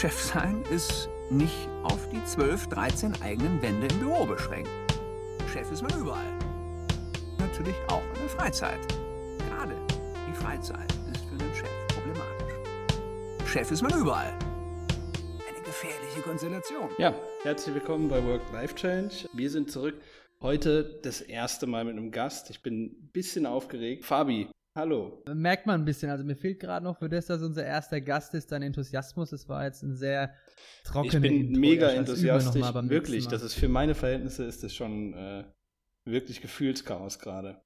Chef 0.00 0.16
sein 0.16 0.62
ist 0.70 1.08
nicht 1.28 1.68
auf 1.82 2.08
die 2.10 2.24
12, 2.24 2.68
13 2.68 3.20
eigenen 3.20 3.60
Wände 3.60 3.88
im 3.88 3.98
Büro 3.98 4.26
beschränkt. 4.26 4.70
Chef 5.52 5.72
ist 5.72 5.82
man 5.82 5.90
überall. 6.00 6.38
Natürlich 7.40 7.74
auch 7.88 8.04
in 8.14 8.20
der 8.20 8.28
Freizeit. 8.28 8.78
Gerade 9.48 9.74
die 10.28 10.34
Freizeit 10.34 10.92
ist 11.12 11.24
für 11.24 11.32
einen 11.32 11.52
Chef 11.52 11.68
problematisch. 11.88 12.54
Chef 13.44 13.72
ist 13.72 13.82
man 13.82 13.98
überall. 13.98 14.38
Eine 15.48 15.64
gefährliche 15.64 16.20
Konstellation. 16.20 16.90
Ja, 16.98 17.12
herzlich 17.42 17.74
willkommen 17.74 18.08
bei 18.08 18.24
Work-Life 18.24 18.76
Challenge. 18.76 19.10
Wir 19.32 19.50
sind 19.50 19.68
zurück. 19.68 20.00
Heute 20.40 21.00
das 21.02 21.20
erste 21.22 21.66
Mal 21.66 21.84
mit 21.84 21.96
einem 21.96 22.12
Gast. 22.12 22.50
Ich 22.50 22.62
bin 22.62 22.84
ein 22.84 23.10
bisschen 23.12 23.46
aufgeregt. 23.46 24.04
Fabi, 24.04 24.48
hallo. 24.78 25.22
Merkt 25.26 25.66
man 25.66 25.80
ein 25.82 25.84
bisschen. 25.84 26.10
Also 26.10 26.24
mir 26.24 26.36
fehlt 26.36 26.60
gerade 26.60 26.84
noch 26.84 26.98
für 26.98 27.08
das, 27.08 27.26
dass 27.26 27.42
unser 27.42 27.64
erster 27.64 28.00
Gast 28.00 28.32
ist, 28.34 28.50
dein 28.50 28.62
Enthusiasmus. 28.62 29.32
Es 29.32 29.48
war 29.48 29.64
jetzt 29.64 29.82
ein 29.82 29.94
sehr 29.94 30.34
trockener 30.84 31.14
Ich 31.14 31.20
bin 31.20 31.46
Intro. 31.48 31.60
mega 31.60 31.90
enthusiastisch. 31.90 32.62
Wirklich, 32.62 33.28
das 33.28 33.42
ist 33.42 33.54
für 33.54 33.68
meine 33.68 33.94
Verhältnisse 33.94 34.44
ist 34.44 34.64
das 34.64 34.74
schon 34.74 35.12
äh, 35.12 35.44
wirklich 36.06 36.40
Gefühlschaos 36.40 37.18
gerade. 37.18 37.60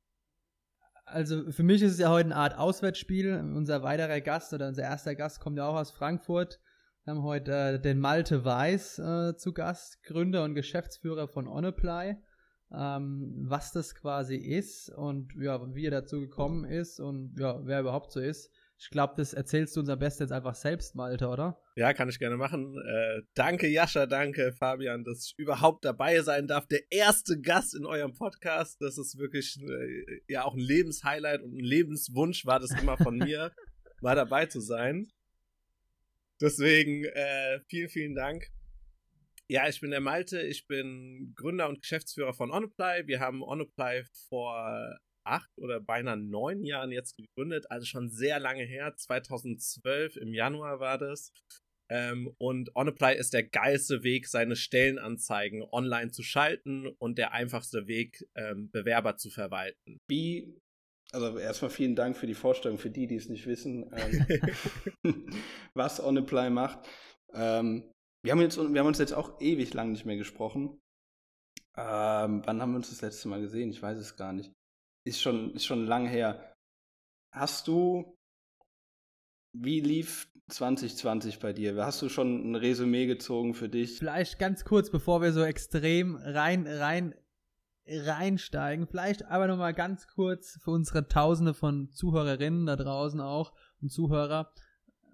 Also 1.05 1.51
für 1.53 1.63
mich 1.63 1.83
ist 1.83 1.93
es 1.93 1.99
ja 1.99 2.11
heute 2.11 2.27
eine 2.27 2.37
Art 2.37 2.57
Auswärtsspiel. 2.57 3.37
Unser 3.37 3.83
weiterer 3.83 4.21
Gast 4.21 4.53
oder 4.53 4.69
unser 4.69 4.83
erster 4.83 5.15
Gast 5.15 5.41
kommt 5.41 5.59
ja 5.59 5.67
auch 5.67 5.77
aus 5.77 5.91
Frankfurt. 5.91 6.59
Wir 7.05 7.15
haben 7.15 7.23
heute 7.23 7.53
äh, 7.53 7.81
den 7.81 7.99
Malte 7.99 8.45
Weiß 8.45 8.99
äh, 8.99 9.37
zu 9.37 9.53
Gast, 9.53 10.03
Gründer 10.05 10.45
und 10.45 10.55
Geschäftsführer 10.55 11.29
von 11.29 11.49
Onapply. 11.49 12.17
Ähm, 12.75 13.35
was 13.49 13.73
das 13.73 13.95
quasi 13.95 14.37
ist 14.37 14.89
und 14.91 15.33
ja, 15.39 15.61
wie 15.75 15.85
er 15.85 15.91
dazu 15.91 16.21
gekommen 16.21 16.65
ist 16.65 17.01
und 17.01 17.35
ja, 17.39 17.61
wer 17.65 17.81
überhaupt 17.81 18.13
so 18.13 18.21
ist. 18.21 18.51
Ich 18.79 18.91
glaube, 18.91 19.15
das 19.17 19.33
erzählst 19.33 19.77
du 19.77 19.81
uns 19.81 19.89
am 19.91 19.99
besten 19.99 20.25
jetzt 20.25 20.33
einfach 20.33 20.57
selbst, 20.57 20.97
Malte, 20.97 21.29
oder? 21.29 21.61
Ja, 21.77 21.93
kann 21.93 22.09
ich 22.09 22.19
gerne 22.19 22.37
machen. 22.37 22.77
Äh, 22.77 23.23
danke, 23.35 23.69
Jascha, 23.69 24.07
danke, 24.07 24.53
Fabian, 24.53 25.05
dass 25.05 25.27
ich 25.27 25.35
überhaupt 25.39 25.85
dabei 25.85 26.21
sein 26.23 26.49
darf. 26.49 26.67
Der 26.67 26.81
erste 26.91 27.41
Gast 27.41 27.77
in 27.77 27.87
eurem 27.87 28.15
Podcast. 28.15 28.81
Das 28.81 28.99
ist 28.99 29.19
wirklich 29.19 29.57
äh, 29.61 30.23
ja 30.27 30.45
auch 30.45 30.55
ein 30.55 30.61
Lebenshighlight 30.61 31.43
und 31.43 31.55
ein 31.55 31.65
Lebenswunsch 31.65 32.45
war 32.45 32.59
das 32.59 32.73
immer 32.73 32.97
von 32.97 33.19
mir, 33.19 33.53
mal 34.01 34.17
dabei 34.17 34.47
zu 34.47 34.61
sein. 34.61 35.13
Deswegen 36.41 37.05
äh, 37.05 37.61
vielen, 37.69 37.89
vielen 37.89 38.15
Dank. 38.15 38.51
Ja, 39.51 39.69
ich 39.69 39.81
bin 39.81 39.91
der 39.91 40.01
Malte, 40.01 40.41
ich 40.41 40.67
bin 40.67 41.35
Gründer 41.37 41.69
und 41.69 41.81
Geschäftsführer 41.81 42.33
von 42.33 42.51
Onapply. 42.51 43.07
Wir 43.07 43.21
haben 43.21 43.43
Onapply 43.43 44.05
vor 44.29 44.99
acht 45.25 45.51
oder 45.57 45.81
beinahe 45.81 46.17
neun 46.17 46.65
Jahren 46.65 46.93
jetzt 46.93 47.17
gegründet, 47.17 47.71
also 47.71 47.87
schon 47.87 48.09
sehr 48.09 48.41
lange 48.41 48.65
her. 48.65 48.95
2012 48.97 50.17
im 50.17 50.35
Januar 50.35 50.81
war 50.81 50.99
das. 50.99 51.33
Ähm, 51.91 52.35
und 52.39 52.75
OnApply 52.75 53.17
ist 53.19 53.35
der 53.35 53.43
geilste 53.43 54.03
Weg, 54.03 54.27
seine 54.27 54.57
Stellenanzeigen 54.57 55.63
online 55.63 56.11
zu 56.11 56.23
schalten 56.23 56.87
und 56.87 57.19
der 57.19 57.33
einfachste 57.33 57.87
Weg, 57.87 58.25
ähm, 58.35 58.71
Bewerber 58.71 59.17
zu 59.17 59.29
verwalten. 59.29 59.99
Wie, 60.09 60.59
also 61.13 61.37
erstmal 61.37 61.71
vielen 61.71 61.95
Dank 61.95 62.17
für 62.17 62.27
die 62.27 62.35
Vorstellung, 62.35 62.79
für 62.79 62.91
die, 62.91 63.07
die 63.07 63.17
es 63.17 63.29
nicht 63.29 63.47
wissen, 63.47 63.93
ähm, 63.95 64.27
was 65.75 66.03
OnApply 66.03 66.49
macht. 66.49 66.89
Ähm, 67.35 67.93
wir, 68.23 68.33
haben 68.33 68.41
jetzt, 68.41 68.57
wir 68.57 68.81
haben 68.81 68.87
uns 68.87 68.99
jetzt 68.99 69.15
auch 69.15 69.41
ewig 69.41 69.75
lang 69.75 69.93
nicht 69.93 70.05
mehr 70.05 70.17
gesprochen. 70.17 70.81
Ähm, 71.77 72.43
wann 72.45 72.61
haben 72.61 72.73
wir 72.73 72.77
uns 72.77 72.91
das 72.91 73.01
letzte 73.01 73.29
Mal 73.29 73.41
gesehen? 73.41 73.71
Ich 73.71 73.83
weiß 73.83 73.99
es 73.99 74.17
gar 74.17 74.33
nicht. 74.33 74.53
Ist 75.05 75.21
schon, 75.21 75.55
ist 75.55 75.65
schon 75.65 75.87
lang 75.87 76.07
her. 76.07 76.55
Hast 77.33 77.67
du, 77.67 78.17
wie 79.53 79.81
lief 79.81 80.29
2020 80.49 81.39
bei 81.39 81.53
dir? 81.53 81.75
Hast 81.85 82.03
du 82.03 82.09
schon 82.09 82.51
ein 82.51 82.55
Resümee 82.55 83.07
gezogen 83.07 83.55
für 83.55 83.69
dich? 83.69 83.99
Vielleicht 83.99 84.39
ganz 84.39 84.65
kurz, 84.65 84.91
bevor 84.91 85.23
wir 85.23 85.33
so 85.33 85.43
extrem 85.43 86.17
rein, 86.17 86.67
rein, 86.67 87.15
reinsteigen, 87.87 88.87
vielleicht 88.87 89.25
aber 89.25 89.49
nochmal 89.49 89.75
ganz 89.75 90.07
kurz 90.07 90.59
für 90.63 90.71
unsere 90.71 91.09
Tausende 91.09 91.55
von 91.55 91.91
Zuhörerinnen 91.91 92.67
da 92.67 92.77
draußen 92.77 93.21
auch 93.21 93.53
und 93.81 93.91
Zuhörer, 93.91 94.53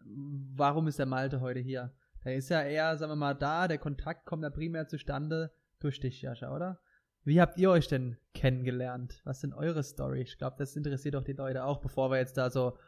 warum 0.04 0.86
ist 0.86 0.98
der 0.98 1.06
Malte 1.06 1.40
heute 1.40 1.60
hier? 1.60 1.94
Der 2.24 2.36
ist 2.36 2.48
ja 2.50 2.62
eher, 2.62 2.96
sagen 2.96 3.12
wir 3.12 3.16
mal, 3.16 3.34
da, 3.34 3.68
der 3.68 3.78
Kontakt 3.78 4.26
kommt 4.26 4.42
ja 4.42 4.50
primär 4.50 4.86
zustande 4.88 5.52
durch 5.80 6.00
dich, 6.00 6.22
Jascha, 6.22 6.54
oder? 6.54 6.80
Wie 7.24 7.40
habt 7.40 7.58
ihr 7.58 7.70
euch 7.70 7.88
denn 7.88 8.16
kennengelernt? 8.34 9.20
Was 9.24 9.40
sind 9.40 9.52
eure 9.54 9.82
Story? 9.82 10.22
Ich 10.22 10.38
glaube, 10.38 10.56
das 10.58 10.76
interessiert 10.76 11.14
doch 11.14 11.24
die 11.24 11.32
Leute 11.32 11.64
auch, 11.64 11.80
bevor 11.80 12.10
wir 12.10 12.18
jetzt 12.18 12.36
da 12.36 12.50
so 12.50 12.78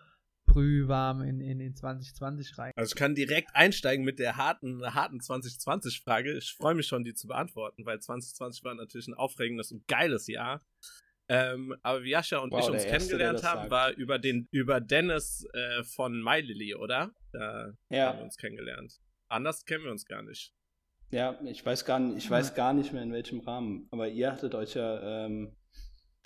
brühwarm 0.46 1.22
in, 1.22 1.40
in, 1.40 1.60
in 1.60 1.74
2020 1.76 2.58
rein. 2.58 2.72
Also 2.74 2.92
ich 2.92 2.96
kann 2.96 3.14
direkt 3.14 3.50
einsteigen 3.54 4.04
mit 4.04 4.19
der 4.19 4.36
harten, 4.36 4.82
harten 4.94 5.19
2020-Frage. 5.20 6.36
Ich 6.38 6.54
freue 6.54 6.74
mich 6.74 6.86
schon, 6.86 7.04
die 7.04 7.14
zu 7.14 7.28
beantworten, 7.28 7.86
weil 7.86 8.00
2020 8.00 8.64
war 8.64 8.74
natürlich 8.74 9.06
ein 9.08 9.14
aufregendes 9.14 9.70
und 9.70 9.86
geiles 9.86 10.26
Jahr. 10.26 10.60
Ähm, 11.28 11.76
aber 11.82 12.02
wie 12.02 12.10
Jascha 12.10 12.38
und 12.38 12.50
Wow, 12.52 12.60
ich 12.60 12.70
uns 12.70 12.84
Erste, 12.84 12.90
kennengelernt 13.10 13.44
haben, 13.44 13.60
sagt. 13.60 13.70
war 13.70 13.92
über 13.92 14.19
den 14.19 14.48
über 14.50 14.80
Dennis 14.80 15.46
äh, 15.52 15.84
von 15.84 16.20
MyLily, 16.20 16.74
oder? 16.74 17.12
Da 17.32 17.72
Ja. 17.88 18.06
haben 18.06 18.19
wir 18.19 18.24
uns 18.24 18.36
kennengelernt. 18.36 19.00
Anders 19.30 19.64
kennen 19.64 19.84
wir 19.84 19.91
uns 19.91 20.04
gar 20.04 20.22
nicht. 20.22 20.52
Ja, 21.10 21.41
ich 21.44 21.64
weiß 21.64 21.84
gar 21.84 21.98
nicht, 21.98 22.18
ich 22.18 22.30
weiß 22.30 22.54
gar 22.54 22.72
nicht 22.72 22.92
mehr 22.92 23.02
in 23.02 23.12
welchem 23.12 23.41
Rahmen. 23.41 23.88
Aber 23.91 24.08
ihr 24.08 24.30
hattet 24.32 24.54
euch 24.54 24.74
ja, 24.74 25.24
ähm, 25.26 25.56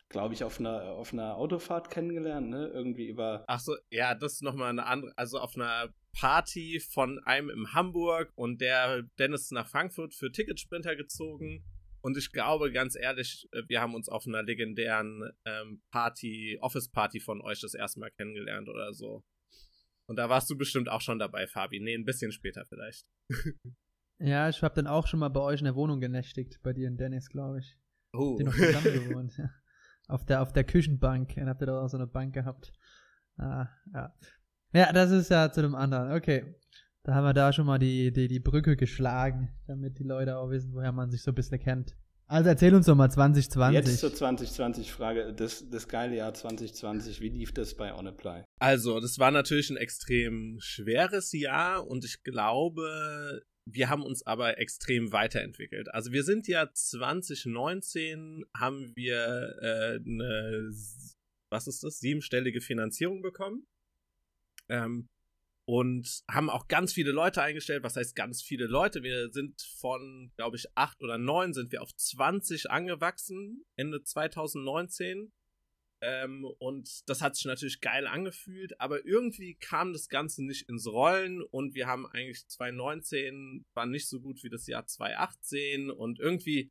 glaube 0.08 0.34
ich, 0.34 0.44
auf 0.44 0.60
einer, 0.60 0.92
auf 0.92 1.12
einer 1.12 1.36
Autofahrt 1.36 1.90
kennengelernt, 1.90 2.48
ne? 2.48 2.68
Irgendwie 2.68 3.08
über. 3.08 3.44
Ach 3.46 3.60
so, 3.60 3.76
ja, 3.90 4.14
das 4.14 4.34
ist 4.34 4.42
nochmal 4.42 4.70
eine 4.70 4.86
andere, 4.86 5.12
also 5.16 5.38
auf 5.38 5.54
einer 5.56 5.88
Party 6.12 6.80
von 6.80 7.18
einem 7.24 7.50
in 7.50 7.72
Hamburg 7.72 8.32
und 8.36 8.60
der 8.60 9.02
Dennis 9.18 9.42
ist 9.42 9.52
nach 9.52 9.68
Frankfurt 9.68 10.14
für 10.14 10.30
Ticketsprinter 10.30 10.96
gezogen. 10.96 11.64
Und 12.00 12.18
ich 12.18 12.32
glaube, 12.32 12.70
ganz 12.70 12.96
ehrlich, 12.96 13.48
äh, 13.52 13.62
wir 13.66 13.80
haben 13.80 13.94
uns 13.94 14.10
auf 14.10 14.26
einer 14.26 14.42
legendären 14.42 15.32
ähm, 15.46 15.82
Party, 15.90 16.58
Office-Party 16.60 17.20
von 17.20 17.40
euch 17.40 17.60
das 17.60 17.72
erste 17.72 18.00
Mal 18.00 18.10
kennengelernt 18.10 18.68
oder 18.68 18.92
so. 18.92 19.24
Und 20.06 20.16
da 20.16 20.28
warst 20.28 20.50
du 20.50 20.56
bestimmt 20.56 20.88
auch 20.88 21.00
schon 21.00 21.18
dabei, 21.18 21.46
Fabi. 21.46 21.80
Nee, 21.80 21.94
ein 21.94 22.04
bisschen 22.04 22.32
später 22.32 22.64
vielleicht. 22.66 23.06
Ja, 24.20 24.48
ich 24.48 24.62
habe 24.62 24.74
dann 24.76 24.86
auch 24.86 25.06
schon 25.06 25.20
mal 25.20 25.28
bei 25.28 25.40
euch 25.40 25.60
in 25.60 25.64
der 25.64 25.74
Wohnung 25.74 26.00
genächtigt, 26.00 26.60
bei 26.62 26.72
dir 26.72 26.88
und 26.88 26.98
Dennis, 26.98 27.28
glaube 27.28 27.58
ich. 27.58 27.76
Oh. 28.12 28.36
Die 28.38 28.44
noch 28.44 28.54
zusammen 28.54 29.08
gewohnt. 29.08 29.36
Ja. 29.36 29.50
Auf 30.06 30.24
der, 30.24 30.42
auf 30.42 30.52
der 30.52 30.64
Küchenbank. 30.64 31.34
Dann 31.34 31.48
habt 31.48 31.62
ihr 31.62 31.66
da 31.66 31.82
auch 31.82 31.88
so 31.88 31.96
eine 31.96 32.06
Bank 32.06 32.32
gehabt. 32.32 32.72
Ah, 33.38 33.68
ja. 33.92 34.14
Ja, 34.72 34.92
das 34.92 35.10
ist 35.10 35.30
ja 35.30 35.50
zu 35.50 35.62
dem 35.62 35.74
anderen. 35.74 36.12
Okay. 36.12 36.54
Da 37.02 37.14
haben 37.14 37.24
wir 37.24 37.34
da 37.34 37.52
schon 37.52 37.66
mal 37.66 37.78
die, 37.78 38.12
die, 38.12 38.28
die 38.28 38.40
Brücke 38.40 38.76
geschlagen, 38.76 39.52
damit 39.66 39.98
die 39.98 40.04
Leute 40.04 40.38
auch 40.38 40.50
wissen, 40.50 40.72
woher 40.72 40.92
man 40.92 41.10
sich 41.10 41.22
so 41.22 41.32
ein 41.32 41.34
bisschen 41.34 41.58
kennt. 41.58 41.96
Also 42.26 42.48
erzähl 42.48 42.74
uns 42.74 42.86
doch 42.86 42.94
mal 42.94 43.10
2020. 43.10 43.74
Jetzt 43.74 44.00
zur 44.00 44.10
2020-Frage, 44.10 45.34
das, 45.34 45.68
das 45.68 45.88
geile 45.88 46.16
Jahr 46.16 46.32
2020, 46.32 47.20
wie 47.20 47.28
lief 47.28 47.52
das 47.52 47.74
bei 47.74 47.94
OnApply? 47.94 48.44
Also, 48.58 48.98
das 49.00 49.18
war 49.18 49.30
natürlich 49.30 49.70
ein 49.70 49.76
extrem 49.76 50.58
schweres 50.60 51.32
Jahr 51.32 51.86
und 51.86 52.04
ich 52.04 52.22
glaube, 52.22 53.42
wir 53.66 53.88
haben 53.88 54.02
uns 54.02 54.26
aber 54.26 54.58
extrem 54.58 55.12
weiterentwickelt. 55.12 55.92
Also 55.92 56.12
wir 56.12 56.22
sind 56.22 56.48
ja 56.48 56.70
2019 56.72 58.44
haben 58.56 58.92
wir 58.94 59.56
äh, 59.60 59.96
eine, 59.96 60.70
was 61.50 61.66
ist 61.66 61.82
das, 61.82 61.98
siebenstellige 61.98 62.60
Finanzierung 62.60 63.22
bekommen. 63.22 63.66
Ähm, 64.68 65.08
und 65.66 66.22
haben 66.30 66.50
auch 66.50 66.68
ganz 66.68 66.92
viele 66.92 67.12
Leute 67.12 67.42
eingestellt. 67.42 67.82
Was 67.82 67.96
heißt 67.96 68.14
ganz 68.14 68.42
viele 68.42 68.66
Leute? 68.66 69.02
Wir 69.02 69.30
sind 69.30 69.62
von, 69.78 70.30
glaube 70.36 70.56
ich, 70.56 70.66
acht 70.74 71.02
oder 71.02 71.18
neun 71.18 71.54
sind 71.54 71.72
wir 71.72 71.82
auf 71.82 71.94
20 71.94 72.70
angewachsen 72.70 73.64
Ende 73.76 74.02
2019. 74.02 75.32
Ähm, 76.02 76.44
und 76.58 77.08
das 77.08 77.22
hat 77.22 77.34
sich 77.34 77.46
natürlich 77.46 77.80
geil 77.80 78.06
angefühlt, 78.06 78.78
aber 78.78 79.06
irgendwie 79.06 79.54
kam 79.54 79.94
das 79.94 80.08
Ganze 80.08 80.44
nicht 80.44 80.68
ins 80.68 80.86
Rollen 80.86 81.42
und 81.42 81.74
wir 81.74 81.86
haben 81.86 82.06
eigentlich 82.06 82.46
2019 82.46 83.64
war 83.74 83.86
nicht 83.86 84.08
so 84.08 84.20
gut 84.20 84.42
wie 84.42 84.50
das 84.50 84.66
Jahr 84.66 84.86
2018 84.86 85.90
und 85.90 86.20
irgendwie 86.20 86.70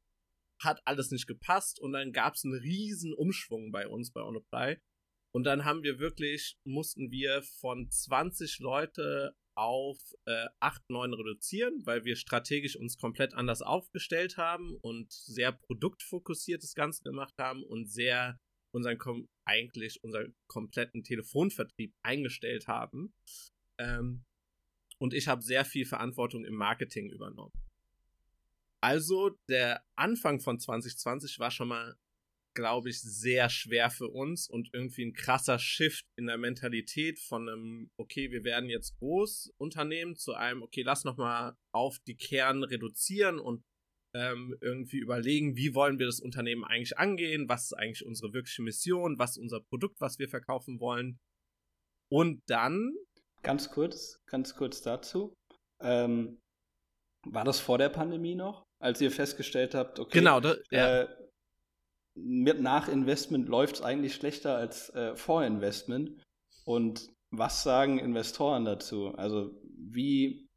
hat 0.62 0.82
alles 0.86 1.10
nicht 1.10 1.26
gepasst 1.26 1.80
und 1.80 1.94
dann 1.94 2.12
gab 2.12 2.36
es 2.36 2.44
einen 2.44 2.54
riesen 2.54 3.14
Umschwung 3.14 3.72
bei 3.72 3.88
uns 3.88 4.12
bei 4.12 4.22
OnApply 4.22 4.78
und 5.34 5.46
dann 5.46 5.66
haben 5.66 5.82
wir 5.82 6.00
wirklich, 6.00 6.58
mussten 6.64 7.10
wir 7.10 7.42
von 7.42 7.90
20 7.90 8.60
Leute 8.60 9.36
auf 9.56 9.98
äh, 10.26 10.48
8, 10.60 10.90
9 10.90 11.14
reduzieren, 11.14 11.82
weil 11.86 12.06
wir 12.06 12.16
strategisch 12.16 12.76
uns 12.76 12.98
komplett 12.98 13.34
anders 13.34 13.62
aufgestellt 13.62 14.38
haben 14.38 14.76
und 14.82 15.12
sehr 15.12 15.52
produktfokussiert 15.52 16.64
das 16.64 16.76
Ganze 16.76 17.04
gemacht 17.04 17.34
haben 17.40 17.64
und 17.64 17.88
sehr 17.88 18.40
unseren 18.72 18.98
eigentlich 19.46 20.04
unseren 20.04 20.36
kompletten 20.48 21.04
Telefonvertrieb 21.04 21.94
eingestellt 22.04 22.68
haben. 22.68 23.14
Ähm, 23.80 24.26
und 25.00 25.14
ich 25.14 25.28
habe 25.28 25.42
sehr 25.42 25.66
viel 25.66 25.86
Verantwortung 25.86 26.46
im 26.46 26.56
Marketing 26.56 27.10
übernommen. 27.10 27.54
Also 28.82 29.32
der 29.48 29.84
Anfang 29.96 30.40
von 30.40 30.60
2020 30.60 31.40
war 31.40 31.52
schon 31.52 31.70
mal 31.70 31.98
glaube 32.54 32.90
ich, 32.90 33.02
sehr 33.02 33.50
schwer 33.50 33.90
für 33.90 34.08
uns 34.08 34.50
und 34.50 34.70
irgendwie 34.74 35.06
ein 35.06 35.14
krasser 35.14 35.60
Shift 35.60 36.06
in 36.18 36.28
der 36.28 36.38
Mentalität 36.38 37.20
von 37.20 37.50
einem, 37.50 37.92
okay, 37.98 38.32
wir 38.32 38.44
werden 38.44 38.70
jetzt 38.70 38.98
groß 39.00 39.54
Unternehmen 39.58 40.16
zu 40.16 40.34
einem, 40.34 40.64
okay, 40.64 40.82
lass 40.84 41.04
nochmal 41.04 41.56
auf 41.74 42.00
die 42.08 42.16
Kern 42.16 42.64
reduzieren 42.64 43.40
und 43.40 43.64
ähm, 44.16 44.56
irgendwie 44.62 45.00
überlegen, 45.00 45.56
wie 45.56 45.74
wollen 45.74 45.98
wir 45.98 46.06
das 46.06 46.20
Unternehmen 46.20 46.64
eigentlich 46.64 46.98
angehen, 46.98 47.50
was 47.50 47.66
ist 47.66 47.74
eigentlich 47.74 48.06
unsere 48.06 48.34
wirkliche 48.34 48.62
Mission, 48.62 49.18
was 49.18 49.32
ist 49.32 49.40
unser 49.40 49.60
Produkt, 49.62 50.00
was 50.00 50.20
wir 50.20 50.30
verkaufen 50.30 50.80
wollen. 50.80 51.20
Und 52.12 52.42
dann. 52.48 52.94
Ganz 53.42 53.72
kurz, 53.72 54.20
ganz 54.28 54.56
kurz 54.56 54.82
dazu. 54.82 55.34
Ähm, 55.82 56.40
war 57.26 57.44
das 57.44 57.60
vor 57.60 57.78
der 57.78 57.90
Pandemie 57.90 58.36
noch, 58.36 58.66
als 58.80 59.02
ihr 59.02 59.12
festgestellt 59.12 59.74
habt, 59.76 60.00
okay, 60.00 60.20
genau, 60.20 60.40
das, 60.40 60.60
ja. 60.72 61.04
äh, 61.04 61.23
nach 62.16 62.88
Investment 62.88 63.50
läuft 63.50 63.76
es 63.76 63.82
eigentlich 63.82 64.16
schlechter 64.16 64.56
als 64.56 64.90
äh, 64.90 65.16
vor 65.16 65.44
Investment? 65.44 66.12
Und 66.66 67.10
was 67.32 67.64
sagen 67.64 68.00
Investoren 68.00 68.66
dazu? 68.66 69.16
Also 69.16 69.60
wie, 69.76 70.48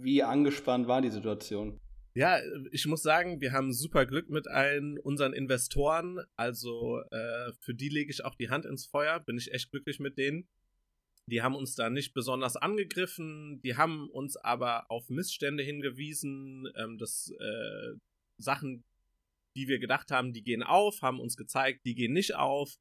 wie 0.00 0.22
angespannt 0.22 0.88
war 0.88 1.00
die 1.00 1.10
Situation? 1.10 1.78
Ja, 2.14 2.38
ich 2.72 2.86
muss 2.86 3.02
sagen, 3.02 3.42
wir 3.42 3.52
haben 3.52 3.74
super 3.74 4.06
Glück 4.06 4.30
mit 4.30 4.48
allen 4.48 4.98
unseren 4.98 5.34
Investoren. 5.34 6.18
Also 6.34 7.00
äh, 7.10 7.52
für 7.60 7.74
die 7.74 7.90
lege 7.90 8.10
ich 8.10 8.24
auch 8.24 8.34
die 8.34 8.48
Hand 8.48 8.64
ins 8.64 8.86
Feuer. 8.86 9.20
Bin 9.20 9.36
ich 9.36 9.52
echt 9.52 9.70
glücklich 9.70 10.00
mit 10.00 10.16
denen. 10.16 10.48
Die 11.28 11.42
haben 11.42 11.54
uns 11.54 11.74
da 11.74 11.90
nicht 11.90 12.14
besonders 12.14 12.56
angegriffen. 12.56 13.60
Die 13.62 13.76
haben 13.76 14.08
uns 14.10 14.36
aber 14.36 14.90
auf 14.90 15.10
Missstände 15.10 15.62
hingewiesen, 15.62 16.68
ähm, 16.76 16.98
dass 16.98 17.30
äh, 17.38 17.98
Sachen, 18.38 18.84
die 19.56 19.68
wir 19.68 19.78
gedacht 19.78 20.10
haben, 20.10 20.32
die 20.32 20.42
gehen 20.42 20.62
auf, 20.62 21.02
haben 21.02 21.18
uns 21.18 21.36
gezeigt, 21.36 21.84
die 21.86 21.94
gehen 21.94 22.12
nicht 22.12 22.34
auf. 22.34 22.76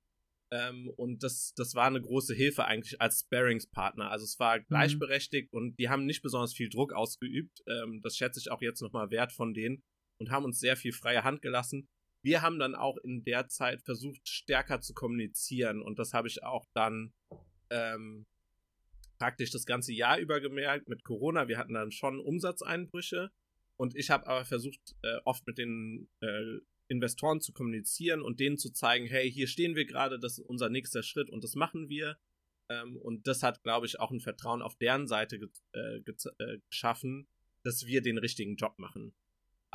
Ähm, 0.51 0.91
und 0.95 1.23
das, 1.23 1.53
das 1.55 1.73
war 1.73 1.87
eine 1.87 2.01
große 2.01 2.35
Hilfe 2.35 2.65
eigentlich 2.65 3.01
als 3.01 3.21
Sparingspartner. 3.21 4.11
Also 4.11 4.25
es 4.25 4.39
war 4.39 4.59
mhm. 4.59 4.65
gleichberechtigt 4.67 5.51
mhm. 5.53 5.57
und 5.57 5.79
die 5.79 5.89
haben 5.89 6.05
nicht 6.05 6.21
besonders 6.21 6.53
viel 6.53 6.69
Druck 6.69 6.93
ausgeübt. 6.93 7.63
Ähm, 7.67 8.01
das 8.03 8.15
schätze 8.15 8.39
ich 8.39 8.51
auch 8.51 8.61
jetzt 8.61 8.81
nochmal 8.81 9.09
wert 9.09 9.31
von 9.31 9.53
denen 9.53 9.83
und 10.19 10.29
haben 10.29 10.45
uns 10.45 10.59
sehr 10.59 10.77
viel 10.77 10.93
freie 10.93 11.23
Hand 11.23 11.41
gelassen. 11.41 11.87
Wir 12.23 12.41
haben 12.41 12.59
dann 12.59 12.75
auch 12.75 12.97
in 12.97 13.23
der 13.23 13.47
Zeit 13.47 13.81
versucht, 13.83 14.27
stärker 14.27 14.81
zu 14.81 14.93
kommunizieren 14.93 15.81
und 15.81 15.99
das 15.99 16.13
habe 16.13 16.27
ich 16.27 16.43
auch 16.43 16.65
dann 16.73 17.13
ähm, 17.69 18.25
praktisch 19.19 19.51
das 19.51 19.65
ganze 19.65 19.93
Jahr 19.93 20.17
über 20.17 20.41
gemerkt 20.41 20.89
mit 20.89 21.03
Corona. 21.03 21.47
Wir 21.47 21.57
hatten 21.57 21.73
dann 21.73 21.91
schon 21.91 22.19
Umsatzeinbrüche 22.19 23.31
und 23.77 23.95
ich 23.95 24.09
habe 24.09 24.27
aber 24.27 24.45
versucht, 24.45 24.95
äh, 25.01 25.17
oft 25.25 25.45
mit 25.47 25.57
den 25.57 26.09
äh, 26.21 26.59
Investoren 26.87 27.41
zu 27.41 27.51
kommunizieren 27.51 28.21
und 28.21 28.39
denen 28.39 28.57
zu 28.57 28.71
zeigen, 28.71 29.07
hey, 29.07 29.31
hier 29.31 29.47
stehen 29.47 29.75
wir 29.75 29.85
gerade, 29.85 30.19
das 30.19 30.37
ist 30.37 30.45
unser 30.45 30.69
nächster 30.69 31.03
Schritt 31.03 31.29
und 31.29 31.43
das 31.43 31.55
machen 31.55 31.89
wir. 31.89 32.17
Ähm, 32.69 32.97
und 32.97 33.27
das 33.27 33.43
hat, 33.43 33.63
glaube 33.63 33.85
ich, 33.85 33.99
auch 33.99 34.11
ein 34.11 34.19
Vertrauen 34.19 34.61
auf 34.61 34.75
deren 34.75 35.07
Seite 35.07 35.39
ge 35.39 35.49
äh, 35.73 35.97
äh, 35.97 36.59
geschaffen, 36.69 37.27
dass 37.63 37.85
wir 37.85 38.01
den 38.01 38.17
richtigen 38.17 38.55
Job 38.55 38.77
machen. 38.77 39.13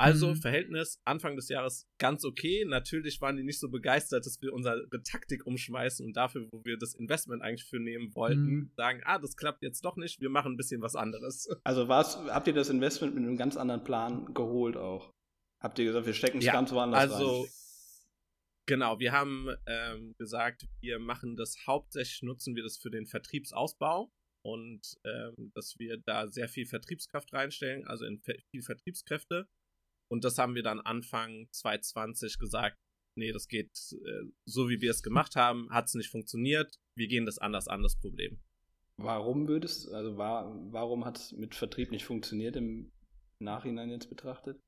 Also 0.01 0.29
mhm. 0.29 0.35
Verhältnis 0.35 0.99
Anfang 1.05 1.35
des 1.35 1.47
Jahres 1.49 1.87
ganz 1.99 2.25
okay. 2.25 2.65
Natürlich 2.65 3.21
waren 3.21 3.37
die 3.37 3.43
nicht 3.43 3.59
so 3.59 3.69
begeistert, 3.69 4.25
dass 4.25 4.41
wir 4.41 4.53
unsere 4.53 4.87
Taktik 5.03 5.45
umschmeißen 5.45 6.05
und 6.05 6.17
dafür, 6.17 6.47
wo 6.51 6.65
wir 6.65 6.77
das 6.77 6.95
Investment 6.95 7.43
eigentlich 7.43 7.65
für 7.65 7.79
nehmen 7.79 8.15
wollten, 8.15 8.45
mhm. 8.45 8.71
sagen, 8.75 9.01
ah, 9.05 9.19
das 9.19 9.35
klappt 9.35 9.61
jetzt 9.61 9.85
doch 9.85 9.97
nicht, 9.97 10.19
wir 10.19 10.29
machen 10.29 10.53
ein 10.53 10.57
bisschen 10.57 10.81
was 10.81 10.95
anderes. 10.95 11.47
Also 11.63 11.87
war's, 11.87 12.17
habt 12.17 12.47
ihr 12.47 12.53
das 12.53 12.69
Investment 12.69 13.13
mit 13.13 13.23
einem 13.23 13.37
ganz 13.37 13.55
anderen 13.55 13.83
Plan 13.83 14.33
geholt 14.33 14.75
auch? 14.75 15.13
Habt 15.61 15.77
ihr 15.79 15.85
gesagt, 15.85 16.07
wir 16.07 16.13
stecken 16.13 16.39
es 16.39 16.45
ja, 16.45 16.53
ganz 16.53 16.71
woanders 16.71 16.99
also, 16.99 17.41
rein? 17.41 17.49
Genau, 18.65 18.99
wir 18.99 19.11
haben 19.11 19.47
ähm, 19.67 20.15
gesagt, 20.17 20.67
wir 20.81 20.99
machen 20.99 21.35
das 21.35 21.55
hauptsächlich, 21.67 22.23
nutzen 22.23 22.55
wir 22.55 22.63
das 22.63 22.77
für 22.77 22.89
den 22.89 23.05
Vertriebsausbau 23.05 24.11
und 24.43 24.97
ähm, 25.03 25.51
dass 25.53 25.77
wir 25.77 25.97
da 25.97 26.27
sehr 26.27 26.49
viel 26.49 26.65
Vertriebskraft 26.65 27.31
reinstellen, 27.33 27.85
also 27.87 28.05
in 28.05 28.21
viel 28.21 28.63
Vertriebskräfte. 28.63 29.47
Und 30.11 30.25
das 30.25 30.37
haben 30.37 30.55
wir 30.55 30.61
dann 30.61 30.81
Anfang 30.81 31.47
2020 31.51 32.37
gesagt, 32.37 32.77
nee, 33.15 33.31
das 33.31 33.47
geht 33.47 33.71
äh, 33.93 34.25
so, 34.43 34.67
wie 34.67 34.81
wir 34.81 34.91
es 34.91 35.03
gemacht 35.03 35.37
haben, 35.37 35.69
hat 35.69 35.85
es 35.85 35.93
nicht 35.93 36.09
funktioniert, 36.09 36.75
wir 36.95 37.07
gehen 37.07 37.25
das 37.25 37.37
anders 37.37 37.69
an, 37.69 37.81
das 37.81 37.97
Problem. 37.97 38.41
Warum 38.97 39.47
würdest, 39.47 39.89
also 39.89 40.17
war, 40.17 40.53
warum 40.69 41.05
hat 41.05 41.17
es 41.17 41.31
mit 41.31 41.55
Vertrieb 41.55 41.91
nicht 41.91 42.03
funktioniert 42.03 42.57
im 42.57 42.91
Nachhinein 43.39 43.89
jetzt 43.89 44.09
betrachtet? 44.09 44.59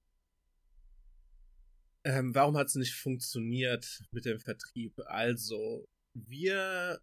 Ähm, 2.06 2.34
warum 2.34 2.56
hat 2.56 2.68
es 2.68 2.76
nicht 2.76 2.96
funktioniert 2.96 4.02
mit 4.12 4.24
dem 4.24 4.40
Vertrieb? 4.40 4.98
Also, 5.08 5.86
wir 6.14 7.02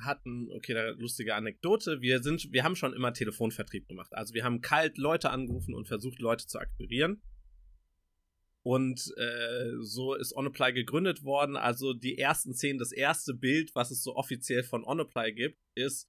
hatten, 0.00 0.48
okay, 0.50 0.74
da 0.74 0.90
lustige 0.90 1.34
Anekdote. 1.34 2.00
Wir 2.00 2.22
sind, 2.22 2.52
wir 2.52 2.64
haben 2.64 2.76
schon 2.76 2.94
immer 2.94 3.12
Telefonvertrieb 3.12 3.88
gemacht. 3.88 4.14
Also 4.14 4.34
wir 4.34 4.44
haben 4.44 4.60
kalt 4.60 4.98
Leute 4.98 5.30
angerufen 5.30 5.74
und 5.74 5.88
versucht, 5.88 6.20
Leute 6.20 6.46
zu 6.46 6.58
akquirieren. 6.58 7.22
Und 8.62 9.12
äh, 9.16 9.72
so 9.80 10.14
ist 10.14 10.34
Onapply 10.34 10.72
gegründet 10.72 11.24
worden. 11.24 11.56
Also 11.56 11.94
die 11.94 12.18
ersten 12.18 12.54
zehn, 12.54 12.78
das 12.78 12.92
erste 12.92 13.34
Bild, 13.34 13.74
was 13.74 13.90
es 13.90 14.02
so 14.02 14.14
offiziell 14.14 14.62
von 14.62 14.84
Onapply 14.84 15.32
gibt, 15.32 15.58
ist, 15.74 16.08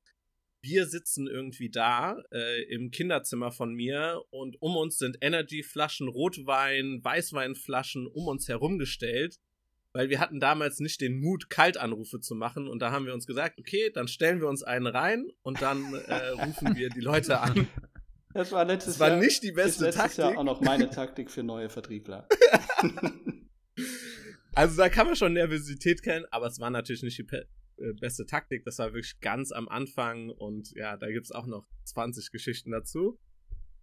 wir 0.61 0.85
sitzen 0.87 1.27
irgendwie 1.27 1.69
da 1.69 2.21
äh, 2.31 2.63
im 2.63 2.91
Kinderzimmer 2.91 3.51
von 3.51 3.73
mir 3.73 4.21
und 4.29 4.61
um 4.61 4.75
uns 4.75 4.97
sind 4.97 5.17
Energyflaschen, 5.21 6.09
Rotwein, 6.09 6.99
Weißweinflaschen 7.01 8.07
um 8.07 8.27
uns 8.27 8.47
herumgestellt, 8.49 9.37
weil 9.99 10.09
wir 10.09 10.21
hatten 10.21 10.39
damals 10.39 10.79
nicht 10.79 11.01
den 11.01 11.19
Mut, 11.19 11.49
Kaltanrufe 11.49 12.21
zu 12.21 12.33
machen 12.33 12.69
und 12.69 12.81
da 12.81 12.91
haben 12.91 13.05
wir 13.05 13.13
uns 13.13 13.27
gesagt, 13.27 13.59
okay, 13.59 13.91
dann 13.93 14.07
stellen 14.07 14.39
wir 14.39 14.47
uns 14.47 14.63
einen 14.63 14.87
rein 14.87 15.27
und 15.41 15.61
dann 15.61 15.93
äh, 15.93 16.29
rufen 16.45 16.77
wir 16.77 16.87
die 16.87 17.01
Leute 17.01 17.41
an. 17.41 17.67
Das 18.33 18.53
war 18.53 18.63
letztes 18.63 18.93
das 18.93 19.01
war 19.01 19.09
Jahr, 19.09 19.19
nicht 19.19 19.43
die 19.43 19.51
beste 19.51 19.83
letztes 19.83 20.01
Taktik. 20.01 20.19
Jahr 20.19 20.37
auch 20.37 20.45
noch 20.45 20.61
meine 20.61 20.89
Taktik 20.89 21.29
für 21.29 21.43
neue 21.43 21.67
Vertriebler. 21.67 22.29
also 24.53 24.77
da 24.77 24.87
kann 24.87 25.05
man 25.05 25.17
schon 25.17 25.33
Nervosität 25.33 26.01
kennen, 26.01 26.25
aber 26.31 26.47
es 26.47 26.61
war 26.61 26.69
natürlich 26.69 27.03
nicht 27.03 27.17
die 27.17 27.35
äh, 27.35 27.91
beste 27.99 28.25
Taktik. 28.25 28.63
Das 28.63 28.79
war 28.79 28.93
wirklich 28.93 29.19
ganz 29.19 29.51
am 29.51 29.67
Anfang 29.67 30.29
und 30.29 30.71
ja, 30.77 30.95
da 30.95 31.07
gibt 31.11 31.25
es 31.25 31.33
auch 31.33 31.45
noch 31.45 31.67
20 31.83 32.31
Geschichten 32.31 32.71
dazu. 32.71 33.19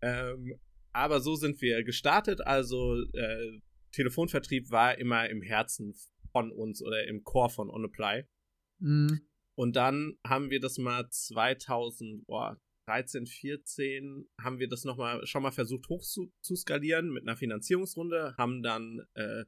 Ähm, 0.00 0.58
aber 0.94 1.20
so 1.20 1.34
sind 1.34 1.60
wir 1.60 1.84
gestartet. 1.84 2.40
Also 2.40 3.02
äh, 3.12 3.60
Telefonvertrieb 3.96 4.70
war 4.70 4.96
immer 4.98 5.28
im 5.28 5.42
Herzen 5.42 5.94
von 6.30 6.52
uns 6.52 6.80
oder 6.82 7.06
im 7.06 7.24
Core 7.24 7.48
von 7.48 7.70
OnApply. 7.70 8.26
Mhm. 8.78 9.22
Und 9.54 9.74
dann 9.74 10.18
haben 10.26 10.50
wir 10.50 10.60
das 10.60 10.76
mal 10.76 11.08
2013, 11.08 13.26
14 13.26 14.28
haben 14.38 14.58
wir 14.58 14.68
das 14.68 14.84
noch 14.84 14.98
mal 14.98 15.26
schon 15.26 15.42
mal 15.42 15.50
versucht 15.50 15.88
hoch 15.88 16.02
zu, 16.02 16.30
zu 16.42 16.56
skalieren 16.56 17.10
mit 17.10 17.22
einer 17.22 17.38
Finanzierungsrunde, 17.38 18.34
haben 18.36 18.62
dann 18.62 19.00
äh, 19.14 19.46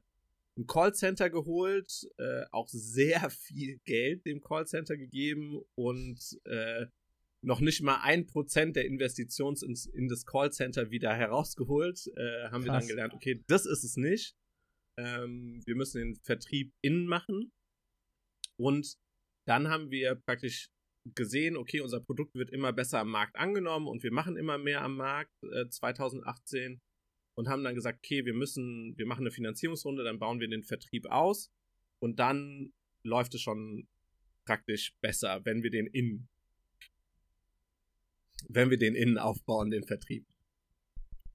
ein 0.57 0.65
Callcenter 0.65 1.29
geholt, 1.29 2.09
äh, 2.17 2.45
auch 2.51 2.69
sehr 2.69 3.29
viel 3.29 3.77
Geld 3.85 4.25
dem 4.25 4.41
Callcenter 4.41 4.97
gegeben 4.97 5.61
und 5.75 6.19
äh, 6.45 6.87
noch 7.41 7.61
nicht 7.61 7.81
mal 7.81 8.01
ein 8.01 8.25
Prozent 8.25 8.75
der 8.75 8.85
Investitions 8.85 9.63
ins, 9.63 9.85
in 9.85 10.07
das 10.07 10.25
Callcenter 10.25 10.91
wieder 10.91 11.13
herausgeholt. 11.15 12.07
Äh, 12.15 12.49
haben 12.49 12.63
Krass. 12.63 12.65
wir 12.65 12.71
dann 12.71 12.87
gelernt, 12.87 13.13
okay, 13.13 13.43
das 13.47 13.65
ist 13.65 13.83
es 13.83 13.95
nicht. 13.95 14.35
Ähm, 14.97 15.61
wir 15.65 15.75
müssen 15.75 15.99
den 15.99 16.15
Vertrieb 16.23 16.73
innen 16.81 17.05
machen. 17.05 17.51
Und 18.57 18.97
dann 19.47 19.69
haben 19.69 19.89
wir 19.89 20.15
praktisch 20.15 20.69
gesehen, 21.15 21.55
okay, 21.55 21.79
unser 21.81 22.01
Produkt 22.01 22.35
wird 22.35 22.49
immer 22.49 22.73
besser 22.73 22.99
am 22.99 23.09
Markt 23.09 23.35
angenommen 23.37 23.87
und 23.87 24.03
wir 24.03 24.11
machen 24.11 24.35
immer 24.35 24.57
mehr 24.57 24.81
am 24.81 24.97
Markt 24.97 25.31
äh, 25.43 25.67
2018 25.69 26.81
und 27.35 27.47
haben 27.47 27.63
dann 27.63 27.75
gesagt, 27.75 27.99
okay, 27.99 28.25
wir 28.25 28.33
müssen, 28.33 28.97
wir 28.97 29.05
machen 29.05 29.21
eine 29.21 29.31
Finanzierungsrunde, 29.31 30.03
dann 30.03 30.19
bauen 30.19 30.39
wir 30.39 30.49
den 30.49 30.63
Vertrieb 30.63 31.05
aus 31.07 31.51
und 31.99 32.19
dann 32.19 32.73
läuft 33.03 33.33
es 33.33 33.41
schon 33.41 33.87
praktisch 34.45 34.93
besser, 35.01 35.45
wenn 35.45 35.63
wir 35.63 35.71
den 35.71 35.87
innen, 35.87 36.27
wenn 38.47 38.69
wir 38.69 38.77
den 38.77 38.95
innen 38.95 39.17
aufbauen, 39.17 39.71
den 39.71 39.83
Vertrieb. 39.83 40.25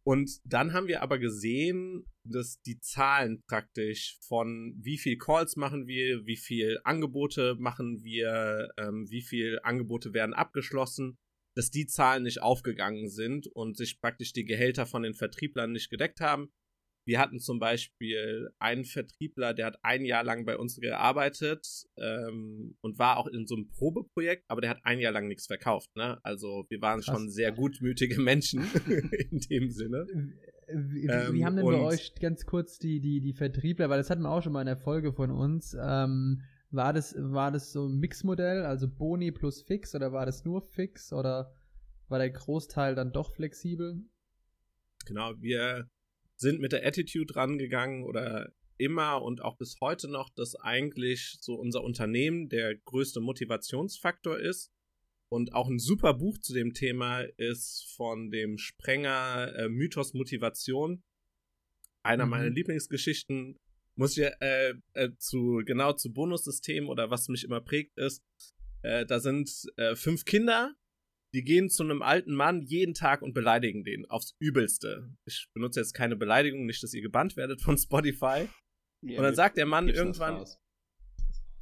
Und 0.04 0.40
dann 0.44 0.74
haben 0.74 0.86
wir 0.86 1.02
aber 1.02 1.18
gesehen, 1.18 2.04
dass 2.24 2.60
die 2.60 2.78
Zahlen 2.78 3.42
praktisch 3.46 4.18
von 4.20 4.74
wie 4.78 4.98
viel 4.98 5.16
Calls 5.16 5.56
machen 5.56 5.86
wir, 5.86 6.26
wie 6.26 6.36
viel 6.36 6.78
Angebote 6.84 7.56
machen 7.58 8.04
wir, 8.04 8.70
ähm, 8.76 9.10
wie 9.10 9.22
viel 9.22 9.60
Angebote 9.62 10.12
werden 10.12 10.34
abgeschlossen, 10.34 11.16
dass 11.54 11.70
die 11.70 11.86
Zahlen 11.86 12.24
nicht 12.24 12.42
aufgegangen 12.42 13.08
sind 13.08 13.46
und 13.46 13.78
sich 13.78 13.98
praktisch 13.98 14.32
die 14.34 14.44
Gehälter 14.44 14.84
von 14.84 15.02
den 15.02 15.14
Vertrieblern 15.14 15.72
nicht 15.72 15.88
gedeckt 15.88 16.20
haben. 16.20 16.52
Wir 17.06 17.20
hatten 17.20 17.38
zum 17.38 17.58
Beispiel 17.58 18.50
einen 18.58 18.84
Vertriebler, 18.84 19.52
der 19.52 19.66
hat 19.66 19.78
ein 19.82 20.04
Jahr 20.04 20.24
lang 20.24 20.44
bei 20.46 20.56
uns 20.56 20.80
gearbeitet 20.80 21.66
ähm, 21.98 22.76
und 22.80 22.98
war 22.98 23.18
auch 23.18 23.26
in 23.26 23.46
so 23.46 23.56
einem 23.56 23.68
Probeprojekt, 23.68 24.44
aber 24.48 24.62
der 24.62 24.70
hat 24.70 24.80
ein 24.84 25.00
Jahr 25.00 25.12
lang 25.12 25.28
nichts 25.28 25.46
verkauft. 25.46 25.94
Ne? 25.96 26.18
Also 26.22 26.64
wir 26.68 26.80
waren 26.80 27.00
Krass. 27.00 27.14
schon 27.14 27.30
sehr 27.30 27.52
gutmütige 27.52 28.20
Menschen 28.20 28.62
in 29.30 29.38
dem 29.50 29.70
Sinne. 29.70 30.06
wie, 30.68 31.06
ähm, 31.06 31.34
wie, 31.34 31.44
haben 31.44 31.56
denn 31.56 31.66
bei 31.66 31.80
euch 31.80 32.14
ganz 32.14 32.46
kurz 32.46 32.78
die, 32.78 33.00
die, 33.00 33.20
die 33.20 33.34
Vertriebler, 33.34 33.90
weil 33.90 33.98
das 33.98 34.08
hatten 34.08 34.22
wir 34.22 34.30
auch 34.30 34.42
schon 34.42 34.52
mal 34.52 34.62
in 34.62 34.66
der 34.66 34.78
Folge 34.78 35.12
von 35.12 35.30
uns, 35.30 35.76
ähm, 35.78 36.40
war 36.70 36.92
das, 36.92 37.14
war 37.18 37.52
das 37.52 37.70
so 37.70 37.86
ein 37.86 37.98
Mixmodell, 37.98 38.64
also 38.64 38.88
Boni 38.88 39.30
plus 39.30 39.62
Fix 39.62 39.94
oder 39.94 40.12
war 40.12 40.26
das 40.26 40.44
nur 40.44 40.62
Fix 40.62 41.12
oder 41.12 41.54
war 42.08 42.18
der 42.18 42.30
Großteil 42.30 42.94
dann 42.94 43.12
doch 43.12 43.30
flexibel? 43.30 44.02
Genau, 45.06 45.34
wir 45.40 45.88
sind 46.44 46.60
mit 46.60 46.72
der 46.72 46.86
Attitude 46.86 47.34
rangegangen 47.34 48.04
oder 48.04 48.52
immer 48.76 49.22
und 49.22 49.42
auch 49.42 49.56
bis 49.56 49.80
heute 49.80 50.08
noch, 50.08 50.30
dass 50.30 50.54
eigentlich 50.56 51.38
so 51.40 51.54
unser 51.54 51.82
Unternehmen 51.82 52.48
der 52.48 52.76
größte 52.76 53.20
Motivationsfaktor 53.20 54.38
ist. 54.38 54.70
Und 55.28 55.54
auch 55.54 55.68
ein 55.68 55.80
super 55.80 56.14
Buch 56.14 56.38
zu 56.38 56.52
dem 56.52 56.74
Thema 56.74 57.22
ist 57.22 57.92
von 57.96 58.30
dem 58.30 58.58
Sprenger 58.58 59.52
äh, 59.56 59.68
Mythos 59.68 60.14
Motivation. 60.14 61.02
Einer 62.04 62.26
mhm. 62.26 62.30
meiner 62.30 62.50
Lieblingsgeschichten. 62.50 63.58
Muss 63.96 64.16
ich 64.16 64.24
äh, 64.40 64.74
äh, 64.94 65.10
zu, 65.18 65.62
genau 65.64 65.92
zu 65.92 66.12
Bonussystemen 66.12 66.90
oder 66.90 67.10
was 67.10 67.28
mich 67.28 67.44
immer 67.44 67.60
prägt 67.60 67.96
ist, 67.96 68.24
äh, 68.82 69.06
da 69.06 69.20
sind 69.20 69.50
äh, 69.76 69.94
fünf 69.94 70.24
Kinder, 70.24 70.74
die 71.34 71.42
gehen 71.42 71.68
zu 71.68 71.82
einem 71.82 72.00
alten 72.00 72.32
Mann 72.32 72.62
jeden 72.62 72.94
Tag 72.94 73.20
und 73.20 73.34
beleidigen 73.34 73.82
den 73.82 74.08
aufs 74.08 74.36
Übelste. 74.38 75.10
Ich 75.26 75.48
benutze 75.52 75.80
jetzt 75.80 75.92
keine 75.92 76.14
Beleidigung, 76.14 76.64
nicht, 76.64 76.82
dass 76.82 76.94
ihr 76.94 77.02
gebannt 77.02 77.36
werdet 77.36 77.60
von 77.60 77.76
Spotify. 77.76 78.48
Ja, 79.02 79.18
und 79.18 79.24
dann 79.24 79.34
sagt 79.34 79.56
der 79.56 79.66
Mann 79.66 79.88
irgendwann. 79.88 80.44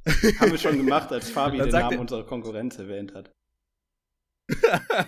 Haben 0.05 0.51
wir 0.51 0.57
schon 0.59 0.77
gemacht, 0.77 1.11
als 1.11 1.29
Fabi 1.31 1.57
den 1.57 1.69
Namen 1.69 1.97
unserer 1.97 2.25
Konkurrenz 2.25 2.77
erwähnt 2.77 3.15
hat. 3.15 3.31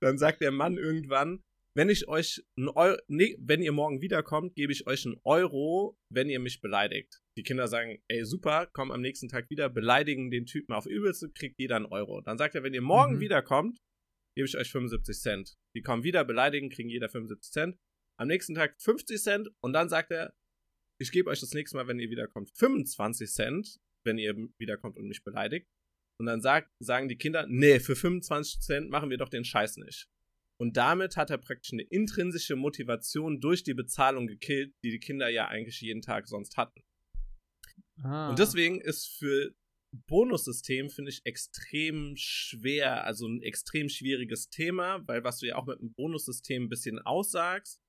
dann 0.00 0.18
sagt 0.18 0.40
der 0.40 0.50
Mann 0.50 0.76
irgendwann, 0.76 1.42
wenn 1.76 1.88
ich 1.88 2.08
euch 2.08 2.42
ein 2.58 2.68
Euro, 2.68 2.98
nee, 3.06 3.36
wenn 3.40 3.62
ihr 3.62 3.72
morgen 3.72 4.02
wiederkommt, 4.02 4.54
gebe 4.54 4.72
ich 4.72 4.86
euch 4.86 5.06
einen 5.06 5.20
Euro, 5.24 5.96
wenn 6.12 6.28
ihr 6.28 6.40
mich 6.40 6.60
beleidigt. 6.60 7.20
Die 7.38 7.42
Kinder 7.42 7.68
sagen, 7.68 8.02
ey, 8.08 8.24
super, 8.24 8.68
komm 8.72 8.90
am 8.90 9.00
nächsten 9.00 9.28
Tag 9.28 9.48
wieder, 9.50 9.68
beleidigen 9.68 10.30
den 10.30 10.46
Typen 10.46 10.72
auf 10.72 10.86
übelste, 10.86 11.30
kriegt 11.30 11.58
jeder 11.58 11.76
einen 11.76 11.86
Euro. 11.86 12.20
Dann 12.22 12.38
sagt 12.38 12.54
er, 12.54 12.62
wenn 12.62 12.74
ihr 12.74 12.82
morgen 12.82 13.16
mhm. 13.16 13.20
wiederkommt, 13.20 13.78
gebe 14.36 14.46
ich 14.46 14.56
euch 14.56 14.70
75 14.70 15.20
Cent. 15.20 15.54
Die 15.76 15.82
kommen 15.82 16.02
wieder, 16.02 16.24
beleidigen, 16.24 16.70
kriegen 16.70 16.88
jeder 16.88 17.08
75 17.08 17.52
Cent. 17.52 17.76
Am 18.18 18.28
nächsten 18.28 18.54
Tag 18.54 18.74
50 18.82 19.22
Cent 19.22 19.48
und 19.62 19.72
dann 19.72 19.88
sagt 19.88 20.10
er, 20.10 20.34
ich 21.00 21.12
gebe 21.12 21.30
euch 21.30 21.40
das 21.40 21.52
nächste 21.52 21.76
Mal, 21.76 21.86
wenn 21.88 21.98
ihr 21.98 22.10
wiederkommt, 22.10 22.50
25 22.58 23.30
Cent, 23.30 23.78
wenn 24.04 24.18
ihr 24.18 24.36
wiederkommt 24.58 24.98
und 24.98 25.06
mich 25.06 25.22
beleidigt. 25.24 25.66
Und 26.20 26.26
dann 26.26 26.42
sagt, 26.42 26.70
sagen 26.82 27.08
die 27.08 27.16
Kinder, 27.16 27.46
nee, 27.48 27.80
für 27.80 27.96
25 27.96 28.60
Cent 28.60 28.90
machen 28.90 29.08
wir 29.08 29.16
doch 29.16 29.30
den 29.30 29.44
Scheiß 29.44 29.78
nicht. 29.78 30.06
Und 30.60 30.76
damit 30.76 31.16
hat 31.16 31.30
er 31.30 31.38
praktisch 31.38 31.72
eine 31.72 31.84
intrinsische 31.84 32.54
Motivation 32.54 33.40
durch 33.40 33.62
die 33.62 33.72
Bezahlung 33.72 34.26
gekillt, 34.26 34.74
die 34.84 34.90
die 34.90 34.98
Kinder 34.98 35.30
ja 35.30 35.48
eigentlich 35.48 35.80
jeden 35.80 36.02
Tag 36.02 36.28
sonst 36.28 36.58
hatten. 36.58 36.82
Ah. 38.02 38.28
Und 38.28 38.38
deswegen 38.38 38.78
ist 38.78 39.08
für 39.08 39.54
Bonussystem, 40.06 40.90
finde 40.90 41.12
ich, 41.12 41.22
extrem 41.24 42.12
schwer, 42.16 43.06
also 43.06 43.26
ein 43.26 43.40
extrem 43.40 43.88
schwieriges 43.88 44.50
Thema, 44.50 45.02
weil 45.08 45.24
was 45.24 45.38
du 45.38 45.46
ja 45.46 45.56
auch 45.56 45.64
mit 45.64 45.80
einem 45.80 45.94
Bonussystem 45.94 46.64
ein 46.64 46.68
bisschen 46.68 46.98
aussagst, 46.98 47.80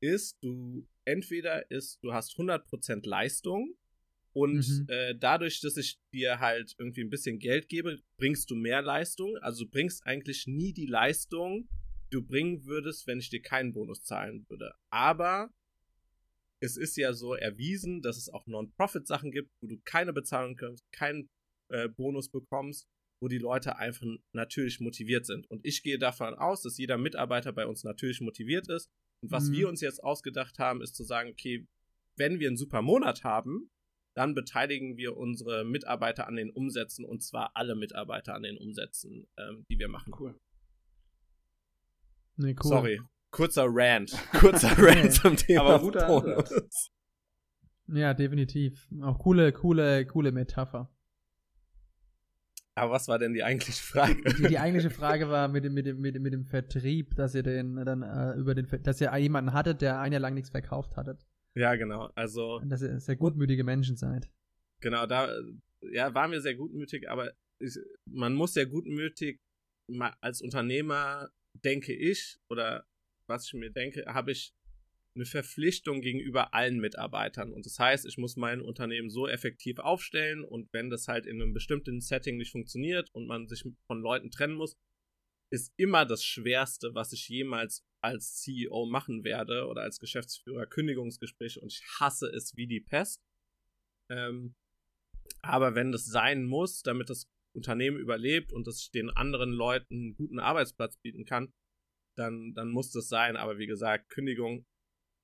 ist, 0.00 0.36
du 0.42 0.84
entweder 1.04 1.70
ist, 1.70 2.02
du 2.02 2.12
hast 2.12 2.32
100% 2.32 3.08
Leistung 3.08 3.76
und 4.32 4.66
mhm. 4.66 4.86
äh, 4.88 5.14
dadurch, 5.14 5.60
dass 5.60 5.76
ich 5.76 6.00
dir 6.12 6.40
halt 6.40 6.74
irgendwie 6.76 7.02
ein 7.02 7.10
bisschen 7.10 7.38
Geld 7.38 7.68
gebe, 7.68 8.00
bringst 8.18 8.50
du 8.50 8.56
mehr 8.56 8.82
Leistung. 8.82 9.36
Also 9.42 9.64
du 9.64 9.70
bringst 9.70 10.04
eigentlich 10.04 10.48
nie 10.48 10.72
die 10.72 10.86
Leistung, 10.86 11.68
du 12.10 12.22
bringen 12.22 12.64
würdest, 12.64 13.06
wenn 13.06 13.18
ich 13.18 13.30
dir 13.30 13.42
keinen 13.42 13.72
Bonus 13.72 14.02
zahlen 14.02 14.46
würde. 14.48 14.72
Aber 14.90 15.50
es 16.60 16.76
ist 16.76 16.96
ja 16.96 17.12
so 17.12 17.34
erwiesen, 17.34 18.02
dass 18.02 18.16
es 18.16 18.28
auch 18.28 18.46
Non-Profit-Sachen 18.46 19.30
gibt, 19.30 19.50
wo 19.60 19.68
du 19.68 19.78
keine 19.84 20.12
Bezahlung 20.12 20.56
kriegst, 20.56 20.84
keinen 20.92 21.28
äh, 21.68 21.88
Bonus 21.88 22.30
bekommst, 22.30 22.88
wo 23.20 23.28
die 23.28 23.38
Leute 23.38 23.76
einfach 23.76 24.06
natürlich 24.32 24.80
motiviert 24.80 25.26
sind. 25.26 25.50
Und 25.50 25.64
ich 25.64 25.82
gehe 25.82 25.98
davon 25.98 26.34
aus, 26.34 26.62
dass 26.62 26.78
jeder 26.78 26.98
Mitarbeiter 26.98 27.52
bei 27.52 27.66
uns 27.66 27.84
natürlich 27.84 28.20
motiviert 28.20 28.68
ist. 28.68 28.90
Und 29.22 29.30
was 29.30 29.48
mhm. 29.48 29.52
wir 29.54 29.68
uns 29.68 29.80
jetzt 29.80 30.02
ausgedacht 30.02 30.58
haben, 30.58 30.82
ist 30.82 30.94
zu 30.94 31.04
sagen, 31.04 31.30
okay, 31.30 31.66
wenn 32.16 32.40
wir 32.40 32.48
einen 32.48 32.56
super 32.56 32.82
Monat 32.82 33.24
haben, 33.24 33.70
dann 34.14 34.34
beteiligen 34.34 34.96
wir 34.96 35.16
unsere 35.16 35.64
Mitarbeiter 35.64 36.26
an 36.26 36.36
den 36.36 36.50
Umsätzen 36.50 37.04
und 37.04 37.22
zwar 37.22 37.50
alle 37.54 37.74
Mitarbeiter 37.74 38.34
an 38.34 38.42
den 38.42 38.56
Umsätzen, 38.56 39.26
ähm, 39.36 39.64
die 39.70 39.78
wir 39.78 39.88
machen. 39.88 40.14
Cool. 40.18 40.34
Nee, 42.36 42.54
cool. 42.62 42.68
Sorry. 42.68 43.00
Kurzer 43.30 43.66
Rant. 43.68 44.12
Kurzer 44.32 44.72
Rant 44.78 45.12
zum 45.12 45.36
Thema 45.36 45.62
Aber 45.62 45.80
guter 45.80 46.06
Bonus. 46.06 46.90
Ja, 47.88 48.14
definitiv. 48.14 48.88
Auch 49.02 49.18
coole, 49.18 49.52
coole, 49.52 50.06
coole 50.06 50.32
Metapher. 50.32 50.90
Aber 52.74 52.92
was 52.92 53.08
war 53.08 53.18
denn 53.18 53.32
die 53.32 53.42
eigentliche 53.42 53.82
Frage? 53.82 54.22
Die, 54.34 54.48
die 54.48 54.58
eigentliche 54.58 54.90
Frage 54.90 55.30
war 55.30 55.48
mit 55.48 55.64
dem, 55.64 55.72
mit 55.72 55.86
dem, 55.86 55.98
mit 55.98 56.14
dem, 56.14 56.22
mit 56.22 56.34
dem 56.34 56.44
Vertrieb, 56.44 57.14
dass 57.14 57.34
ihr 57.34 57.42
den 57.42 57.76
dann 57.76 58.02
äh, 58.02 58.34
über 58.34 58.54
den, 58.54 58.68
dass 58.82 59.00
ihr 59.00 59.16
jemanden 59.16 59.54
hattet, 59.54 59.80
der 59.80 59.98
ein 60.00 60.12
Jahr 60.12 60.20
lang 60.20 60.34
nichts 60.34 60.50
verkauft 60.50 60.96
hattet. 60.96 61.26
Ja, 61.54 61.74
genau. 61.74 62.10
Also. 62.14 62.60
Dass 62.66 62.82
ihr 62.82 63.00
sehr 63.00 63.16
gutmütige 63.16 63.64
Menschen 63.64 63.96
seid. 63.96 64.30
Genau, 64.80 65.06
da 65.06 65.30
ja, 65.90 66.12
waren 66.14 66.32
wir 66.32 66.42
sehr 66.42 66.54
gutmütig, 66.54 67.08
aber 67.08 67.32
ich, 67.58 67.78
man 68.10 68.34
muss 68.34 68.52
sehr 68.52 68.66
gutmütig 68.66 69.40
als 70.20 70.42
Unternehmer 70.42 71.30
denke 71.64 71.94
ich, 71.94 72.38
oder 72.48 72.86
was 73.26 73.46
ich 73.46 73.54
mir 73.54 73.70
denke, 73.70 74.04
habe 74.06 74.32
ich 74.32 74.52
eine 75.16 75.24
Verpflichtung 75.24 76.02
gegenüber 76.02 76.54
allen 76.54 76.78
Mitarbeitern. 76.78 77.52
Und 77.52 77.66
das 77.66 77.78
heißt, 77.78 78.06
ich 78.06 78.18
muss 78.18 78.36
mein 78.36 78.60
Unternehmen 78.60 79.10
so 79.10 79.26
effektiv 79.26 79.78
aufstellen 79.78 80.44
und 80.44 80.72
wenn 80.72 80.90
das 80.90 81.08
halt 81.08 81.26
in 81.26 81.40
einem 81.40 81.54
bestimmten 81.54 82.00
Setting 82.00 82.36
nicht 82.36 82.52
funktioniert 82.52 83.08
und 83.14 83.26
man 83.26 83.48
sich 83.48 83.64
von 83.86 84.00
Leuten 84.00 84.30
trennen 84.30 84.54
muss, 84.54 84.76
ist 85.50 85.72
immer 85.76 86.04
das 86.04 86.24
Schwerste, 86.24 86.94
was 86.94 87.12
ich 87.12 87.28
jemals 87.28 87.84
als 88.02 88.36
CEO 88.36 88.86
machen 88.86 89.24
werde 89.24 89.66
oder 89.66 89.82
als 89.82 89.98
Geschäftsführer 89.98 90.66
Kündigungsgespräche 90.66 91.60
und 91.60 91.72
ich 91.72 91.82
hasse 91.98 92.26
es 92.26 92.56
wie 92.56 92.66
die 92.66 92.80
Pest. 92.80 93.22
Ähm, 94.10 94.54
aber 95.42 95.74
wenn 95.74 95.92
das 95.92 96.04
sein 96.04 96.44
muss, 96.44 96.82
damit 96.82 97.10
das 97.10 97.28
Unternehmen 97.56 97.98
überlebt 97.98 98.52
und 98.52 98.66
dass 98.66 98.80
ich 98.80 98.90
den 98.90 99.10
anderen 99.10 99.50
Leuten 99.50 99.94
einen 99.94 100.14
guten 100.14 100.38
Arbeitsplatz 100.38 100.96
bieten 100.98 101.24
kann, 101.24 101.52
dann, 102.16 102.52
dann 102.54 102.70
muss 102.70 102.90
das 102.92 103.08
sein. 103.08 103.36
Aber 103.36 103.58
wie 103.58 103.66
gesagt, 103.66 104.08
Kündigung. 104.10 104.64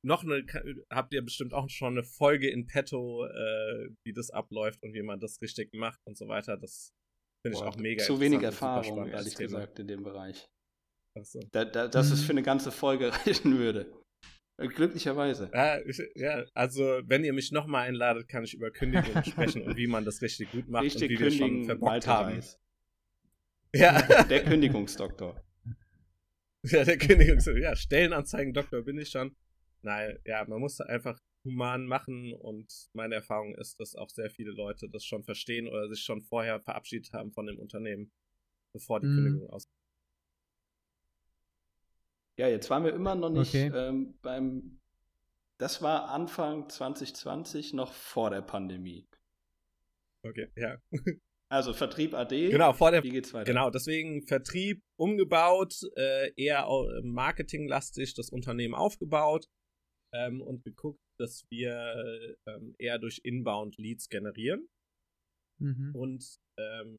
Noch 0.05 0.25
eine, 0.25 0.45
habt 0.91 1.15
ihr 1.15 1.23
bestimmt 1.23 1.55
auch 1.55 1.71
schon 1.71 1.93
eine 1.93 2.03
Folge 2.03 2.51
in 2.51 2.67
petto, 2.67 3.25
äh, 3.25 3.89
wie 4.05 4.13
das 4.13 4.31
abläuft 4.31 4.83
und 4.83 4.95
wie 4.95 5.03
man 5.03 5.21
das 5.21 5.41
richtig 5.41 5.73
macht 5.75 6.01
und 6.09 6.19
so 6.19 6.27
weiter. 6.27 6.57
Das 6.57 6.93
finde 7.47 7.59
ich 7.59 7.63
auch 7.63 7.77
mega 7.77 8.03
Zu 8.05 8.19
wenig 8.19 8.43
Erfahrung, 8.43 9.07
ehrlich 9.07 9.35
Thema. 9.35 9.61
gesagt, 9.61 9.79
in 9.79 9.87
dem 9.87 10.03
Bereich. 10.03 10.49
So. 11.23 11.41
Da, 11.53 11.65
da, 11.65 11.87
dass 11.87 12.11
es 12.11 12.25
für 12.25 12.33
eine 12.33 12.43
ganze 12.43 12.73
Folge 12.73 13.13
reichen 13.27 13.59
würde. 13.59 14.02
Glücklicherweise. 14.59 15.51
Ja, 15.53 15.81
ich, 15.81 16.01
ja, 16.15 16.45
also 16.55 17.01
wenn 17.05 17.25
ihr 17.25 17.33
mich 17.33 17.53
nochmal 17.53 17.89
einladet, 17.89 18.29
kann 18.29 18.45
ich 18.45 18.55
über 18.55 18.71
Kündigung 18.71 19.25
sprechen 19.25 19.63
und 19.63 19.77
wie 19.77 19.87
man 19.87 20.05
das 20.05 20.23
richtig 20.23 20.53
gut 20.53 20.69
macht 20.69 20.85
richtig 20.85 21.11
und 21.11 21.19
wie 21.19 21.25
wir 21.25 21.31
schon 21.31 21.65
verbockt 21.65 22.07
haben. 22.07 22.37
Weiß. 22.37 22.61
Ja. 23.75 24.25
Der 24.25 24.45
Kündigungsdoktor. 24.45 25.43
Ja, 26.65 26.85
der 26.85 26.97
Kündigungsdoktor. 26.97 27.61
Ja, 27.61 27.75
Stellenanzeigen-Doktor 27.75 28.83
bin 28.83 28.97
ich 28.97 29.09
schon. 29.09 29.35
Nein, 29.81 30.17
ja, 30.25 30.45
man 30.47 30.61
muss 30.61 30.81
einfach 30.81 31.19
human 31.45 31.87
machen 31.87 32.33
und 32.35 32.73
meine 32.93 33.17
Erfahrung 33.17 33.57
ist, 33.57 33.81
dass 33.81 33.97
auch 33.97 34.09
sehr 34.09 34.31
viele 34.31 34.53
Leute 34.53 34.89
das 34.89 35.05
schon 35.05 35.25
verstehen 35.25 35.67
oder 35.67 35.89
sich 35.89 36.05
schon 36.05 36.23
vorher 36.23 36.61
verabschiedet 36.61 37.13
haben 37.13 37.33
von 37.33 37.47
dem 37.47 37.59
Unternehmen, 37.59 38.13
bevor 38.73 39.01
die 39.01 39.09
mhm. 39.09 39.17
Kündigung 39.17 39.51
aus. 39.51 39.65
Ja, 42.43 42.49
jetzt 42.49 42.69
waren 42.71 42.83
wir 42.83 42.93
immer 42.93 43.15
noch 43.15 43.31
nicht 43.31 43.55
okay. 43.55 43.71
ähm, 43.73 44.19
beim. 44.21 44.81
Das 45.59 45.81
war 45.81 46.09
Anfang 46.09 46.69
2020, 46.69 47.73
noch 47.73 47.93
vor 47.93 48.31
der 48.31 48.43
Pandemie. 48.43 49.07
Okay, 50.27 50.51
ja. 50.57 50.77
Also 51.49 51.75
Vertrieb 51.75 52.15
AD. 52.15 52.49
Genau, 52.51 52.73
vor 52.73 52.91
der. 52.91 53.05
Wie 53.05 53.11
geht's 53.11 53.33
weiter? 53.35 53.45
Genau, 53.45 53.69
deswegen 53.71 54.27
Vertrieb 54.27 54.83
umgebaut, 54.99 55.75
äh, 55.97 56.33
eher 56.35 56.67
marketinglastig 57.03 58.15
das 58.15 58.31
Unternehmen 58.31 58.75
aufgebaut 58.75 59.47
ähm, 60.15 60.41
und 60.41 60.65
geguckt, 60.65 60.99
dass 61.21 61.45
wir 61.51 62.35
ähm, 62.49 62.75
eher 62.79 62.99
durch 62.99 63.21
Inbound 63.23 63.77
Leads 63.77 64.09
generieren. 64.09 64.67
Mhm. 65.61 65.95
Und 65.95 66.25
ähm, 66.59 66.97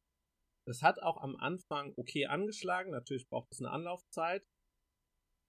das 0.66 0.82
hat 0.82 1.02
auch 1.02 1.20
am 1.20 1.36
Anfang 1.36 1.92
okay 1.96 2.26
angeschlagen. 2.26 2.92
Natürlich 2.92 3.28
braucht 3.28 3.50
es 3.50 3.60
eine 3.60 3.72
Anlaufzeit. 3.72 4.42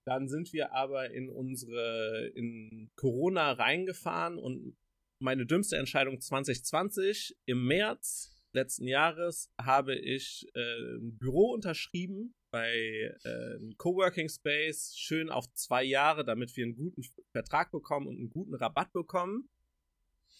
Dann 0.05 0.27
sind 0.27 0.53
wir 0.53 0.73
aber 0.73 1.11
in 1.11 1.29
unsere, 1.29 2.31
in 2.35 2.91
Corona 2.95 3.53
reingefahren 3.53 4.37
und 4.37 4.77
meine 5.19 5.45
dümmste 5.45 5.77
Entscheidung 5.77 6.19
2020 6.19 7.37
im 7.45 7.65
März 7.65 8.35
letzten 8.53 8.87
Jahres 8.87 9.51
habe 9.59 9.95
ich 9.95 10.47
äh, 10.53 10.95
ein 10.97 11.17
Büro 11.17 11.53
unterschrieben, 11.53 12.33
bei 12.51 13.13
äh, 13.25 13.55
einem 13.55 13.75
Coworking 13.77 14.29
Space 14.29 14.95
schön 14.95 15.29
auf 15.29 15.51
zwei 15.53 15.83
Jahre, 15.83 16.23
damit 16.23 16.55
wir 16.55 16.63
einen 16.63 16.77
guten 16.77 17.03
Vertrag 17.33 17.69
bekommen 17.71 18.07
und 18.07 18.17
einen 18.17 18.29
guten 18.29 18.55
Rabatt 18.55 18.93
bekommen. 18.93 19.49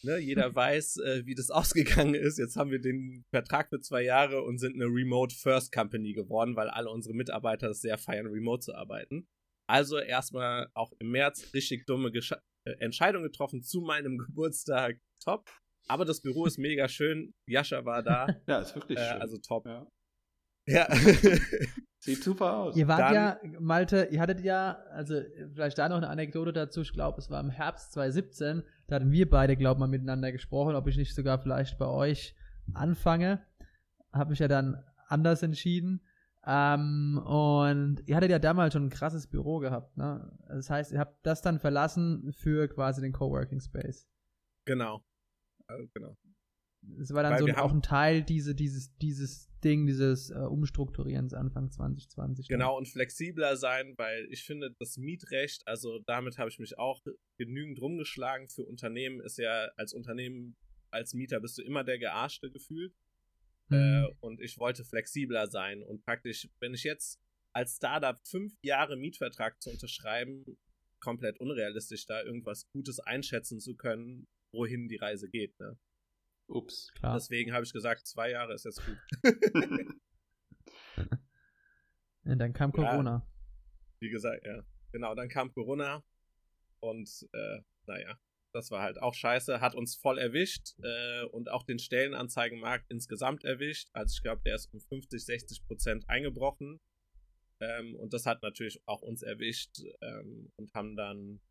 Ne, 0.01 0.17
jeder 0.19 0.55
weiß, 0.55 0.97
äh, 0.97 1.25
wie 1.25 1.35
das 1.35 1.49
ausgegangen 1.49 2.15
ist. 2.15 2.39
Jetzt 2.39 2.55
haben 2.55 2.71
wir 2.71 2.79
den 2.79 3.25
Vertrag 3.31 3.67
für 3.67 3.81
zwei 3.81 4.01
Jahre 4.01 4.43
und 4.43 4.59
sind 4.59 4.75
eine 4.75 4.85
Remote 4.85 5.35
First 5.35 5.73
Company 5.73 6.13
geworden, 6.13 6.55
weil 6.55 6.69
alle 6.69 6.89
unsere 6.89 7.13
Mitarbeiter 7.13 7.71
es 7.71 7.81
sehr 7.81 7.97
feiern, 7.97 8.27
remote 8.27 8.61
zu 8.61 8.73
arbeiten. 8.73 9.27
Also 9.67 9.97
erstmal 9.99 10.69
auch 10.73 10.91
im 10.99 11.11
März 11.11 11.53
richtig 11.53 11.85
dumme 11.85 12.11
Gesch 12.11 12.31
äh, 12.31 12.71
Entscheidung 12.79 13.23
getroffen 13.23 13.63
zu 13.63 13.81
meinem 13.81 14.17
Geburtstag. 14.27 14.97
Top. 15.23 15.49
Aber 15.87 16.05
das 16.05 16.21
Büro 16.21 16.45
ist 16.45 16.57
mega 16.57 16.87
schön. 16.87 17.33
Jascha 17.47 17.85
war 17.85 18.03
da. 18.03 18.27
Ja, 18.47 18.59
ist 18.59 18.75
wirklich 18.75 18.97
äh, 18.99 19.09
schön. 19.11 19.21
Also 19.21 19.37
top. 19.37 19.65
Ja. 19.65 19.87
Ja. 20.67 20.87
Sieht 22.03 22.23
super 22.23 22.53
aus. 22.57 22.75
Ihr 22.77 22.87
wart 22.87 22.99
Dann- 22.99 23.13
ja, 23.13 23.39
Malte, 23.59 24.09
ihr 24.11 24.19
hattet 24.19 24.41
ja, 24.41 24.73
also 24.91 25.21
vielleicht 25.53 25.77
da 25.79 25.89
noch 25.89 25.97
eine 25.97 26.09
Anekdote 26.09 26.53
dazu, 26.53 26.81
ich 26.81 26.93
glaube, 26.93 27.17
es 27.19 27.31
war 27.31 27.39
im 27.39 27.49
Herbst 27.49 27.93
2017, 27.93 28.61
da 28.87 28.95
hatten 28.97 29.11
wir 29.11 29.27
beide, 29.27 29.55
glaube 29.55 29.77
ich, 29.77 29.79
mal 29.79 29.87
miteinander 29.87 30.31
gesprochen, 30.31 30.75
ob 30.75 30.85
ich 30.87 30.97
nicht 30.97 31.15
sogar 31.15 31.39
vielleicht 31.41 31.79
bei 31.79 31.87
euch 31.87 32.35
anfange. 32.75 33.43
Habe 34.13 34.29
mich 34.31 34.39
ja 34.39 34.47
dann 34.47 34.83
anders 35.07 35.41
entschieden. 35.41 36.04
Ähm, 36.47 37.17
und 37.25 38.03
ihr 38.05 38.15
hattet 38.15 38.29
ja 38.29 38.39
damals 38.39 38.73
schon 38.73 38.85
ein 38.85 38.89
krasses 38.89 39.27
Büro 39.27 39.59
gehabt, 39.59 39.97
ne? 39.97 40.31
Das 40.47 40.69
heißt, 40.69 40.91
ihr 40.91 40.99
habt 40.99 41.25
das 41.25 41.41
dann 41.41 41.59
verlassen 41.59 42.31
für 42.33 42.67
quasi 42.67 43.01
den 43.01 43.13
Coworking 43.13 43.59
Space. 43.61 44.07
genau. 44.65 45.03
Also, 45.67 45.87
genau. 45.93 46.15
Das 46.81 47.13
war 47.13 47.23
dann 47.23 47.33
Weil 47.33 47.39
so 47.39 47.47
wir 47.47 47.63
auch 47.63 47.73
ein 47.73 47.81
Teil 47.81 48.23
diese, 48.23 48.53
dieses, 48.53 48.95
dieses 48.97 49.49
Ding, 49.63 49.87
dieses 49.87 50.29
äh, 50.29 50.35
Umstrukturierens 50.35 51.33
Anfang 51.33 51.71
2020. 51.71 52.47
dann. 52.47 52.59
Genau, 52.59 52.77
und 52.77 52.87
flexibler 52.87 53.57
sein, 53.57 53.95
weil 53.97 54.27
ich 54.29 54.43
finde, 54.43 54.75
das 54.79 54.97
Mietrecht, 54.97 55.67
also 55.67 55.99
damit 56.05 56.37
habe 56.37 56.49
ich 56.49 56.59
mich 56.59 56.77
auch 56.77 57.01
genügend 57.37 57.81
rumgeschlagen. 57.81 58.47
Für 58.47 58.65
Unternehmen 58.65 59.19
ist 59.21 59.37
ja, 59.37 59.69
als 59.77 59.93
Unternehmen, 59.93 60.55
als 60.91 61.13
Mieter 61.13 61.39
bist 61.39 61.57
du 61.57 61.63
immer 61.63 61.83
der 61.83 61.97
Gearschte 61.97 62.51
gefühlt. 62.51 62.93
Mhm. 63.69 63.77
Äh, 63.77 64.07
und 64.19 64.41
ich 64.41 64.57
wollte 64.57 64.83
flexibler 64.83 65.47
sein. 65.47 65.83
Und 65.83 66.03
praktisch, 66.03 66.49
wenn 66.59 66.73
ich 66.73 66.83
jetzt 66.83 67.21
als 67.53 67.75
Startup 67.77 68.19
fünf 68.27 68.53
Jahre 68.61 68.97
Mietvertrag 68.97 69.61
zu 69.61 69.69
unterschreiben, 69.71 70.45
komplett 70.99 71.39
unrealistisch, 71.39 72.05
da 72.05 72.21
irgendwas 72.21 72.69
Gutes 72.71 72.99
einschätzen 72.99 73.59
zu 73.59 73.75
können, 73.75 74.27
wohin 74.51 74.87
die 74.87 74.97
Reise 74.97 75.29
geht. 75.29 75.59
Ne? 75.59 75.77
Ups. 76.47 76.91
Klar. 76.95 77.15
Deswegen 77.15 77.53
habe 77.53 77.63
ich 77.63 77.73
gesagt, 77.73 78.07
zwei 78.07 78.31
Jahre 78.31 78.53
ist 78.53 78.65
jetzt 78.65 78.81
gut. 78.85 78.97
Und 82.25 82.39
dann 82.39 82.53
kam 82.53 82.71
Ja. 82.75 82.89
Corona. 82.89 83.27
Wie 83.99 84.09
gesagt, 84.09 84.45
ja. 84.45 84.63
Genau, 84.91 85.13
dann 85.15 85.29
kam 85.29 85.51
Corona 85.53 86.03
und 86.79 87.27
äh, 87.33 87.59
naja, 87.85 88.19
das 88.55 88.71
war 88.71 88.81
halt 88.81 89.01
auch 89.01 89.13
scheiße, 89.13 89.59
hat 89.59 89.75
uns 89.75 89.95
voll 89.95 90.17
erwischt 90.17 90.75
äh, 90.81 91.23
und 91.25 91.51
auch 91.51 91.63
den 91.63 91.77
Stellenanzeigenmarkt 91.77 92.85
insgesamt 92.89 93.43
erwischt. 93.43 93.89
Also 93.93 94.13
ich 94.15 94.23
glaube, 94.23 94.41
der 94.45 94.55
ist 94.55 94.73
um 94.73 94.79
50, 94.79 95.23
60 95.23 95.67
Prozent 95.67 96.09
eingebrochen. 96.09 96.79
Ähm, 97.61 97.95
und 97.95 98.13
das 98.13 98.25
hat 98.25 98.41
natürlich 98.41 98.81
auch 98.85 99.01
uns 99.01 99.21
erwischt 99.21 99.81
ähm, 100.01 100.51
und 100.55 100.73
haben 100.73 100.95
dann 100.95 101.41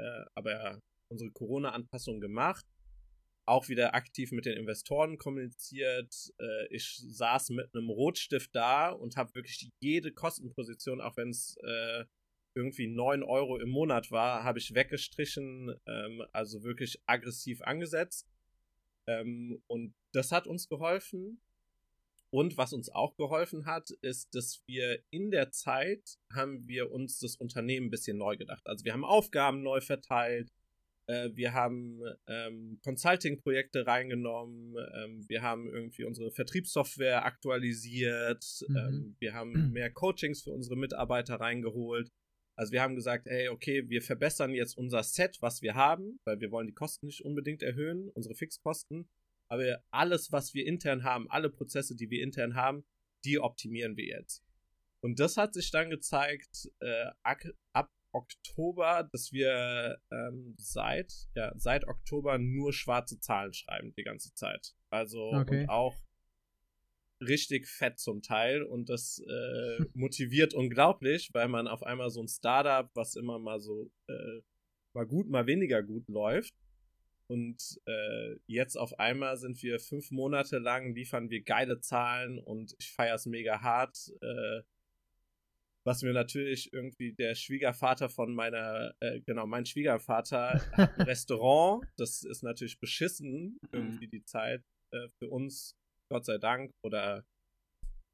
äh, 0.00 0.24
aber 0.34 0.80
unsere 1.10 1.30
Corona-Anpassung 1.30 2.20
gemacht. 2.20 2.64
Auch 3.46 3.68
wieder 3.68 3.94
aktiv 3.94 4.32
mit 4.32 4.44
den 4.44 4.58
Investoren 4.58 5.18
kommuniziert. 5.18 6.14
Äh, 6.38 6.66
ich 6.74 7.02
saß 7.06 7.50
mit 7.50 7.74
einem 7.74 7.90
Rotstift 7.90 8.54
da 8.54 8.90
und 8.90 9.16
habe 9.16 9.34
wirklich 9.34 9.70
jede 9.80 10.12
Kostenposition, 10.12 11.00
auch 11.00 11.16
wenn 11.16 11.30
es 11.30 11.56
äh, 11.62 12.04
irgendwie 12.54 12.86
9 12.88 13.22
Euro 13.22 13.58
im 13.58 13.68
Monat 13.68 14.10
war, 14.10 14.44
habe 14.44 14.58
ich 14.58 14.74
weggestrichen, 14.74 15.74
ähm, 15.86 16.22
also 16.32 16.62
wirklich 16.62 17.00
aggressiv 17.06 17.62
angesetzt. 17.62 18.26
Ähm, 19.06 19.62
und 19.66 19.94
das 20.12 20.32
hat 20.32 20.46
uns 20.46 20.68
geholfen. 20.68 21.40
Und 22.30 22.58
was 22.58 22.74
uns 22.74 22.90
auch 22.90 23.16
geholfen 23.16 23.64
hat, 23.64 23.90
ist, 24.02 24.34
dass 24.34 24.62
wir 24.66 25.02
in 25.10 25.30
der 25.30 25.50
Zeit 25.50 26.18
haben 26.30 26.68
wir 26.68 26.90
uns 26.90 27.18
das 27.20 27.36
Unternehmen 27.36 27.86
ein 27.86 27.90
bisschen 27.90 28.18
neu 28.18 28.36
gedacht. 28.36 28.66
Also 28.66 28.84
wir 28.84 28.92
haben 28.92 29.04
Aufgaben 29.04 29.62
neu 29.62 29.80
verteilt, 29.80 30.50
äh, 31.06 31.30
wir 31.32 31.54
haben 31.54 32.02
ähm, 32.26 32.80
Consulting-Projekte 32.84 33.86
reingenommen, 33.86 34.76
ähm, 34.94 35.24
wir 35.26 35.40
haben 35.40 35.70
irgendwie 35.72 36.04
unsere 36.04 36.30
Vertriebssoftware 36.30 37.24
aktualisiert, 37.24 38.44
Mhm. 38.68 38.76
ähm, 38.76 39.16
wir 39.18 39.32
haben 39.32 39.72
mehr 39.72 39.90
Coachings 39.90 40.42
für 40.42 40.50
unsere 40.50 40.76
Mitarbeiter 40.76 41.36
reingeholt. 41.36 42.10
Also 42.58 42.72
wir 42.72 42.82
haben 42.82 42.96
gesagt, 42.96 43.26
hey, 43.26 43.48
okay, 43.50 43.88
wir 43.88 44.02
verbessern 44.02 44.52
jetzt 44.52 44.76
unser 44.76 45.04
Set, 45.04 45.38
was 45.40 45.62
wir 45.62 45.76
haben, 45.76 46.18
weil 46.24 46.40
wir 46.40 46.50
wollen 46.50 46.66
die 46.66 46.74
Kosten 46.74 47.06
nicht 47.06 47.24
unbedingt 47.24 47.62
erhöhen, 47.62 48.08
unsere 48.14 48.34
Fixkosten. 48.34 49.08
Aber 49.48 49.80
alles, 49.92 50.32
was 50.32 50.54
wir 50.54 50.66
intern 50.66 51.04
haben, 51.04 51.30
alle 51.30 51.50
Prozesse, 51.50 51.94
die 51.94 52.10
wir 52.10 52.20
intern 52.20 52.56
haben, 52.56 52.84
die 53.24 53.38
optimieren 53.38 53.96
wir 53.96 54.06
jetzt. 54.06 54.44
Und 55.00 55.20
das 55.20 55.36
hat 55.36 55.54
sich 55.54 55.70
dann 55.70 55.88
gezeigt 55.88 56.68
äh, 56.80 57.06
ab 57.22 57.88
Oktober, 58.12 59.08
dass 59.12 59.30
wir 59.30 60.00
ähm, 60.10 60.56
seit, 60.58 61.12
ja, 61.36 61.52
seit 61.56 61.86
Oktober 61.86 62.38
nur 62.38 62.72
schwarze 62.72 63.20
Zahlen 63.20 63.52
schreiben 63.52 63.94
die 63.96 64.02
ganze 64.02 64.34
Zeit. 64.34 64.74
Also 64.90 65.30
Okay. 65.30 65.60
und 65.60 65.68
auch 65.68 65.94
richtig 67.20 67.66
fett 67.66 67.98
zum 67.98 68.22
Teil 68.22 68.62
und 68.62 68.88
das 68.88 69.20
äh, 69.20 69.84
motiviert 69.94 70.54
unglaublich, 70.54 71.30
weil 71.32 71.48
man 71.48 71.66
auf 71.66 71.82
einmal 71.82 72.10
so 72.10 72.20
ein 72.20 72.28
Startup, 72.28 72.90
was 72.94 73.16
immer 73.16 73.38
mal 73.38 73.60
so 73.60 73.90
äh, 74.08 74.40
mal 74.94 75.06
gut, 75.06 75.28
mal 75.28 75.46
weniger 75.46 75.82
gut 75.82 76.08
läuft. 76.08 76.54
Und 77.30 77.78
äh, 77.84 78.36
jetzt 78.46 78.76
auf 78.76 78.98
einmal 78.98 79.36
sind 79.36 79.62
wir 79.62 79.80
fünf 79.80 80.10
Monate 80.10 80.58
lang, 80.58 80.94
liefern 80.94 81.28
wir 81.28 81.42
geile 81.42 81.78
Zahlen 81.80 82.38
und 82.38 82.74
ich 82.78 82.90
feiere 82.90 83.16
es 83.16 83.26
mega 83.26 83.60
hart. 83.60 84.10
Äh, 84.22 84.62
was 85.84 86.02
mir 86.02 86.12
natürlich 86.12 86.72
irgendwie 86.72 87.12
der 87.14 87.34
Schwiegervater 87.34 88.08
von 88.08 88.34
meiner, 88.34 88.94
äh, 89.00 89.20
genau, 89.20 89.46
mein 89.46 89.66
Schwiegervater 89.66 90.60
hat 90.72 90.98
ein 90.98 91.02
Restaurant. 91.06 91.82
Das 91.96 92.22
ist 92.22 92.42
natürlich 92.42 92.78
beschissen, 92.78 93.58
irgendwie 93.72 94.08
die 94.08 94.24
Zeit 94.24 94.62
äh, 94.92 95.08
für 95.18 95.28
uns, 95.28 95.76
Gott 96.10 96.24
sei 96.24 96.38
Dank, 96.38 96.72
oder 96.82 97.24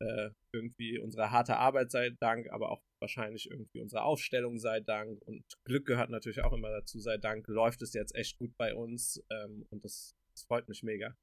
äh, 0.01 0.31
irgendwie 0.53 0.99
unsere 0.99 1.31
harte 1.31 1.57
Arbeit 1.57 1.91
sei 1.91 2.11
Dank, 2.21 2.51
aber 2.51 2.71
auch 2.71 2.83
wahrscheinlich 3.01 3.51
irgendwie 3.51 3.81
unsere 3.81 4.03
Aufstellung 4.03 4.59
sei 4.59 4.81
Dank 4.81 5.21
und 5.27 5.45
Glück 5.65 5.87
gehört 5.87 6.11
natürlich 6.11 6.43
auch 6.43 6.53
immer 6.53 6.71
dazu 6.71 6.99
sei 6.99 7.17
Dank, 7.19 7.47
läuft 7.49 7.83
es 7.83 7.93
jetzt 7.93 8.15
echt 8.15 8.39
gut 8.39 8.57
bei 8.57 8.75
uns 8.75 9.23
ähm, 9.31 9.67
und 9.71 9.85
das, 9.85 10.15
das 10.35 10.45
freut 10.45 10.69
mich 10.69 10.83
mega. 10.83 11.15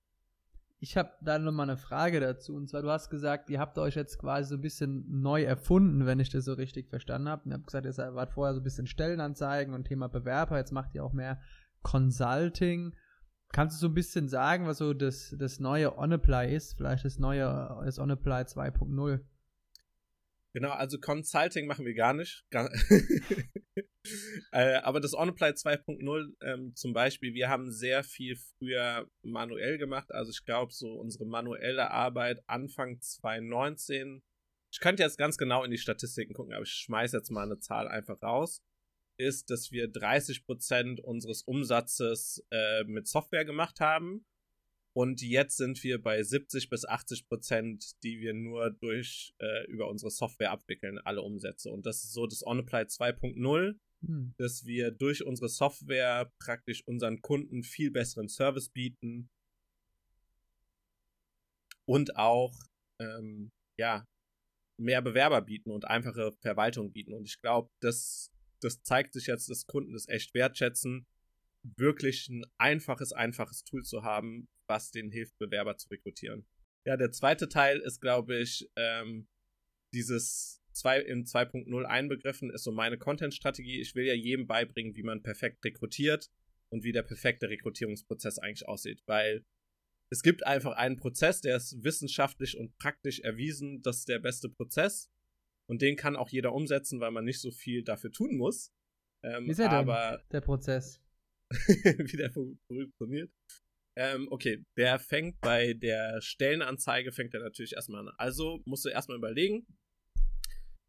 Ich 0.84 0.98
habe 0.98 1.12
da 1.22 1.38
nochmal 1.38 1.70
eine 1.70 1.78
Frage 1.78 2.20
dazu. 2.20 2.56
Und 2.56 2.68
zwar, 2.68 2.82
du 2.82 2.90
hast 2.90 3.12
gesagt, 3.12 3.52
ihr 3.52 3.60
habt 3.60 3.78
euch 3.78 3.94
jetzt 3.94 4.18
quasi 4.18 4.50
so 4.50 4.56
ein 4.56 4.62
bisschen 4.62 5.22
neu 5.22 5.44
erfunden, 5.44 6.08
wenn 6.08 6.20
ich 6.20 6.30
das 6.30 6.46
so 6.46 6.54
richtig 6.54 6.90
verstanden 6.90 7.30
habe. 7.30 7.48
Ihr 7.48 7.54
habt 7.54 7.68
gesagt, 7.68 7.86
ihr 7.86 8.16
wart 8.16 8.34
vorher 8.34 8.56
so 8.56 8.62
ein 8.62 8.64
bisschen 8.64 8.88
Stellenanzeigen 8.88 9.76
und 9.76 9.88
Thema 9.88 10.08
Bewerber. 10.10 10.58
Jetzt 10.58 10.72
macht 10.72 10.96
ihr 10.96 11.06
auch 11.06 11.14
mehr 11.14 11.40
Consulting. 11.84 12.96
Kannst 13.54 13.76
du 13.76 13.80
so 13.82 13.88
ein 13.88 13.94
bisschen 13.94 14.30
sagen, 14.30 14.66
was 14.66 14.78
so 14.78 14.94
das, 14.94 15.36
das 15.38 15.60
neue 15.60 15.98
OnApply 15.98 16.56
ist? 16.56 16.78
Vielleicht 16.78 17.04
das 17.04 17.20
neue, 17.20 17.82
das 17.84 18.00
OnApply 18.00 18.44
2.0? 18.44 19.20
Genau, 20.54 20.72
also 20.72 21.00
Consulting 21.00 21.68
machen 21.68 21.86
wir 21.86 21.94
gar 21.94 22.14
nicht. 22.14 22.46
Äh, 24.52 24.78
aber 24.78 25.00
das 25.00 25.14
OnApply 25.14 25.50
2.0 25.50 26.34
ähm, 26.42 26.76
zum 26.76 26.92
Beispiel, 26.92 27.36
wir 27.36 27.50
haben 27.50 27.72
sehr 27.72 28.04
viel 28.04 28.36
früher 28.36 29.08
manuell 29.22 29.78
gemacht. 29.78 30.12
Also 30.12 30.32
ich 30.32 30.44
glaube, 30.44 30.74
so 30.74 30.94
unsere 30.94 31.26
manuelle 31.26 31.92
Arbeit 31.92 32.42
Anfang 32.48 33.00
2019, 33.00 34.24
ich 34.72 34.80
könnte 34.80 35.04
jetzt 35.04 35.20
ganz 35.20 35.38
genau 35.38 35.64
in 35.64 35.70
die 35.70 35.78
Statistiken 35.78 36.34
gucken, 36.34 36.54
aber 36.54 36.64
ich 36.64 36.72
schmeiße 36.72 37.16
jetzt 37.16 37.30
mal 37.30 37.44
eine 37.44 37.60
Zahl 37.60 37.88
einfach 37.88 38.22
raus, 38.24 38.64
ist, 39.22 39.50
dass 39.50 39.72
wir 39.72 39.92
30% 39.92 41.00
unseres 41.02 41.44
Umsatzes 41.44 42.44
äh, 42.52 42.84
mit 42.86 43.08
Software 43.08 43.46
gemacht 43.46 43.80
haben. 43.80 44.26
Und 44.94 45.22
jetzt 45.22 45.56
sind 45.56 45.82
wir 45.84 46.02
bei 46.02 46.22
70 46.22 46.70
bis 46.70 46.86
80 46.86 47.28
Prozent, 47.28 48.04
die 48.04 48.20
wir 48.20 48.34
nur 48.34 48.72
durch 48.72 49.34
äh, 49.40 49.66
über 49.68 49.88
unsere 49.88 50.12
Software 50.12 50.52
abwickeln, 50.52 50.98
alle 51.00 51.22
Umsätze. 51.22 51.72
Und 51.72 51.86
das 51.86 52.04
ist 52.04 52.12
so 52.12 52.28
das 52.28 52.46
OnApply 52.46 52.82
2.0, 52.84 53.76
Hm. 54.06 54.34
dass 54.38 54.66
wir 54.66 54.92
durch 54.92 55.24
unsere 55.24 55.50
Software 55.50 56.32
praktisch 56.40 56.86
unseren 56.88 57.22
Kunden 57.22 57.62
viel 57.62 57.92
besseren 57.92 58.28
Service 58.28 58.70
bieten 58.70 59.30
und 61.86 62.16
auch 62.16 62.54
ähm, 63.00 63.52
ja 63.78 64.08
mehr 64.80 65.04
Bewerber 65.04 65.42
bieten 65.42 65.70
und 65.70 65.86
einfache 65.86 66.32
Verwaltung 66.42 66.92
bieten. 66.92 67.14
Und 67.14 67.28
ich 67.28 67.40
glaube, 67.42 67.70
das, 67.80 68.32
das 68.63 68.82
zeigt 68.84 69.13
sich 69.13 69.28
jetzt, 69.28 69.50
dass 69.50 69.67
Kunden 69.67 69.93
das 69.93 70.08
echt 70.08 70.34
wertschätzen, 70.34 71.08
wirklich 71.63 72.30
ein 72.30 72.45
einfaches, 72.58 73.12
einfaches 73.12 73.63
Tool 73.63 73.84
zu 73.84 74.04
haben, 74.04 74.47
was 74.67 74.91
denen 74.91 75.12
hilft, 75.12 75.38
Bewerber 75.38 75.78
zu 75.78 75.89
rekrutieren. 75.89 76.45
Ja, 76.86 76.97
der 76.97 77.12
zweite 77.12 77.50
Teil 77.50 77.80
ist, 77.80 78.00
glaube 78.00 78.39
ich, 78.39 78.69
ähm, 78.76 79.28
dieses 79.93 80.62
zwei, 80.74 81.00
in 81.00 81.26
2.0 81.26 81.84
einbegriffen 81.86 82.50
ist 82.50 82.63
so 82.63 82.71
meine 82.71 82.97
Content-Strategie. 82.97 83.82
Ich 83.82 83.95
will 83.95 84.06
ja 84.06 84.13
jedem 84.13 84.47
beibringen, 84.47 84.95
wie 84.95 85.04
man 85.04 85.21
perfekt 85.21 85.63
rekrutiert 85.63 86.32
und 86.69 86.84
wie 86.84 86.91
der 86.91 87.04
perfekte 87.04 87.50
Rekrutierungsprozess 87.50 88.39
eigentlich 88.39 88.67
aussieht. 88.67 89.04
Weil 89.06 89.45
es 90.10 90.24
gibt 90.24 90.45
einfach 90.45 90.74
einen 90.74 90.97
Prozess, 90.97 91.41
der 91.41 91.58
ist 91.58 91.84
wissenschaftlich 91.84 92.58
und 92.58 92.78
praktisch 92.78 93.19
erwiesen, 93.19 93.82
das 93.82 94.00
ist 94.00 94.10
der 94.10 94.19
beste 94.19 94.50
Prozess. 94.50 95.10
Und 95.72 95.82
den 95.82 95.96
kann 95.96 96.18
auch 96.18 96.28
jeder 96.28 96.52
umsetzen, 96.52 97.00
weil 97.00 97.12
man 97.12 97.24
nicht 97.24 97.40
so 97.40 97.50
viel 97.50 97.82
dafür 97.82 98.12
tun 98.12 98.36
muss. 98.36 98.74
Ähm, 99.24 99.46
wie 99.46 99.52
ist 99.52 99.60
er 99.60 99.72
aber, 99.72 100.18
denn, 100.18 100.28
der 100.34 100.42
Prozess? 100.42 101.02
wie 101.50 102.18
der 102.18 102.30
funktioniert. 102.30 103.32
Ähm, 103.96 104.28
okay, 104.32 104.66
der 104.76 105.00
fängt 105.00 105.40
bei 105.40 105.74
der 105.74 106.20
Stellenanzeige, 106.20 107.14
fängt 107.14 107.34
er 107.34 107.40
natürlich 107.40 107.72
erstmal 107.72 108.06
an. 108.06 108.14
Also 108.18 108.60
musst 108.66 108.84
du 108.84 108.90
erstmal 108.90 109.18
überlegen, 109.18 109.66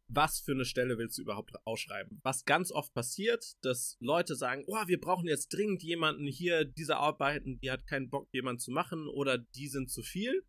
was 0.09 0.41
für 0.41 0.51
eine 0.51 0.65
Stelle 0.65 0.97
willst 0.97 1.17
du 1.17 1.21
überhaupt 1.21 1.55
ausschreiben? 1.65 2.19
Was 2.21 2.43
ganz 2.43 2.69
oft 2.69 2.93
passiert, 2.93 3.55
dass 3.61 3.95
Leute 4.01 4.35
sagen, 4.35 4.65
oh, 4.67 4.87
wir 4.87 4.99
brauchen 4.99 5.29
jetzt 5.29 5.47
dringend 5.53 5.81
jemanden 5.81 6.27
hier, 6.27 6.65
diese 6.65 6.97
Arbeiten, 6.97 7.57
die 7.61 7.71
hat 7.71 7.87
keinen 7.87 8.09
Bock, 8.09 8.27
jemanden 8.33 8.59
zu 8.59 8.71
machen 8.71 9.07
oder 9.07 9.37
die 9.37 9.69
sind 9.69 9.89
zu 9.89 10.01
viel. 10.01 10.43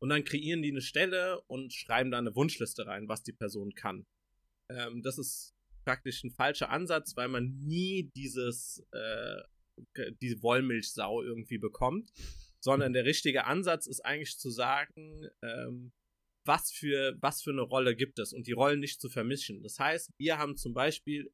Und 0.00 0.10
dann 0.10 0.24
kreieren 0.24 0.62
die 0.62 0.70
eine 0.70 0.80
Stelle 0.80 1.40
und 1.42 1.72
schreiben 1.72 2.10
da 2.10 2.18
eine 2.18 2.34
Wunschliste 2.34 2.86
rein, 2.86 3.08
was 3.08 3.22
die 3.22 3.32
Person 3.32 3.74
kann. 3.74 4.06
Ähm, 4.70 5.02
das 5.02 5.18
ist 5.18 5.54
praktisch 5.84 6.22
ein 6.22 6.30
falscher 6.30 6.70
Ansatz, 6.70 7.16
weil 7.16 7.28
man 7.28 7.58
nie 7.58 8.10
dieses, 8.14 8.86
äh, 8.92 10.12
diese 10.20 10.42
Wollmilchsau 10.42 11.22
irgendwie 11.22 11.58
bekommt, 11.58 12.12
sondern 12.60 12.92
der 12.92 13.04
richtige 13.04 13.44
Ansatz 13.44 13.86
ist 13.86 14.04
eigentlich 14.04 14.38
zu 14.38 14.50
sagen, 14.50 15.28
ähm, 15.42 15.92
was 16.44 16.70
für, 16.70 17.16
was 17.20 17.42
für 17.42 17.50
eine 17.50 17.62
Rolle 17.62 17.94
gibt 17.94 18.18
es 18.18 18.32
und 18.32 18.46
die 18.46 18.52
Rollen 18.52 18.80
nicht 18.80 19.00
zu 19.00 19.08
vermischen. 19.08 19.62
Das 19.62 19.78
heißt, 19.78 20.10
wir 20.18 20.38
haben 20.38 20.56
zum 20.56 20.74
Beispiel 20.74 21.30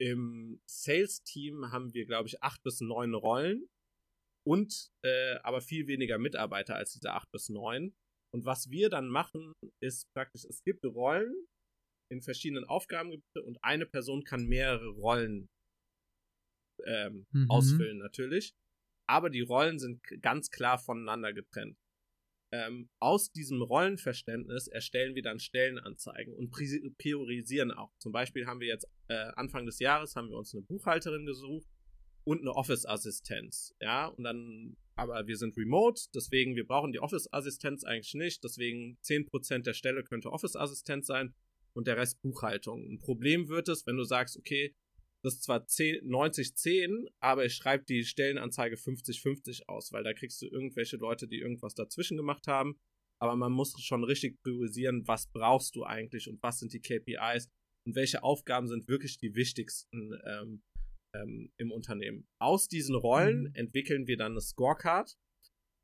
im 0.00 0.60
Sales-Team 0.66 1.72
haben 1.72 1.92
wir, 1.92 2.06
glaube 2.06 2.28
ich, 2.28 2.42
acht 2.42 2.62
bis 2.62 2.80
neun 2.80 3.14
Rollen 3.14 3.68
und 4.48 4.90
äh, 5.04 5.36
aber 5.42 5.60
viel 5.60 5.86
weniger 5.86 6.18
Mitarbeiter 6.18 6.76
als 6.76 6.92
diese 6.92 7.12
acht 7.12 7.30
bis 7.32 7.48
neun. 7.48 7.94
Und 8.34 8.44
was 8.44 8.70
wir 8.70 8.88
dann 8.88 9.08
machen, 9.08 9.52
ist 9.82 10.06
praktisch, 10.14 10.44
es 10.44 10.62
gibt 10.62 10.84
Rollen 10.84 11.34
in 12.10 12.22
verschiedenen 12.22 12.64
Aufgabengebieten 12.64 13.42
und 13.44 13.58
eine 13.62 13.86
Person 13.86 14.24
kann 14.24 14.46
mehrere 14.46 14.88
Rollen 14.88 15.48
ähm, 16.86 17.26
mhm. 17.32 17.50
ausfüllen 17.50 17.98
natürlich. 17.98 18.54
Aber 19.08 19.30
die 19.30 19.40
Rollen 19.40 19.78
sind 19.78 20.02
ganz 20.22 20.50
klar 20.50 20.78
voneinander 20.78 21.32
getrennt 21.32 21.78
ähm, 22.52 22.88
aus 23.00 23.30
diesem 23.30 23.60
Rollenverständnis 23.62 24.68
erstellen 24.68 25.14
wir 25.14 25.22
dann 25.22 25.38
Stellenanzeigen 25.38 26.34
und 26.34 26.50
priorisieren 26.50 27.72
auch. 27.72 27.92
Zum 27.98 28.12
Beispiel 28.12 28.46
haben 28.46 28.60
wir 28.60 28.68
jetzt 28.68 28.86
äh, 29.08 29.30
Anfang 29.36 29.66
des 29.66 29.78
Jahres 29.78 30.16
haben 30.16 30.30
wir 30.30 30.36
uns 30.36 30.54
eine 30.54 30.62
Buchhalterin 30.62 31.26
gesucht 31.26 31.68
und 32.28 32.42
eine 32.42 32.54
Office-Assistenz. 32.54 33.74
Ja, 33.80 34.08
und 34.08 34.24
dann, 34.24 34.76
aber 34.96 35.26
wir 35.26 35.38
sind 35.38 35.56
remote, 35.56 36.02
deswegen, 36.14 36.56
wir 36.56 36.66
brauchen 36.66 36.92
die 36.92 37.00
Office-Assistenz 37.00 37.84
eigentlich 37.84 38.12
nicht. 38.12 38.44
Deswegen 38.44 38.98
10% 39.02 39.60
der 39.62 39.72
Stelle 39.72 40.04
könnte 40.04 40.30
Office-Assistenz 40.30 41.06
sein 41.06 41.34
und 41.72 41.86
der 41.86 41.96
Rest 41.96 42.20
Buchhaltung. 42.20 42.84
Ein 42.86 42.98
Problem 42.98 43.48
wird 43.48 43.70
es, 43.70 43.86
wenn 43.86 43.96
du 43.96 44.04
sagst, 44.04 44.36
okay, 44.36 44.74
das 45.22 45.36
ist 45.36 45.44
zwar 45.44 45.60
90-10, 45.60 47.06
aber 47.18 47.46
ich 47.46 47.54
schreibe 47.54 47.86
die 47.86 48.04
Stellenanzeige 48.04 48.76
50-50 48.76 49.62
aus, 49.66 49.90
weil 49.92 50.04
da 50.04 50.12
kriegst 50.12 50.42
du 50.42 50.48
irgendwelche 50.48 50.98
Leute, 50.98 51.28
die 51.28 51.38
irgendwas 51.38 51.74
dazwischen 51.74 52.18
gemacht 52.18 52.46
haben. 52.46 52.78
Aber 53.20 53.36
man 53.36 53.52
muss 53.52 53.74
schon 53.80 54.04
richtig 54.04 54.38
priorisieren, 54.42 55.08
was 55.08 55.28
brauchst 55.32 55.74
du 55.76 55.84
eigentlich 55.84 56.28
und 56.28 56.42
was 56.42 56.58
sind 56.58 56.74
die 56.74 56.80
KPIs 56.80 57.48
und 57.86 57.96
welche 57.96 58.22
Aufgaben 58.22 58.68
sind 58.68 58.86
wirklich 58.86 59.16
die 59.16 59.34
wichtigsten 59.34 60.12
ähm, 60.26 60.62
ähm, 61.22 61.50
im 61.56 61.72
Unternehmen. 61.72 62.26
Aus 62.38 62.68
diesen 62.68 62.94
Rollen 62.94 63.44
mhm. 63.44 63.54
entwickeln 63.54 64.06
wir 64.06 64.16
dann 64.16 64.32
eine 64.32 64.40
Scorecard. 64.40 65.16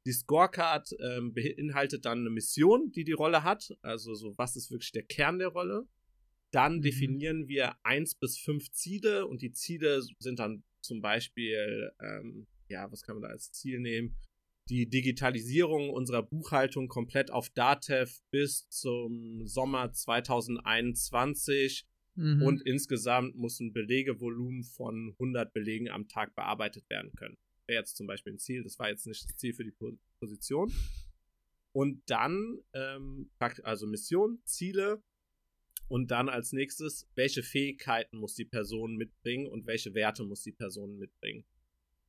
Die 0.07 0.13
Scorecard 0.13 0.91
ähm, 1.01 1.33
beinhaltet 1.33 2.05
dann 2.05 2.21
eine 2.21 2.31
Mission, 2.31 2.93
die 2.93 3.05
die 3.05 3.13
Rolle 3.13 3.43
hat. 3.43 3.77
Also 3.83 4.15
so, 4.15 4.35
was 4.37 4.57
ist 4.57 4.71
wirklich 4.71 4.93
der 4.93 5.05
Kern 5.05 5.39
der 5.39 5.49
Rolle? 5.49 5.87
Dann 6.53 6.77
mhm. 6.77 6.83
definieren 6.83 7.49
wir 7.49 7.75
eins 7.83 8.15
bis 8.15 8.39
fünf 8.39 8.71
Ziele 8.71 9.27
und 9.27 9.43
die 9.43 9.53
Ziele 9.53 10.03
sind 10.19 10.39
dann 10.39 10.63
zum 10.83 11.01
Beispiel, 11.01 11.91
ähm, 12.01 12.47
ja, 12.69 12.91
was 12.93 13.03
kann 13.03 13.17
man 13.17 13.23
da 13.23 13.29
als 13.29 13.51
Ziel 13.53 13.81
nehmen? 13.81 14.17
Die 14.69 14.89
Digitalisierung 14.89 15.91
unserer 15.91 16.23
Buchhaltung 16.23 16.89
komplett 16.89 17.31
auf 17.31 17.51
Datev 17.51 18.21
bis 18.31 18.69
zum 18.69 19.47
Sommer 19.47 19.93
2021 19.93 21.87
mhm. 22.15 22.43
und 22.43 22.63
insgesamt 22.63 23.37
muss 23.37 23.61
ein 23.61 23.73
Belegevolumen 23.73 24.65
von 24.65 25.11
100 25.13 25.53
Belegen 25.53 25.89
am 25.89 26.09
Tag 26.09 26.35
bearbeitet 26.35 26.89
werden 26.91 27.13
können. 27.15 27.37
Wäre 27.67 27.81
jetzt 27.81 27.97
zum 27.97 28.07
Beispiel 28.07 28.35
ein 28.35 28.39
Ziel, 28.39 28.63
das 28.63 28.79
war 28.79 28.89
jetzt 28.89 29.07
nicht 29.07 29.25
das 29.25 29.37
Ziel 29.37 29.55
für 29.55 29.65
die 29.65 29.75
Position. 30.21 30.73
Und 31.73 32.03
dann, 32.07 32.61
ähm, 32.73 33.31
also 33.63 33.87
Mission, 33.87 34.39
Ziele, 34.45 35.03
und 35.89 36.11
dann 36.11 36.29
als 36.29 36.53
nächstes, 36.53 37.09
welche 37.15 37.43
Fähigkeiten 37.43 38.17
muss 38.19 38.35
die 38.35 38.45
Person 38.45 38.97
mitbringen 38.97 39.47
und 39.47 39.67
welche 39.67 39.95
Werte 39.95 40.25
muss 40.25 40.43
die 40.43 40.53
Person 40.53 40.99
mitbringen. 40.99 41.45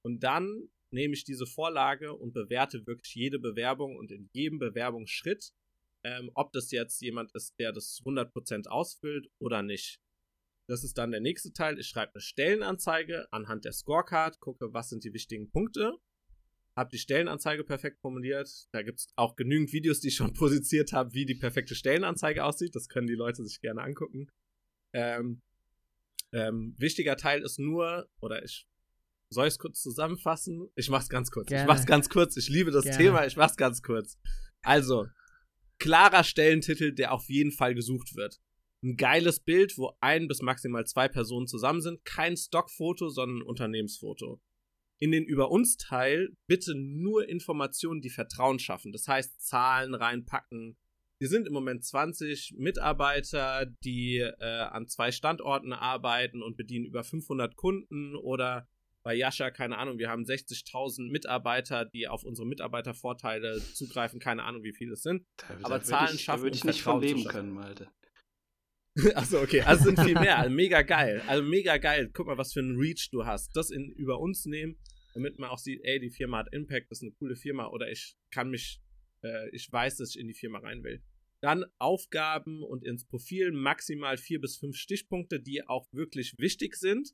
Und 0.01 0.23
dann 0.23 0.69
nehme 0.91 1.13
ich 1.13 1.23
diese 1.23 1.45
Vorlage 1.45 2.13
und 2.13 2.33
bewerte 2.33 2.85
wirklich 2.87 3.13
jede 3.15 3.39
Bewerbung 3.39 3.97
und 3.97 4.11
in 4.11 4.29
jedem 4.33 4.59
Bewerbungsschritt, 4.59 5.51
ähm, 6.05 6.31
ob 6.35 6.53
das 6.53 6.71
jetzt 6.71 7.01
jemand 7.01 7.33
ist, 7.33 7.59
der 7.59 7.73
das 7.73 8.01
100% 8.05 8.67
ausfüllt 8.67 9.27
oder 9.39 9.63
nicht. 9.63 9.99
Das 10.67 10.83
ist 10.83 10.97
dann 10.97 11.11
der 11.11 11.21
nächste 11.21 11.51
Teil. 11.51 11.79
Ich 11.79 11.87
schreibe 11.87 12.13
eine 12.13 12.21
Stellenanzeige 12.21 13.27
anhand 13.31 13.65
der 13.65 13.73
Scorecard, 13.73 14.39
gucke, 14.39 14.73
was 14.73 14.89
sind 14.89 15.03
die 15.03 15.13
wichtigen 15.13 15.51
Punkte 15.51 15.99
habe 16.75 16.89
die 16.89 16.97
Stellenanzeige 16.97 17.63
perfekt 17.63 17.99
formuliert. 18.01 18.49
Da 18.71 18.83
gibt 18.83 18.99
es 18.99 19.07
auch 19.15 19.35
genügend 19.35 19.71
Videos, 19.71 20.01
die 20.01 20.09
ich 20.09 20.15
schon 20.15 20.33
produziert 20.33 20.93
habe, 20.93 21.13
wie 21.13 21.25
die 21.25 21.35
perfekte 21.35 21.75
Stellenanzeige 21.75 22.43
aussieht. 22.43 22.75
Das 22.75 22.89
können 22.89 23.07
die 23.07 23.15
Leute 23.15 23.43
sich 23.43 23.61
gerne 23.61 23.81
angucken. 23.81 24.27
Ähm, 24.93 25.41
ähm, 26.31 26.75
wichtiger 26.77 27.15
Teil 27.15 27.41
ist 27.43 27.59
nur, 27.59 28.09
oder 28.19 28.43
ich 28.43 28.67
soll 29.29 29.47
ich 29.47 29.53
es 29.53 29.59
kurz 29.59 29.81
zusammenfassen? 29.81 30.69
Ich 30.75 30.89
mach's 30.89 31.09
ganz 31.09 31.31
kurz. 31.31 31.47
Gerne. 31.47 31.63
Ich 31.63 31.67
mach's 31.67 31.85
ganz 31.85 32.09
kurz. 32.09 32.37
Ich 32.37 32.49
liebe 32.49 32.71
das 32.71 32.83
Gerne. 32.83 32.97
Thema. 32.97 33.25
Ich 33.25 33.37
mach's 33.37 33.57
ganz 33.57 33.81
kurz. 33.81 34.19
Also, 34.61 35.07
klarer 35.85 36.23
Stellentitel, 36.23 36.93
der 36.93 37.13
auf 37.13 37.29
jeden 37.29 37.51
Fall 37.51 37.75
gesucht 37.75 38.15
wird. 38.15 38.39
Ein 38.83 38.97
geiles 38.97 39.39
Bild, 39.39 39.77
wo 39.77 39.93
ein 40.01 40.27
bis 40.27 40.41
maximal 40.41 40.85
zwei 40.85 41.07
Personen 41.07 41.47
zusammen 41.47 41.81
sind. 41.81 42.03
Kein 42.05 42.35
Stockfoto, 42.35 43.09
sondern 43.09 43.39
ein 43.39 43.47
Unternehmensfoto 43.47 44.41
in 44.99 45.11
den 45.11 45.25
Über 45.25 45.51
uns 45.51 45.77
Teil 45.77 46.29
bitte 46.47 46.73
nur 46.75 47.27
Informationen, 47.27 48.01
die 48.01 48.09
Vertrauen 48.09 48.59
schaffen. 48.59 48.91
Das 48.91 49.07
heißt, 49.07 49.41
Zahlen 49.41 49.93
reinpacken. 49.93 50.77
Wir 51.17 51.29
sind 51.29 51.47
im 51.47 51.53
Moment 51.53 51.83
20 51.83 52.55
Mitarbeiter, 52.57 53.65
die 53.83 54.17
äh, 54.17 54.45
an 54.45 54.87
zwei 54.87 55.11
Standorten 55.11 55.73
arbeiten 55.73 56.41
und 56.41 56.57
bedienen 56.57 56.85
über 56.85 57.03
500 57.03 57.55
Kunden 57.55 58.15
oder 58.15 58.67
bei 59.05 59.13
Yasha, 59.13 59.51
keine 59.51 59.77
Ahnung, 59.77 59.99
wir 59.99 60.09
haben 60.09 60.23
60.000 60.23 61.11
Mitarbeiter, 61.11 61.85
die 61.85 62.07
auf 62.07 62.23
unsere 62.23 62.47
Mitarbeitervorteile 62.47 63.61
zugreifen, 63.75 64.19
keine 64.19 64.43
Ahnung, 64.43 64.63
wie 64.63 64.73
viele 64.73 64.93
es 64.93 65.03
sind. 65.03 65.27
Da, 65.37 65.53
aber 65.61 65.77
da 65.77 65.83
Zahlen 65.83 66.15
ich, 66.15 66.23
schaffen. 66.23 66.39
Da 66.39 66.43
würde 66.43 66.57
ich 66.57 66.63
nicht 66.63 66.81
von 66.81 66.99
leben 66.99 67.23
können, 67.25 67.51
Malte. 67.51 67.87
Achso, 69.13 69.41
okay. 69.41 69.61
Also 69.61 69.83
sind 69.85 69.99
viel 69.99 70.15
mehr. 70.15 70.37
Also 70.39 70.49
mega 70.49 70.81
geil. 70.81 71.21
Also 71.27 71.43
mega 71.43 71.77
geil. 71.77 72.09
Guck 72.13 72.25
mal, 72.25 72.39
was 72.39 72.53
für 72.53 72.61
ein 72.61 72.77
Reach 72.77 73.09
du 73.11 73.27
hast. 73.27 73.55
Das 73.55 73.69
in, 73.69 73.91
über 73.91 74.19
uns 74.19 74.45
nehmen, 74.47 74.79
damit 75.13 75.37
man 75.37 75.51
auch 75.51 75.59
sieht, 75.59 75.81
ey, 75.83 75.99
die 75.99 76.09
Firma 76.09 76.39
hat 76.39 76.51
Impact, 76.51 76.89
das 76.89 76.97
ist 76.97 77.03
eine 77.03 77.11
coole 77.11 77.35
Firma 77.35 77.67
oder 77.67 77.91
ich 77.91 78.15
kann 78.31 78.49
mich, 78.49 78.81
äh, 79.21 79.49
ich 79.51 79.71
weiß, 79.71 79.97
dass 79.97 80.15
ich 80.15 80.19
in 80.19 80.27
die 80.27 80.33
Firma 80.33 80.57
rein 80.57 80.83
will. 80.83 81.03
Dann 81.41 81.63
Aufgaben 81.77 82.63
und 82.63 82.83
ins 82.83 83.05
Profil 83.05 83.51
maximal 83.51 84.17
vier 84.17 84.41
bis 84.41 84.57
fünf 84.57 84.77
Stichpunkte, 84.77 85.39
die 85.39 85.67
auch 85.67 85.87
wirklich 85.93 86.33
wichtig 86.39 86.75
sind 86.75 87.13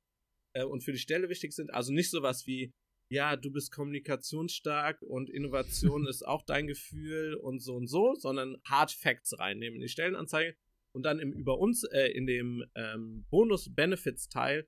äh, 0.53 0.63
und 0.63 0.83
für 0.83 0.91
die 0.91 0.99
Stelle 0.99 1.29
wichtig 1.29 1.53
sind. 1.53 1.73
Also 1.73 1.93
nicht 1.93 2.09
sowas 2.09 2.45
wie, 2.47 2.73
ja, 3.09 3.35
du 3.35 3.51
bist 3.51 3.71
kommunikationsstark 3.71 5.01
und 5.01 5.29
Innovation 5.29 6.05
ist 6.09 6.25
auch 6.25 6.43
dein 6.43 6.67
Gefühl 6.67 7.35
und 7.35 7.59
so 7.59 7.75
und 7.75 7.87
so, 7.87 8.15
sondern 8.15 8.57
Hard 8.65 8.91
Facts 8.91 9.37
reinnehmen 9.37 9.75
in 9.75 9.81
die 9.81 9.89
Stellenanzeige 9.89 10.55
und 10.93 11.03
dann 11.03 11.19
im 11.19 11.31
über 11.33 11.57
uns, 11.59 11.83
äh, 11.83 12.07
in 12.07 12.25
dem 12.25 12.63
ähm, 12.75 13.25
Bonus-Benefits-Teil 13.29 14.67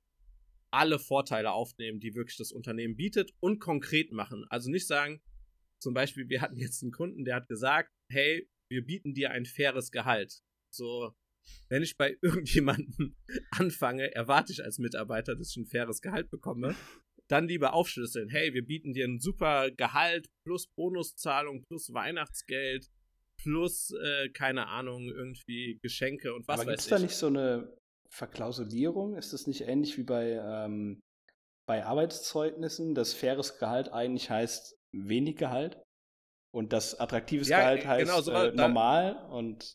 alle 0.70 0.98
Vorteile 0.98 1.52
aufnehmen, 1.52 2.00
die 2.00 2.14
wirklich 2.14 2.36
das 2.36 2.50
Unternehmen 2.50 2.96
bietet 2.96 3.32
und 3.40 3.60
konkret 3.60 4.10
machen. 4.10 4.44
Also 4.50 4.70
nicht 4.70 4.86
sagen, 4.86 5.22
zum 5.80 5.94
Beispiel, 5.94 6.28
wir 6.28 6.40
hatten 6.40 6.56
jetzt 6.56 6.82
einen 6.82 6.92
Kunden, 6.92 7.24
der 7.24 7.36
hat 7.36 7.48
gesagt, 7.48 7.90
hey, 8.10 8.48
wir 8.68 8.84
bieten 8.84 9.14
dir 9.14 9.30
ein 9.30 9.44
faires 9.44 9.92
Gehalt. 9.92 10.42
So, 10.70 11.14
wenn 11.68 11.82
ich 11.82 11.96
bei 11.96 12.16
irgendjemandem 12.22 13.16
anfange, 13.50 14.14
erwarte 14.14 14.52
ich 14.52 14.62
als 14.62 14.78
Mitarbeiter, 14.78 15.36
dass 15.36 15.50
ich 15.50 15.56
ein 15.56 15.66
faires 15.66 16.00
Gehalt 16.00 16.30
bekomme. 16.30 16.74
Dann 17.28 17.48
lieber 17.48 17.72
aufschlüsseln. 17.72 18.28
Hey, 18.28 18.52
wir 18.52 18.66
bieten 18.66 18.92
dir 18.92 19.06
ein 19.06 19.18
super 19.18 19.70
Gehalt 19.70 20.28
plus 20.44 20.66
Bonuszahlung 20.76 21.64
plus 21.64 21.92
Weihnachtsgeld 21.94 22.90
plus, 23.38 23.90
äh, 23.90 24.28
keine 24.30 24.68
Ahnung, 24.68 25.08
irgendwie 25.08 25.78
Geschenke 25.82 26.34
und 26.34 26.46
was 26.48 26.60
Aber 26.60 26.70
weiß 26.70 26.72
gibt 26.72 26.80
es 26.80 26.86
ich. 26.86 26.90
da 26.90 26.98
nicht 26.98 27.16
so 27.16 27.26
eine 27.26 27.76
Verklausulierung? 28.10 29.16
Ist 29.16 29.32
das 29.32 29.46
nicht 29.46 29.62
ähnlich 29.62 29.98
wie 29.98 30.04
bei, 30.04 30.32
ähm, 30.32 31.00
bei 31.66 31.84
Arbeitszeugnissen, 31.84 32.94
dass 32.94 33.14
faires 33.14 33.58
Gehalt 33.58 33.92
eigentlich 33.92 34.30
heißt 34.30 34.76
wenig 34.92 35.36
Gehalt? 35.36 35.82
Und 36.54 36.72
das 36.72 37.00
attraktives 37.00 37.48
Ja, 37.48 37.58
Gehalt 37.58 37.82
äh, 37.82 37.86
heißt 37.86 38.06
genau, 38.06 38.20
so 38.20 38.32
äh, 38.32 38.52
normal 38.52 39.16
und 39.30 39.74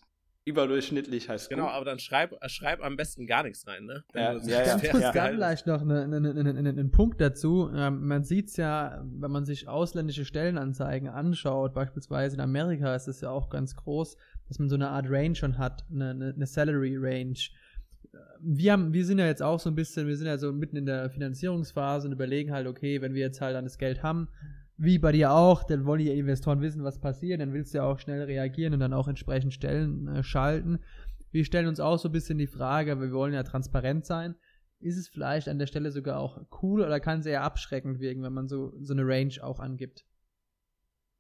überdurchschnittlich 0.50 1.30
heißt 1.30 1.50
Genau, 1.50 1.64
gut. 1.66 1.74
aber 1.74 1.86
dann 1.86 2.00
schreib, 2.00 2.36
schreib 2.48 2.84
am 2.84 2.96
besten 2.98 3.26
gar 3.26 3.44
nichts 3.44 3.66
rein, 3.68 3.86
ne? 3.86 4.04
Wenn 4.14 4.22
Ja, 4.24 4.34
ja, 4.34 4.42
ja, 4.44 4.78
ja. 4.78 5.00
da 5.00 5.12
Gehalt- 5.12 5.34
vielleicht 5.36 5.68
noch 5.68 5.82
einen 5.82 6.14
eine, 6.14 6.30
eine, 6.32 6.50
eine, 6.50 6.70
einen 6.70 6.92
Punkt 6.92 7.22
dazu. 7.22 7.70
Ähm, 7.74 8.08
man 8.08 8.24
sieht 8.24 8.50
es 8.50 8.58
ja, 8.58 9.02
wenn 9.06 9.32
man 9.32 9.46
sich 9.46 9.68
ausländische 9.68 10.26
Stellenanzeigen 10.26 11.08
anschaut, 11.10 11.74
beispielsweise 11.74 12.36
in 12.36 12.42
Amerika 12.42 12.94
ist 12.96 13.08
es 13.08 13.22
ja 13.22 13.30
auch 13.30 13.50
ganz 13.50 13.76
groß, 13.76 14.18
dass 14.48 14.60
man 14.60 14.68
so 14.70 14.76
eine 14.76 14.90
Art 14.90 15.06
Range 15.10 15.36
schon 15.36 15.58
hat, 15.58 15.86
eine, 15.92 16.10
eine, 16.10 16.34
eine 16.36 16.46
Salary 16.48 16.98
Range. 16.98 17.38
Wir, 18.42 18.72
haben, 18.74 18.94
wir 18.94 19.06
sind 19.06 19.20
ja 19.20 19.28
jetzt 19.28 19.44
auch 19.44 19.60
so 19.60 19.70
ein 19.70 19.76
bisschen, 19.76 20.08
wir 20.08 20.18
sind 20.18 20.26
ja 20.28 20.38
so 20.38 20.52
mitten 20.52 20.76
in 20.78 20.86
der 20.86 21.10
Finanzierungsphase 21.10 22.08
und 22.08 22.14
überlegen 22.14 22.52
halt, 22.52 22.66
okay, 22.68 23.02
wenn 23.02 23.14
wir 23.14 23.22
jetzt 23.22 23.42
halt 23.42 23.56
dann 23.56 23.66
das 23.66 23.78
Geld 23.78 24.02
haben, 24.02 24.30
wie 24.82 24.98
bei 24.98 25.12
dir 25.12 25.34
auch, 25.34 25.64
dann 25.64 25.86
wollen 25.86 26.00
die 26.00 26.10
Investoren 26.10 26.62
wissen, 26.62 26.84
was 26.86 27.00
passiert, 27.00 27.42
dann 27.42 27.52
willst 27.52 27.74
du 27.74 27.80
ja 27.80 27.84
auch 27.84 28.00
schnell 28.00 28.24
reagieren 28.24 28.74
und 28.74 28.80
dann 28.80 28.94
auch 28.94 29.10
entsprechend 29.10 29.54
Stellen 29.54 30.08
äh, 30.08 30.24
schalten. 30.24 30.80
Wir 31.32 31.44
stellen 31.44 31.68
uns 31.68 31.82
auch 31.82 32.00
so 32.00 32.08
ein 32.08 32.14
bisschen 32.14 32.38
die 32.38 32.48
Frage, 32.48 33.00
wir 33.00 33.12
wollen 33.12 33.34
ja 33.34 33.44
transparent 33.44 34.06
sein. 34.06 34.36
Ist 34.80 34.98
es 34.98 35.10
vielleicht 35.10 35.50
an 35.50 35.60
der 35.60 35.68
Stelle 35.68 35.92
sogar 35.92 36.18
auch 36.18 36.42
cool 36.62 36.82
oder 36.82 37.02
kann 37.02 37.20
es 37.20 37.26
eher 37.26 37.44
abschreckend 37.44 38.00
wirken, 38.00 38.24
wenn 38.24 38.32
man 38.32 38.48
so, 38.48 38.74
so 38.80 38.94
eine 38.94 39.06
Range 39.06 39.34
auch 39.42 39.60
angibt? 39.60 40.06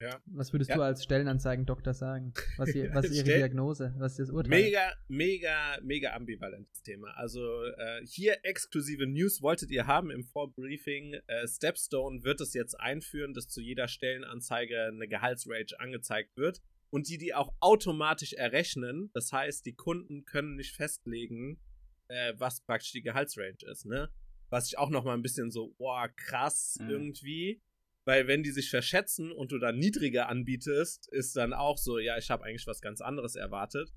Ja. 0.01 0.21
Was 0.27 0.53
würdest 0.53 0.69
Ja. 0.69 0.77
du 0.77 0.81
als 0.83 1.03
Stellenanzeigen-Doktor 1.03 1.93
sagen? 1.93 2.33
Was, 2.57 2.73
ihr, 2.73 2.93
was 2.95 3.05
ist 3.05 3.17
Ihre 3.17 3.37
Diagnose? 3.37 3.93
Was 3.97 4.13
ist 4.13 4.19
das 4.19 4.29
Urteil? 4.29 4.49
Mega, 4.49 4.93
mega, 5.09 5.77
mega 5.83 6.13
ambivalentes 6.13 6.81
Thema. 6.83 7.09
Also 7.17 7.41
äh, 7.65 8.05
hier 8.05 8.37
exklusive 8.43 9.05
News 9.07 9.41
wolltet 9.41 9.71
ihr 9.71 9.87
haben 9.87 10.09
im 10.09 10.23
Vorbriefing. 10.23 11.15
Äh, 11.27 11.47
Stepstone 11.47 12.23
wird 12.23 12.39
es 12.39 12.53
jetzt 12.53 12.79
einführen, 12.79 13.33
dass 13.33 13.49
zu 13.49 13.61
jeder 13.61 13.89
Stellenanzeige 13.89 14.85
eine 14.85 15.07
Gehaltsrange 15.07 15.65
angezeigt 15.79 16.37
wird 16.37 16.61
und 16.91 17.09
die 17.09 17.17
die 17.17 17.33
auch 17.33 17.53
automatisch 17.59 18.31
errechnen. 18.33 19.09
Das 19.13 19.33
heißt, 19.33 19.65
die 19.65 19.73
Kunden 19.75 20.23
können 20.23 20.55
nicht 20.55 20.75
festlegen, 20.75 21.59
äh, 22.07 22.33
was 22.37 22.61
praktisch 22.61 22.93
die 22.93 23.01
Gehaltsrange 23.01 23.57
ist. 23.69 23.85
Ne? 23.85 24.09
Was 24.49 24.67
ich 24.67 24.77
auch 24.77 24.89
noch 24.89 25.03
mal 25.03 25.13
ein 25.13 25.21
bisschen 25.21 25.51
so, 25.51 25.75
boah, 25.77 26.07
krass 26.15 26.77
Mhm. 26.79 26.89
irgendwie. 26.89 27.61
Weil 28.09 28.25
wenn 28.25 28.41
die 28.41 28.49
sich 28.49 28.71
verschätzen 28.71 29.31
und 29.31 29.51
du 29.51 29.59
dann 29.59 29.77
niedriger 29.77 30.29
anbietest, 30.29 31.07
ist 31.09 31.35
dann 31.35 31.53
auch 31.53 31.77
so, 31.77 31.99
ja, 31.99 32.17
ich 32.17 32.31
habe 32.31 32.43
eigentlich 32.43 32.65
was 32.65 32.81
ganz 32.81 33.01
anderes 33.01 33.35
erwartet. 33.35 33.93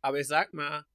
Aber 0.00 0.18
ich 0.18 0.26
sag 0.26 0.54
mal, 0.54 0.86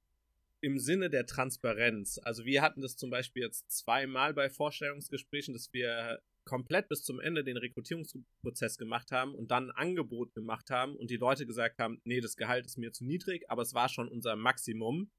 im 0.60 0.80
Sinne 0.80 1.10
der 1.10 1.26
Transparenz, 1.26 2.18
also 2.24 2.44
wir 2.44 2.60
hatten 2.60 2.80
das 2.80 2.96
zum 2.96 3.10
Beispiel 3.10 3.44
jetzt 3.44 3.70
zweimal 3.70 4.34
bei 4.34 4.50
Vorstellungsgesprächen, 4.50 5.54
dass 5.54 5.72
wir 5.72 6.20
komplett 6.44 6.88
bis 6.88 7.04
zum 7.04 7.20
Ende 7.20 7.44
den 7.44 7.56
Rekrutierungsprozess 7.56 8.78
gemacht 8.78 9.12
haben 9.12 9.36
und 9.36 9.52
dann 9.52 9.70
ein 9.70 9.76
Angebot 9.76 10.34
gemacht 10.34 10.70
haben 10.70 10.96
und 10.96 11.12
die 11.12 11.18
Leute 11.18 11.46
gesagt 11.46 11.78
haben, 11.78 12.00
nee, 12.02 12.20
das 12.20 12.34
Gehalt 12.34 12.66
ist 12.66 12.78
mir 12.78 12.90
zu 12.90 13.04
niedrig, 13.04 13.48
aber 13.48 13.62
es 13.62 13.74
war 13.74 13.88
schon 13.88 14.08
unser 14.08 14.34
Maximum. 14.34 15.12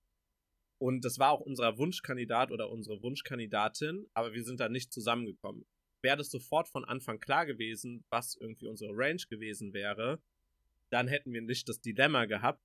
Und 0.80 1.06
das 1.06 1.18
war 1.18 1.32
auch 1.32 1.40
unser 1.40 1.78
Wunschkandidat 1.78 2.52
oder 2.52 2.70
unsere 2.70 3.02
Wunschkandidatin, 3.02 4.06
aber 4.14 4.34
wir 4.34 4.44
sind 4.44 4.60
da 4.60 4.68
nicht 4.68 4.92
zusammengekommen. 4.92 5.66
Wäre 6.02 6.18
das 6.18 6.30
sofort 6.30 6.70
von 6.70 6.86
Anfang 6.86 7.20
klar 7.20 7.46
gewesen, 7.46 8.04
was 8.10 8.36
irgendwie 8.36 8.68
unsere 8.68 8.92
Range 8.94 9.22
gewesen 9.30 9.74
wäre, 9.74 10.22
dann 10.90 11.08
hätten 11.08 11.34
wir 11.34 11.42
nicht 11.42 11.68
das 11.68 11.82
Dilemma 11.82 12.26
gehabt. 12.26 12.62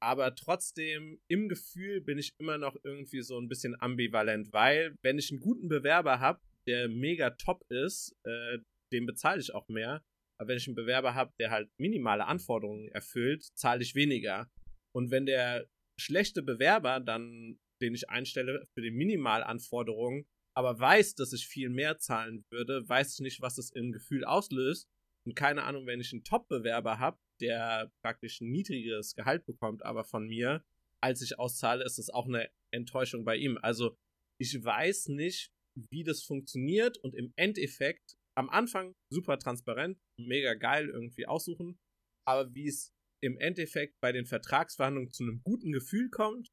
Aber 0.00 0.34
trotzdem, 0.34 1.20
im 1.28 1.48
Gefühl 1.48 2.00
bin 2.00 2.18
ich 2.18 2.34
immer 2.38 2.58
noch 2.58 2.76
irgendwie 2.82 3.22
so 3.22 3.38
ein 3.38 3.48
bisschen 3.48 3.80
ambivalent, 3.80 4.52
weil 4.52 4.96
wenn 5.02 5.18
ich 5.18 5.30
einen 5.30 5.40
guten 5.40 5.68
Bewerber 5.68 6.18
habe, 6.18 6.40
der 6.66 6.88
mega 6.88 7.30
top 7.30 7.64
ist, 7.70 8.16
äh, 8.24 8.58
dem 8.92 9.06
bezahle 9.06 9.40
ich 9.40 9.54
auch 9.54 9.68
mehr. 9.68 10.04
Aber 10.38 10.48
wenn 10.48 10.56
ich 10.56 10.66
einen 10.66 10.74
Bewerber 10.74 11.14
habe, 11.14 11.32
der 11.38 11.50
halt 11.50 11.70
minimale 11.78 12.26
Anforderungen 12.26 12.88
erfüllt, 12.88 13.44
zahle 13.54 13.82
ich 13.82 13.94
weniger. 13.94 14.50
Und 14.92 15.10
wenn 15.10 15.24
der 15.24 15.68
schlechte 15.96 16.42
Bewerber 16.42 16.98
dann, 16.98 17.60
den 17.80 17.94
ich 17.94 18.10
einstelle 18.10 18.66
für 18.74 18.82
die 18.82 18.90
Minimalanforderungen, 18.90 20.26
aber 20.54 20.78
weiß, 20.78 21.14
dass 21.14 21.32
ich 21.32 21.46
viel 21.46 21.70
mehr 21.70 21.98
zahlen 21.98 22.44
würde, 22.50 22.88
weiß 22.88 23.14
ich 23.14 23.20
nicht, 23.20 23.40
was 23.40 23.56
das 23.56 23.70
im 23.70 23.92
Gefühl 23.92 24.24
auslöst. 24.24 24.88
Und 25.24 25.36
keine 25.36 25.62
Ahnung, 25.62 25.86
wenn 25.86 26.00
ich 26.00 26.12
einen 26.12 26.24
Top-Bewerber 26.24 26.98
habe, 26.98 27.18
der 27.40 27.92
praktisch 28.02 28.40
ein 28.40 28.50
niedrigeres 28.50 29.14
Gehalt 29.14 29.46
bekommt, 29.46 29.84
aber 29.84 30.04
von 30.04 30.26
mir, 30.26 30.64
als 31.00 31.22
ich 31.22 31.38
auszahle, 31.38 31.84
ist 31.84 31.98
das 31.98 32.10
auch 32.10 32.26
eine 32.26 32.50
Enttäuschung 32.70 33.24
bei 33.24 33.36
ihm. 33.36 33.58
Also 33.62 33.96
ich 34.38 34.62
weiß 34.62 35.08
nicht, 35.08 35.52
wie 35.74 36.04
das 36.04 36.22
funktioniert 36.22 36.98
und 36.98 37.14
im 37.14 37.32
Endeffekt 37.36 38.16
am 38.34 38.50
Anfang 38.50 38.94
super 39.10 39.38
transparent, 39.38 39.98
mega 40.18 40.54
geil 40.54 40.88
irgendwie 40.88 41.26
aussuchen, 41.26 41.78
aber 42.26 42.54
wie 42.54 42.68
es 42.68 42.92
im 43.22 43.38
Endeffekt 43.38 44.00
bei 44.00 44.12
den 44.12 44.26
Vertragsverhandlungen 44.26 45.12
zu 45.12 45.22
einem 45.22 45.42
guten 45.42 45.72
Gefühl 45.72 46.10
kommt, 46.10 46.51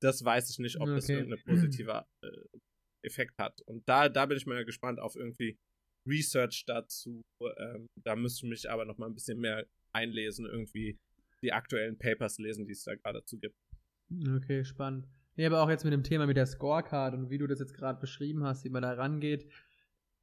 das 0.00 0.24
weiß 0.24 0.50
ich 0.50 0.58
nicht, 0.58 0.80
ob 0.80 0.88
das 0.88 1.04
Okay. 1.04 1.14
irgendeinen 1.14 1.42
positiver 1.44 2.06
äh, 2.22 2.28
Effekt 3.02 3.34
hat. 3.38 3.60
Und 3.62 3.88
da, 3.88 4.08
da 4.08 4.26
bin 4.26 4.36
ich 4.36 4.46
mal 4.46 4.64
gespannt 4.64 5.00
auf 5.00 5.16
irgendwie 5.16 5.58
Research 6.06 6.64
dazu. 6.66 7.22
Ähm, 7.58 7.86
da 8.04 8.16
müsste 8.16 8.46
ich 8.46 8.50
mich 8.50 8.70
aber 8.70 8.84
noch 8.84 8.98
mal 8.98 9.06
ein 9.06 9.14
bisschen 9.14 9.38
mehr 9.38 9.66
einlesen, 9.92 10.46
irgendwie 10.46 10.96
die 11.42 11.52
aktuellen 11.52 11.98
Papers 11.98 12.38
lesen, 12.38 12.66
die 12.66 12.72
es 12.72 12.84
da 12.84 12.94
gerade 12.94 13.20
dazu 13.20 13.38
gibt. 13.38 13.54
Okay, 14.36 14.64
spannend. 14.64 15.06
Nee, 15.36 15.46
aber 15.46 15.62
auch 15.62 15.70
jetzt 15.70 15.84
mit 15.84 15.92
dem 15.92 16.02
Thema 16.02 16.26
mit 16.26 16.36
der 16.36 16.46
Scorecard 16.46 17.14
und 17.14 17.30
wie 17.30 17.38
du 17.38 17.46
das 17.46 17.60
jetzt 17.60 17.74
gerade 17.74 18.00
beschrieben 18.00 18.42
hast, 18.44 18.64
wie 18.64 18.70
man 18.70 18.82
da 18.82 18.92
rangeht, 18.92 19.48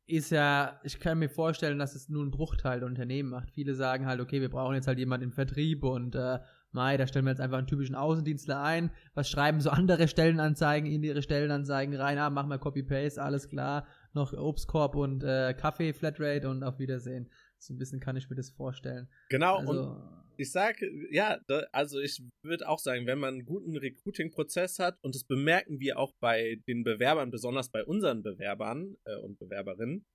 ist 0.07 0.31
ja, 0.31 0.79
ich 0.83 0.99
kann 0.99 1.19
mir 1.19 1.29
vorstellen, 1.29 1.79
dass 1.79 1.95
es 1.95 2.09
nur 2.09 2.23
ein 2.23 2.31
Bruchteil 2.31 2.79
der 2.79 2.87
Unternehmen 2.87 3.29
macht. 3.29 3.51
Viele 3.51 3.75
sagen 3.75 4.05
halt, 4.05 4.19
okay, 4.19 4.41
wir 4.41 4.49
brauchen 4.49 4.75
jetzt 4.75 4.87
halt 4.87 4.99
jemanden 4.99 5.25
im 5.25 5.31
Vertrieb 5.31 5.83
und 5.83 6.15
äh, 6.15 6.39
Mai, 6.75 6.97
da 6.97 7.07
stellen 7.07 7.25
wir 7.25 7.31
jetzt 7.31 7.39
einfach 7.41 7.57
einen 7.57 7.65
typischen 7.65 7.95
Außendienstler 7.95 8.61
ein. 8.61 8.91
Was 9.15 9.27
schreiben 9.29 9.59
so 9.61 9.71
andere 9.71 10.07
Stellenanzeigen 10.07 10.91
in 10.91 11.01
ihre 11.01 11.23
Stellenanzeigen 11.23 11.95
rein? 11.95 12.19
Ah, 12.19 12.29
machen 12.29 12.49
wir 12.49 12.59
Copy-Paste, 12.59 13.21
alles 13.21 13.49
klar. 13.49 13.87
Noch 14.13 14.33
Obstkorb 14.33 14.95
und 14.95 15.23
äh, 15.23 15.55
Kaffee, 15.55 15.93
Flatrate 15.93 16.47
und 16.47 16.63
auf 16.63 16.77
Wiedersehen. 16.77 17.31
So 17.57 17.73
ein 17.73 17.79
bisschen 17.79 17.99
kann 17.99 18.15
ich 18.15 18.29
mir 18.29 18.35
das 18.35 18.51
vorstellen. 18.51 19.09
Genau, 19.29 19.59
und 19.59 19.67
Also, 19.69 19.97
ich 20.37 20.51
sage, 20.51 20.87
ja, 21.11 21.39
da, 21.47 21.63
also 21.71 21.99
ich 21.99 22.21
würde 22.43 22.67
auch 22.67 22.79
sagen, 22.79 23.07
wenn 23.07 23.19
man 23.19 23.35
einen 23.35 23.45
guten 23.45 23.75
Recruiting-Prozess 23.75 24.79
hat, 24.79 24.97
und 25.01 25.15
das 25.15 25.23
bemerken 25.23 25.79
wir 25.79 25.97
auch 25.97 26.13
bei 26.19 26.61
den 26.67 26.83
Bewerbern, 26.83 27.31
besonders 27.31 27.69
bei 27.69 27.83
unseren 27.83 28.21
Bewerbern 28.21 28.95
äh, 29.05 29.15
und 29.15 29.39
Bewerberinnen, 29.39 30.05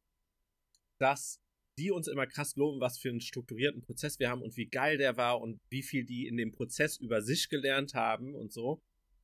dass 0.99 1.41
die 1.81 1.91
uns 1.91 2.07
immer 2.09 2.27
krass 2.27 2.55
loben, 2.57 2.81
was 2.81 2.99
für 2.99 3.09
einen 3.09 3.21
strukturierten 3.23 3.81
Prozess 3.83 4.19
wir 4.19 4.29
haben 4.31 4.43
und 4.43 4.57
wie 4.57 4.67
geil 4.67 4.99
der 4.99 5.17
war 5.17 5.41
und 5.41 5.59
wie 5.71 5.83
viel 5.83 6.05
die 6.05 6.27
in 6.27 6.37
dem 6.37 6.53
Prozess 6.53 6.99
über 6.99 7.23
sich 7.23 7.49
gelernt 7.49 7.95
haben 7.95 8.35
und 8.35 8.53
so. 8.53 8.83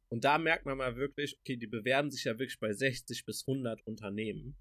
Und 0.09 0.25
da 0.25 0.39
merkt 0.39 0.65
man 0.67 0.79
mal 0.79 0.97
wirklich, 0.97 1.37
okay, 1.41 1.57
die 1.57 1.67
bewerben 1.67 2.11
sich 2.11 2.25
ja 2.25 2.33
wirklich 2.39 2.59
bei 2.59 2.73
60 2.73 3.25
bis 3.27 3.45
100 3.47 3.87
Unternehmen, 3.87 4.57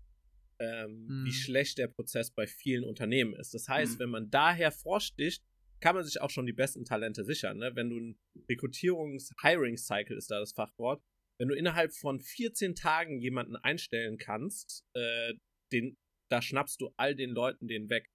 ähm, 0.59 1.05
Mhm. 1.07 1.25
wie 1.25 1.31
schlecht 1.33 1.77
der 1.77 1.87
Prozess 1.87 2.31
bei 2.31 2.47
vielen 2.47 2.83
Unternehmen 2.83 3.33
ist. 3.35 3.53
Das 3.53 3.67
heißt, 3.69 3.95
Mhm. 3.95 3.99
wenn 3.99 4.09
man 4.09 4.29
daher 4.29 4.71
vorsticht, 4.71 5.43
kann 5.81 5.95
man 5.95 6.03
sich 6.03 6.19
auch 6.21 6.29
schon 6.31 6.45
die 6.47 6.53
besten 6.53 6.83
Talente 6.85 7.23
sichern. 7.23 7.57
Ne? 7.59 7.71
Wenn 7.75 7.89
du 7.89 7.97
ein 7.99 8.17
Rekrutierungs-Hiring-Cycle 8.49 10.17
ist 10.17 10.31
da 10.31 10.39
das 10.39 10.53
Fachwort, 10.53 11.01
wenn 11.37 11.49
du 11.49 11.55
innerhalb 11.55 11.93
von 11.93 12.19
14 12.21 12.75
Tagen 12.75 13.19
jemanden 13.19 13.55
einstellen 13.57 14.17
kannst, 14.17 14.83
äh, 14.93 15.33
den, 15.71 15.97
da 16.29 16.41
schnappst 16.41 16.81
du 16.81 16.93
all 16.97 17.15
den 17.15 17.31
Leuten 17.31 17.67
den 17.67 17.89
weg. 17.89 18.09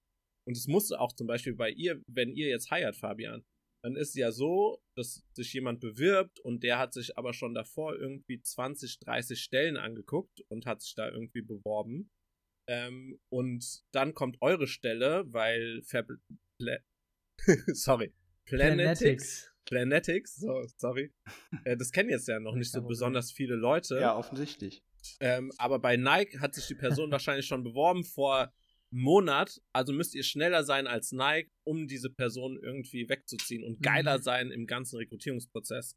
Und 0.46 0.56
es 0.56 0.66
muss 0.66 0.90
auch 0.92 1.12
zum 1.12 1.26
Beispiel 1.26 1.54
bei 1.54 1.70
ihr, 1.70 2.02
wenn 2.06 2.32
ihr 2.32 2.48
jetzt 2.48 2.70
heiert, 2.70 2.96
Fabian, 2.96 3.44
dann 3.82 3.96
ist 3.96 4.10
es 4.10 4.14
ja 4.14 4.30
so, 4.32 4.82
dass 4.96 5.24
sich 5.32 5.52
jemand 5.52 5.80
bewirbt 5.80 6.40
und 6.40 6.62
der 6.62 6.78
hat 6.78 6.92
sich 6.92 7.16
aber 7.16 7.32
schon 7.32 7.54
davor 7.54 7.96
irgendwie 7.96 8.40
20, 8.40 8.98
30 9.00 9.40
Stellen 9.40 9.76
angeguckt 9.76 10.40
und 10.48 10.66
hat 10.66 10.82
sich 10.82 10.94
da 10.94 11.08
irgendwie 11.08 11.42
beworben. 11.42 12.10
Ähm, 12.68 13.18
und 13.30 13.82
dann 13.92 14.14
kommt 14.14 14.36
eure 14.40 14.66
Stelle, 14.66 15.24
weil 15.32 15.82
Fab 15.82 16.08
Pla 16.58 16.78
sorry, 17.72 18.12
Planetics, 18.44 19.50
Planetics, 19.64 20.36
so, 20.36 20.62
sorry. 20.76 21.12
äh, 21.64 21.76
das 21.76 21.90
kennen 21.90 22.10
jetzt 22.10 22.28
ja 22.28 22.38
noch 22.38 22.54
nicht 22.54 22.70
so 22.70 22.82
besonders 22.82 23.32
viele 23.32 23.54
Leute. 23.54 23.98
Ja, 23.98 24.14
offensichtlich. 24.14 24.84
Ähm, 25.20 25.52
aber 25.58 25.78
bei 25.78 25.96
Nike 25.96 26.38
hat 26.40 26.54
sich 26.54 26.66
die 26.66 26.74
Person 26.74 27.10
wahrscheinlich 27.12 27.46
schon 27.46 27.64
beworben 27.64 28.04
vor 28.04 28.38
einem 28.40 29.02
Monat. 29.02 29.60
Also 29.72 29.92
müsst 29.92 30.14
ihr 30.14 30.24
schneller 30.24 30.64
sein 30.64 30.86
als 30.86 31.12
Nike, 31.12 31.50
um 31.64 31.86
diese 31.86 32.10
Person 32.10 32.58
irgendwie 32.62 33.08
wegzuziehen 33.08 33.64
und 33.64 33.82
geiler 33.82 34.18
Mhm. 34.18 34.22
sein 34.22 34.50
im 34.50 34.66
ganzen 34.66 34.96
Rekrutierungsprozess. 34.96 35.96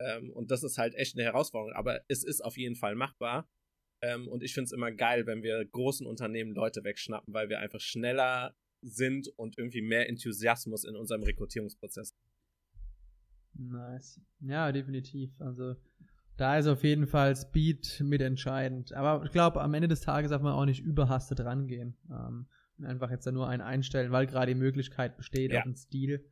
Ähm, 0.00 0.30
und 0.30 0.50
das 0.50 0.62
ist 0.62 0.78
halt 0.78 0.94
echt 0.94 1.16
eine 1.16 1.24
Herausforderung. 1.24 1.74
Aber 1.74 2.00
es 2.08 2.24
ist 2.24 2.40
auf 2.44 2.56
jeden 2.56 2.76
Fall 2.76 2.94
machbar. 2.94 3.48
Ähm, 4.00 4.28
und 4.28 4.44
ich 4.44 4.54
finde 4.54 4.66
es 4.66 4.72
immer 4.72 4.92
geil, 4.92 5.26
wenn 5.26 5.42
wir 5.42 5.64
großen 5.64 6.06
Unternehmen 6.06 6.52
Leute 6.54 6.84
wegschnappen, 6.84 7.34
weil 7.34 7.48
wir 7.48 7.58
einfach 7.58 7.80
schneller 7.80 8.54
sind 8.80 9.26
und 9.36 9.58
irgendwie 9.58 9.82
mehr 9.82 10.08
Enthusiasmus 10.08 10.84
in 10.84 10.94
unserem 10.94 11.24
Rekrutierungsprozess. 11.24 12.14
Nice. 13.54 14.20
Ja, 14.38 14.70
definitiv. 14.70 15.30
Also 15.40 15.74
da 16.38 16.56
ist 16.56 16.68
auf 16.68 16.84
jeden 16.84 17.06
Fall 17.06 17.36
Speed 17.36 18.00
mitentscheidend. 18.00 18.92
Aber 18.92 19.24
ich 19.24 19.32
glaube, 19.32 19.60
am 19.60 19.74
Ende 19.74 19.88
des 19.88 20.00
Tages 20.00 20.30
darf 20.30 20.40
man 20.40 20.54
auch 20.54 20.64
nicht 20.64 20.80
überhastet 20.80 21.40
rangehen. 21.40 21.96
Ähm, 22.10 22.46
und 22.78 22.86
einfach 22.86 23.10
jetzt 23.10 23.26
da 23.26 23.32
nur 23.32 23.48
einen 23.48 23.60
einstellen, 23.60 24.12
weil 24.12 24.26
gerade 24.26 24.54
die 24.54 24.58
Möglichkeit 24.58 25.16
besteht 25.16 25.52
ja. 25.52 25.58
auf 25.58 25.66
einen 25.66 25.74
Stil. 25.74 26.24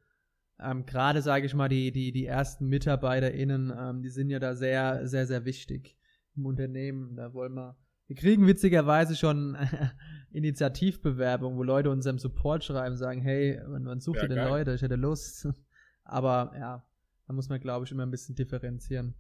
Ähm, 0.61 0.87
gerade 0.87 1.23
sage 1.23 1.45
ich 1.45 1.55
mal, 1.55 1.69
die, 1.69 1.91
die, 1.91 2.13
die 2.13 2.25
ersten 2.25 2.69
MitarbeiterInnen, 2.69 3.73
ähm, 3.77 4.03
die 4.03 4.09
sind 4.09 4.31
ja 4.31 4.39
da 4.39 4.55
sehr, 4.55 5.09
sehr, 5.09 5.27
sehr 5.27 5.45
wichtig 5.45 5.99
im 6.37 6.47
Unternehmen. 6.47 7.17
Da 7.17 7.35
wollen 7.35 7.55
wir. 7.55 7.77
Wir 8.07 8.15
kriegen 8.15 8.47
witzigerweise 8.47 9.17
schon 9.17 9.57
Initiativbewerbungen, 10.31 11.59
wo 11.59 11.65
Leute 11.65 11.91
unserem 11.91 12.21
Support 12.21 12.63
schreiben, 12.63 12.97
sagen, 12.97 13.21
hey, 13.21 13.61
wann 13.67 14.01
sucht 14.01 14.19
ja, 14.19 14.23
ihr 14.23 14.29
denn 14.29 14.39
geil. 14.39 14.49
Leute? 14.49 14.75
Ich 14.75 14.83
hätte 14.83 14.95
Lust. 14.95 15.49
Aber 16.05 16.53
ja, 16.57 16.87
da 17.27 17.33
muss 17.33 17.49
man, 17.49 17.59
glaube 17.59 17.85
ich, 17.85 17.91
immer 17.91 18.05
ein 18.05 18.13
bisschen 18.13 18.37
differenzieren. 18.37 19.17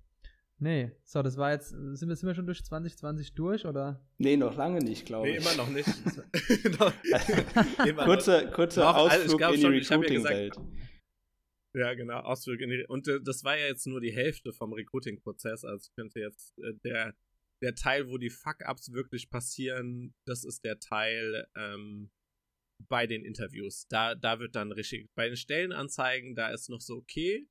Nee, 0.58 0.90
so, 1.04 1.22
das 1.22 1.36
war 1.36 1.52
jetzt, 1.52 1.68
sind 1.68 2.08
wir, 2.08 2.16
sind 2.16 2.26
wir 2.26 2.34
schon 2.34 2.46
durch 2.46 2.64
2020 2.64 3.34
durch, 3.34 3.66
oder? 3.66 4.00
Nee, 4.16 4.38
noch 4.38 4.56
lange 4.56 4.78
nicht, 4.78 5.04
glaube 5.04 5.28
ich. 5.28 5.34
Nee, 5.34 5.42
immer 5.42 5.54
noch 5.56 5.68
nicht. 5.68 5.86
kurzer 8.04 8.46
kurzer 8.46 8.96
Ausflug 8.96 9.38
in 9.40 9.60
die 9.60 9.66
Recruiting-Welt. 9.66 10.56
Ja, 11.76 11.92
genau, 11.92 12.20
Ausflug 12.20 12.60
in 12.60 12.70
die, 12.70 12.86
und 12.88 13.06
äh, 13.06 13.20
das 13.22 13.44
war 13.44 13.58
ja 13.58 13.66
jetzt 13.66 13.86
nur 13.86 14.00
die 14.00 14.12
Hälfte 14.12 14.54
vom 14.54 14.72
Recruiting-Prozess, 14.72 15.62
also 15.62 15.90
könnte 15.94 16.20
jetzt 16.20 16.58
äh, 16.60 16.72
der, 16.82 17.14
der 17.60 17.74
Teil, 17.74 18.08
wo 18.08 18.16
die 18.16 18.30
Fuck-Ups 18.30 18.92
wirklich 18.92 19.28
passieren, 19.28 20.14
das 20.24 20.44
ist 20.44 20.64
der 20.64 20.78
Teil 20.78 21.46
ähm, 21.54 22.10
bei 22.88 23.06
den 23.06 23.26
Interviews. 23.26 23.86
Da, 23.88 24.14
da 24.14 24.40
wird 24.40 24.54
dann 24.54 24.72
richtig, 24.72 25.10
bei 25.14 25.28
den 25.28 25.36
Stellenanzeigen, 25.36 26.34
da 26.34 26.48
ist 26.48 26.70
noch 26.70 26.80
so 26.80 26.96
okay, 26.96 27.46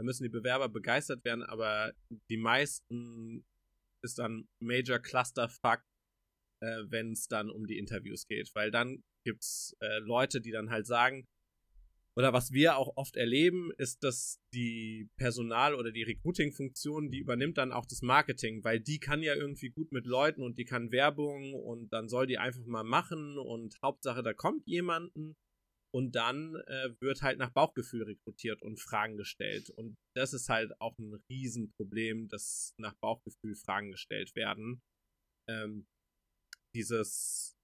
da 0.00 0.04
müssen 0.04 0.22
die 0.22 0.30
Bewerber 0.30 0.70
begeistert 0.70 1.26
werden, 1.26 1.42
aber 1.42 1.92
die 2.30 2.38
meisten 2.38 3.44
ist 4.02 4.18
dann 4.18 4.48
Major 4.58 4.98
Clusterfuck, 4.98 5.82
äh, 6.62 6.84
wenn 6.88 7.12
es 7.12 7.28
dann 7.28 7.50
um 7.50 7.66
die 7.66 7.76
Interviews 7.76 8.26
geht. 8.26 8.50
Weil 8.54 8.70
dann 8.70 9.04
gibt's 9.26 9.76
äh, 9.80 9.98
Leute, 9.98 10.40
die 10.40 10.52
dann 10.52 10.70
halt 10.70 10.86
sagen, 10.86 11.28
oder 12.16 12.32
was 12.32 12.50
wir 12.50 12.78
auch 12.78 12.96
oft 12.96 13.18
erleben, 13.18 13.72
ist, 13.76 14.02
dass 14.02 14.40
die 14.54 15.10
Personal- 15.18 15.74
oder 15.74 15.92
die 15.92 16.04
Recruiting-Funktion, 16.04 17.10
die 17.10 17.18
übernimmt 17.18 17.58
dann 17.58 17.70
auch 17.70 17.84
das 17.84 18.00
Marketing, 18.00 18.64
weil 18.64 18.80
die 18.80 19.00
kann 19.00 19.22
ja 19.22 19.34
irgendwie 19.34 19.68
gut 19.68 19.92
mit 19.92 20.06
Leuten 20.06 20.42
und 20.42 20.58
die 20.58 20.64
kann 20.64 20.92
Werbung 20.92 21.52
und 21.52 21.92
dann 21.92 22.08
soll 22.08 22.26
die 22.26 22.38
einfach 22.38 22.64
mal 22.64 22.84
machen 22.84 23.36
und 23.36 23.76
Hauptsache, 23.82 24.22
da 24.22 24.32
kommt 24.32 24.66
jemanden 24.66 25.36
und 25.92 26.14
dann 26.14 26.56
äh, 26.66 26.90
wird 27.00 27.22
halt 27.22 27.38
nach 27.38 27.50
Bauchgefühl 27.50 28.04
rekrutiert 28.04 28.62
und 28.62 28.80
Fragen 28.80 29.16
gestellt. 29.16 29.70
Und 29.70 29.96
das 30.14 30.32
ist 30.32 30.48
halt 30.48 30.72
auch 30.80 30.96
ein 30.98 31.14
Riesenproblem, 31.28 32.28
dass 32.28 32.74
nach 32.78 32.94
Bauchgefühl 33.00 33.56
Fragen 33.56 33.90
gestellt 33.90 34.34
werden. 34.36 34.80
Ähm, 35.48 35.86
dieses, 36.74 37.56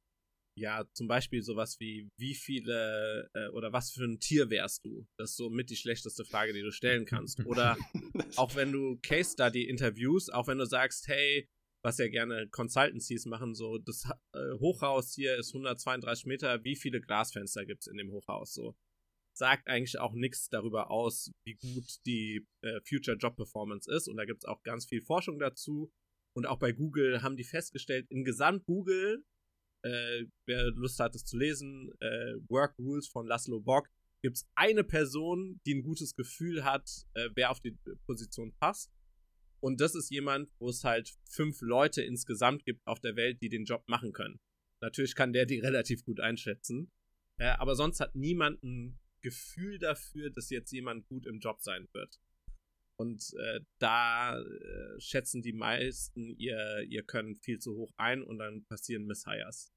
ja, 0.59 0.85
zum 0.93 1.07
Beispiel 1.07 1.43
sowas 1.43 1.79
wie, 1.79 2.09
wie 2.19 2.35
viele 2.35 3.31
äh, 3.35 3.49
oder 3.49 3.73
was 3.73 3.93
für 3.93 4.05
ein 4.05 4.19
Tier 4.19 4.51
wärst 4.51 4.85
du? 4.85 5.07
Das 5.19 5.31
ist 5.31 5.37
so 5.37 5.49
mit 5.49 5.71
die 5.71 5.77
schlechteste 5.77 6.25
Frage, 6.25 6.53
die 6.53 6.63
du 6.63 6.73
stellen 6.73 7.05
kannst. 7.05 7.45
Oder 7.47 7.77
auch 8.37 8.57
wenn 8.57 8.73
du 8.73 8.99
Case 9.03 9.33
Study 9.33 9.69
interviews, 9.69 10.31
auch 10.31 10.49
wenn 10.49 10.59
du 10.59 10.67
sagst, 10.67 11.07
hey, 11.07 11.49
was 11.87 11.99
ja 11.99 12.09
gerne 12.09 12.49
Consultancies 12.49 13.27
machen, 13.27 13.55
so 13.55 13.79
das 13.79 14.11
äh, 14.33 14.39
Hochhaus 14.59 15.15
hier 15.15 15.37
ist 15.37 15.55
132 15.55 16.27
Meter, 16.27 16.65
wie 16.65 16.75
viele 16.75 17.01
Glasfenster 17.01 17.65
gibt 17.65 17.83
es 17.83 17.87
in 17.87 17.97
dem 17.97 18.11
Hochhaus? 18.11 18.55
So 18.55 18.77
sagt 19.33 19.69
eigentlich 19.69 20.01
auch 20.01 20.13
nichts 20.13 20.49
darüber 20.49 20.91
aus, 20.91 21.31
wie 21.45 21.55
gut 21.55 22.05
die 22.05 22.45
äh, 22.63 22.81
Future 22.89 23.17
Job 23.17 23.37
Performance 23.37 23.89
ist. 23.89 24.09
Und 24.09 24.17
da 24.17 24.25
gibt 24.25 24.43
es 24.43 24.49
auch 24.49 24.65
ganz 24.65 24.87
viel 24.87 25.01
Forschung 25.01 25.39
dazu. 25.39 25.93
Und 26.35 26.47
auch 26.47 26.59
bei 26.59 26.73
Google 26.73 27.23
haben 27.23 27.37
die 27.37 27.45
festgestellt, 27.45 28.07
in 28.11 28.25
Gesamt 28.25 28.65
Google, 28.67 29.25
äh, 29.85 30.25
wer 30.47 30.73
Lust 30.73 30.99
hat, 30.99 31.15
es 31.15 31.25
zu 31.25 31.39
lesen, 31.39 31.93
äh, 32.01 32.35
Work 32.49 32.77
Rules 32.81 33.07
von 33.07 33.29
Laszlo 33.29 33.61
Bock, 33.61 33.89
gibt 34.23 34.39
es 34.39 34.49
eine 34.57 34.83
Person, 34.83 35.61
die 35.65 35.77
ein 35.77 35.85
gutes 35.85 36.17
Gefühl 36.17 36.65
hat, 36.65 36.91
äh, 37.15 37.29
wer 37.37 37.53
auf 37.53 37.61
die 37.61 37.79
Position 38.07 38.53
passt. 38.59 38.91
Und 39.61 39.81
das 39.81 39.95
ist 39.95 40.11
jemand, 40.11 40.51
wo 40.59 40.69
es 40.69 40.85
halt 40.85 41.15
fünf 41.29 41.61
Leute 41.61 42.03
insgesamt 42.03 42.65
gibt 42.65 42.87
auf 42.87 43.01
der 43.01 43.17
Welt, 43.17 43.41
die 43.43 43.49
den 43.49 43.65
Job 43.65 43.85
machen 43.87 44.13
können. 44.13 44.41
Natürlich 44.81 45.15
kann 45.15 45.33
der 45.33 45.47
die 45.47 45.59
relativ 45.61 46.05
gut 46.05 46.21
einschätzen. 46.21 46.93
Äh, 47.39 47.49
aber 47.59 47.75
sonst 47.75 48.01
hat 48.01 48.15
niemand 48.15 48.63
ein 48.63 48.99
Gefühl 49.21 49.79
dafür, 49.79 50.31
dass 50.31 50.51
jetzt 50.51 50.71
jemand 50.73 51.07
gut 51.09 51.27
im 51.27 51.41
Job 51.41 51.61
sein 51.61 51.89
wird. 51.93 52.21
Und 52.97 53.35
äh, 53.39 53.61
da 53.79 54.41
äh, 54.41 55.01
schätzen 55.01 55.43
die 55.43 55.53
meisten 55.53 56.31
ihr, 56.39 56.83
ihr 56.89 57.03
Können 57.03 57.37
viel 57.37 57.59
zu 57.59 57.77
hoch 57.77 57.93
ein 57.97 58.23
und 58.23 58.39
dann 58.39 58.65
passieren 58.65 59.05
Misshires. 59.05 59.73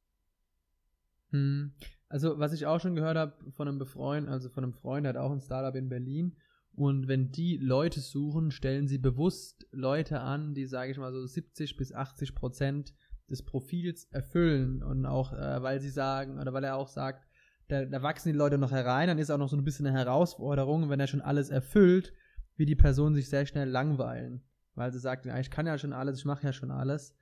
Hm. 1.31 1.73
Also, 2.07 2.39
was 2.39 2.53
ich 2.53 2.65
auch 2.65 2.79
schon 2.79 2.95
gehört 2.95 3.17
habe 3.17 3.51
von 3.51 3.67
einem 3.67 3.77
Befreund, 3.77 4.29
also 4.29 4.49
von 4.49 4.63
einem 4.63 4.73
Freund, 4.73 5.05
der 5.05 5.13
hat 5.13 5.21
auch 5.21 5.31
ein 5.31 5.41
Startup 5.41 5.75
in 5.75 5.89
Berlin 5.89 6.37
und 6.75 7.07
wenn 7.07 7.31
die 7.31 7.57
Leute 7.57 7.99
suchen, 7.99 8.51
stellen 8.51 8.87
sie 8.87 8.97
bewusst 8.97 9.67
Leute 9.71 10.21
an, 10.21 10.53
die, 10.53 10.65
sage 10.65 10.91
ich 10.91 10.97
mal, 10.97 11.11
so 11.11 11.25
70 11.25 11.75
bis 11.75 11.91
80 11.93 12.35
Prozent 12.35 12.93
des 13.29 13.43
Profils 13.43 14.05
erfüllen. 14.11 14.81
Und 14.81 15.05
auch, 15.05 15.33
äh, 15.33 15.61
weil 15.61 15.79
sie 15.79 15.89
sagen, 15.89 16.39
oder 16.39 16.53
weil 16.53 16.63
er 16.63 16.75
auch 16.75 16.87
sagt, 16.87 17.27
da, 17.67 17.85
da 17.85 18.01
wachsen 18.01 18.31
die 18.31 18.37
Leute 18.37 18.57
noch 18.57 18.71
herein, 18.71 19.07
dann 19.07 19.19
ist 19.19 19.29
auch 19.29 19.37
noch 19.37 19.49
so 19.49 19.57
ein 19.57 19.63
bisschen 19.63 19.85
eine 19.85 19.97
Herausforderung, 19.97 20.89
wenn 20.89 20.99
er 20.99 21.07
schon 21.07 21.21
alles 21.21 21.49
erfüllt, 21.49 22.13
wie 22.55 22.65
die 22.65 22.75
Personen 22.75 23.15
sich 23.15 23.29
sehr 23.29 23.45
schnell 23.45 23.69
langweilen. 23.69 24.43
Weil 24.75 24.91
sie 24.91 24.99
sagt, 24.99 25.25
ich 25.25 25.51
kann 25.51 25.67
ja 25.67 25.77
schon 25.77 25.93
alles, 25.93 26.19
ich 26.19 26.25
mache 26.25 26.45
ja 26.45 26.53
schon 26.53 26.71
alles. 26.71 27.15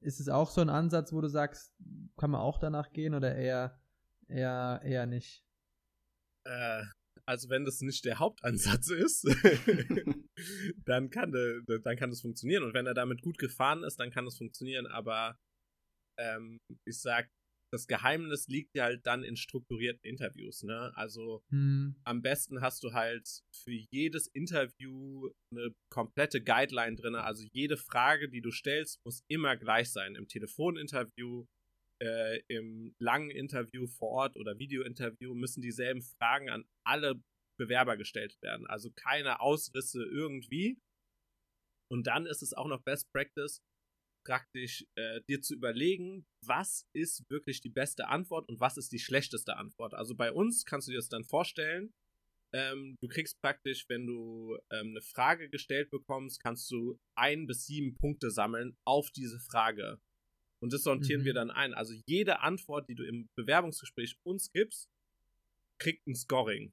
Ist 0.00 0.20
es 0.20 0.28
auch 0.28 0.50
so 0.50 0.60
ein 0.60 0.70
Ansatz, 0.70 1.12
wo 1.12 1.20
du 1.20 1.28
sagst, 1.28 1.74
kann 2.16 2.30
man 2.30 2.40
auch 2.40 2.58
danach 2.58 2.90
gehen 2.92 3.14
oder 3.14 3.34
eher, 3.34 3.78
eher, 4.28 4.80
eher 4.82 5.06
nicht? 5.06 5.44
Äh, 6.44 6.84
also 7.26 7.48
wenn 7.48 7.64
das 7.64 7.80
nicht 7.80 8.04
der 8.04 8.18
Hauptansatz 8.18 8.90
ist, 8.90 9.24
dann 10.84 11.10
kann 11.10 11.32
de, 11.32 11.62
dann 11.82 11.96
kann 11.96 12.10
das 12.10 12.20
funktionieren. 12.20 12.64
Und 12.64 12.74
wenn 12.74 12.86
er 12.86 12.94
damit 12.94 13.22
gut 13.22 13.38
gefahren 13.38 13.82
ist, 13.84 13.96
dann 13.96 14.10
kann 14.10 14.24
das 14.24 14.36
funktionieren. 14.36 14.86
Aber 14.86 15.38
ähm, 16.18 16.58
ich 16.86 17.00
sag, 17.00 17.30
das 17.72 17.88
Geheimnis 17.88 18.46
liegt 18.46 18.76
ja 18.76 18.84
halt 18.84 19.04
dann 19.04 19.24
in 19.24 19.36
strukturierten 19.36 20.08
Interviews. 20.08 20.62
Ne? 20.62 20.92
Also 20.94 21.42
hm. 21.50 21.96
am 22.04 22.22
besten 22.22 22.60
hast 22.60 22.84
du 22.84 22.92
halt 22.92 23.28
für 23.52 23.72
jedes 23.90 24.28
Interview 24.28 25.28
eine 25.50 25.74
komplette 25.90 26.40
Guideline 26.40 26.94
drin. 26.94 27.16
Also 27.16 27.44
jede 27.52 27.76
Frage, 27.76 28.28
die 28.28 28.42
du 28.42 28.52
stellst, 28.52 29.00
muss 29.04 29.24
immer 29.28 29.56
gleich 29.56 29.90
sein. 29.90 30.14
Im 30.14 30.28
Telefoninterview, 30.28 31.46
äh, 32.02 32.40
im 32.48 32.94
langen 32.98 33.30
Interview 33.30 33.86
vor 33.86 34.10
Ort 34.10 34.36
oder 34.36 34.58
Videointerview 34.58 35.34
müssen 35.34 35.62
dieselben 35.62 36.02
Fragen 36.02 36.50
an 36.50 36.64
alle 36.86 37.22
Bewerber 37.58 37.96
gestellt 37.96 38.36
werden. 38.42 38.66
Also 38.66 38.90
keine 38.90 39.40
Ausrisse 39.40 40.04
irgendwie. 40.04 40.78
Und 41.90 42.06
dann 42.06 42.26
ist 42.26 42.42
es 42.42 42.52
auch 42.52 42.66
noch 42.66 42.82
Best 42.82 43.12
Practice, 43.12 43.62
praktisch 44.26 44.84
äh, 44.96 45.20
dir 45.28 45.42
zu 45.42 45.54
überlegen, 45.54 46.26
was 46.44 46.86
ist 46.94 47.28
wirklich 47.30 47.60
die 47.60 47.70
beste 47.70 48.08
Antwort 48.08 48.48
und 48.48 48.58
was 48.58 48.76
ist 48.76 48.92
die 48.92 48.98
schlechteste 48.98 49.56
Antwort. 49.56 49.94
Also 49.94 50.14
bei 50.16 50.32
uns 50.32 50.64
kannst 50.64 50.88
du 50.88 50.92
dir 50.92 50.98
das 50.98 51.08
dann 51.08 51.24
vorstellen. 51.24 51.92
Ähm, 52.54 52.96
du 53.02 53.08
kriegst 53.08 53.40
praktisch, 53.42 53.84
wenn 53.88 54.06
du 54.06 54.56
ähm, 54.70 54.90
eine 54.90 55.02
Frage 55.02 55.50
gestellt 55.50 55.90
bekommst, 55.90 56.40
kannst 56.40 56.70
du 56.70 56.98
ein 57.16 57.46
bis 57.46 57.66
sieben 57.66 57.96
Punkte 57.96 58.30
sammeln 58.30 58.76
auf 58.86 59.10
diese 59.10 59.40
Frage. 59.40 60.00
Und 60.64 60.72
das 60.72 60.82
sortieren 60.82 61.20
mhm. 61.20 61.24
wir 61.26 61.34
dann 61.34 61.50
ein. 61.50 61.74
Also 61.74 61.92
jede 62.06 62.40
Antwort, 62.40 62.88
die 62.88 62.94
du 62.94 63.04
im 63.04 63.28
Bewerbungsgespräch 63.36 64.16
uns 64.22 64.50
gibst, 64.50 64.88
kriegt 65.78 66.06
ein 66.06 66.14
Scoring. 66.14 66.72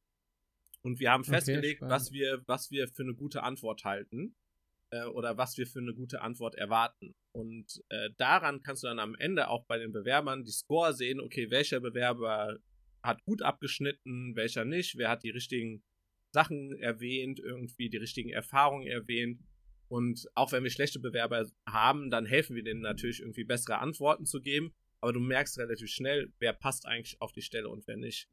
Und 0.81 1.01
wir 1.01 1.11
haben 1.11 1.25
festgelegt, 1.25 1.81
okay, 1.81 1.91
was 1.91 2.13
wir, 2.13 2.41
was 2.47 2.71
wir 2.71 2.87
für 2.87 3.03
eine 3.03 3.13
gute 3.13 3.43
Antwort 3.43 3.83
halten 3.83 4.37
äh, 4.91 5.03
oder 5.03 5.37
was 5.37 5.57
wir 5.57 5.67
für 5.67 5.79
eine 5.79 5.93
gute 5.93 6.21
Antwort 6.21 6.55
erwarten. 6.55 7.15
Und 7.33 7.83
äh, 7.89 8.11
daran 8.17 8.63
kannst 8.63 8.83
du 8.83 8.87
dann 8.87 8.99
am 8.99 9.13
Ende 9.15 9.49
auch 9.49 9.65
bei 9.65 9.77
den 9.77 9.91
Bewerbern 9.91 10.45
die 10.45 10.51
Score 10.51 10.93
sehen, 10.93 11.19
okay, 11.19 11.51
welcher 11.51 11.81
Bewerber 11.81 12.59
hat 13.03 13.21
gut 13.25 13.41
abgeschnitten, 13.41 14.37
welcher 14.37 14.63
nicht, 14.63 14.97
wer 14.97 15.09
hat 15.09 15.23
die 15.23 15.31
richtigen 15.31 15.83
Sachen 16.33 16.77
erwähnt, 16.79 17.41
irgendwie 17.41 17.89
die 17.89 17.97
richtigen 17.97 18.29
Erfahrungen 18.29 18.87
erwähnt. 18.87 19.41
Und 19.91 20.25
auch 20.35 20.53
wenn 20.53 20.63
wir 20.63 20.69
schlechte 20.69 20.99
Bewerber 20.99 21.45
haben, 21.67 22.09
dann 22.09 22.25
helfen 22.25 22.55
wir 22.55 22.63
denen 22.63 22.79
natürlich 22.79 23.19
irgendwie 23.19 23.43
bessere 23.43 23.79
Antworten 23.79 24.25
zu 24.25 24.41
geben. 24.41 24.73
Aber 25.01 25.11
du 25.11 25.19
merkst 25.19 25.57
relativ 25.57 25.89
schnell, 25.89 26.31
wer 26.39 26.53
passt 26.53 26.85
eigentlich 26.85 27.19
auf 27.19 27.33
die 27.33 27.41
Stelle 27.41 27.67
und 27.67 27.85
wer 27.87 27.97
nicht. 27.97 28.29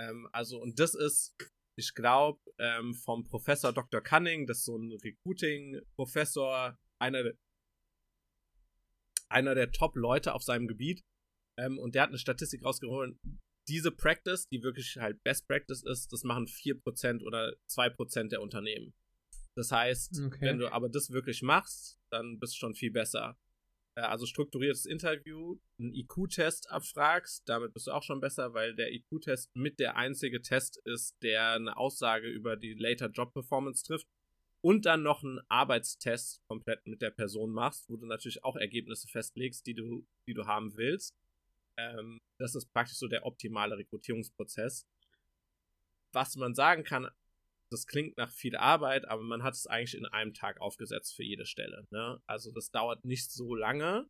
Ähm, 0.00 0.26
also, 0.32 0.58
und 0.58 0.78
das 0.78 0.94
ist, 0.94 1.36
ich 1.76 1.94
glaube, 1.94 2.40
ähm, 2.58 2.94
vom 2.94 3.24
Professor 3.24 3.74
Dr. 3.74 4.00
Cunning, 4.00 4.46
das 4.46 4.58
ist 4.58 4.64
so 4.64 4.78
ein 4.78 4.90
Recruiting-Professor, 4.90 6.78
einer, 6.98 7.32
einer 9.28 9.54
der 9.54 9.70
Top-Leute 9.70 10.32
auf 10.32 10.42
seinem 10.42 10.66
Gebiet. 10.66 11.02
Ähm, 11.58 11.78
und 11.78 11.94
der 11.94 12.04
hat 12.04 12.08
eine 12.08 12.18
Statistik 12.18 12.64
rausgeholt, 12.64 13.18
diese 13.68 13.90
Practice, 13.90 14.48
die 14.48 14.62
wirklich 14.62 14.96
halt 14.96 15.22
Best 15.22 15.46
Practice 15.46 15.82
ist, 15.82 16.10
das 16.10 16.24
machen 16.24 16.46
4% 16.46 17.22
oder 17.22 17.54
2% 17.68 18.28
der 18.30 18.40
Unternehmen. 18.40 18.94
Das 19.54 19.70
heißt, 19.70 20.20
okay. 20.26 20.38
wenn 20.40 20.58
du 20.58 20.72
aber 20.72 20.88
das 20.88 21.10
wirklich 21.10 21.42
machst, 21.42 21.98
dann 22.10 22.38
bist 22.38 22.54
du 22.54 22.58
schon 22.58 22.74
viel 22.74 22.90
besser. 22.90 23.36
Äh, 23.94 24.02
also 24.02 24.26
strukturiertes 24.26 24.86
Interview, 24.86 25.58
einen 25.78 25.94
IQ-Test 25.94 26.70
abfragst, 26.70 27.48
damit 27.48 27.74
bist 27.74 27.86
du 27.86 27.92
auch 27.92 28.02
schon 28.02 28.20
besser, 28.20 28.54
weil 28.54 28.74
der 28.74 28.92
IQ-Test 28.92 29.54
mit 29.54 29.78
der 29.78 29.96
einzige 29.96 30.40
Test 30.40 30.80
ist, 30.84 31.16
der 31.22 31.52
eine 31.52 31.76
Aussage 31.76 32.28
über 32.28 32.56
die 32.56 32.74
Later 32.74 33.08
Job 33.10 33.32
Performance 33.32 33.84
trifft. 33.84 34.06
Und 34.64 34.86
dann 34.86 35.02
noch 35.02 35.24
einen 35.24 35.40
Arbeitstest 35.48 36.40
komplett 36.46 36.86
mit 36.86 37.02
der 37.02 37.10
Person 37.10 37.50
machst, 37.50 37.90
wo 37.90 37.96
du 37.96 38.06
natürlich 38.06 38.44
auch 38.44 38.54
Ergebnisse 38.54 39.08
festlegst, 39.08 39.66
die 39.66 39.74
du, 39.74 40.06
die 40.28 40.34
du 40.34 40.46
haben 40.46 40.76
willst. 40.76 41.16
Ähm, 41.76 42.20
das 42.38 42.54
ist 42.54 42.72
praktisch 42.72 42.98
so 42.98 43.08
der 43.08 43.26
optimale 43.26 43.76
Rekrutierungsprozess. 43.76 44.86
Was 46.12 46.36
man 46.36 46.54
sagen 46.54 46.84
kann, 46.84 47.08
das 47.72 47.86
klingt 47.86 48.16
nach 48.16 48.30
viel 48.30 48.56
Arbeit, 48.56 49.08
aber 49.08 49.22
man 49.22 49.42
hat 49.42 49.54
es 49.54 49.66
eigentlich 49.66 49.96
in 49.96 50.06
einem 50.06 50.34
Tag 50.34 50.60
aufgesetzt 50.60 51.14
für 51.14 51.24
jede 51.24 51.46
Stelle. 51.46 51.86
Ne? 51.90 52.20
Also 52.26 52.52
das 52.52 52.70
dauert 52.70 53.04
nicht 53.04 53.30
so 53.30 53.54
lange. 53.54 54.06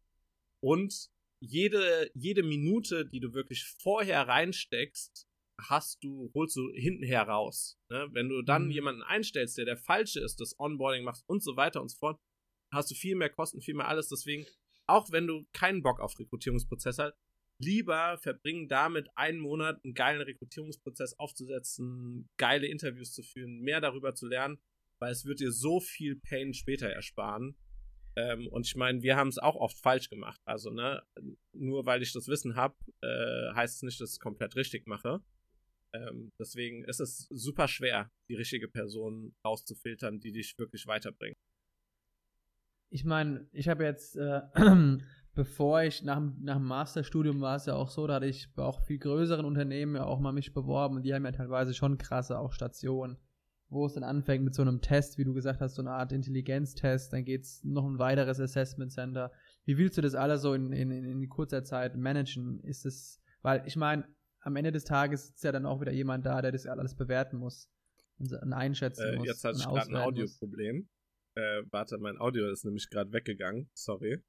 Und 0.60 1.08
jede, 1.40 2.10
jede 2.14 2.42
Minute, 2.42 3.06
die 3.06 3.20
du 3.20 3.32
wirklich 3.32 3.64
vorher 3.64 4.28
reinsteckst, 4.28 5.26
hast 5.58 6.02
du, 6.02 6.30
holst 6.34 6.56
du 6.56 6.70
hintenher 6.72 7.22
raus. 7.22 7.78
Ne? 7.88 8.08
Wenn 8.12 8.28
du 8.28 8.42
dann 8.42 8.66
mhm. 8.66 8.70
jemanden 8.70 9.02
einstellst, 9.02 9.58
der 9.58 9.64
der 9.64 9.76
falsche 9.76 10.20
ist, 10.20 10.40
das 10.40 10.58
Onboarding 10.58 11.04
machst 11.04 11.24
und 11.28 11.42
so 11.42 11.56
weiter 11.56 11.80
und 11.80 11.90
so 11.90 11.98
fort, 11.98 12.20
hast 12.72 12.90
du 12.90 12.94
viel 12.94 13.16
mehr 13.16 13.30
Kosten, 13.30 13.60
viel 13.60 13.74
mehr 13.74 13.88
alles. 13.88 14.08
Deswegen, 14.08 14.46
auch 14.86 15.10
wenn 15.10 15.26
du 15.26 15.46
keinen 15.52 15.82
Bock 15.82 16.00
auf 16.00 16.18
Rekrutierungsprozess 16.18 16.98
hast, 16.98 17.14
lieber 17.62 18.18
verbringen 18.18 18.68
damit 18.68 19.08
einen 19.16 19.40
Monat 19.40 19.82
einen 19.84 19.94
geilen 19.94 20.22
Rekrutierungsprozess 20.22 21.18
aufzusetzen, 21.18 22.28
geile 22.36 22.66
Interviews 22.66 23.12
zu 23.12 23.22
führen, 23.22 23.60
mehr 23.60 23.80
darüber 23.80 24.14
zu 24.14 24.26
lernen, 24.26 24.58
weil 24.98 25.12
es 25.12 25.24
wird 25.24 25.40
dir 25.40 25.52
so 25.52 25.80
viel 25.80 26.16
Pain 26.16 26.54
später 26.54 26.88
ersparen. 26.88 27.56
Ähm, 28.14 28.46
und 28.48 28.66
ich 28.66 28.76
meine, 28.76 29.02
wir 29.02 29.16
haben 29.16 29.28
es 29.28 29.38
auch 29.38 29.56
oft 29.56 29.78
falsch 29.78 30.10
gemacht. 30.10 30.40
Also, 30.44 30.70
ne, 30.70 31.02
nur 31.52 31.86
weil 31.86 32.02
ich 32.02 32.12
das 32.12 32.28
Wissen 32.28 32.56
habe, 32.56 32.74
äh, 33.00 33.54
heißt 33.54 33.76
es 33.76 33.82
nicht, 33.82 34.00
dass 34.00 34.10
ich 34.10 34.14
es 34.14 34.20
komplett 34.20 34.54
richtig 34.56 34.86
mache. 34.86 35.22
Ähm, 35.94 36.32
deswegen 36.38 36.84
ist 36.84 37.00
es 37.00 37.26
super 37.30 37.68
schwer, 37.68 38.10
die 38.28 38.34
richtige 38.34 38.68
Person 38.68 39.34
rauszufiltern, 39.44 40.20
die 40.20 40.32
dich 40.32 40.58
wirklich 40.58 40.86
weiterbringt. 40.86 41.36
Ich 42.90 43.04
meine, 43.04 43.48
ich 43.52 43.68
habe 43.68 43.84
jetzt 43.84 44.16
äh, 44.16 44.40
bevor 45.34 45.82
ich 45.82 46.02
nach, 46.02 46.20
nach 46.40 46.56
dem 46.56 46.66
Masterstudium 46.66 47.40
war 47.40 47.56
es 47.56 47.66
ja 47.66 47.74
auch 47.74 47.88
so, 47.88 48.06
da 48.06 48.14
hatte 48.14 48.26
ich 48.26 48.52
bei 48.54 48.62
auch 48.62 48.84
viel 48.84 48.98
größeren 48.98 49.44
Unternehmen 49.44 49.96
ja 49.96 50.04
auch 50.04 50.20
mal 50.20 50.32
mich 50.32 50.52
beworben 50.52 50.96
und 50.96 51.02
die 51.02 51.14
haben 51.14 51.24
ja 51.24 51.32
teilweise 51.32 51.74
schon 51.74 51.98
krasse 51.98 52.38
auch 52.38 52.52
Stationen, 52.52 53.16
wo 53.68 53.86
es 53.86 53.94
dann 53.94 54.04
anfängt 54.04 54.44
mit 54.44 54.54
so 54.54 54.62
einem 54.62 54.80
Test, 54.80 55.18
wie 55.18 55.24
du 55.24 55.32
gesagt 55.32 55.60
hast, 55.60 55.74
so 55.74 55.82
eine 55.82 55.92
Art 55.92 56.12
Intelligenztest, 56.12 57.12
dann 57.12 57.24
geht 57.24 57.42
es 57.42 57.64
noch 57.64 57.86
ein 57.86 57.98
weiteres 57.98 58.40
Assessment 58.40 58.92
Center. 58.92 59.32
Wie 59.64 59.78
willst 59.78 59.96
du 59.96 60.02
das 60.02 60.14
alles 60.14 60.42
so 60.42 60.52
in, 60.54 60.72
in, 60.72 60.90
in 60.90 61.28
kurzer 61.28 61.64
Zeit 61.64 61.96
managen? 61.96 62.60
Ist 62.60 62.84
es, 62.84 63.20
weil 63.40 63.62
ich 63.66 63.76
meine, 63.76 64.04
am 64.40 64.56
Ende 64.56 64.72
des 64.72 64.84
Tages 64.84 65.30
ist 65.30 65.44
ja 65.44 65.52
dann 65.52 65.66
auch 65.66 65.80
wieder 65.80 65.92
jemand 65.92 66.26
da, 66.26 66.42
der 66.42 66.52
das 66.52 66.66
alles 66.66 66.94
bewerten 66.94 67.38
muss 67.38 67.70
und 68.18 68.52
einschätzen 68.52 69.14
äh, 69.14 69.16
muss. 69.16 69.26
Jetzt 69.26 69.44
hatte 69.44 69.58
ich 69.58 69.64
gerade 69.64 69.88
ein 69.88 69.96
Audioproblem. 69.96 70.88
Äh, 71.34 71.62
warte, 71.70 71.96
mein 71.98 72.18
Audio 72.18 72.50
ist 72.50 72.64
nämlich 72.64 72.90
gerade 72.90 73.12
weggegangen. 73.12 73.70
Sorry. 73.72 74.22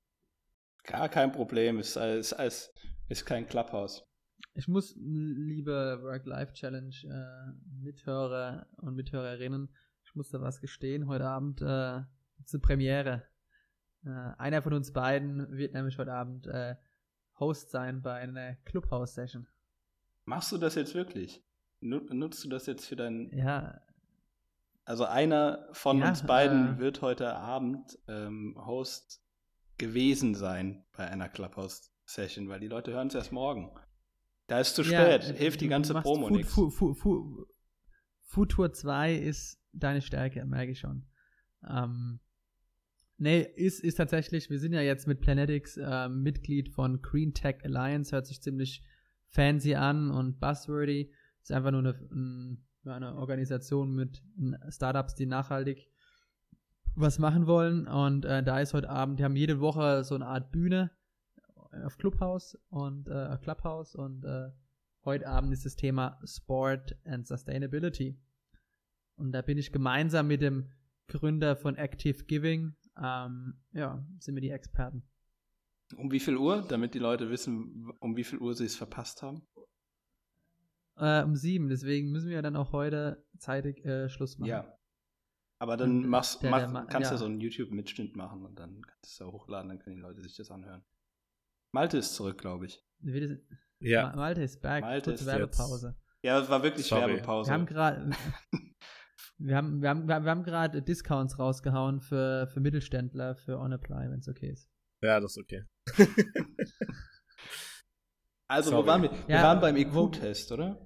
Gar 0.84 1.10
kein 1.10 1.32
Problem, 1.32 1.80
ist, 1.80 1.96
ist, 1.96 2.34
ist, 2.34 2.74
ist 3.08 3.26
kein 3.26 3.48
Clubhouse. 3.48 4.04
Ich 4.54 4.68
muss, 4.68 4.96
liebe 4.98 6.00
Work-Life-Challenge 6.04 6.96
äh, 7.06 7.84
Mithörer 7.84 8.68
und 8.78 8.96
Mithörerinnen, 8.96 9.74
ich 10.04 10.14
muss 10.14 10.30
da 10.30 10.42
was 10.42 10.60
gestehen. 10.60 11.08
Heute 11.08 11.26
Abend 11.26 11.62
äh, 11.62 12.02
zur 12.46 12.62
Premiere. 12.62 13.24
Äh, 14.06 14.10
einer 14.38 14.62
von 14.62 14.74
uns 14.74 14.92
beiden 14.92 15.50
wird 15.52 15.74
nämlich 15.74 15.98
heute 15.98 16.14
Abend 16.14 16.48
äh, 16.48 16.76
Host 17.40 17.72
sein 17.72 18.02
bei 18.02 18.16
einer 18.16 18.56
Clubhouse-Session. 18.66 19.48
Machst 20.26 20.52
du 20.52 20.58
das 20.58 20.76
jetzt 20.76 20.94
wirklich? 20.94 21.44
Nutzt 21.80 22.44
du 22.44 22.50
das 22.50 22.66
jetzt 22.66 22.86
für 22.86 22.96
deinen. 22.96 23.36
Ja. 23.36 23.82
Also 24.86 25.06
einer 25.06 25.68
von 25.72 26.00
ja, 26.00 26.10
uns 26.10 26.26
beiden 26.26 26.76
äh, 26.76 26.80
wird 26.80 27.02
heute 27.02 27.36
Abend 27.36 27.98
ähm, 28.08 28.56
Host 28.58 29.22
gewesen 29.78 30.36
sein 30.36 30.86
bei 30.95 31.07
einer 31.07 31.30
Clubhouse-Session, 31.30 32.49
weil 32.49 32.59
die 32.59 32.67
Leute 32.67 32.91
hören 32.91 33.07
es 33.07 33.15
erst 33.15 33.32
morgen. 33.32 33.71
Da 34.47 34.59
ist 34.59 34.76
zu 34.76 34.84
spät, 34.84 35.24
ja, 35.24 35.34
hilft 35.34 35.61
die 35.61 35.67
ganze 35.67 35.93
Promo 35.95 36.30
nichts. 36.30 36.53
Futur 38.21 38.74
2 38.74 39.15
ist 39.15 39.61
deine 39.71 40.01
Stärke, 40.01 40.45
merke 40.45 40.71
ich 40.71 40.80
schon. 40.80 41.05
Ähm, 41.67 42.19
nee, 43.17 43.41
ist, 43.41 43.80
ist 43.80 43.95
tatsächlich, 43.95 44.49
wir 44.49 44.59
sind 44.59 44.74
ja 44.74 44.82
jetzt 44.82 45.07
mit 45.07 45.21
Planetics 45.21 45.78
äh, 45.78 46.09
Mitglied 46.09 46.69
von 46.69 47.01
Green 47.01 47.34
Tech 47.34 47.63
Alliance, 47.63 48.11
hört 48.11 48.28
sich 48.28 48.41
ziemlich 48.41 48.84
fancy 49.30 49.76
an 49.76 50.11
und 50.11 50.39
buzzwordy. 50.39 51.13
Ist 51.41 51.51
einfach 51.51 51.71
nur 51.71 51.82
eine, 51.82 52.57
eine 52.86 53.15
Organisation 53.15 53.93
mit 53.93 54.24
Startups, 54.69 55.15
die 55.15 55.26
nachhaltig 55.26 55.89
was 56.96 57.20
machen 57.20 57.48
wollen. 57.48 57.88
Und 57.88 58.26
äh, 58.26 58.44
da 58.44 58.60
ist 58.60 58.74
heute 58.74 58.89
Abend, 58.89 59.20
die 59.20 59.24
haben 59.24 59.36
jede 59.36 59.60
Woche 59.60 60.04
so 60.04 60.16
eine 60.16 60.28
Art 60.28 60.52
Bühne 60.52 60.91
auf 61.86 61.98
Clubhouse 61.98 62.58
und 62.70 63.10
äh, 63.10 63.38
Clubhouse 63.41 63.96
und 63.96 64.24
äh, 64.26 64.52
heute 65.06 65.28
Abend 65.28 65.54
ist 65.54 65.66
das 65.66 65.76
Thema 65.76 66.20
Sport 66.24 66.96
and 67.06 67.28
Sustainability. 67.28 68.20
Und 69.16 69.32
da 69.32 69.41
bin 69.41 69.58
ich 69.58 69.72
gemeinsam 69.72 70.28
mit 70.28 70.41
dem 70.41 70.72
Gründer 71.08 71.56
von 71.56 71.76
Active 71.76 72.26
Giving, 72.26 72.76
ähm, 73.02 73.56
ja, 73.72 74.06
sind 74.20 74.36
wir 74.36 74.41
die 74.41 74.50
Experten. 74.50 75.04
Um 75.98 76.12
wie 76.12 76.20
viel 76.20 76.38
Uhr, 76.38 76.66
damit 76.68 76.94
die 76.94 77.00
Leute 77.00 77.30
wissen, 77.30 77.91
um 78.00 78.16
wie 78.16 78.24
viel 78.24 78.39
Uhr 78.39 78.56
sie 78.56 78.66
es 78.66 78.76
verpasst 78.76 79.22
haben? 79.22 79.46
Äh, 80.96 81.24
um 81.24 81.36
sieben, 81.36 81.70
deswegen 81.70 82.12
müssen 82.12 82.30
wir 82.30 82.41
dann 82.41 82.56
auch 82.56 82.72
heute 82.72 83.26
zeitig 83.38 83.84
äh, 83.84 84.10
Schluss 84.10 84.38
machen. 84.38 84.50
Ja, 84.50 84.78
aber 85.64 85.78
dann 85.78 86.05
machst, 86.05 86.43
der, 86.43 86.51
mach, 86.51 86.70
der, 86.70 86.86
kannst 86.88 87.09
du 87.09 87.16
ja. 87.16 87.18
so 87.18 87.24
einen 87.24 87.39
YouTube-Mitschnitt 87.39 88.18
machen 88.18 88.43
und 88.43 88.59
dann 88.59 88.82
kannst 88.86 89.18
du 89.18 89.24
es 89.24 89.32
hochladen, 89.32 89.70
dann 89.70 89.80
können 89.80 89.95
die 89.95 90.01
Leute 90.01 90.22
sich 90.22 90.36
das 90.36 90.51
anhören. 90.51 90.84
Malte 91.72 91.99
ist 91.99 92.16
zurück, 92.16 92.38
glaube 92.38 92.66
ich. 92.66 92.86
Ja. 93.80 94.14
Malte 94.14 94.41
ist 94.43 94.61
back. 94.61 94.82
Malte 94.82 95.11
Kurze 95.11 95.24
ist 95.24 95.26
Werbepause. 95.26 95.88
Jetzt. 95.88 96.24
Ja, 96.26 96.41
es 96.41 96.49
war 96.49 96.64
wirklich 96.64 96.86
Sorry. 96.86 97.14
Werbepause. 97.14 97.49
Wir 97.49 97.53
haben 97.53 97.66
gerade 97.66 98.11
wir 99.38 99.55
haben, 99.55 99.82
wir 99.82 99.89
haben, 99.89 100.05
wir 100.05 100.16
haben 100.16 100.43
gerade 100.43 100.82
Discounts 100.82 101.39
rausgehauen 101.39 102.01
für, 102.01 102.47
für 102.47 102.59
Mittelständler 102.59 103.36
für 103.36 103.57
OnApply, 103.57 104.11
wenn 104.11 104.20
es 104.20 104.28
okay 104.28 104.49
ist. 104.49 104.70
Ja, 105.01 105.22
das 105.22 105.38
ist 105.38 105.43
okay. 105.43 105.64
also, 108.49 108.72
Sorry. 108.72 108.84
wo 108.84 108.88
waren 108.88 109.03
wir? 109.03 109.11
Wir 109.11 109.36
ja, 109.36 109.43
waren 109.43 109.61
beim 109.61 109.78
IQ-Test, 109.78 110.51
oder? 110.51 110.83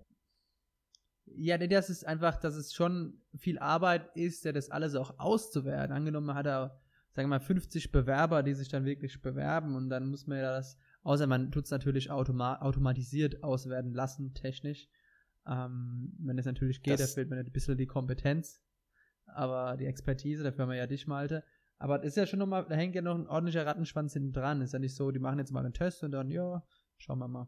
Ja, 1.39 1.57
das 1.57 1.89
ist 1.89 2.05
einfach, 2.05 2.38
dass 2.38 2.55
es 2.55 2.73
schon 2.73 3.21
viel 3.38 3.59
Arbeit 3.59 4.15
ist, 4.15 4.43
ja, 4.45 4.51
das 4.51 4.71
alles 4.71 4.95
auch 4.95 5.19
auszuwerten. 5.19 5.95
Angenommen, 5.95 6.33
hat 6.33 6.47
da, 6.47 6.79
sagen 7.11 7.29
wir 7.29 7.38
mal, 7.38 7.39
50 7.39 7.91
Bewerber, 7.91 8.43
die 8.43 8.53
sich 8.53 8.69
dann 8.69 8.85
wirklich 8.85 9.21
bewerben 9.21 9.75
und 9.75 9.89
dann 9.89 10.07
muss 10.09 10.25
man 10.25 10.39
ja 10.39 10.51
das, 10.51 10.77
außer 11.03 11.27
man 11.27 11.51
tut 11.51 11.65
es 11.65 11.71
natürlich 11.71 12.09
automa 12.09 12.59
automatisiert 12.59 13.43
auswerten 13.43 13.93
lassen, 13.93 14.33
technisch. 14.33 14.89
Ähm, 15.45 16.13
wenn 16.19 16.38
es 16.38 16.45
natürlich 16.45 16.81
geht, 16.81 16.99
das 16.99 17.11
da 17.11 17.15
fehlt 17.15 17.29
mir 17.29 17.38
ein 17.38 17.51
bisschen 17.51 17.77
die 17.77 17.85
Kompetenz, 17.85 18.61
aber 19.25 19.77
die 19.77 19.85
Expertise, 19.85 20.43
dafür 20.43 20.63
haben 20.63 20.71
wir 20.71 20.77
ja 20.77 20.88
dich, 20.88 21.07
Malte. 21.07 21.43
Aber 21.79 21.99
das 21.99 22.07
ist 22.07 22.17
ja 22.17 22.25
schon 22.25 22.39
nochmal, 22.39 22.65
da 22.67 22.75
hängt 22.75 22.95
ja 22.95 23.01
noch 23.01 23.15
ein 23.15 23.27
ordentlicher 23.27 23.65
Rattenschwanz 23.65 24.13
hinten 24.13 24.33
dran. 24.33 24.61
Ist 24.61 24.73
ja 24.73 24.79
nicht 24.79 24.95
so, 24.95 25.11
die 25.11 25.19
machen 25.19 25.39
jetzt 25.39 25.51
mal 25.51 25.63
einen 25.63 25.73
Test 25.73 26.03
und 26.03 26.11
dann, 26.11 26.31
ja, 26.31 26.63
schauen 26.97 27.19
wir 27.19 27.27
mal. 27.27 27.47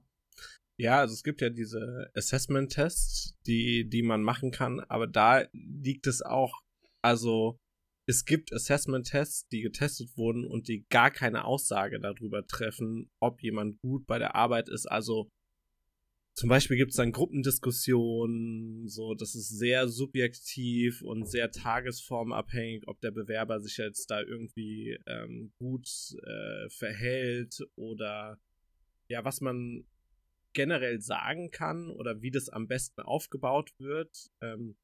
Ja, 0.80 1.00
also 1.02 1.14
es 1.14 1.24
gibt 1.24 1.42
ja 1.42 1.50
diese 1.50 2.10
Assessment-Tests, 2.16 3.36
die, 3.46 3.90
die 3.90 4.02
man 4.02 4.24
machen 4.24 4.50
kann, 4.52 4.80
aber 4.80 5.08
da 5.08 5.44
liegt 5.52 6.08
es 6.08 6.22
auch, 6.22 6.54
also 7.02 7.60
es 8.06 8.24
gibt 8.24 8.54
Assessment-Tests, 8.54 9.50
die 9.50 9.60
getestet 9.60 10.16
wurden 10.16 10.46
und 10.46 10.70
die 10.70 10.86
gar 10.88 11.12
keine 11.12 11.44
Aussage 11.44 12.00
darüber 12.00 12.48
treffen, 12.48 13.12
ob 13.20 13.44
jemand 13.44 13.82
gut 13.82 14.08
bei 14.08 14.20
der 14.20 14.36
Arbeit 14.36 14.70
ist. 14.70 14.86
Also 14.86 15.30
zum 16.34 16.48
Beispiel 16.48 16.78
gibt 16.78 16.92
es 16.92 16.96
dann 16.96 17.12
Gruppendiskussionen, 17.12 18.88
so 18.88 19.16
das 19.16 19.36
ist 19.36 19.50
sehr 19.50 19.90
subjektiv 19.90 21.02
und 21.02 21.30
sehr 21.30 21.52
tagesformabhängig, 21.52 22.88
ob 22.88 23.02
der 23.02 23.12
Bewerber 23.12 23.60
sich 23.60 23.76
jetzt 23.76 24.10
da 24.10 24.22
irgendwie 24.22 24.98
ähm, 25.08 25.52
gut 25.60 25.90
äh, 26.24 26.70
verhält 26.70 27.68
oder 27.76 28.40
ja, 29.10 29.26
was 29.26 29.42
man 29.42 29.84
generell 30.54 31.02
sagen 31.02 31.52
kann 31.52 31.90
oder 31.90 32.22
wie 32.22 32.32
das 32.32 32.50
am 32.50 32.68
besten 32.68 33.02
aufgebaut 33.02 33.74
wird, 33.78 34.32
ähm, 34.42 34.78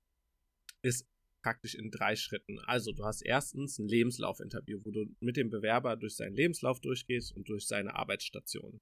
ist 0.82 1.08
praktisch 1.42 1.76
in 1.76 1.92
drei 1.92 2.16
Schritten. 2.16 2.60
Also 2.62 2.92
du 2.92 3.06
hast 3.06 3.22
erstens 3.22 3.78
ein 3.78 3.88
Lebenslaufinterview, 3.88 4.80
wo 4.84 4.92
du 4.92 5.06
mit 5.20 5.38
dem 5.38 5.50
Bewerber 5.50 5.96
durch 5.96 6.16
seinen 6.16 6.36
Lebenslauf 6.36 6.80
durchgehst 6.80 7.36
und 7.36 7.50
durch 7.50 7.68
seine 7.68 7.96
Arbeitsstation. 7.96 8.82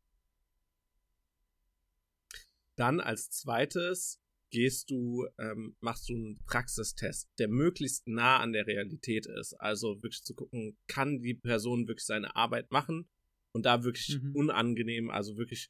Dann 2.75 2.99
als 2.99 3.29
zweites 3.29 4.21
gehst 4.49 4.91
du, 4.91 5.27
ähm, 5.39 5.75
machst 5.81 6.07
du 6.09 6.13
einen 6.13 6.39
Praxistest, 6.45 7.27
der 7.39 7.47
möglichst 7.47 8.07
nah 8.07 8.37
an 8.37 8.53
der 8.53 8.67
Realität 8.67 9.25
ist. 9.25 9.55
Also 9.55 10.01
wirklich 10.01 10.23
zu 10.23 10.35
gucken, 10.35 10.77
kann 10.87 11.21
die 11.21 11.33
Person 11.33 11.87
wirklich 11.87 12.05
seine 12.05 12.35
Arbeit 12.35 12.71
machen 12.71 13.09
und 13.51 13.65
da 13.65 13.83
wirklich 13.83 14.19
mhm. 14.21 14.35
unangenehm, 14.35 15.09
also 15.09 15.37
wirklich 15.37 15.69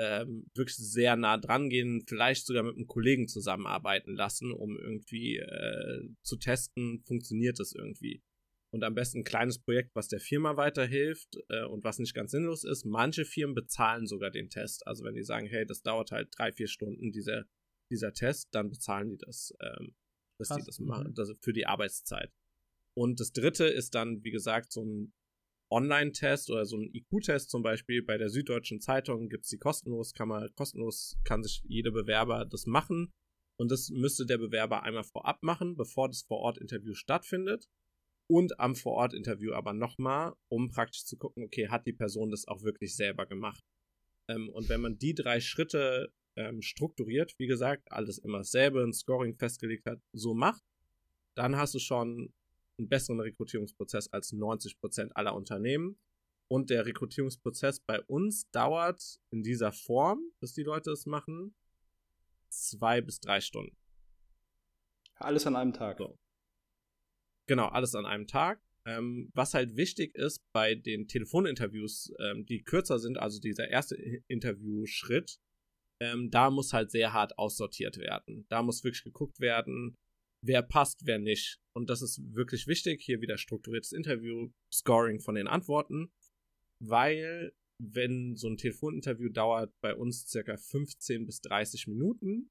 ähm, 0.00 0.46
wirklich 0.54 0.76
sehr 0.76 1.14
nah 1.16 1.36
dran 1.36 1.68
gehen, 1.68 2.02
vielleicht 2.08 2.46
sogar 2.46 2.62
mit 2.62 2.74
einem 2.74 2.86
Kollegen 2.86 3.28
zusammenarbeiten 3.28 4.14
lassen, 4.14 4.50
um 4.50 4.78
irgendwie 4.78 5.36
äh, 5.36 6.08
zu 6.22 6.36
testen, 6.36 7.02
funktioniert 7.06 7.60
das 7.60 7.74
irgendwie. 7.74 8.22
Und 8.72 8.82
am 8.82 8.94
besten 8.94 9.18
ein 9.18 9.24
kleines 9.24 9.58
Projekt, 9.58 9.94
was 9.94 10.08
der 10.08 10.20
Firma 10.20 10.56
weiterhilft 10.56 11.36
äh, 11.48 11.64
und 11.64 11.84
was 11.84 11.98
nicht 11.98 12.14
ganz 12.14 12.30
sinnlos 12.30 12.64
ist. 12.64 12.86
Manche 12.86 13.26
Firmen 13.26 13.54
bezahlen 13.54 14.06
sogar 14.06 14.30
den 14.30 14.48
Test. 14.48 14.86
Also 14.86 15.04
wenn 15.04 15.14
die 15.14 15.24
sagen, 15.24 15.46
hey, 15.46 15.66
das 15.66 15.82
dauert 15.82 16.12
halt 16.12 16.28
drei, 16.36 16.52
vier 16.52 16.68
Stunden, 16.68 17.12
dieser, 17.12 17.44
dieser 17.90 18.14
Test, 18.14 18.48
dann 18.52 18.70
bezahlen 18.70 19.10
die 19.10 19.18
das, 19.18 19.52
ähm, 19.60 19.94
dass 20.38 20.48
Krass. 20.48 20.58
die 20.58 20.64
das 20.64 20.78
machen, 20.78 21.08
mhm. 21.08 21.14
das 21.14 21.34
für 21.42 21.52
die 21.52 21.66
Arbeitszeit. 21.66 22.32
Und 22.94 23.20
das 23.20 23.32
dritte 23.32 23.66
ist 23.66 23.94
dann, 23.94 24.24
wie 24.24 24.30
gesagt, 24.30 24.72
so 24.72 24.82
ein 24.82 25.12
Online-Test 25.70 26.50
oder 26.50 26.64
so 26.64 26.76
ein 26.76 26.90
IQ-Test 26.92 27.50
zum 27.50 27.62
Beispiel. 27.62 28.02
Bei 28.02 28.18
der 28.18 28.28
Süddeutschen 28.28 28.80
Zeitung 28.80 29.28
gibt 29.28 29.44
es 29.44 29.50
die 29.50 29.58
kostenlos, 29.58 30.12
kann 30.12 30.28
man, 30.28 30.48
kostenlos 30.54 31.16
kann 31.24 31.42
sich 31.42 31.62
jeder 31.64 31.92
Bewerber 31.92 32.44
das 32.44 32.66
machen. 32.66 33.12
Und 33.56 33.70
das 33.70 33.90
müsste 33.90 34.26
der 34.26 34.38
Bewerber 34.38 34.82
einmal 34.82 35.04
vorab 35.04 35.42
machen, 35.42 35.76
bevor 35.76 36.08
das 36.08 36.22
Vor-Ort-Interview 36.22 36.94
stattfindet. 36.94 37.66
Und 38.26 38.58
am 38.58 38.74
Vor-Ort-Interview 38.74 39.52
aber 39.52 39.72
nochmal, 39.72 40.32
um 40.48 40.70
praktisch 40.70 41.04
zu 41.04 41.16
gucken, 41.16 41.44
okay, 41.44 41.68
hat 41.68 41.86
die 41.86 41.92
Person 41.92 42.30
das 42.30 42.46
auch 42.46 42.62
wirklich 42.62 42.94
selber 42.94 43.26
gemacht? 43.26 43.62
Ähm, 44.28 44.48
und 44.50 44.68
wenn 44.68 44.80
man 44.80 44.98
die 44.98 45.14
drei 45.14 45.40
Schritte 45.40 46.12
ähm, 46.36 46.62
strukturiert, 46.62 47.34
wie 47.38 47.46
gesagt, 47.46 47.90
alles 47.90 48.18
immer 48.18 48.38
dasselbe, 48.38 48.82
ein 48.82 48.92
Scoring 48.92 49.36
festgelegt 49.36 49.86
hat, 49.86 50.00
so 50.12 50.32
macht, 50.34 50.62
dann 51.34 51.56
hast 51.56 51.74
du 51.74 51.78
schon 51.78 52.32
einen 52.80 52.88
besseren 52.88 53.20
Rekrutierungsprozess 53.20 54.08
als 54.08 54.32
90% 54.32 55.12
aller 55.12 55.34
Unternehmen. 55.34 55.98
Und 56.48 56.70
der 56.70 56.84
Rekrutierungsprozess 56.84 57.80
bei 57.80 58.00
uns 58.02 58.50
dauert 58.50 59.20
in 59.30 59.42
dieser 59.42 59.70
Form, 59.70 60.20
dass 60.40 60.52
die 60.52 60.64
Leute 60.64 60.90
es 60.90 61.06
machen, 61.06 61.54
zwei 62.48 63.00
bis 63.00 63.20
drei 63.20 63.40
Stunden. 63.40 63.76
Alles 65.14 65.46
an 65.46 65.54
einem 65.54 65.72
Tag. 65.72 65.98
So. 65.98 66.18
Genau, 67.46 67.68
alles 67.68 67.94
an 67.94 68.06
einem 68.06 68.26
Tag. 68.26 68.60
Ähm, 68.86 69.30
was 69.34 69.54
halt 69.54 69.76
wichtig 69.76 70.14
ist 70.14 70.42
bei 70.52 70.74
den 70.74 71.06
Telefoninterviews, 71.06 72.12
ähm, 72.18 72.46
die 72.46 72.62
kürzer 72.62 72.98
sind, 72.98 73.18
also 73.18 73.38
dieser 73.38 73.68
erste 73.68 73.94
Interviewschritt, 74.26 75.38
ähm, 76.00 76.30
da 76.30 76.50
muss 76.50 76.72
halt 76.72 76.90
sehr 76.90 77.12
hart 77.12 77.38
aussortiert 77.38 77.98
werden. 77.98 78.46
Da 78.48 78.62
muss 78.62 78.82
wirklich 78.82 79.04
geguckt 79.04 79.38
werden, 79.38 79.98
wer 80.42 80.62
passt, 80.62 81.06
wer 81.06 81.18
nicht. 81.18 81.58
Und 81.72 81.90
das 81.90 82.02
ist 82.02 82.20
wirklich 82.34 82.66
wichtig. 82.66 83.02
Hier 83.02 83.20
wieder 83.20 83.38
strukturiertes 83.38 83.92
Interview, 83.92 84.50
Scoring 84.72 85.20
von 85.20 85.34
den 85.34 85.46
Antworten, 85.46 86.12
weil 86.80 87.52
wenn 87.82 88.36
so 88.36 88.48
ein 88.48 88.56
Telefoninterview 88.56 89.30
dauert 89.30 89.72
bei 89.80 89.94
uns 89.94 90.26
circa 90.28 90.56
15 90.56 91.24
bis 91.24 91.40
30 91.40 91.86
Minuten 91.86 92.50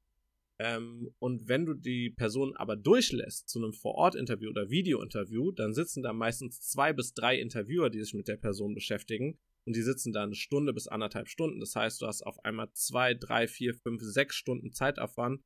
ähm, 0.59 1.13
und 1.19 1.47
wenn 1.47 1.65
du 1.65 1.73
die 1.73 2.09
Person 2.09 2.55
aber 2.57 2.75
durchlässt 2.75 3.47
zu 3.47 3.59
einem 3.59 3.73
Vor-Ort-Interview 3.73 4.49
oder 4.49 4.69
Video-Interview, 4.69 5.51
dann 5.51 5.73
sitzen 5.73 6.03
da 6.03 6.11
meistens 6.11 6.61
zwei 6.61 6.91
bis 6.91 7.13
drei 7.13 7.39
Interviewer, 7.39 7.89
die 7.89 8.01
sich 8.01 8.13
mit 8.13 8.27
der 8.27 8.37
Person 8.37 8.75
beschäftigen 8.75 9.39
und 9.65 9.75
die 9.75 9.81
sitzen 9.81 10.11
da 10.11 10.23
eine 10.23 10.35
Stunde 10.35 10.73
bis 10.73 10.87
anderthalb 10.87 11.29
Stunden. 11.29 11.61
Das 11.61 11.75
heißt, 11.75 12.01
du 12.01 12.07
hast 12.07 12.23
auf 12.23 12.43
einmal 12.43 12.71
zwei, 12.73 13.13
drei, 13.13 13.47
vier, 13.47 13.73
fünf, 13.73 14.01
sechs 14.01 14.35
Stunden 14.35 14.73
Zeitaufwand 14.73 15.41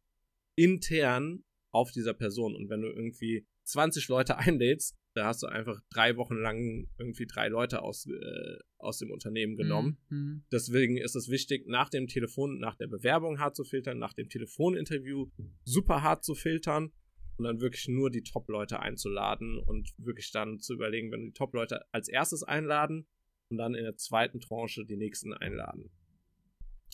intern 0.56 1.44
auf 1.74 1.92
dieser 1.92 2.14
Person. 2.14 2.56
Und 2.56 2.70
wenn 2.70 2.82
du 2.82 2.88
irgendwie 2.88 3.46
20 3.64 4.08
Leute 4.08 4.38
einlädst, 4.38 4.96
da 5.16 5.26
hast 5.26 5.44
du 5.44 5.48
einfach 5.48 5.80
drei 5.92 6.16
Wochen 6.18 6.36
lang 6.36 6.88
irgendwie 6.98 7.28
drei 7.28 7.48
Leute 7.48 7.82
aus, 7.84 8.08
äh, 8.08 8.58
aus 8.78 8.98
dem 8.98 9.12
Unternehmen 9.12 9.56
genommen. 9.56 9.98
Mhm. 10.10 10.44
Deswegen 10.52 10.98
ist 10.98 11.16
es 11.16 11.30
wichtig, 11.30 11.68
nach 11.68 11.90
dem 11.90 12.08
Telefon, 12.08 12.60
nach 12.60 12.76
der 12.76 12.88
Bewerbung 12.88 13.40
hart 13.40 13.56
zu 13.56 13.64
filtern, 13.64 14.00
nach 14.00 14.14
dem 14.14 14.30
Telefoninterview 14.30 15.30
super 15.64 16.02
hart 16.02 16.24
zu 16.24 16.34
filtern 16.34 16.92
und 17.38 17.46
dann 17.46 17.62
wirklich 17.62 17.88
nur 17.88 18.10
die 18.10 18.24
Top-Leute 18.24 18.80
einzuladen 18.80 19.60
und 19.60 19.94
wirklich 19.98 20.32
dann 20.32 20.60
zu 20.60 20.74
überlegen, 20.74 21.12
wenn 21.12 21.22
du 21.22 21.28
die 21.28 21.34
Top-Leute 21.34 21.86
als 21.92 22.08
erstes 22.08 22.44
einladen 22.44 23.08
und 23.50 23.58
dann 23.58 23.76
in 23.76 23.84
der 23.84 23.98
zweiten 23.98 24.40
Tranche 24.40 24.86
die 24.86 24.98
nächsten 24.98 25.34
einladen. 25.34 25.92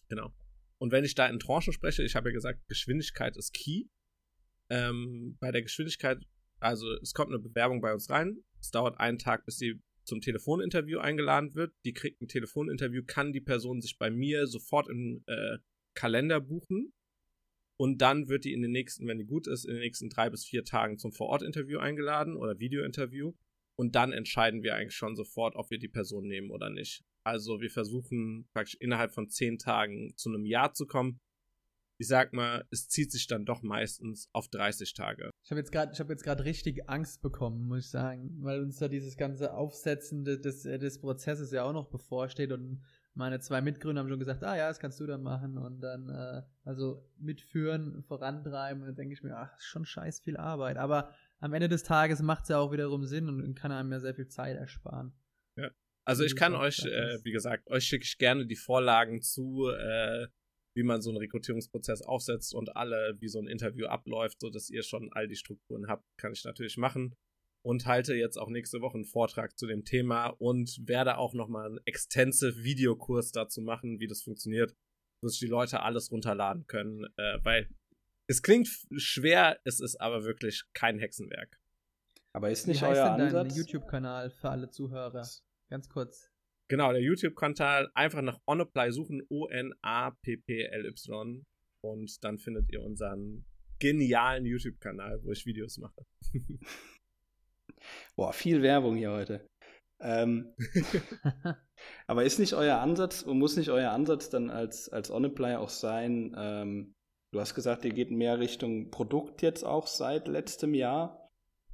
Genau. 0.09 0.33
Und 0.77 0.91
wenn 0.91 1.03
ich 1.03 1.15
da 1.15 1.27
in 1.27 1.39
Tranchen 1.39 1.73
spreche, 1.73 2.03
ich 2.03 2.15
habe 2.15 2.29
ja 2.29 2.33
gesagt, 2.33 2.67
Geschwindigkeit 2.67 3.37
ist 3.37 3.53
key. 3.53 3.85
Ähm, 4.69 5.37
bei 5.39 5.51
der 5.51 5.61
Geschwindigkeit, 5.61 6.19
also 6.59 6.91
es 7.01 7.13
kommt 7.13 7.31
eine 7.31 7.39
Bewerbung 7.39 7.81
bei 7.81 7.93
uns 7.93 8.09
rein. 8.09 8.43
Es 8.59 8.71
dauert 8.71 8.99
einen 8.99 9.17
Tag, 9.17 9.45
bis 9.45 9.57
sie 9.57 9.81
zum 10.03 10.21
Telefoninterview 10.21 10.99
eingeladen 10.99 11.55
wird. 11.55 11.73
Die 11.85 11.93
kriegt 11.93 12.21
ein 12.21 12.27
Telefoninterview, 12.27 13.03
kann 13.05 13.31
die 13.31 13.41
Person 13.41 13.81
sich 13.81 13.97
bei 13.97 14.09
mir 14.09 14.47
sofort 14.47 14.89
im 14.89 15.23
äh, 15.27 15.57
Kalender 15.93 16.39
buchen. 16.41 16.93
Und 17.77 18.01
dann 18.01 18.27
wird 18.27 18.43
die 18.43 18.53
in 18.53 18.61
den 18.61 18.71
nächsten, 18.71 19.07
wenn 19.07 19.19
die 19.19 19.25
gut 19.25 19.47
ist, 19.47 19.63
in 19.63 19.75
den 19.75 19.79
nächsten 19.79 20.09
drei 20.09 20.29
bis 20.29 20.45
vier 20.45 20.65
Tagen 20.65 20.97
zum 20.97 21.13
Vorortinterview 21.13 21.79
eingeladen 21.79 22.35
oder 22.35 22.59
Videointerview. 22.59 23.33
Und 23.77 23.95
dann 23.95 24.11
entscheiden 24.11 24.63
wir 24.63 24.75
eigentlich 24.75 24.95
schon 24.95 25.15
sofort, 25.15 25.55
ob 25.55 25.69
wir 25.69 25.79
die 25.79 25.87
Person 25.87 26.27
nehmen 26.27 26.51
oder 26.51 26.69
nicht. 26.69 27.03
Also 27.23 27.61
wir 27.61 27.69
versuchen 27.69 28.49
praktisch 28.53 28.75
innerhalb 28.81 29.13
von 29.13 29.29
zehn 29.29 29.57
Tagen 29.57 30.13
zu 30.17 30.29
einem 30.29 30.45
Jahr 30.45 30.73
zu 30.73 30.85
kommen 30.85 31.21
ich 31.99 32.07
sag 32.07 32.31
mal, 32.31 32.65
es 32.71 32.87
zieht 32.87 33.11
sich 33.11 33.27
dann 33.27 33.45
doch 33.45 33.61
meistens 33.61 34.29
auf 34.31 34.47
30 34.47 34.93
Tage. 34.93 35.29
Ich 35.43 35.51
habe 35.51 35.59
jetzt 35.59 35.71
gerade, 35.71 35.91
ich 35.91 35.99
habe 35.99 36.13
jetzt 36.13 36.23
gerade 36.23 36.45
richtig 36.45 36.89
Angst 36.89 37.21
bekommen, 37.21 37.67
muss 37.67 37.85
ich 37.85 37.91
sagen, 37.91 38.37
weil 38.39 38.61
uns 38.61 38.77
da 38.77 38.87
dieses 38.87 39.17
ganze 39.17 39.53
Aufsetzen 39.53 40.23
des, 40.23 40.63
des 40.63 41.01
Prozesses 41.01 41.51
ja 41.51 41.63
auch 41.63 41.73
noch 41.73 41.89
bevorsteht 41.89 42.53
und 42.53 42.81
meine 43.15 43.41
zwei 43.41 43.59
Mitgründer 43.59 43.99
haben 43.99 44.07
schon 44.07 44.19
gesagt, 44.19 44.45
ah 44.45 44.55
ja, 44.55 44.69
das 44.69 44.79
kannst 44.79 44.97
du 45.01 45.07
dann 45.07 45.21
machen 45.21 45.57
und 45.57 45.81
dann 45.81 46.07
äh, 46.09 46.41
also 46.63 47.05
mitführen, 47.17 48.01
vorantreiben 48.03 48.81
und 48.81 48.87
dann 48.87 48.95
denke 48.95 49.13
ich 49.13 49.21
mir, 49.21 49.35
ach, 49.35 49.59
schon 49.59 49.83
scheiß 49.83 50.21
viel 50.21 50.37
Arbeit, 50.37 50.77
aber 50.77 51.13
am 51.39 51.53
Ende 51.53 51.67
des 51.67 51.83
Tages 51.83 52.21
macht 52.21 52.43
es 52.43 52.49
ja 52.49 52.59
auch 52.59 52.71
wiederum 52.71 53.03
Sinn 53.03 53.27
und 53.27 53.55
kann 53.55 53.73
einem 53.73 53.91
ja 53.91 53.99
sehr 53.99 54.15
viel 54.15 54.27
Zeit 54.27 54.55
ersparen. 54.55 55.11
Ja. 55.57 55.69
Also 56.05 56.23
ich 56.23 56.37
kann 56.37 56.55
euch, 56.55 56.79
äh, 56.85 57.19
wie 57.23 57.31
gesagt, 57.31 57.69
euch 57.69 57.83
schicke 57.83 58.05
ich 58.05 58.17
gerne 58.17 58.47
die 58.47 58.55
Vorlagen 58.55 59.21
zu, 59.21 59.67
äh, 59.69 60.27
wie 60.79 60.83
man 60.83 61.01
so 61.01 61.09
einen 61.09 61.17
Rekrutierungsprozess 61.17 62.01
aufsetzt 62.01 62.55
und 62.55 62.77
alle, 62.77 63.17
wie 63.19 63.27
so 63.27 63.39
ein 63.39 63.47
Interview 63.47 63.87
abläuft, 63.87 64.39
sodass 64.39 64.69
ihr 64.69 64.81
schon 64.81 65.11
all 65.11 65.27
die 65.27 65.35
Strukturen 65.35 65.87
habt, 65.87 66.05
kann 66.17 66.31
ich 66.31 66.45
natürlich 66.45 66.77
machen. 66.77 67.15
Und 67.61 67.85
halte 67.85 68.15
jetzt 68.15 68.37
auch 68.37 68.49
nächste 68.49 68.79
Woche 68.79 68.95
einen 68.95 69.03
Vortrag 69.03 69.59
zu 69.59 69.67
dem 69.67 69.83
Thema 69.83 70.27
und 70.27 70.79
werde 70.87 71.17
auch 71.17 71.33
nochmal 71.33 71.65
einen 71.65 71.79
extensive 71.83 72.63
Videokurs 72.63 73.33
dazu 73.33 73.61
machen, 73.61 73.99
wie 73.99 74.07
das 74.07 74.21
funktioniert, 74.21 74.73
sich 75.21 75.39
die 75.39 75.47
Leute 75.47 75.81
alles 75.81 76.09
runterladen 76.09 76.65
können, 76.67 77.03
äh, 77.17 77.39
weil 77.43 77.67
es 78.27 78.41
klingt 78.41 78.69
schwer, 78.95 79.59
es 79.65 79.81
ist 79.81 79.99
aber 79.99 80.23
wirklich 80.23 80.63
kein 80.73 80.99
Hexenwerk. 80.99 81.59
Aber 82.31 82.49
ist 82.49 82.67
nicht 82.67 82.81
wie 82.81 82.85
heißt 82.85 83.01
euer 83.01 83.17
denn 83.17 83.33
dein 83.33 83.49
YouTube-Kanal 83.49 84.29
für 84.29 84.49
alle 84.49 84.69
Zuhörer? 84.69 85.27
Ganz 85.69 85.89
kurz. 85.89 86.31
Genau, 86.69 86.91
der 86.91 87.01
YouTube-Kanal 87.01 87.89
einfach 87.95 88.21
nach 88.21 88.39
Onapply 88.45 88.91
suchen, 88.91 89.23
O-N-A-P-P-L-Y. 89.29 89.73
Und 91.83 92.23
dann 92.23 92.37
findet 92.37 92.71
ihr 92.71 92.83
unseren 92.83 93.43
genialen 93.79 94.45
YouTube-Kanal, 94.45 95.23
wo 95.23 95.31
ich 95.31 95.47
Videos 95.47 95.79
mache. 95.79 96.05
Boah, 98.15 98.33
viel 98.33 98.61
Werbung 98.61 98.97
hier 98.97 99.11
heute. 99.11 99.47
Ähm, 100.01 100.53
aber 102.07 102.23
ist 102.23 102.37
nicht 102.39 102.53
euer 102.53 102.77
Ansatz 102.77 103.23
und 103.23 103.39
muss 103.39 103.57
nicht 103.57 103.69
euer 103.69 103.91
Ansatz 103.91 104.29
dann 104.29 104.51
als, 104.51 104.89
als 104.89 105.09
Onapply 105.09 105.55
auch 105.55 105.69
sein? 105.69 106.35
Ähm, 106.37 106.93
du 107.33 107.39
hast 107.39 107.55
gesagt, 107.55 107.83
ihr 107.83 107.93
geht 107.93 108.11
mehr 108.11 108.37
Richtung 108.39 108.91
Produkt 108.91 109.41
jetzt 109.41 109.63
auch 109.63 109.87
seit 109.87 110.27
letztem 110.27 110.75
Jahr. 110.75 111.29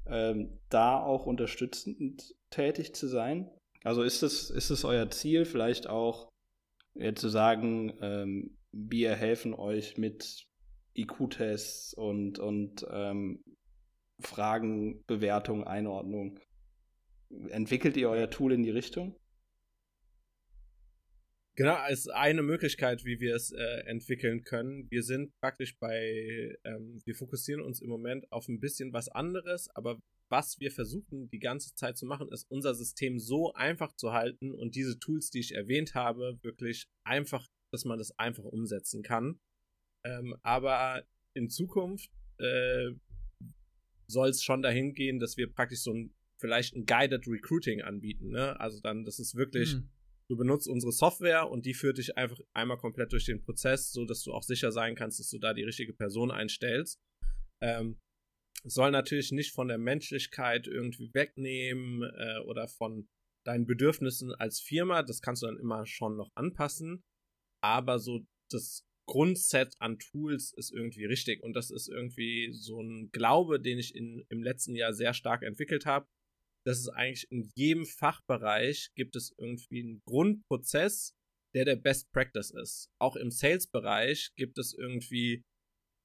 Ähm, 0.07 0.59
da 0.69 0.99
auch 1.01 1.25
unterstützend 1.25 2.35
tätig 2.51 2.93
zu 2.95 3.07
sein? 3.07 3.49
Also 3.85 4.01
ist 4.01 4.23
es, 4.23 4.49
ist 4.49 4.71
es 4.71 4.83
euer 4.83 5.11
Ziel, 5.11 5.45
vielleicht 5.45 5.85
auch 5.85 6.31
ja, 6.95 7.13
zu 7.13 7.29
sagen, 7.29 7.93
ähm, 8.01 8.57
wir 8.71 9.13
helfen 9.13 9.53
euch 9.53 9.95
mit 9.99 10.47
IQ-Tests 10.95 11.93
und, 11.93 12.39
und 12.39 12.83
ähm, 12.89 13.43
Fragen, 14.19 15.05
Bewertung, 15.05 15.65
Einordnung. 15.65 16.39
Entwickelt 17.49 17.95
ihr 17.95 18.09
euer 18.09 18.31
Tool 18.31 18.53
in 18.53 18.63
die 18.63 18.71
Richtung? 18.71 19.19
Genau, 21.53 21.75
als 21.75 22.07
eine 22.07 22.41
Möglichkeit, 22.41 23.05
wie 23.05 23.19
wir 23.19 23.35
es 23.35 23.51
äh, 23.51 23.83
entwickeln 23.85 24.43
können. 24.43 24.89
Wir 24.89 25.03
sind 25.03 25.31
praktisch 25.39 25.77
bei, 25.77 26.57
ähm, 26.63 27.03
wir 27.05 27.13
fokussieren 27.13 27.61
uns 27.61 27.83
im 27.83 27.89
Moment 27.89 28.31
auf 28.31 28.47
ein 28.47 28.59
bisschen 28.59 28.93
was 28.93 29.09
anderes, 29.09 29.69
aber 29.75 30.01
was 30.29 30.59
wir 30.59 30.71
versuchen 30.71 31.29
die 31.29 31.39
ganze 31.39 31.75
Zeit 31.75 31.97
zu 31.97 32.05
machen, 32.05 32.29
ist 32.31 32.49
unser 32.49 32.73
System 32.73 33.19
so 33.19 33.53
einfach 33.53 33.95
zu 33.95 34.11
halten 34.13 34.53
und 34.53 34.75
diese 34.75 34.99
Tools, 34.99 35.29
die 35.29 35.39
ich 35.39 35.53
erwähnt 35.53 35.93
habe, 35.93 36.39
wirklich 36.41 36.87
einfach, 37.03 37.47
dass 37.71 37.85
man 37.85 37.99
das 37.99 38.17
einfach 38.17 38.43
umsetzen 38.43 39.03
kann. 39.03 39.39
Ähm, 40.03 40.35
aber 40.43 41.05
in 41.33 41.49
Zukunft 41.49 42.09
äh, 42.37 42.91
soll 44.07 44.29
es 44.29 44.43
schon 44.43 44.61
dahin 44.61 44.93
gehen, 44.93 45.19
dass 45.19 45.37
wir 45.37 45.51
praktisch 45.51 45.81
so 45.81 45.93
ein, 45.93 46.13
vielleicht 46.37 46.75
ein 46.75 46.85
Guided 46.85 47.27
Recruiting 47.27 47.81
anbieten. 47.81 48.29
Ne? 48.29 48.59
Also 48.59 48.79
dann, 48.81 49.03
das 49.03 49.19
ist 49.19 49.35
wirklich, 49.35 49.73
hm. 49.73 49.89
du 50.27 50.37
benutzt 50.37 50.67
unsere 50.67 50.91
Software 50.91 51.49
und 51.49 51.65
die 51.65 51.73
führt 51.73 51.97
dich 51.97 52.17
einfach 52.17 52.39
einmal 52.53 52.77
komplett 52.77 53.11
durch 53.11 53.25
den 53.25 53.41
Prozess, 53.41 53.91
so 53.91 54.05
dass 54.05 54.23
du 54.23 54.33
auch 54.33 54.43
sicher 54.43 54.71
sein 54.71 54.95
kannst, 54.95 55.19
dass 55.19 55.29
du 55.29 55.39
da 55.39 55.53
die 55.53 55.63
richtige 55.63 55.93
Person 55.93 56.31
einstellst. 56.31 56.99
Ähm, 57.61 57.97
soll 58.65 58.91
natürlich 58.91 59.31
nicht 59.31 59.53
von 59.53 59.67
der 59.67 59.77
Menschlichkeit 59.77 60.67
irgendwie 60.67 61.13
wegnehmen 61.13 62.03
äh, 62.03 62.39
oder 62.45 62.67
von 62.67 63.07
deinen 63.45 63.65
Bedürfnissen 63.65 64.33
als 64.33 64.59
Firma. 64.59 65.03
Das 65.03 65.21
kannst 65.21 65.43
du 65.43 65.47
dann 65.47 65.59
immer 65.59 65.85
schon 65.85 66.17
noch 66.17 66.31
anpassen. 66.35 67.03
Aber 67.63 67.99
so 67.99 68.25
das 68.51 68.83
Grundset 69.07 69.75
an 69.79 69.99
Tools 69.99 70.51
ist 70.53 70.71
irgendwie 70.71 71.05
richtig. 71.05 71.43
Und 71.43 71.53
das 71.53 71.69
ist 71.69 71.87
irgendwie 71.87 72.51
so 72.51 72.81
ein 72.81 73.11
Glaube, 73.11 73.59
den 73.59 73.77
ich 73.77 73.95
in, 73.95 74.25
im 74.29 74.41
letzten 74.41 74.75
Jahr 74.75 74.93
sehr 74.93 75.13
stark 75.13 75.43
entwickelt 75.43 75.85
habe. 75.85 76.07
Das 76.65 76.79
ist 76.79 76.89
eigentlich 76.89 77.29
in 77.29 77.51
jedem 77.55 77.85
Fachbereich 77.85 78.89
gibt 78.95 79.15
es 79.15 79.35
irgendwie 79.37 79.81
einen 79.81 80.01
Grundprozess, 80.07 81.13
der 81.53 81.65
der 81.65 81.75
Best 81.75 82.11
Practice 82.11 82.49
ist. 82.49 82.89
Auch 82.99 83.15
im 83.15 83.29
Sales-Bereich 83.29 84.31
gibt 84.35 84.57
es 84.57 84.73
irgendwie 84.73 85.43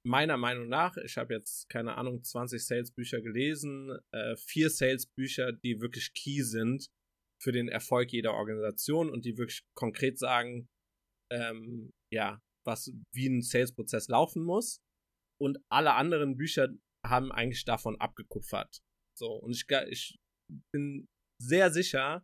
meiner 0.03 0.37
Meinung 0.37 0.67
nach, 0.67 0.97
ich 0.97 1.17
habe 1.17 1.33
jetzt, 1.33 1.69
keine 1.69 1.95
Ahnung, 1.95 2.23
20 2.23 2.65
Sales-Bücher 2.65 3.21
gelesen, 3.21 3.97
äh, 4.11 4.35
vier 4.35 4.69
Sales-Bücher, 4.69 5.53
die 5.53 5.79
wirklich 5.79 6.13
key 6.13 6.41
sind 6.41 6.87
für 7.41 7.51
den 7.51 7.67
Erfolg 7.67 8.11
jeder 8.11 8.33
Organisation 8.33 9.09
und 9.09 9.25
die 9.25 9.37
wirklich 9.37 9.63
konkret 9.75 10.19
sagen, 10.19 10.69
ähm, 11.31 11.91
ja, 12.11 12.41
was, 12.65 12.91
wie 13.13 13.27
ein 13.27 13.41
Sales-Prozess 13.41 14.07
laufen 14.07 14.43
muss. 14.43 14.79
Und 15.39 15.57
alle 15.71 15.93
anderen 15.95 16.37
Bücher 16.37 16.69
haben 17.05 17.31
eigentlich 17.31 17.65
davon 17.65 17.99
abgekupfert. 17.99 18.81
So, 19.17 19.33
und 19.33 19.51
ich, 19.51 19.65
ich 19.89 20.19
bin 20.71 21.07
sehr 21.41 21.71
sicher, 21.71 22.23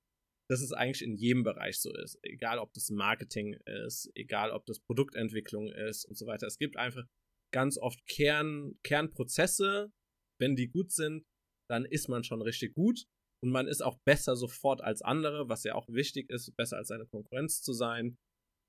dass 0.49 0.61
es 0.61 0.71
eigentlich 0.71 1.01
in 1.01 1.15
jedem 1.15 1.43
Bereich 1.43 1.79
so 1.79 1.93
ist. 1.93 2.19
Egal, 2.23 2.59
ob 2.59 2.73
das 2.73 2.89
Marketing 2.89 3.53
ist, 3.85 4.09
egal, 4.15 4.51
ob 4.51 4.65
das 4.65 4.79
Produktentwicklung 4.79 5.67
ist 5.69 6.05
und 6.05 6.15
so 6.15 6.25
weiter. 6.25 6.47
Es 6.47 6.57
gibt 6.57 6.77
einfach 6.77 7.05
ganz 7.53 7.77
oft 7.77 8.05
Kern, 8.07 8.73
Kernprozesse. 8.83 9.91
Wenn 10.39 10.55
die 10.55 10.69
gut 10.69 10.91
sind, 10.91 11.25
dann 11.69 11.85
ist 11.85 12.09
man 12.09 12.23
schon 12.23 12.41
richtig 12.41 12.73
gut. 12.73 13.05
Und 13.43 13.51
man 13.51 13.67
ist 13.67 13.81
auch 13.81 13.99
besser 14.05 14.35
sofort 14.35 14.81
als 14.81 15.01
andere, 15.01 15.47
was 15.47 15.63
ja 15.63 15.75
auch 15.75 15.87
wichtig 15.89 16.29
ist, 16.29 16.55
besser 16.55 16.77
als 16.77 16.87
seine 16.87 17.05
Konkurrenz 17.05 17.61
zu 17.61 17.73
sein, 17.73 18.17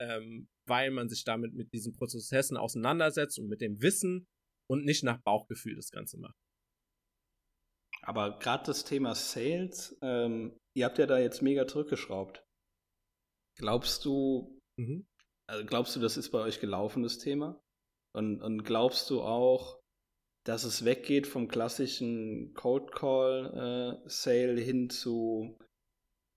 ähm, 0.00 0.48
weil 0.66 0.90
man 0.90 1.08
sich 1.08 1.24
damit 1.24 1.54
mit 1.54 1.72
diesen 1.72 1.94
Prozessen 1.94 2.56
auseinandersetzt 2.56 3.38
und 3.38 3.48
mit 3.48 3.60
dem 3.60 3.80
Wissen 3.80 4.26
und 4.70 4.84
nicht 4.84 5.04
nach 5.04 5.22
Bauchgefühl 5.22 5.74
das 5.74 5.90
Ganze 5.90 6.18
macht. 6.18 6.36
Aber 8.02 8.38
gerade 8.38 8.64
das 8.66 8.84
Thema 8.84 9.14
Sales, 9.14 9.98
ähm, 10.02 10.58
ihr 10.76 10.84
habt 10.84 10.98
ja 10.98 11.06
da 11.06 11.18
jetzt 11.18 11.42
mega 11.42 11.66
zurückgeschraubt. 11.66 12.44
Glaubst 13.58 14.04
du, 14.04 14.60
mhm. 14.78 15.06
also 15.48 15.66
glaubst 15.66 15.96
du, 15.96 16.00
das 16.00 16.16
ist 16.16 16.30
bei 16.30 16.40
euch 16.40 16.60
gelaufen, 16.60 17.02
das 17.02 17.18
Thema? 17.18 17.60
Und, 18.18 18.42
und 18.42 18.64
glaubst 18.64 19.08
du 19.10 19.22
auch, 19.22 19.78
dass 20.44 20.64
es 20.64 20.84
weggeht 20.84 21.26
vom 21.28 21.46
klassischen 21.46 22.52
Cold 22.54 22.90
Call 22.90 24.00
äh, 24.04 24.08
Sale 24.08 24.60
hin 24.60 24.90
zu 24.90 25.56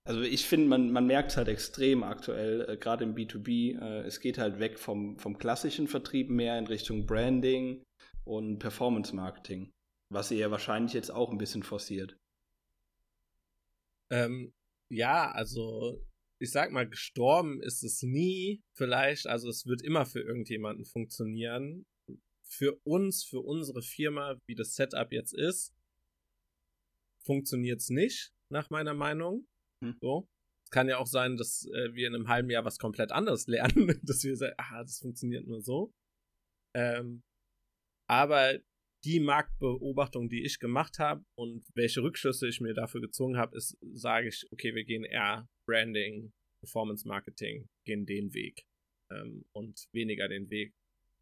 also 0.04 0.20
ich 0.22 0.46
finde, 0.46 0.68
man, 0.68 0.90
man 0.90 1.06
merkt 1.06 1.30
es 1.30 1.36
halt 1.36 1.48
extrem 1.48 2.02
aktuell, 2.02 2.68
äh, 2.68 2.76
gerade 2.76 3.04
im 3.04 3.14
B2B. 3.14 3.80
Äh, 3.80 4.00
es 4.06 4.20
geht 4.20 4.38
halt 4.38 4.58
weg 4.58 4.78
vom, 4.78 5.18
vom 5.18 5.38
klassischen 5.38 5.86
Vertrieb 5.86 6.28
mehr 6.28 6.58
in 6.58 6.66
Richtung 6.66 7.06
Branding 7.06 7.84
und 8.24 8.58
Performance 8.58 9.14
Marketing, 9.14 9.70
was 10.10 10.30
ihr 10.30 10.38
ja 10.38 10.50
wahrscheinlich 10.50 10.92
jetzt 10.92 11.10
auch 11.10 11.30
ein 11.30 11.38
bisschen 11.38 11.62
forciert. 11.62 12.16
Ähm, 14.10 14.52
ja, 14.90 15.30
also 15.30 16.04
ich 16.42 16.50
sag 16.50 16.72
mal, 16.72 16.88
gestorben 16.88 17.62
ist 17.62 17.84
es 17.84 18.02
nie 18.02 18.62
vielleicht, 18.76 19.28
also 19.28 19.48
es 19.48 19.64
wird 19.64 19.80
immer 19.82 20.04
für 20.06 20.20
irgendjemanden 20.20 20.84
funktionieren. 20.84 21.86
Für 22.44 22.80
uns, 22.84 23.24
für 23.24 23.40
unsere 23.40 23.80
Firma, 23.80 24.36
wie 24.48 24.56
das 24.56 24.74
Setup 24.74 25.12
jetzt 25.12 25.32
ist, 25.32 25.72
funktioniert 27.24 27.80
es 27.80 27.90
nicht, 27.90 28.32
nach 28.50 28.70
meiner 28.70 28.92
Meinung. 28.92 29.46
Hm. 29.84 29.96
So. 30.00 30.28
Es 30.66 30.70
kann 30.70 30.88
ja 30.88 30.98
auch 30.98 31.06
sein, 31.06 31.36
dass 31.36 31.64
äh, 31.66 31.94
wir 31.94 32.08
in 32.08 32.14
einem 32.16 32.28
halben 32.28 32.50
Jahr 32.50 32.64
was 32.64 32.78
komplett 32.78 33.12
anderes 33.12 33.46
lernen, 33.46 34.00
dass 34.02 34.24
wir 34.24 34.36
sagen, 34.36 34.54
ah, 34.58 34.82
das 34.82 34.98
funktioniert 34.98 35.46
nur 35.46 35.62
so. 35.62 35.92
Ähm, 36.74 37.22
aber 38.10 38.58
die 39.04 39.20
Marktbeobachtung, 39.20 40.28
die 40.28 40.44
ich 40.44 40.58
gemacht 40.58 40.98
habe 40.98 41.24
und 41.38 41.64
welche 41.74 42.02
Rückschlüsse 42.02 42.48
ich 42.48 42.60
mir 42.60 42.74
dafür 42.74 43.00
gezogen 43.00 43.36
habe, 43.36 43.56
ist, 43.56 43.78
sage 43.92 44.28
ich, 44.28 44.44
okay, 44.50 44.74
wir 44.74 44.84
gehen 44.84 45.04
eher 45.04 45.48
Branding, 45.66 46.32
Performance 46.60 47.06
Marketing, 47.06 47.68
gehen 47.84 48.06
den 48.06 48.32
Weg 48.34 48.66
ähm, 49.10 49.44
und 49.52 49.88
weniger 49.92 50.28
den 50.28 50.50
Weg, 50.50 50.74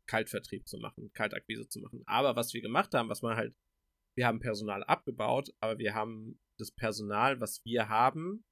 Kaltvertrieb 0.07 0.67
zu 0.67 0.79
machen, 0.79 1.13
Kaltakquise 1.13 1.69
zu 1.69 1.81
machen. 1.81 2.03
Aber 2.07 2.37
was 2.37 2.53
wir 2.53 2.61
gemacht 2.61 2.95
haben, 2.95 3.09
was 3.09 3.23
man 3.23 3.37
halt, 3.37 3.55
wir 4.17 4.27
haben 4.27 4.41
Personal 4.41 4.83
abgebaut, 4.85 5.51
aber 5.61 5.79
wir 5.79 5.95
haben 5.95 6.41
das 6.59 6.73
Personal, 6.73 7.41
was 7.41 7.65
wir 7.65 7.89
haben, 7.89 8.45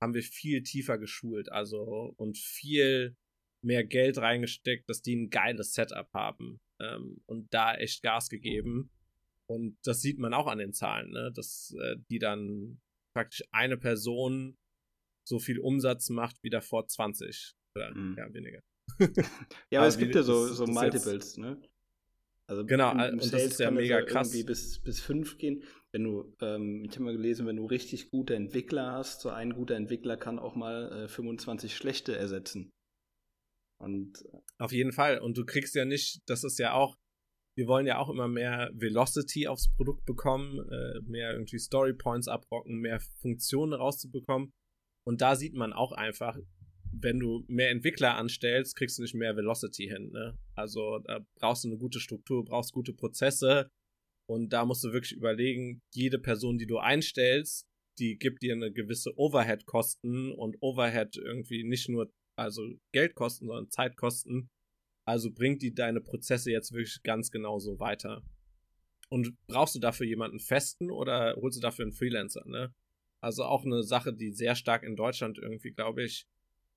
haben 0.00 0.14
wir 0.14 0.22
viel 0.22 0.62
tiefer 0.62 0.98
geschult, 0.98 1.50
also 1.50 2.14
und 2.16 2.38
viel 2.38 3.16
mehr 3.62 3.84
Geld 3.84 4.18
reingesteckt, 4.18 4.88
dass 4.88 5.02
die 5.02 5.16
ein 5.16 5.30
geiles 5.30 5.74
Setup 5.74 6.08
haben 6.14 6.60
ähm, 6.80 7.22
und 7.26 7.52
da 7.52 7.74
echt 7.74 8.02
Gas 8.02 8.28
gegeben. 8.28 8.90
Und 9.46 9.76
das 9.84 10.00
sieht 10.00 10.18
man 10.18 10.32
auch 10.32 10.46
an 10.46 10.58
den 10.58 10.72
Zahlen, 10.72 11.10
ne? 11.10 11.32
dass 11.34 11.74
äh, 11.82 11.96
die 12.08 12.18
dann 12.18 12.80
praktisch 13.12 13.42
eine 13.50 13.76
Person 13.76 14.56
so 15.30 15.38
viel 15.38 15.58
Umsatz 15.58 16.10
macht 16.10 16.36
wie 16.42 16.50
davor 16.50 16.86
20 16.86 17.54
oder 17.76 17.94
mhm. 17.94 18.16
ja, 18.18 18.34
weniger. 18.34 18.60
ja, 19.70 19.80
aber 19.80 19.88
es 19.88 19.96
gibt 19.96 20.14
ja 20.14 20.22
so, 20.22 20.46
so 20.46 20.66
Multiples, 20.66 21.38
ne? 21.38 21.56
Also 22.46 22.66
genau, 22.66 22.90
und 22.90 22.98
Sales 22.98 23.30
das 23.30 23.44
ist 23.44 23.60
ja 23.60 23.70
mega 23.70 24.02
krass. 24.02 24.28
Irgendwie 24.28 24.44
bis, 24.44 24.80
bis 24.80 25.00
fünf 25.00 25.38
gehen. 25.38 25.62
Wenn 25.92 26.02
du, 26.02 26.34
ähm, 26.40 26.84
ich 26.84 26.92
habe 26.94 27.04
mal 27.04 27.12
gelesen, 27.12 27.46
wenn 27.46 27.56
du 27.56 27.66
richtig 27.66 28.10
gute 28.10 28.34
Entwickler 28.34 28.90
hast, 28.90 29.20
so 29.20 29.28
ein 29.28 29.54
guter 29.54 29.76
Entwickler 29.76 30.16
kann 30.16 30.40
auch 30.40 30.56
mal 30.56 31.04
äh, 31.04 31.08
25 31.08 31.76
schlechte 31.76 32.16
ersetzen. 32.16 32.72
Und 33.80 34.24
äh, 34.32 34.38
auf 34.58 34.72
jeden 34.72 34.92
Fall. 34.92 35.20
Und 35.20 35.38
du 35.38 35.44
kriegst 35.44 35.76
ja 35.76 35.84
nicht, 35.84 36.22
das 36.26 36.42
ist 36.42 36.58
ja 36.58 36.72
auch, 36.72 36.96
wir 37.56 37.68
wollen 37.68 37.86
ja 37.86 37.98
auch 37.98 38.10
immer 38.10 38.26
mehr 38.26 38.70
Velocity 38.74 39.46
aufs 39.46 39.72
Produkt 39.76 40.04
bekommen, 40.04 40.58
äh, 40.58 41.00
mehr 41.02 41.32
irgendwie 41.32 41.58
Story 41.58 41.94
Points 41.94 42.26
abrocken, 42.26 42.80
mehr 42.80 42.98
Funktionen 43.20 43.74
rauszubekommen. 43.74 44.52
Und 45.10 45.20
da 45.22 45.34
sieht 45.34 45.54
man 45.54 45.72
auch 45.72 45.90
einfach, 45.90 46.38
wenn 46.92 47.18
du 47.18 47.44
mehr 47.48 47.70
Entwickler 47.70 48.14
anstellst, 48.14 48.76
kriegst 48.76 48.96
du 48.96 49.02
nicht 49.02 49.16
mehr 49.16 49.34
Velocity 49.34 49.88
hin. 49.88 50.12
Ne? 50.12 50.38
Also 50.54 51.00
da 51.00 51.26
brauchst 51.34 51.64
du 51.64 51.68
eine 51.68 51.78
gute 51.78 51.98
Struktur, 51.98 52.44
brauchst 52.44 52.72
gute 52.72 52.92
Prozesse 52.92 53.68
und 54.28 54.52
da 54.52 54.64
musst 54.64 54.84
du 54.84 54.92
wirklich 54.92 55.16
überlegen, 55.16 55.82
jede 55.92 56.20
Person, 56.20 56.58
die 56.58 56.66
du 56.68 56.78
einstellst, 56.78 57.66
die 57.98 58.18
gibt 58.18 58.44
dir 58.44 58.54
eine 58.54 58.70
gewisse 58.70 59.10
Overhead-Kosten 59.18 60.30
und 60.30 60.56
Overhead 60.60 61.16
irgendwie 61.16 61.64
nicht 61.64 61.88
nur 61.88 62.08
also 62.36 62.62
Geldkosten, 62.92 63.48
sondern 63.48 63.68
Zeitkosten. 63.68 64.48
Also 65.04 65.32
bringt 65.32 65.60
die 65.62 65.74
deine 65.74 66.00
Prozesse 66.00 66.52
jetzt 66.52 66.70
wirklich 66.70 67.02
ganz 67.02 67.32
genauso 67.32 67.80
weiter. 67.80 68.22
Und 69.08 69.36
brauchst 69.48 69.74
du 69.74 69.80
dafür 69.80 70.06
jemanden 70.06 70.38
festen 70.38 70.92
oder 70.92 71.34
holst 71.34 71.58
du 71.58 71.60
dafür 71.60 71.86
einen 71.86 71.94
Freelancer, 71.94 72.44
ne? 72.46 72.72
Also 73.22 73.44
auch 73.44 73.64
eine 73.64 73.82
Sache, 73.82 74.12
die 74.12 74.32
sehr 74.32 74.54
stark 74.54 74.82
in 74.82 74.96
Deutschland 74.96 75.38
irgendwie, 75.38 75.72
glaube 75.72 76.04
ich, 76.04 76.26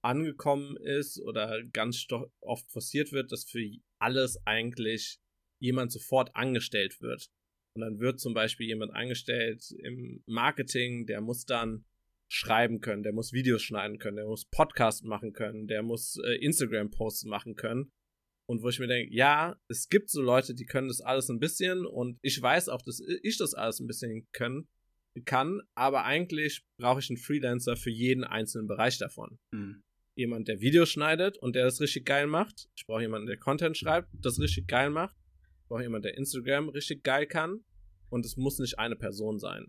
angekommen 0.02 0.76
ist 0.78 1.22
oder 1.22 1.64
ganz 1.72 2.06
oft 2.42 2.70
forciert 2.70 3.12
wird, 3.14 3.32
dass 3.32 3.46
für 3.46 3.66
alles 4.00 4.38
eigentlich 4.46 5.20
jemand 5.60 5.92
sofort 5.92 6.36
angestellt 6.36 7.02
wird. 7.02 7.30
Und 7.76 7.82
dann 7.82 8.00
wird 8.00 8.20
zum 8.20 8.34
Beispiel 8.34 8.68
jemand 8.68 8.94
angestellt 8.94 9.72
im 9.80 10.22
Marketing, 10.28 11.06
der 11.06 11.22
muss 11.22 11.46
dann 11.46 11.86
schreiben 12.28 12.82
können, 12.82 13.04
der 13.04 13.14
muss 13.14 13.32
Videos 13.32 13.62
schneiden 13.62 13.98
können, 13.98 14.18
der 14.18 14.26
muss 14.26 14.46
Podcast 14.46 15.06
machen 15.06 15.34
können, 15.34 15.68
der 15.68 15.84
muss 15.84 16.18
äh, 16.26 16.36
Instagram-Posts 16.44 17.26
machen 17.26 17.56
können. 17.56 17.92
Und 18.46 18.62
wo 18.62 18.70
ich 18.70 18.80
mir 18.80 18.88
denke, 18.88 19.14
ja, 19.14 19.56
es 19.70 19.88
gibt 19.88 20.10
so 20.10 20.22
Leute, 20.22 20.54
die 20.54 20.66
können 20.66 20.90
das 20.90 21.00
alles 21.00 21.30
ein 21.30 21.40
bisschen 21.40 21.86
und 21.86 22.20
ich 22.22 22.42
weiß 22.42 22.70
auch, 22.70 22.82
dass 22.82 23.02
ich 23.22 23.38
das 23.38 23.54
alles 23.54 23.80
ein 23.80 23.88
bisschen 23.88 24.28
können, 24.34 24.68
kann, 25.26 25.62
aber 25.76 26.06
eigentlich 26.06 26.64
brauche 26.80 27.00
ich 27.00 27.10
einen 27.10 27.18
Freelancer 27.18 27.76
für 27.76 27.92
jeden 27.92 28.24
einzelnen 28.24 28.68
Bereich 28.68 28.98
davon. 28.98 29.38
Mhm 29.52 29.84
jemand, 30.16 30.48
der 30.48 30.62
Videos 30.62 30.90
schneidet 30.90 31.38
und 31.38 31.56
der 31.56 31.66
das 31.66 31.82
richtig 31.82 32.06
geil 32.06 32.28
macht. 32.28 32.70
Ich 32.76 32.86
brauche 32.86 33.02
jemanden, 33.02 33.28
der 33.28 33.38
Content 33.38 33.78
schreibt, 33.78 34.10
das 34.14 34.40
richtig 34.40 34.68
geil 34.68 34.90
macht. 34.90 35.16
Ich 35.62 35.68
brauche 35.68 35.82
jemanden, 35.82 36.04
der 36.04 36.18
Instagram 36.18 36.70
richtig 36.70 37.04
geil 37.04 37.26
kann. 37.26 37.64
Und 38.10 38.26
es 38.26 38.38
muss 38.38 38.60
nicht 38.60 38.78
eine 38.78 38.96
Person 38.96 39.40
sein. 39.40 39.68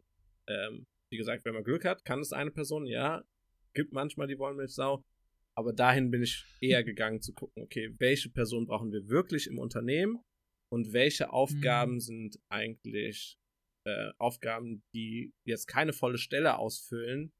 Ähm, 0.49 0.86
wie 1.11 1.16
gesagt, 1.16 1.45
wenn 1.45 1.55
man 1.55 1.64
Glück 1.64 1.84
hat, 1.84 2.05
kann 2.05 2.20
es 2.20 2.32
eine 2.32 2.51
Person, 2.51 2.86
ja. 2.86 3.24
Gibt 3.72 3.92
manchmal 3.92 4.26
die 4.26 4.38
Wollmilchsau. 4.38 5.03
Aber 5.57 5.72
dahin 5.72 6.11
bin 6.11 6.22
ich 6.22 6.45
eher 6.61 6.84
gegangen 6.84 7.22
zu 7.22 7.32
gucken, 7.32 7.62
okay, 7.62 7.95
welche 7.99 8.28
Person 8.28 8.66
brauchen 8.66 8.92
wir 8.92 9.09
wirklich 9.09 9.47
im 9.47 9.59
Unternehmen 9.59 10.20
und 10.70 10.92
welche 10.92 11.32
Aufgaben 11.32 11.95
mhm. 11.95 12.01
sind 12.01 12.38
eigentlich 12.49 13.38
äh, 13.85 14.11
Aufgaben, 14.18 14.82
die 14.95 15.32
jetzt 15.45 15.66
keine 15.66 15.93
volle 15.93 16.18
Stelle 16.18 16.59
ausfüllen, 16.59 17.32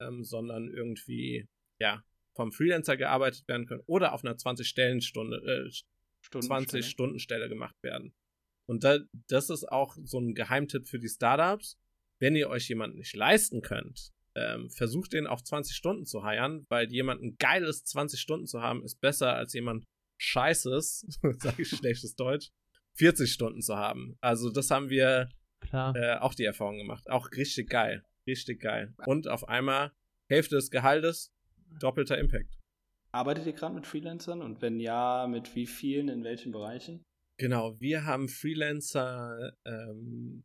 ähm, 0.00 0.24
sondern 0.24 0.68
irgendwie, 0.68 1.48
ja, 1.80 2.02
vom 2.34 2.52
Freelancer 2.52 2.96
gearbeitet 2.96 3.46
werden 3.48 3.66
können 3.66 3.82
oder 3.86 4.12
auf 4.12 4.24
einer 4.24 4.36
20-Stellen-Stunde, 4.36 5.36
äh, 5.36 5.70
20-Stunden-Stelle 6.30 7.48
gemacht 7.48 7.76
werden. 7.82 8.14
Und 8.66 8.82
da, 8.82 8.98
das 9.28 9.50
ist 9.50 9.70
auch 9.70 9.96
so 10.04 10.18
ein 10.18 10.34
Geheimtipp 10.34 10.88
für 10.88 10.98
die 10.98 11.08
Startups. 11.08 11.78
Wenn 12.18 12.34
ihr 12.34 12.48
euch 12.48 12.68
jemanden 12.68 12.98
nicht 12.98 13.14
leisten 13.14 13.60
könnt, 13.60 14.12
ähm, 14.34 14.70
versucht 14.70 15.12
den 15.12 15.26
auf 15.26 15.42
20 15.44 15.76
Stunden 15.76 16.06
zu 16.06 16.24
heiern, 16.24 16.64
weil 16.68 16.90
jemanden 16.90 17.36
geiles 17.36 17.84
20 17.84 18.20
Stunden 18.20 18.46
zu 18.46 18.62
haben, 18.62 18.82
ist 18.84 19.00
besser 19.00 19.34
als 19.34 19.52
jemand 19.52 19.84
Scheißes, 20.18 21.06
sage 21.38 21.62
ich 21.62 21.68
schlechtes 21.68 22.16
Deutsch, 22.16 22.50
40 22.96 23.32
Stunden 23.32 23.60
zu 23.60 23.76
haben. 23.76 24.16
Also 24.20 24.50
das 24.50 24.70
haben 24.70 24.88
wir 24.88 25.28
äh, 25.72 26.16
auch 26.18 26.34
die 26.34 26.44
Erfahrung 26.44 26.78
gemacht. 26.78 27.08
Auch 27.10 27.30
richtig 27.32 27.70
geil. 27.70 28.04
Richtig 28.26 28.60
geil. 28.60 28.94
Und 29.06 29.28
auf 29.28 29.48
einmal 29.48 29.92
Hälfte 30.30 30.56
des 30.56 30.70
Gehaltes, 30.70 31.32
doppelter 31.78 32.18
Impact. 32.18 32.58
Arbeitet 33.12 33.46
ihr 33.46 33.52
gerade 33.52 33.74
mit 33.74 33.86
Freelancern 33.86 34.42
und 34.42 34.60
wenn 34.62 34.80
ja, 34.80 35.26
mit 35.28 35.54
wie 35.54 35.66
vielen, 35.66 36.08
in 36.08 36.24
welchen 36.24 36.52
Bereichen? 36.52 37.02
Genau, 37.38 37.78
wir 37.80 38.04
haben 38.04 38.28
Freelancer 38.28 39.56
ähm, 39.64 40.44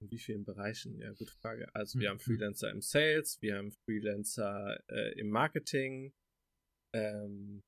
in 0.00 0.10
wie 0.10 0.18
vielen 0.18 0.44
Bereichen? 0.44 0.98
Ja, 0.98 1.12
gute 1.12 1.32
Frage. 1.32 1.68
Also 1.74 1.98
wir 1.98 2.08
mhm. 2.08 2.12
haben 2.12 2.20
Freelancer 2.20 2.70
im 2.70 2.80
Sales, 2.80 3.40
wir 3.42 3.56
haben 3.56 3.72
Freelancer 3.84 4.80
äh, 4.88 5.18
im 5.18 5.28
Marketing. 5.30 6.12
Ähm, 6.94 7.60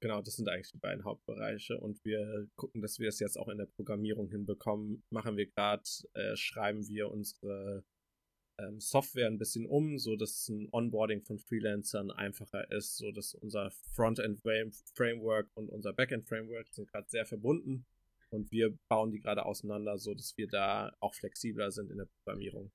genau, 0.00 0.22
das 0.22 0.36
sind 0.36 0.48
eigentlich 0.48 0.72
die 0.72 0.78
beiden 0.78 1.04
Hauptbereiche 1.04 1.78
und 1.78 2.04
wir 2.04 2.48
gucken, 2.56 2.82
dass 2.82 2.98
wir 2.98 3.08
es 3.08 3.20
jetzt 3.20 3.38
auch 3.38 3.48
in 3.48 3.58
der 3.58 3.66
Programmierung 3.66 4.28
hinbekommen. 4.28 5.02
Machen 5.10 5.36
wir 5.36 5.46
gerade, 5.46 5.84
äh, 6.14 6.36
schreiben 6.36 6.86
wir 6.88 7.10
unsere 7.10 7.84
ähm, 8.58 8.80
Software 8.80 9.26
ein 9.26 9.38
bisschen 9.38 9.66
um, 9.66 9.98
so 9.98 10.16
dass 10.16 10.48
ein 10.48 10.68
Onboarding 10.72 11.22
von 11.22 11.38
Freelancern 11.38 12.10
einfacher 12.10 12.70
ist, 12.70 12.96
so 12.96 13.12
dass 13.12 13.34
unser 13.34 13.70
Frontend 13.94 14.40
Framework 14.94 15.48
und 15.54 15.68
unser 15.68 15.92
Backend 15.92 16.28
Framework 16.28 16.66
sind 16.72 16.90
gerade 16.90 17.08
sehr 17.08 17.26
verbunden 17.26 17.86
und 18.30 18.50
wir 18.50 18.76
bauen 18.88 19.10
die 19.10 19.20
gerade 19.20 19.44
auseinander, 19.44 19.98
so 19.98 20.14
dass 20.14 20.36
wir 20.36 20.48
da 20.48 20.92
auch 21.00 21.14
flexibler 21.14 21.70
sind 21.70 21.90
in 21.90 21.98
der 21.98 22.06
Programmierung. 22.06 22.70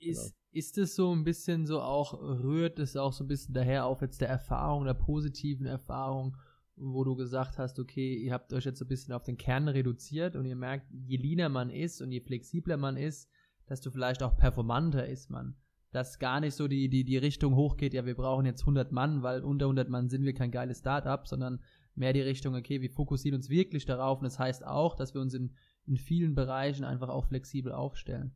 Ist, 0.00 0.34
genau. 0.34 0.34
ist 0.52 0.78
es 0.78 0.96
so 0.96 1.12
ein 1.14 1.24
bisschen 1.24 1.66
so 1.66 1.80
auch, 1.80 2.14
rührt 2.14 2.78
es 2.78 2.96
auch 2.96 3.12
so 3.12 3.24
ein 3.24 3.28
bisschen 3.28 3.54
daher 3.54 3.86
auf 3.86 4.00
jetzt 4.00 4.20
der 4.20 4.28
Erfahrung, 4.28 4.84
der 4.84 4.94
positiven 4.94 5.66
Erfahrung, 5.66 6.36
wo 6.76 7.04
du 7.04 7.14
gesagt 7.14 7.58
hast, 7.58 7.78
okay, 7.78 8.14
ihr 8.14 8.32
habt 8.32 8.52
euch 8.52 8.64
jetzt 8.64 8.78
so 8.78 8.86
ein 8.86 8.88
bisschen 8.88 9.12
auf 9.12 9.22
den 9.22 9.36
Kern 9.36 9.68
reduziert 9.68 10.36
und 10.36 10.46
ihr 10.46 10.56
merkt, 10.56 10.86
je 10.90 11.18
leaner 11.18 11.50
man 11.50 11.70
ist 11.70 12.00
und 12.00 12.10
je 12.10 12.20
flexibler 12.20 12.78
man 12.78 12.96
ist, 12.96 13.28
desto 13.68 13.90
vielleicht 13.90 14.22
auch 14.22 14.36
performanter 14.36 15.06
ist 15.06 15.30
man. 15.30 15.56
Dass 15.92 16.18
gar 16.18 16.40
nicht 16.40 16.54
so 16.54 16.68
die, 16.68 16.88
die, 16.88 17.04
die 17.04 17.18
Richtung 17.18 17.54
hochgeht, 17.54 17.94
ja, 17.94 18.06
wir 18.06 18.14
brauchen 18.14 18.46
jetzt 18.46 18.62
100 18.62 18.92
Mann, 18.92 19.22
weil 19.22 19.42
unter 19.42 19.66
100 19.66 19.88
Mann 19.88 20.08
sind 20.08 20.24
wir 20.24 20.34
kein 20.34 20.50
geiles 20.50 20.78
Startup, 20.78 21.26
sondern 21.26 21.60
mehr 21.94 22.12
die 22.12 22.20
Richtung, 22.20 22.54
okay, 22.54 22.80
wir 22.80 22.90
fokussieren 22.90 23.36
uns 23.36 23.50
wirklich 23.50 23.84
darauf 23.84 24.18
und 24.18 24.24
das 24.24 24.38
heißt 24.38 24.64
auch, 24.64 24.94
dass 24.94 25.14
wir 25.14 25.20
uns 25.20 25.34
in, 25.34 25.54
in 25.86 25.96
vielen 25.96 26.34
Bereichen 26.34 26.84
einfach 26.84 27.08
auch 27.08 27.26
flexibel 27.26 27.72
aufstellen. 27.72 28.32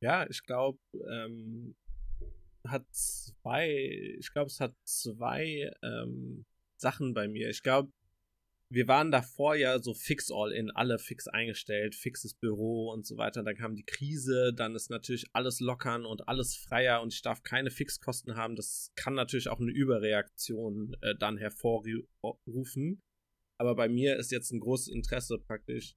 Ja, 0.00 0.26
ich 0.28 0.42
glaube, 0.44 0.78
ähm, 1.10 1.76
hat 2.66 2.84
zwei, 2.90 3.70
ich 4.18 4.32
glaube, 4.32 4.48
es 4.48 4.60
hat 4.60 4.74
zwei 4.84 5.70
ähm, 5.82 6.44
Sachen 6.76 7.14
bei 7.14 7.28
mir. 7.28 7.50
Ich 7.50 7.62
glaube, 7.62 7.92
wir 8.72 8.86
waren 8.86 9.10
davor 9.10 9.56
ja 9.56 9.80
so 9.80 9.94
fix 9.94 10.30
all 10.30 10.52
in, 10.52 10.70
alle 10.70 10.98
fix 10.98 11.26
eingestellt, 11.26 11.96
fixes 11.96 12.34
Büro 12.34 12.90
und 12.92 13.04
so 13.04 13.16
weiter. 13.16 13.42
Dann 13.42 13.56
kam 13.56 13.74
die 13.74 13.84
Krise, 13.84 14.52
dann 14.54 14.76
ist 14.76 14.90
natürlich 14.90 15.26
alles 15.32 15.58
lockern 15.60 16.06
und 16.06 16.28
alles 16.28 16.56
freier 16.56 17.02
und 17.02 17.12
ich 17.12 17.20
darf 17.20 17.42
keine 17.42 17.70
Fixkosten 17.70 18.36
haben. 18.36 18.54
Das 18.54 18.92
kann 18.94 19.14
natürlich 19.14 19.48
auch 19.48 19.58
eine 19.58 19.72
Überreaktion 19.72 20.96
äh, 21.00 21.14
dann 21.18 21.36
hervorrufen. 21.36 23.02
Aber 23.58 23.74
bei 23.74 23.88
mir 23.88 24.16
ist 24.16 24.30
jetzt 24.30 24.52
ein 24.52 24.60
großes 24.60 24.88
Interesse 24.88 25.38
praktisch, 25.38 25.96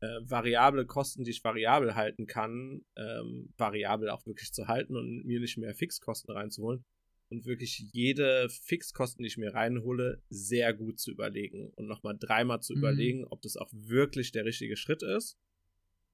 äh, 0.00 0.20
variable 0.22 0.86
Kosten, 0.86 1.24
die 1.24 1.30
ich 1.30 1.44
variabel 1.44 1.94
halten 1.94 2.26
kann, 2.26 2.84
ähm, 2.96 3.52
variabel 3.56 4.10
auch 4.10 4.26
wirklich 4.26 4.52
zu 4.52 4.68
halten 4.68 4.96
und 4.96 5.24
mir 5.24 5.40
nicht 5.40 5.58
mehr 5.58 5.74
Fixkosten 5.74 6.32
reinzuholen 6.32 6.84
und 7.30 7.46
wirklich 7.46 7.78
jede 7.92 8.48
Fixkosten, 8.48 9.22
die 9.22 9.28
ich 9.28 9.38
mir 9.38 9.54
reinhole, 9.54 10.22
sehr 10.30 10.72
gut 10.72 10.98
zu 10.98 11.10
überlegen 11.10 11.70
und 11.76 11.86
nochmal 11.86 12.16
dreimal 12.18 12.60
zu 12.60 12.72
mhm. 12.72 12.78
überlegen, 12.78 13.24
ob 13.24 13.42
das 13.42 13.56
auch 13.56 13.70
wirklich 13.72 14.32
der 14.32 14.44
richtige 14.44 14.76
Schritt 14.76 15.02
ist. 15.02 15.38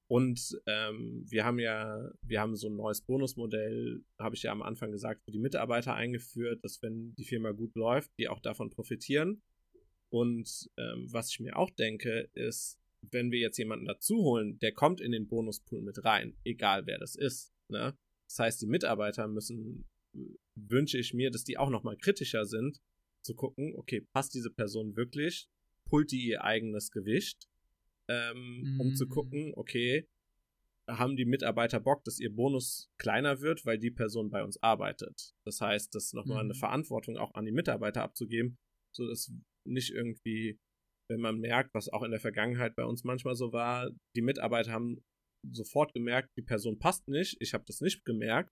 Und 0.07 0.61
ähm, 0.67 1.25
wir 1.27 1.45
haben 1.45 1.57
ja, 1.57 2.11
wir 2.21 2.39
haben 2.39 2.55
so 2.55 2.69
ein 2.69 2.75
neues 2.75 3.01
Bonusmodell, 3.01 4.03
habe 4.19 4.35
ich 4.35 4.43
ja 4.43 4.51
am 4.51 4.61
Anfang 4.61 4.91
gesagt, 4.91 5.23
für 5.23 5.31
die 5.31 5.39
Mitarbeiter 5.39 5.95
eingeführt, 5.95 6.63
dass 6.63 6.81
wenn 6.83 7.15
die 7.15 7.23
Firma 7.23 7.51
gut 7.51 7.75
läuft, 7.75 8.11
die 8.19 8.27
auch 8.27 8.39
davon 8.39 8.69
profitieren. 8.69 9.41
Und 10.09 10.69
ähm, 10.77 11.07
was 11.11 11.31
ich 11.31 11.39
mir 11.39 11.57
auch 11.57 11.71
denke, 11.71 12.29
ist, 12.33 12.79
wenn 13.11 13.31
wir 13.31 13.39
jetzt 13.39 13.57
jemanden 13.57 13.85
dazu 13.85 14.17
holen, 14.17 14.59
der 14.59 14.73
kommt 14.73 15.01
in 15.01 15.11
den 15.11 15.27
Bonuspool 15.27 15.81
mit 15.81 16.03
rein, 16.03 16.35
egal 16.43 16.85
wer 16.85 16.97
das 16.97 17.15
ist. 17.15 17.53
Ne? 17.69 17.97
Das 18.27 18.39
heißt, 18.39 18.61
die 18.61 18.67
Mitarbeiter 18.67 19.27
müssen 19.27 19.85
wünsche 20.55 20.97
ich 20.97 21.13
mir, 21.13 21.31
dass 21.31 21.43
die 21.43 21.57
auch 21.57 21.69
nochmal 21.69 21.97
kritischer 21.97 22.45
sind, 22.45 22.81
zu 23.21 23.35
gucken, 23.35 23.73
okay, 23.75 24.01
passt 24.13 24.33
diese 24.33 24.51
Person 24.51 24.95
wirklich? 24.95 25.49
Pult 25.85 26.11
die 26.11 26.25
ihr 26.25 26.43
eigenes 26.43 26.91
Gewicht? 26.91 27.47
Ähm, 28.07 28.75
mm. 28.75 28.81
Um 28.81 28.95
zu 28.95 29.05
mhm. 29.05 29.09
gucken, 29.09 29.53
okay, 29.55 30.07
haben 30.87 31.15
die 31.15 31.25
Mitarbeiter 31.25 31.79
Bock, 31.79 32.03
dass 32.03 32.19
ihr 32.19 32.33
Bonus 32.33 32.91
kleiner 32.97 33.41
wird, 33.41 33.65
weil 33.65 33.79
die 33.79 33.91
Person 33.91 34.29
bei 34.29 34.43
uns 34.43 34.61
arbeitet. 34.61 35.33
Das 35.43 35.59
heißt, 35.59 35.93
das 35.95 36.13
nochmal 36.13 36.37
mm. 36.37 36.45
eine 36.45 36.53
mhm. 36.53 36.59
Verantwortung 36.59 37.17
auch 37.17 37.33
an 37.33 37.45
die 37.45 37.51
Mitarbeiter 37.51 38.03
abzugeben, 38.03 38.57
so 38.91 39.07
dass 39.07 39.31
nicht 39.65 39.91
irgendwie, 39.91 40.59
wenn 41.09 41.21
man 41.21 41.39
merkt, 41.39 41.73
was 41.73 41.89
auch 41.89 42.03
in 42.03 42.11
der 42.11 42.19
Vergangenheit 42.19 42.75
bei 42.75 42.85
uns 42.85 43.03
manchmal 43.03 43.35
so 43.35 43.51
war, 43.51 43.91
die 44.15 44.21
Mitarbeiter 44.21 44.71
haben 44.71 45.03
sofort 45.51 45.93
gemerkt, 45.93 46.29
die 46.37 46.41
Person 46.43 46.79
passt 46.79 47.07
nicht, 47.07 47.37
ich 47.39 47.53
habe 47.53 47.65
das 47.67 47.81
nicht 47.81 48.03
gemerkt 48.05 48.49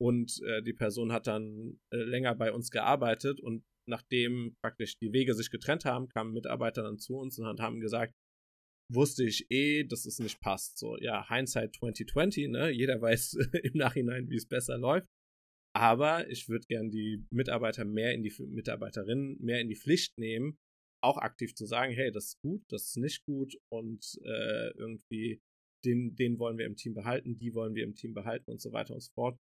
und 0.00 0.40
äh, 0.44 0.62
die 0.62 0.74
Person 0.74 1.12
hat 1.12 1.26
dann 1.26 1.80
äh, 1.92 1.96
länger 1.96 2.34
bei 2.34 2.52
uns 2.52 2.70
gearbeitet 2.70 3.40
und 3.40 3.64
nachdem 3.88 4.54
praktisch 4.62 4.98
die 4.98 5.12
Wege 5.12 5.34
sich 5.34 5.50
getrennt 5.50 5.84
haben, 5.84 6.08
kamen 6.08 6.34
Mitarbeiter 6.34 6.82
dann 6.82 6.98
zu 6.98 7.16
uns 7.16 7.38
und 7.38 7.60
haben 7.60 7.80
gesagt, 7.80 8.12
wusste 8.92 9.24
ich 9.24 9.46
eh, 9.50 9.84
dass 9.84 10.06
es 10.06 10.18
nicht 10.18 10.40
passt. 10.40 10.78
So, 10.78 10.96
ja, 10.98 11.26
Hindsight 11.28 11.74
2020, 11.76 12.48
ne? 12.48 12.70
Jeder 12.70 13.00
weiß 13.00 13.34
im 13.62 13.72
Nachhinein, 13.74 14.28
wie 14.30 14.36
es 14.36 14.46
besser 14.46 14.78
läuft. 14.78 15.06
Aber 15.74 16.28
ich 16.30 16.48
würde 16.48 16.66
gern 16.66 16.90
die 16.90 17.24
Mitarbeiter 17.30 17.84
mehr 17.84 18.12
in 18.12 18.22
die 18.22 18.34
Mitarbeiterinnen 18.38 19.38
mehr 19.40 19.60
in 19.60 19.68
die 19.68 19.76
Pflicht 19.76 20.18
nehmen, 20.18 20.56
auch 21.00 21.18
aktiv 21.18 21.54
zu 21.54 21.66
sagen, 21.66 21.92
hey, 21.92 22.10
das 22.10 22.26
ist 22.26 22.40
gut, 22.40 22.62
das 22.68 22.88
ist 22.88 22.96
nicht 22.96 23.24
gut 23.24 23.56
und 23.70 24.18
äh, 24.24 24.70
irgendwie 24.76 25.40
den, 25.84 26.16
den 26.16 26.38
wollen 26.38 26.58
wir 26.58 26.66
im 26.66 26.76
Team 26.76 26.94
behalten, 26.94 27.38
die 27.38 27.54
wollen 27.54 27.74
wir 27.74 27.84
im 27.84 27.94
Team 27.94 28.14
behalten 28.14 28.50
und 28.50 28.60
so 28.60 28.72
weiter 28.72 28.94
und 28.94 29.00
so 29.00 29.12
fort. 29.12 29.38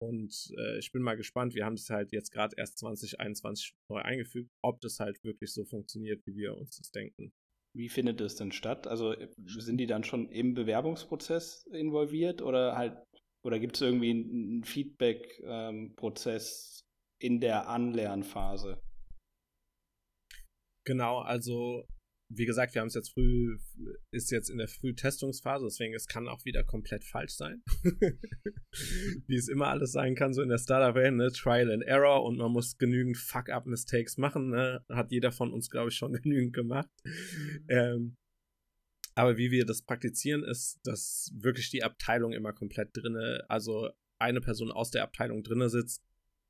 Und 0.00 0.52
äh, 0.58 0.78
ich 0.78 0.90
bin 0.90 1.02
mal 1.02 1.16
gespannt. 1.16 1.54
Wir 1.54 1.64
haben 1.64 1.76
das 1.76 1.88
halt 1.88 2.10
jetzt 2.10 2.32
gerade 2.32 2.56
erst 2.58 2.78
2021 2.78 3.72
neu 3.88 4.00
eingefügt, 4.00 4.50
ob 4.60 4.80
das 4.80 4.98
halt 4.98 5.22
wirklich 5.22 5.52
so 5.52 5.64
funktioniert, 5.64 6.26
wie 6.26 6.34
wir 6.34 6.56
uns 6.56 6.76
das 6.76 6.90
denken. 6.90 7.32
Wie 7.74 7.88
findet 7.88 8.20
das 8.20 8.34
denn 8.34 8.50
statt? 8.52 8.88
Also 8.88 9.12
äh, 9.12 9.28
sind 9.46 9.78
die 9.78 9.86
dann 9.86 10.04
schon 10.04 10.28
im 10.28 10.52
Bewerbungsprozess 10.54 11.66
involviert 11.72 12.42
oder 12.42 12.76
halt 12.76 12.98
oder 13.44 13.58
gibt 13.58 13.74
es 13.76 13.82
irgendwie 13.82 14.10
einen 14.10 14.62
Feedback-Prozess 14.64 16.80
ähm, 16.80 16.86
in 17.18 17.40
der 17.40 17.68
Anlernphase? 17.68 18.80
Genau, 20.84 21.20
also 21.20 21.86
wie 22.34 22.46
gesagt, 22.46 22.74
wir 22.74 22.80
haben 22.80 22.88
es 22.88 22.94
jetzt 22.94 23.12
früh, 23.12 23.58
ist 24.10 24.30
jetzt 24.30 24.48
in 24.48 24.58
der 24.58 24.68
Frühtestungsphase, 24.68 25.66
deswegen 25.66 25.94
es 25.94 26.06
kann 26.06 26.28
auch 26.28 26.44
wieder 26.44 26.64
komplett 26.64 27.04
falsch 27.04 27.34
sein. 27.34 27.62
wie 29.26 29.36
es 29.36 29.48
immer 29.48 29.68
alles 29.68 29.92
sein 29.92 30.14
kann, 30.14 30.32
so 30.32 30.42
in 30.42 30.48
der 30.48 30.58
Startup-Welt, 30.58 31.14
ne? 31.14 31.30
Trial 31.30 31.70
and 31.70 31.82
Error 31.82 32.24
und 32.24 32.38
man 32.38 32.52
muss 32.52 32.78
genügend 32.78 33.18
Fuck-Up-Mistakes 33.18 34.16
machen, 34.16 34.50
ne? 34.50 34.84
Hat 34.88 35.10
jeder 35.10 35.32
von 35.32 35.52
uns, 35.52 35.68
glaube 35.70 35.90
ich, 35.90 35.96
schon 35.96 36.12
genügend 36.22 36.54
gemacht. 36.54 36.88
Ähm, 37.68 38.16
aber 39.14 39.36
wie 39.36 39.50
wir 39.50 39.66
das 39.66 39.82
praktizieren, 39.82 40.42
ist, 40.42 40.80
dass 40.84 41.32
wirklich 41.34 41.70
die 41.70 41.82
Abteilung 41.82 42.32
immer 42.32 42.54
komplett 42.54 42.96
drinne, 42.96 43.44
also 43.48 43.90
eine 44.18 44.40
Person 44.40 44.70
aus 44.70 44.90
der 44.90 45.02
Abteilung 45.02 45.42
drinne 45.42 45.68
sitzt, 45.68 46.02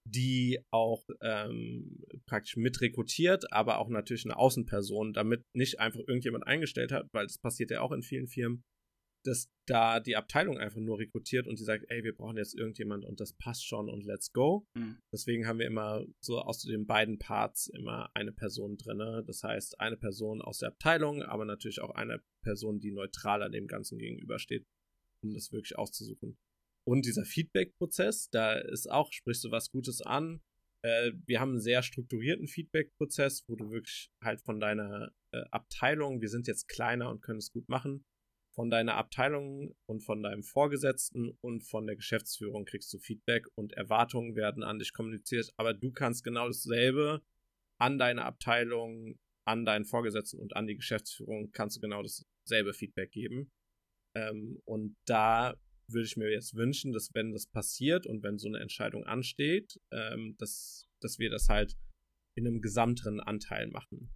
die 0.04 0.60
auch 0.70 1.04
ähm, 1.20 2.04
praktisch 2.26 2.56
mit 2.56 2.80
rekrutiert, 2.80 3.52
aber 3.52 3.78
auch 3.78 3.88
natürlich 3.88 4.24
eine 4.24 4.36
Außenperson, 4.36 5.12
damit 5.12 5.42
nicht 5.54 5.80
einfach 5.80 6.00
irgendjemand 6.00 6.46
eingestellt 6.46 6.92
hat, 6.92 7.06
weil 7.12 7.26
das 7.26 7.38
passiert 7.38 7.70
ja 7.70 7.80
auch 7.80 7.92
in 7.92 8.02
vielen 8.02 8.26
Firmen, 8.26 8.64
dass 9.24 9.48
da 9.66 10.00
die 10.00 10.16
Abteilung 10.16 10.58
einfach 10.58 10.80
nur 10.80 10.98
rekrutiert 10.98 11.46
und 11.46 11.58
die 11.58 11.64
sagt, 11.64 11.84
ey, 11.88 12.02
wir 12.02 12.14
brauchen 12.14 12.36
jetzt 12.36 12.56
irgendjemand 12.56 13.04
und 13.04 13.20
das 13.20 13.34
passt 13.34 13.66
schon 13.66 13.88
und 13.88 14.04
let's 14.04 14.32
go. 14.32 14.66
Mhm. 14.74 14.98
Deswegen 15.12 15.46
haben 15.46 15.58
wir 15.58 15.66
immer 15.66 16.04
so 16.20 16.40
aus 16.40 16.62
den 16.62 16.86
beiden 16.86 17.18
Parts 17.18 17.68
immer 17.68 18.10
eine 18.14 18.32
Person 18.32 18.76
drin. 18.76 19.24
Das 19.26 19.42
heißt, 19.42 19.80
eine 19.80 19.96
Person 19.96 20.42
aus 20.42 20.58
der 20.58 20.70
Abteilung, 20.70 21.22
aber 21.22 21.44
natürlich 21.44 21.80
auch 21.80 21.90
eine 21.90 22.20
Person, 22.42 22.80
die 22.80 22.90
neutraler 22.90 23.48
dem 23.48 23.68
Ganzen 23.68 23.98
gegenübersteht, 23.98 24.66
um 25.22 25.32
das 25.32 25.52
wirklich 25.52 25.78
auszusuchen. 25.78 26.36
Und 26.84 27.06
dieser 27.06 27.24
Feedback-Prozess, 27.24 28.28
da 28.30 28.54
ist 28.54 28.90
auch, 28.90 29.12
sprichst 29.12 29.44
du 29.44 29.50
was 29.50 29.70
Gutes 29.70 30.02
an. 30.02 30.40
Äh, 30.84 31.12
wir 31.26 31.40
haben 31.40 31.50
einen 31.50 31.60
sehr 31.60 31.82
strukturierten 31.82 32.48
Feedback-Prozess, 32.48 33.44
wo 33.46 33.56
du 33.56 33.70
wirklich 33.70 34.10
halt 34.22 34.40
von 34.40 34.58
deiner 34.58 35.12
äh, 35.32 35.42
Abteilung, 35.50 36.20
wir 36.20 36.28
sind 36.28 36.48
jetzt 36.48 36.68
kleiner 36.68 37.08
und 37.10 37.22
können 37.22 37.38
es 37.38 37.52
gut 37.52 37.68
machen, 37.68 38.04
von 38.54 38.68
deiner 38.68 38.96
Abteilung 38.96 39.74
und 39.88 40.00
von 40.00 40.22
deinem 40.22 40.42
Vorgesetzten 40.42 41.30
und 41.40 41.62
von 41.62 41.86
der 41.86 41.96
Geschäftsführung 41.96 42.64
kriegst 42.64 42.92
du 42.92 42.98
Feedback 42.98 43.46
und 43.54 43.72
Erwartungen 43.72 44.36
werden 44.36 44.62
an 44.62 44.78
dich 44.78 44.92
kommuniziert, 44.92 45.52
aber 45.56 45.72
du 45.72 45.90
kannst 45.90 46.24
genau 46.24 46.48
dasselbe 46.48 47.22
an 47.80 47.98
deine 47.98 48.24
Abteilung, 48.24 49.18
an 49.46 49.64
deinen 49.64 49.84
Vorgesetzten 49.84 50.38
und 50.38 50.54
an 50.54 50.66
die 50.66 50.76
Geschäftsführung 50.76 51.50
kannst 51.52 51.76
du 51.76 51.80
genau 51.80 52.02
dasselbe 52.02 52.74
Feedback 52.74 53.10
geben. 53.10 53.50
Ähm, 54.14 54.60
und 54.64 54.96
da 55.06 55.56
würde 55.92 56.06
ich 56.06 56.16
mir 56.16 56.30
jetzt 56.30 56.54
wünschen, 56.54 56.92
dass 56.92 57.14
wenn 57.14 57.32
das 57.32 57.46
passiert 57.46 58.06
und 58.06 58.22
wenn 58.22 58.38
so 58.38 58.48
eine 58.48 58.60
Entscheidung 58.60 59.04
ansteht, 59.04 59.80
ähm, 59.90 60.36
dass, 60.38 60.88
dass 61.00 61.18
wir 61.18 61.30
das 61.30 61.48
halt 61.48 61.76
in 62.34 62.46
einem 62.46 62.60
gesamteren 62.60 63.20
Anteil 63.20 63.68
machen. 63.68 64.10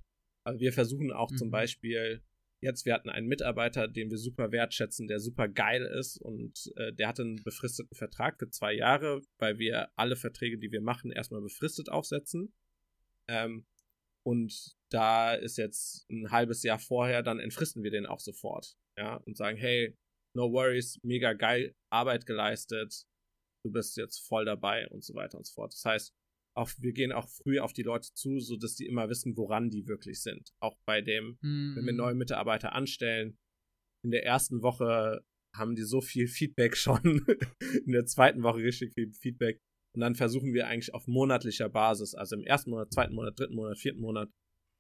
Also 0.45 0.61
wir 0.61 0.73
versuchen 0.73 1.13
auch 1.13 1.31
mhm. 1.31 1.37
zum 1.37 1.51
Beispiel 1.51 2.23
jetzt, 2.61 2.87
wir 2.87 2.95
hatten 2.95 3.11
einen 3.11 3.27
Mitarbeiter, 3.27 3.89
den 3.89 4.11
wir 4.11 4.19
super 4.19 4.53
wertschätzen, 4.53 5.09
der 5.09 5.21
super 5.21 5.49
geil 5.49 5.83
ist 5.83 6.19
und 6.19 6.73
äh, 6.77 6.93
der 6.93 7.09
hatte 7.09 7.23
einen 7.23 7.43
befristeten 7.43 7.95
Vertrag 7.97 8.39
für 8.39 8.49
zwei 8.49 8.75
Jahre, 8.75 9.23
weil 9.39 9.59
wir 9.59 9.91
alle 9.97 10.17
Verträge, 10.17 10.59
die 10.59 10.73
wir 10.73 10.81
machen, 10.81 11.13
erstmal 11.13 11.43
befristet 11.43 11.89
aufsetzen. 11.89 12.55
Ähm, 13.29 13.67
und 14.25 14.77
da 14.91 15.35
ist 15.35 15.59
jetzt 15.59 16.11
ein 16.11 16.31
halbes 16.31 16.63
Jahr 16.63 16.79
vorher, 16.79 17.23
dann 17.23 17.39
entfristen 17.39 17.83
wir 17.83 17.91
den 17.91 18.07
auch 18.07 18.21
sofort. 18.21 18.77
Ja, 18.99 19.17
und 19.17 19.37
sagen, 19.37 19.59
hey, 19.59 19.95
no 20.37 20.53
worries, 20.53 21.01
mega 21.03 21.33
geil, 21.33 21.75
Arbeit 21.91 22.27
geleistet, 22.27 23.05
du 23.65 23.73
bist 23.73 23.97
jetzt 23.97 24.19
voll 24.29 24.45
dabei 24.45 24.87
und 24.89 25.03
so 25.03 25.15
weiter 25.15 25.39
und 25.39 25.47
so 25.47 25.55
fort. 25.55 25.73
Das 25.73 25.85
heißt, 25.85 26.15
auch, 26.57 26.71
wir 26.79 26.93
gehen 26.93 27.13
auch 27.13 27.29
früh 27.29 27.59
auf 27.59 27.73
die 27.73 27.83
Leute 27.83 28.09
zu, 28.15 28.39
so 28.39 28.57
dass 28.57 28.77
die 28.77 28.87
immer 28.87 29.09
wissen, 29.09 29.37
woran 29.37 29.71
die 29.71 29.87
wirklich 29.87 30.23
sind. 30.23 30.53
Auch 30.61 30.77
bei 30.87 31.03
dem, 31.03 31.39
mhm. 31.43 31.75
wenn 31.77 31.85
wir 31.85 31.93
mhm. 31.93 31.99
neue 31.99 32.15
Mitarbeiter 32.15 32.73
anstellen, 32.73 33.37
in 34.05 34.11
der 34.11 34.25
ersten 34.25 34.63
Woche 34.63 35.25
haben 35.55 35.75
die 35.75 35.83
so 35.83 36.01
viel 36.01 36.29
Feedback 36.29 36.77
schon, 36.77 37.27
in 37.85 37.93
der 37.93 38.07
zweiten 38.07 38.43
Woche 38.43 38.63
richtig 38.63 38.95
viel 38.95 39.13
Feedback. 39.13 39.61
Und 39.95 40.01
dann 40.01 40.15
versuchen 40.15 40.53
wir 40.53 40.67
eigentlich 40.67 40.93
auf 40.95 41.07
monatlicher 41.07 41.71
Basis, 41.71 42.15
also 42.15 42.37
im 42.37 42.45
ersten 42.45 42.71
Monat, 42.71 42.93
zweiten 42.93 43.15
Monat, 43.15 43.39
dritten 43.39 43.55
Monat, 43.55 43.79
vierten 43.79 44.01
Monat, 44.01 44.31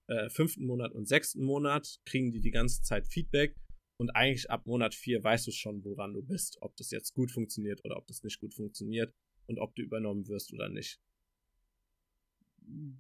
äh, 0.09 0.29
fünften 0.29 0.67
Monat 0.67 0.93
und 0.93 1.09
sechsten 1.09 1.43
Monat 1.43 1.99
kriegen 2.07 2.33
die 2.33 2.41
die 2.41 2.51
ganze 2.51 2.83
Zeit 2.83 3.07
Feedback. 3.07 3.57
Und 3.99 4.11
eigentlich 4.11 4.51
ab 4.51 4.67
Monat 4.67 4.95
vier 4.95 5.25
weißt 5.25 5.47
du 5.47 5.53
schon, 5.53 5.85
woran 5.85 6.13
du 6.13 6.23
bist, 6.23 6.59
ob 6.61 6.77
das 6.77 6.91
jetzt 6.91 7.15
gut 7.15 7.31
funktioniert 7.31 7.85
oder 7.85 7.97
ob 7.97 8.07
das 8.07 8.23
nicht 8.23 8.41
gut 8.41 8.55
funktioniert 8.55 9.15
und 9.47 9.59
ob 9.59 9.75
du 9.75 9.83
übernommen 9.83 10.29
wirst 10.29 10.53
oder 10.53 10.69
nicht 10.69 11.01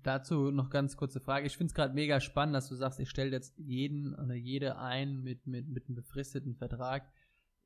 dazu 0.02 0.50
noch 0.50 0.70
ganz 0.70 0.96
kurze 0.96 1.20
Frage. 1.20 1.46
Ich 1.46 1.56
finde 1.56 1.70
es 1.70 1.74
gerade 1.74 1.94
mega 1.94 2.20
spannend, 2.20 2.54
dass 2.54 2.68
du 2.68 2.74
sagst, 2.74 3.00
ich 3.00 3.10
stelle 3.10 3.32
jetzt 3.32 3.58
jeden 3.58 4.14
oder 4.14 4.34
jede 4.34 4.78
ein 4.78 5.22
mit, 5.22 5.46
mit, 5.46 5.68
mit 5.68 5.86
einem 5.86 5.96
befristeten 5.96 6.54
Vertrag. 6.54 7.10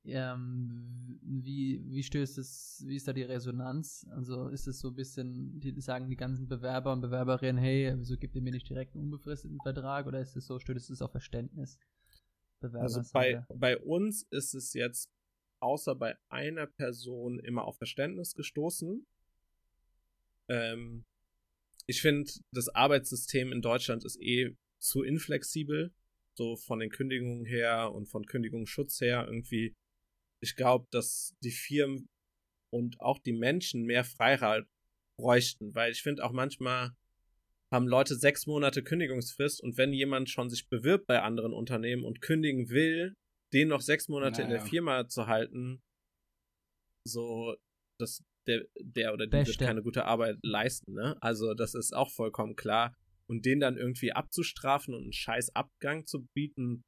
Ähm, 0.04 1.20
wie, 1.22 1.84
wie 1.86 2.02
stößt 2.02 2.38
es, 2.38 2.82
wie 2.86 2.96
ist 2.96 3.06
da 3.06 3.12
die 3.12 3.22
Resonanz? 3.22 4.06
Also 4.12 4.48
ist 4.48 4.66
es 4.66 4.80
so 4.80 4.88
ein 4.88 4.94
bisschen, 4.94 5.60
die 5.60 5.78
sagen 5.80 6.08
die 6.08 6.16
ganzen 6.16 6.48
Bewerber 6.48 6.92
und 6.92 7.02
Bewerberinnen, 7.02 7.62
hey, 7.62 7.92
wieso 7.98 8.16
gibt 8.16 8.34
ihr 8.34 8.40
mir 8.40 8.52
nicht 8.52 8.68
direkt 8.68 8.94
einen 8.94 9.04
unbefristeten 9.04 9.60
Vertrag? 9.60 10.06
Oder 10.06 10.20
ist 10.20 10.36
es 10.36 10.46
so, 10.46 10.58
stößt 10.58 10.88
es 10.88 11.02
auf 11.02 11.10
Verständnis? 11.10 11.78
Bewerber 12.60 12.82
also 12.82 13.02
bei, 13.12 13.44
bei 13.54 13.78
uns 13.78 14.26
ist 14.30 14.54
es 14.54 14.74
jetzt 14.74 15.10
außer 15.60 15.94
bei 15.94 16.16
einer 16.28 16.66
Person 16.66 17.38
immer 17.40 17.64
auf 17.64 17.76
Verständnis 17.76 18.34
gestoßen. 18.34 19.06
Ähm, 20.48 21.04
ich 21.86 22.00
finde, 22.00 22.30
das 22.52 22.68
Arbeitssystem 22.68 23.52
in 23.52 23.62
Deutschland 23.62 24.04
ist 24.04 24.20
eh 24.20 24.56
zu 24.78 25.02
inflexibel. 25.02 25.92
So 26.34 26.56
von 26.56 26.78
den 26.78 26.90
Kündigungen 26.90 27.44
her 27.44 27.92
und 27.92 28.06
von 28.06 28.24
Kündigungsschutz 28.24 29.00
her 29.00 29.24
irgendwie. 29.26 29.74
Ich 30.40 30.56
glaube, 30.56 30.86
dass 30.90 31.34
die 31.42 31.50
Firmen 31.50 32.08
und 32.70 33.00
auch 33.00 33.18
die 33.18 33.32
Menschen 33.32 33.82
mehr 33.84 34.04
Freiheit 34.04 34.66
bräuchten, 35.18 35.74
weil 35.74 35.92
ich 35.92 36.02
finde 36.02 36.24
auch 36.24 36.32
manchmal 36.32 36.96
haben 37.72 37.86
Leute 37.86 38.16
sechs 38.16 38.46
Monate 38.46 38.82
Kündigungsfrist 38.82 39.62
und 39.62 39.76
wenn 39.76 39.92
jemand 39.92 40.28
schon 40.28 40.50
sich 40.50 40.68
bewirbt 40.68 41.06
bei 41.06 41.22
anderen 41.22 41.52
Unternehmen 41.52 42.04
und 42.04 42.20
kündigen 42.20 42.68
will, 42.70 43.14
den 43.52 43.68
noch 43.68 43.80
sechs 43.80 44.08
Monate 44.08 44.42
naja. 44.42 44.44
in 44.44 44.50
der 44.50 44.60
Firma 44.66 45.08
zu 45.08 45.26
halten, 45.26 45.82
so, 47.04 47.56
das, 47.98 48.24
der, 48.46 48.64
der 48.80 49.12
oder 49.12 49.26
die 49.26 49.30
Beste. 49.30 49.60
wird 49.60 49.68
keine 49.68 49.82
gute 49.82 50.04
Arbeit 50.04 50.38
leisten, 50.42 50.94
ne? 50.94 51.16
Also 51.20 51.54
das 51.54 51.74
ist 51.74 51.94
auch 51.94 52.10
vollkommen 52.10 52.56
klar. 52.56 52.94
Und 53.26 53.46
den 53.46 53.60
dann 53.60 53.76
irgendwie 53.76 54.12
abzustrafen 54.12 54.92
und 54.92 55.02
einen 55.04 55.12
scheiß 55.12 55.54
Abgang 55.54 56.04
zu 56.04 56.26
bieten, 56.34 56.84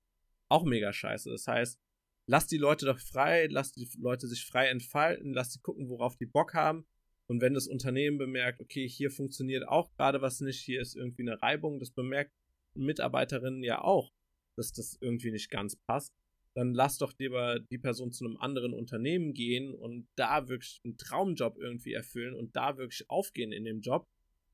auch 0.49 0.65
mega 0.65 0.93
scheiße. 0.93 1.31
Das 1.31 1.47
heißt, 1.47 1.79
lass 2.27 2.49
die 2.49 2.59
Leute 2.59 2.85
doch 2.87 2.99
frei, 2.99 3.47
lass 3.49 3.73
die 3.73 3.89
Leute 3.99 4.27
sich 4.27 4.45
frei 4.45 4.67
entfalten, 4.67 5.33
lass 5.33 5.51
die 5.51 5.61
gucken, 5.61 5.89
worauf 5.89 6.17
die 6.17 6.27
Bock 6.27 6.55
haben. 6.55 6.85
Und 7.29 7.41
wenn 7.41 7.55
das 7.55 7.67
Unternehmen 7.67 8.19
bemerkt, 8.19 8.61
okay, 8.61 8.89
hier 8.89 9.11
funktioniert 9.11 9.67
auch 9.69 9.91
gerade 9.93 10.21
was 10.21 10.41
nicht, 10.41 10.61
hier 10.61 10.81
ist 10.81 10.97
irgendwie 10.97 11.23
eine 11.23 11.41
Reibung, 11.41 11.79
das 11.79 11.91
bemerkt 11.91 12.33
Mitarbeiterinnen 12.75 13.63
ja 13.63 13.83
auch, 13.83 14.13
dass 14.57 14.73
das 14.73 14.99
irgendwie 15.01 15.31
nicht 15.31 15.51
ganz 15.51 15.77
passt, 15.87 16.13
dann 16.55 16.75
lass 16.75 16.99
doch 16.99 17.13
lieber 17.19 17.61
die 17.61 17.79
Person 17.79 18.13
zu 18.13 18.25
einem 18.25 18.37
anderen 18.37 18.75
Unternehmen 18.75 19.33
gehen 19.33 19.75
und 19.75 20.07
da 20.17 20.49
wirklich 20.49 20.81
einen 20.85 20.99
Traumjob 20.99 21.57
irgendwie 21.59 21.93
erfüllen 21.93 22.35
und 22.35 22.55
da 22.57 22.77
wirklich 22.77 23.09
aufgehen 23.09 23.53
in 23.53 23.65
dem 23.65 23.81
Job, 23.81 24.07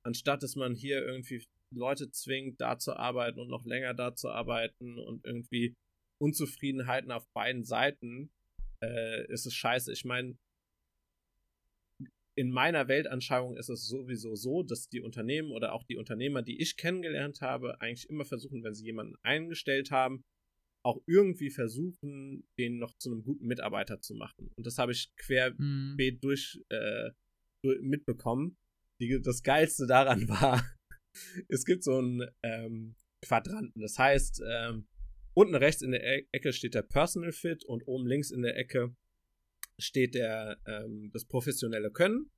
anstatt 0.02 0.42
dass 0.42 0.54
man 0.54 0.74
hier 0.74 1.04
irgendwie 1.04 1.44
Leute 1.74 2.10
zwingt, 2.10 2.60
da 2.60 2.78
zu 2.78 2.96
arbeiten 2.96 3.40
und 3.40 3.48
noch 3.48 3.64
länger 3.64 3.94
da 3.94 4.14
zu 4.14 4.30
arbeiten 4.30 4.98
und 4.98 5.24
irgendwie 5.24 5.74
Unzufriedenheiten 6.20 7.10
auf 7.10 7.26
beiden 7.34 7.64
Seiten, 7.64 8.30
äh, 8.82 9.26
ist 9.30 9.46
es 9.46 9.54
scheiße. 9.54 9.92
Ich 9.92 10.04
meine, 10.04 10.36
in 12.38 12.52
meiner 12.52 12.86
Weltanschauung 12.86 13.56
ist 13.56 13.68
es 13.68 13.88
sowieso 13.88 14.36
so, 14.36 14.62
dass 14.62 14.88
die 14.88 15.00
Unternehmen 15.00 15.50
oder 15.50 15.72
auch 15.72 15.82
die 15.82 15.96
Unternehmer, 15.96 16.40
die 16.40 16.62
ich 16.62 16.76
kennengelernt 16.76 17.40
habe, 17.40 17.80
eigentlich 17.80 18.08
immer 18.08 18.24
versuchen, 18.24 18.62
wenn 18.62 18.74
sie 18.74 18.84
jemanden 18.84 19.16
eingestellt 19.22 19.90
haben, 19.90 20.22
auch 20.86 21.02
irgendwie 21.08 21.50
versuchen, 21.50 22.46
den 22.56 22.78
noch 22.78 22.96
zu 22.96 23.10
einem 23.10 23.24
guten 23.24 23.44
Mitarbeiter 23.44 24.00
zu 24.00 24.14
machen. 24.14 24.52
Und 24.56 24.64
das 24.68 24.78
habe 24.78 24.92
ich 24.92 25.12
querbeet 25.16 25.58
mhm. 25.58 26.20
durch, 26.20 26.62
äh, 26.68 27.10
durch 27.64 27.80
mitbekommen. 27.80 28.56
Die, 29.02 29.20
das 29.20 29.42
Geilste 29.42 29.88
daran 29.88 30.28
war, 30.28 30.64
es 31.48 31.64
gibt 31.64 31.82
so 31.82 31.98
einen 31.98 32.24
ähm, 32.44 32.94
Quadranten. 33.26 33.82
Das 33.82 33.98
heißt, 33.98 34.44
ähm, 34.48 34.86
unten 35.34 35.56
rechts 35.56 35.82
in 35.82 35.90
der 35.90 36.04
e 36.04 36.28
Ecke 36.30 36.52
steht 36.52 36.76
der 36.76 36.82
Personal 36.82 37.32
Fit 37.32 37.64
und 37.64 37.82
oben 37.88 38.06
links 38.06 38.30
in 38.30 38.42
der 38.42 38.56
Ecke 38.56 38.94
steht 39.78 40.14
der 40.14 40.58
ähm, 40.66 41.10
das 41.12 41.24
professionelle 41.24 41.90
Können. 41.90 42.30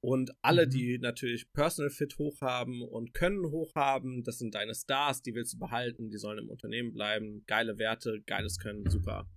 Und 0.00 0.32
alle, 0.42 0.66
mhm. 0.66 0.70
die 0.70 0.98
natürlich 0.98 1.52
Personal 1.52 1.90
Fit 1.90 2.18
hochhaben 2.18 2.82
und 2.82 3.14
Können 3.14 3.44
hochhaben, 3.44 4.24
das 4.24 4.38
sind 4.38 4.54
deine 4.56 4.74
Stars, 4.74 5.22
die 5.22 5.32
willst 5.34 5.54
du 5.54 5.58
behalten, 5.60 6.10
die 6.10 6.18
sollen 6.18 6.38
im 6.38 6.48
Unternehmen 6.48 6.92
bleiben. 6.92 7.44
Geile 7.46 7.78
Werte, 7.78 8.20
geiles 8.26 8.58
Können, 8.58 8.90
super. 8.90 9.30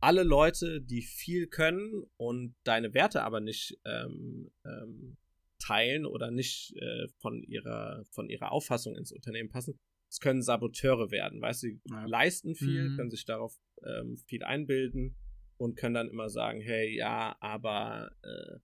Alle 0.00 0.24
Leute, 0.24 0.82
die 0.82 1.00
viel 1.00 1.46
können 1.46 2.04
und 2.16 2.56
deine 2.64 2.92
Werte 2.92 3.22
aber 3.22 3.40
nicht 3.40 3.78
ähm, 3.84 4.50
ähm, 4.66 5.16
teilen 5.60 6.06
oder 6.06 6.32
nicht 6.32 6.74
äh, 6.76 7.06
von, 7.20 7.42
ihrer, 7.44 8.04
von 8.10 8.28
ihrer 8.28 8.50
Auffassung 8.50 8.96
ins 8.96 9.12
Unternehmen 9.12 9.48
passen, 9.48 9.78
das 10.08 10.18
können 10.18 10.42
Saboteure 10.42 11.12
werden. 11.12 11.40
Weißt 11.40 11.62
du, 11.62 11.68
ja. 11.68 12.04
leisten 12.04 12.56
viel, 12.56 12.90
mhm. 12.90 12.96
können 12.96 13.10
sich 13.10 13.24
darauf 13.24 13.56
ähm, 13.84 14.18
viel 14.26 14.42
einbilden 14.42 15.16
und 15.56 15.76
können 15.76 15.94
dann 15.94 16.08
immer 16.08 16.28
sagen, 16.28 16.60
hey, 16.60 16.96
ja, 16.96 17.36
aber 17.40 18.10
äh, 18.22 18.58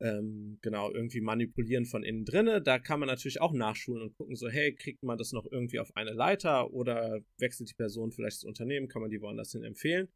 ähm, 0.00 0.58
genau, 0.62 0.90
irgendwie 0.92 1.20
manipulieren 1.20 1.84
von 1.84 2.02
innen 2.02 2.24
drinne. 2.24 2.62
Da 2.62 2.78
kann 2.78 3.00
man 3.00 3.06
natürlich 3.08 3.40
auch 3.40 3.52
nachschulen 3.52 4.02
und 4.02 4.14
gucken, 4.14 4.34
so, 4.34 4.48
hey, 4.48 4.74
kriegt 4.74 5.02
man 5.02 5.18
das 5.18 5.32
noch 5.32 5.46
irgendwie 5.50 5.78
auf 5.78 5.94
eine 5.96 6.12
Leiter 6.12 6.72
oder 6.72 7.20
wechselt 7.38 7.70
die 7.70 7.74
Person 7.74 8.10
vielleicht 8.10 8.38
das 8.38 8.44
Unternehmen, 8.44 8.88
kann 8.88 9.02
man 9.02 9.10
die 9.10 9.20
woanders 9.20 9.52
hin 9.52 9.62
empfehlen. 9.62 10.08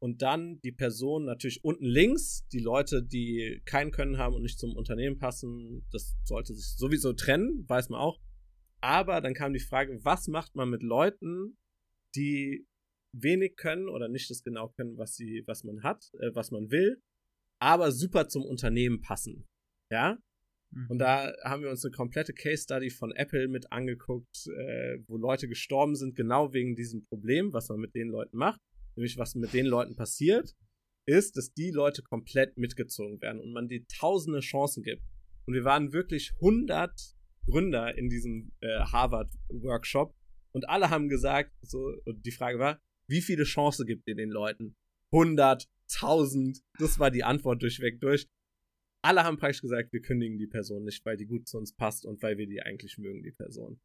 Und 0.00 0.22
dann 0.22 0.60
die 0.60 0.72
Person 0.72 1.24
natürlich 1.24 1.64
unten 1.64 1.84
links, 1.84 2.46
die 2.52 2.60
Leute, 2.60 3.02
die 3.02 3.60
kein 3.64 3.90
Können 3.90 4.18
haben 4.18 4.34
und 4.34 4.42
nicht 4.42 4.58
zum 4.58 4.76
Unternehmen 4.76 5.18
passen, 5.18 5.84
das 5.90 6.16
sollte 6.24 6.54
sich 6.54 6.76
sowieso 6.76 7.12
trennen, 7.12 7.64
weiß 7.68 7.88
man 7.88 8.00
auch. 8.00 8.20
Aber 8.80 9.20
dann 9.20 9.34
kam 9.34 9.52
die 9.52 9.58
Frage, 9.58 9.98
was 10.04 10.28
macht 10.28 10.54
man 10.54 10.70
mit 10.70 10.82
Leuten, 10.82 11.56
die 12.14 12.66
wenig 13.22 13.56
können 13.56 13.88
oder 13.88 14.08
nicht 14.08 14.30
das 14.30 14.42
genau 14.42 14.68
können, 14.68 14.96
was 14.98 15.14
sie, 15.14 15.42
was 15.46 15.64
man 15.64 15.82
hat, 15.82 16.10
äh, 16.20 16.30
was 16.34 16.50
man 16.50 16.70
will, 16.70 17.02
aber 17.60 17.92
super 17.92 18.28
zum 18.28 18.44
Unternehmen 18.44 19.00
passen. 19.00 19.46
Ja? 19.90 20.18
Und 20.70 20.96
mhm. 20.96 20.98
da 20.98 21.32
haben 21.44 21.62
wir 21.62 21.70
uns 21.70 21.84
eine 21.84 21.92
komplette 21.92 22.34
Case 22.34 22.62
Study 22.62 22.90
von 22.90 23.12
Apple 23.12 23.48
mit 23.48 23.72
angeguckt, 23.72 24.46
äh, 24.48 24.98
wo 25.06 25.16
Leute 25.16 25.48
gestorben 25.48 25.96
sind, 25.96 26.14
genau 26.14 26.52
wegen 26.52 26.76
diesem 26.76 27.04
Problem, 27.06 27.52
was 27.52 27.68
man 27.68 27.80
mit 27.80 27.94
den 27.94 28.08
Leuten 28.08 28.36
macht. 28.36 28.60
Nämlich, 28.94 29.16
was 29.16 29.34
mit 29.34 29.54
den 29.54 29.66
Leuten 29.66 29.96
passiert, 29.96 30.54
ist, 31.06 31.36
dass 31.36 31.54
die 31.54 31.70
Leute 31.70 32.02
komplett 32.02 32.58
mitgezogen 32.58 33.20
werden 33.22 33.40
und 33.40 33.52
man 33.52 33.68
die 33.68 33.86
tausende 33.86 34.40
Chancen 34.40 34.82
gibt. 34.82 35.02
Und 35.46 35.54
wir 35.54 35.64
waren 35.64 35.92
wirklich 35.92 36.32
100 36.34 36.92
Gründer 37.46 37.96
in 37.96 38.10
diesem 38.10 38.52
äh, 38.60 38.80
Harvard-Workshop 38.80 40.14
und 40.52 40.68
alle 40.68 40.90
haben 40.90 41.08
gesagt, 41.08 41.52
so, 41.62 41.94
und 42.04 42.26
die 42.26 42.30
Frage 42.30 42.58
war, 42.58 42.78
wie 43.08 43.22
viele 43.22 43.44
Chancen 43.44 43.86
gibt 43.86 44.06
ihr 44.06 44.14
den 44.14 44.30
Leuten? 44.30 44.76
100, 45.12 45.68
1000, 45.94 46.62
das 46.78 46.98
war 46.98 47.10
die 47.10 47.24
Antwort 47.24 47.62
durchweg 47.62 48.00
durch 48.00 48.28
alle 49.02 49.24
haben 49.24 49.36
praktisch 49.36 49.62
gesagt, 49.62 49.92
wir 49.92 50.02
kündigen 50.02 50.38
die 50.38 50.46
Person 50.46 50.84
nicht, 50.84 51.04
weil 51.06 51.16
die 51.16 51.26
gut 51.26 51.48
zu 51.48 51.58
uns 51.58 51.74
passt 51.74 52.04
und 52.04 52.22
weil 52.22 52.38
wir 52.38 52.46
die 52.46 52.62
eigentlich 52.62 52.98
mögen, 52.98 53.22
die 53.22 53.32
Person. 53.32 53.80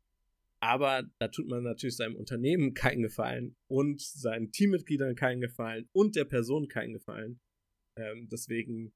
Aber 0.60 1.04
da 1.20 1.28
tut 1.28 1.48
man 1.48 1.64
natürlich 1.64 1.98
seinem 1.98 2.16
Unternehmen 2.16 2.74
keinen 2.74 3.04
Gefallen 3.04 3.56
und 3.68 4.02
seinen 4.02 4.52
Teammitgliedern 4.52 5.16
keinen 5.16 5.42
Gefallen 5.42 5.90
und 5.92 6.16
der 6.16 6.26
Person 6.26 6.68
keinen 6.68 6.94
Gefallen. 6.94 7.42
Ähm, 7.98 8.28
deswegen 8.32 8.94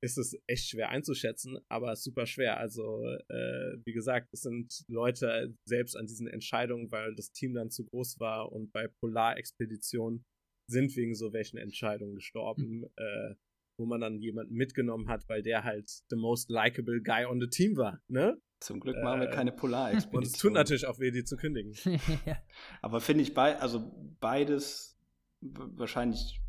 ist 0.00 0.18
es 0.18 0.36
echt 0.46 0.68
schwer 0.68 0.90
einzuschätzen, 0.90 1.58
aber 1.68 1.96
super 1.96 2.26
schwer. 2.26 2.58
Also, 2.58 3.04
äh, 3.28 3.76
wie 3.84 3.92
gesagt, 3.92 4.28
es 4.32 4.42
sind 4.42 4.84
Leute 4.88 5.54
selbst 5.64 5.96
an 5.96 6.06
diesen 6.06 6.28
Entscheidungen, 6.28 6.90
weil 6.92 7.14
das 7.14 7.32
Team 7.32 7.54
dann 7.54 7.70
zu 7.70 7.84
groß 7.84 8.20
war 8.20 8.52
und 8.52 8.72
bei 8.72 8.88
Polarexpeditionen 9.00 10.24
sind 10.70 10.94
wegen 10.96 11.14
so 11.14 11.32
welchen 11.32 11.58
Entscheidungen 11.58 12.14
gestorben. 12.14 12.80
Mhm. 12.80 12.88
Äh, 12.96 13.34
wo 13.78 13.86
man 13.86 14.00
dann 14.00 14.20
jemanden 14.20 14.54
mitgenommen 14.54 15.08
hat, 15.08 15.28
weil 15.28 15.42
der 15.42 15.62
halt 15.64 15.88
the 16.10 16.16
most 16.16 16.50
likable 16.50 17.00
guy 17.00 17.24
on 17.24 17.40
the 17.40 17.46
team 17.46 17.76
war, 17.76 18.00
ne? 18.08 18.36
Zum 18.60 18.80
Glück 18.80 18.96
machen 19.04 19.20
wir 19.20 19.28
keine 19.28 19.52
Polarexpedition. 19.52 20.16
Und 20.16 20.26
es 20.26 20.32
tut 20.32 20.52
natürlich 20.52 20.86
auch 20.86 20.98
weh, 20.98 21.12
die 21.12 21.22
zu 21.22 21.36
kündigen. 21.36 21.76
Aber 22.82 23.00
finde 23.00 23.22
ich 23.22 23.34
bei, 23.34 23.56
also 23.56 23.92
beides 24.18 24.98
wahrscheinlich 25.40 26.40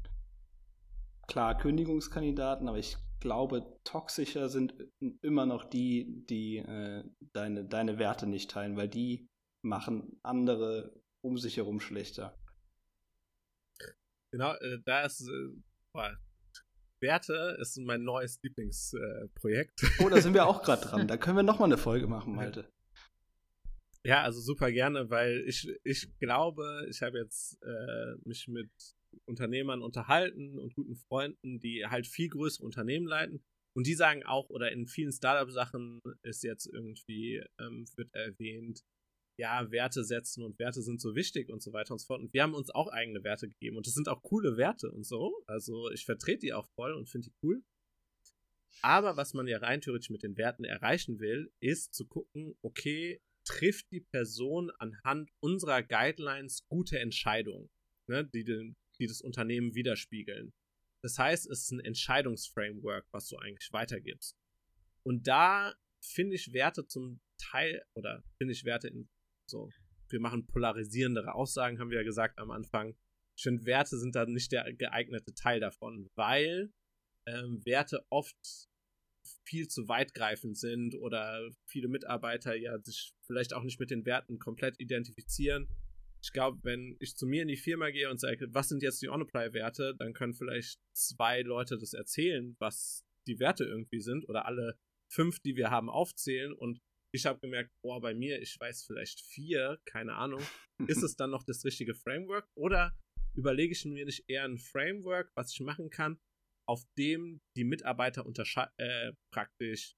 klar 1.28 1.56
Kündigungskandidaten, 1.56 2.68
aber 2.68 2.80
ich 2.80 2.98
glaube, 3.20 3.80
toxischer 3.84 4.50
sind 4.50 4.76
immer 5.22 5.46
noch 5.46 5.66
die, 5.66 6.26
die 6.30 6.58
äh, 6.58 7.04
deine, 7.34 7.66
deine 7.66 8.00
Werte 8.00 8.28
nicht 8.28 8.52
teilen, 8.52 8.78
weil 8.78 8.90
die 8.90 9.30
machen 9.62 10.20
andere 10.24 11.02
um 11.22 11.38
sich 11.38 11.58
herum 11.58 11.80
schlechter. 11.80 12.38
Genau, 14.32 14.54
äh, 14.54 14.80
da 14.86 15.04
ist, 15.04 15.28
äh, 15.28 16.16
Werte 17.02 17.58
ist 17.60 17.78
mein 17.78 18.04
neues 18.04 18.40
Lieblingsprojekt. 18.44 19.84
Äh, 19.84 20.04
oh, 20.04 20.10
da 20.10 20.22
sind 20.22 20.34
wir 20.34 20.46
auch 20.46 20.62
gerade 20.62 20.86
dran. 20.86 21.08
Da 21.08 21.18
können 21.18 21.38
wir 21.38 21.44
nochmal 21.44 21.68
eine 21.68 21.78
Folge 21.78 22.08
machen, 22.08 22.36
Malte. 22.36 22.72
Ja, 24.04 24.24
also 24.24 24.40
super 24.40 24.72
gerne, 24.72 25.10
weil 25.10 25.44
ich, 25.46 25.68
ich 25.84 26.18
glaube, 26.20 26.88
ich 26.90 27.02
habe 27.02 27.18
jetzt 27.20 27.62
äh, 27.62 28.16
mich 28.24 28.48
mit 28.48 28.72
Unternehmern 29.26 29.82
unterhalten 29.82 30.60
und 30.60 30.74
guten 30.76 30.96
Freunden, 30.96 31.60
die 31.60 31.86
halt 31.86 32.08
viel 32.08 32.30
größere 32.30 32.66
Unternehmen 32.66 33.08
leiten. 33.08 33.44
Und 33.76 33.88
die 33.88 33.94
sagen 33.94 34.24
auch, 34.24 34.50
oder 34.50 34.72
in 34.72 34.88
vielen 34.88 35.12
Startup-Sachen 35.12 36.02
ist 36.24 36.44
jetzt 36.44 36.66
irgendwie, 36.66 37.44
ähm, 37.60 37.86
wird 37.96 38.14
erwähnt, 38.14 38.84
ja, 39.38 39.72
Werte 39.72 40.04
setzen 40.04 40.44
und 40.44 40.60
Werte 40.60 40.82
sind 40.82 41.00
so 41.00 41.16
wichtig 41.16 41.50
und 41.50 41.64
so 41.64 41.72
weiter 41.72 41.94
und 41.94 42.00
so 42.00 42.08
fort. 42.08 42.22
Und 42.22 42.34
wir 42.34 42.44
haben 42.44 42.54
uns 42.54 42.70
auch 42.72 42.90
eigene 42.90 43.24
Werte 43.24 43.48
gegeben 43.48 43.78
und 43.78 43.88
das 43.88 43.94
sind 43.94 44.10
auch 44.10 44.22
coole 44.22 44.58
Werte 44.58 44.92
und 44.92 45.06
so. 45.06 45.42
Also 45.48 45.90
ich 45.92 46.04
vertrete 46.04 46.40
die 46.40 46.54
auch 46.54 46.68
voll 46.76 46.94
und 46.94 47.10
finde 47.10 47.30
die 47.30 47.36
cool. 47.42 47.64
Aber 48.82 49.18
was 49.18 49.34
man 49.34 49.48
ja 49.48 49.58
rein 49.60 49.82
theoretisch 49.82 50.10
mit 50.10 50.24
den 50.24 50.38
Werten 50.38 50.64
erreichen 50.66 51.20
will, 51.20 51.52
ist 51.62 51.94
zu 51.94 52.06
gucken, 52.06 52.56
okay, 52.62 53.22
trifft 53.46 53.92
die 53.92 54.02
Person 54.02 54.72
anhand 54.78 55.32
unserer 55.40 55.84
Guidelines 55.84 56.66
gute 56.68 57.00
Entscheidungen, 57.00 57.70
ne, 58.08 58.26
die, 58.26 58.44
den, 58.44 58.76
die 59.00 59.08
das 59.08 59.22
Unternehmen 59.22 59.76
widerspiegeln. 59.76 60.54
Das 61.02 61.18
heißt, 61.18 61.50
es 61.50 61.64
ist 61.64 61.72
ein 61.72 61.80
Entscheidungsframework, 61.80 63.06
was 63.12 63.28
du 63.30 63.38
eigentlich 63.38 63.72
weitergibst. 63.72 64.36
Und 65.04 65.28
da 65.28 65.74
finde 66.02 66.36
ich 66.36 66.54
Werte 66.54 66.86
zum 66.86 67.22
Teil, 67.38 67.82
oder 67.96 68.24
finde 68.38 68.54
ich 68.54 68.66
Werte 68.66 68.90
in 68.90 69.10
so, 69.50 69.70
wir 70.10 70.20
machen 70.20 70.46
polarisierendere 70.48 71.34
Aussagen, 71.34 71.80
haben 71.80 71.90
wir 71.90 72.00
ja 72.00 72.04
gesagt 72.04 72.38
am 72.40 72.52
Anfang. 72.52 72.96
Ich 73.38 73.44
finde, 73.44 73.66
Werte 73.66 73.98
sind 73.98 74.16
da 74.16 74.26
nicht 74.26 74.52
der 74.52 74.72
geeignete 74.74 75.34
Teil 75.34 75.60
davon, 75.60 76.10
weil 76.16 76.72
ähm, 77.28 77.64
Werte 77.66 78.06
oft 78.10 78.36
viel 79.46 79.68
zu 79.68 79.88
weitgreifend 79.88 80.58
sind 80.58 80.96
oder 80.96 81.50
viele 81.66 81.88
Mitarbeiter 81.88 82.56
ja 82.56 82.78
sich 82.80 83.14
vielleicht 83.26 83.54
auch 83.54 83.64
nicht 83.64 83.80
mit 83.80 83.92
den 83.92 84.06
Werten 84.06 84.40
komplett 84.40 84.80
identifizieren. 84.80 85.68
Ich 86.22 86.32
glaube, 86.32 86.60
wenn 86.64 86.98
ich 87.00 87.16
zu 87.16 87.26
mir 87.26 87.44
in 87.44 87.48
die 87.48 87.58
Firma 87.58 87.90
gehe 87.92 88.10
und 88.10 88.20
sage, 88.20 88.48
was 88.52 88.70
sind 88.70 88.84
jetzt 88.84 89.02
die 89.02 89.10
On-Apply-Werte, 89.10 89.96
dann 89.98 90.14
können 90.14 90.34
vielleicht 90.34 90.80
zwei 90.94 91.42
Leute 91.42 91.78
das 91.78 91.94
erzählen, 91.94 92.56
was 92.60 93.06
die 93.28 93.40
Werte 93.40 93.64
irgendwie 93.64 94.02
sind 94.02 94.28
oder 94.28 94.46
alle 94.46 94.78
fünf, 95.12 95.40
die 95.40 95.56
wir 95.56 95.70
haben, 95.70 95.90
aufzählen 95.90 96.54
und 96.54 96.80
ich 97.12 97.26
habe 97.26 97.40
gemerkt, 97.40 97.72
boah, 97.82 98.00
bei 98.00 98.14
mir, 98.14 98.40
ich 98.42 98.60
weiß 98.60 98.86
vielleicht 98.86 99.22
vier, 99.22 99.80
keine 99.86 100.14
Ahnung. 100.14 100.42
Ist 100.88 101.02
es 101.02 101.16
dann 101.16 101.32
noch 101.32 101.44
das 101.44 101.66
richtige 101.66 101.96
Framework? 101.96 102.48
Oder 102.56 102.96
überlege 103.34 103.74
ich 103.74 103.84
mir 103.86 104.06
nicht 104.06 104.26
eher 104.28 104.44
ein 104.44 104.60
Framework, 104.60 105.32
was 105.36 105.52
ich 105.52 105.60
machen 105.62 105.90
kann, 105.90 106.20
auf 106.68 106.84
dem 106.98 107.42
die 107.56 107.64
Mitarbeiter 107.64 108.26
äh, 108.78 109.14
praktisch 109.34 109.96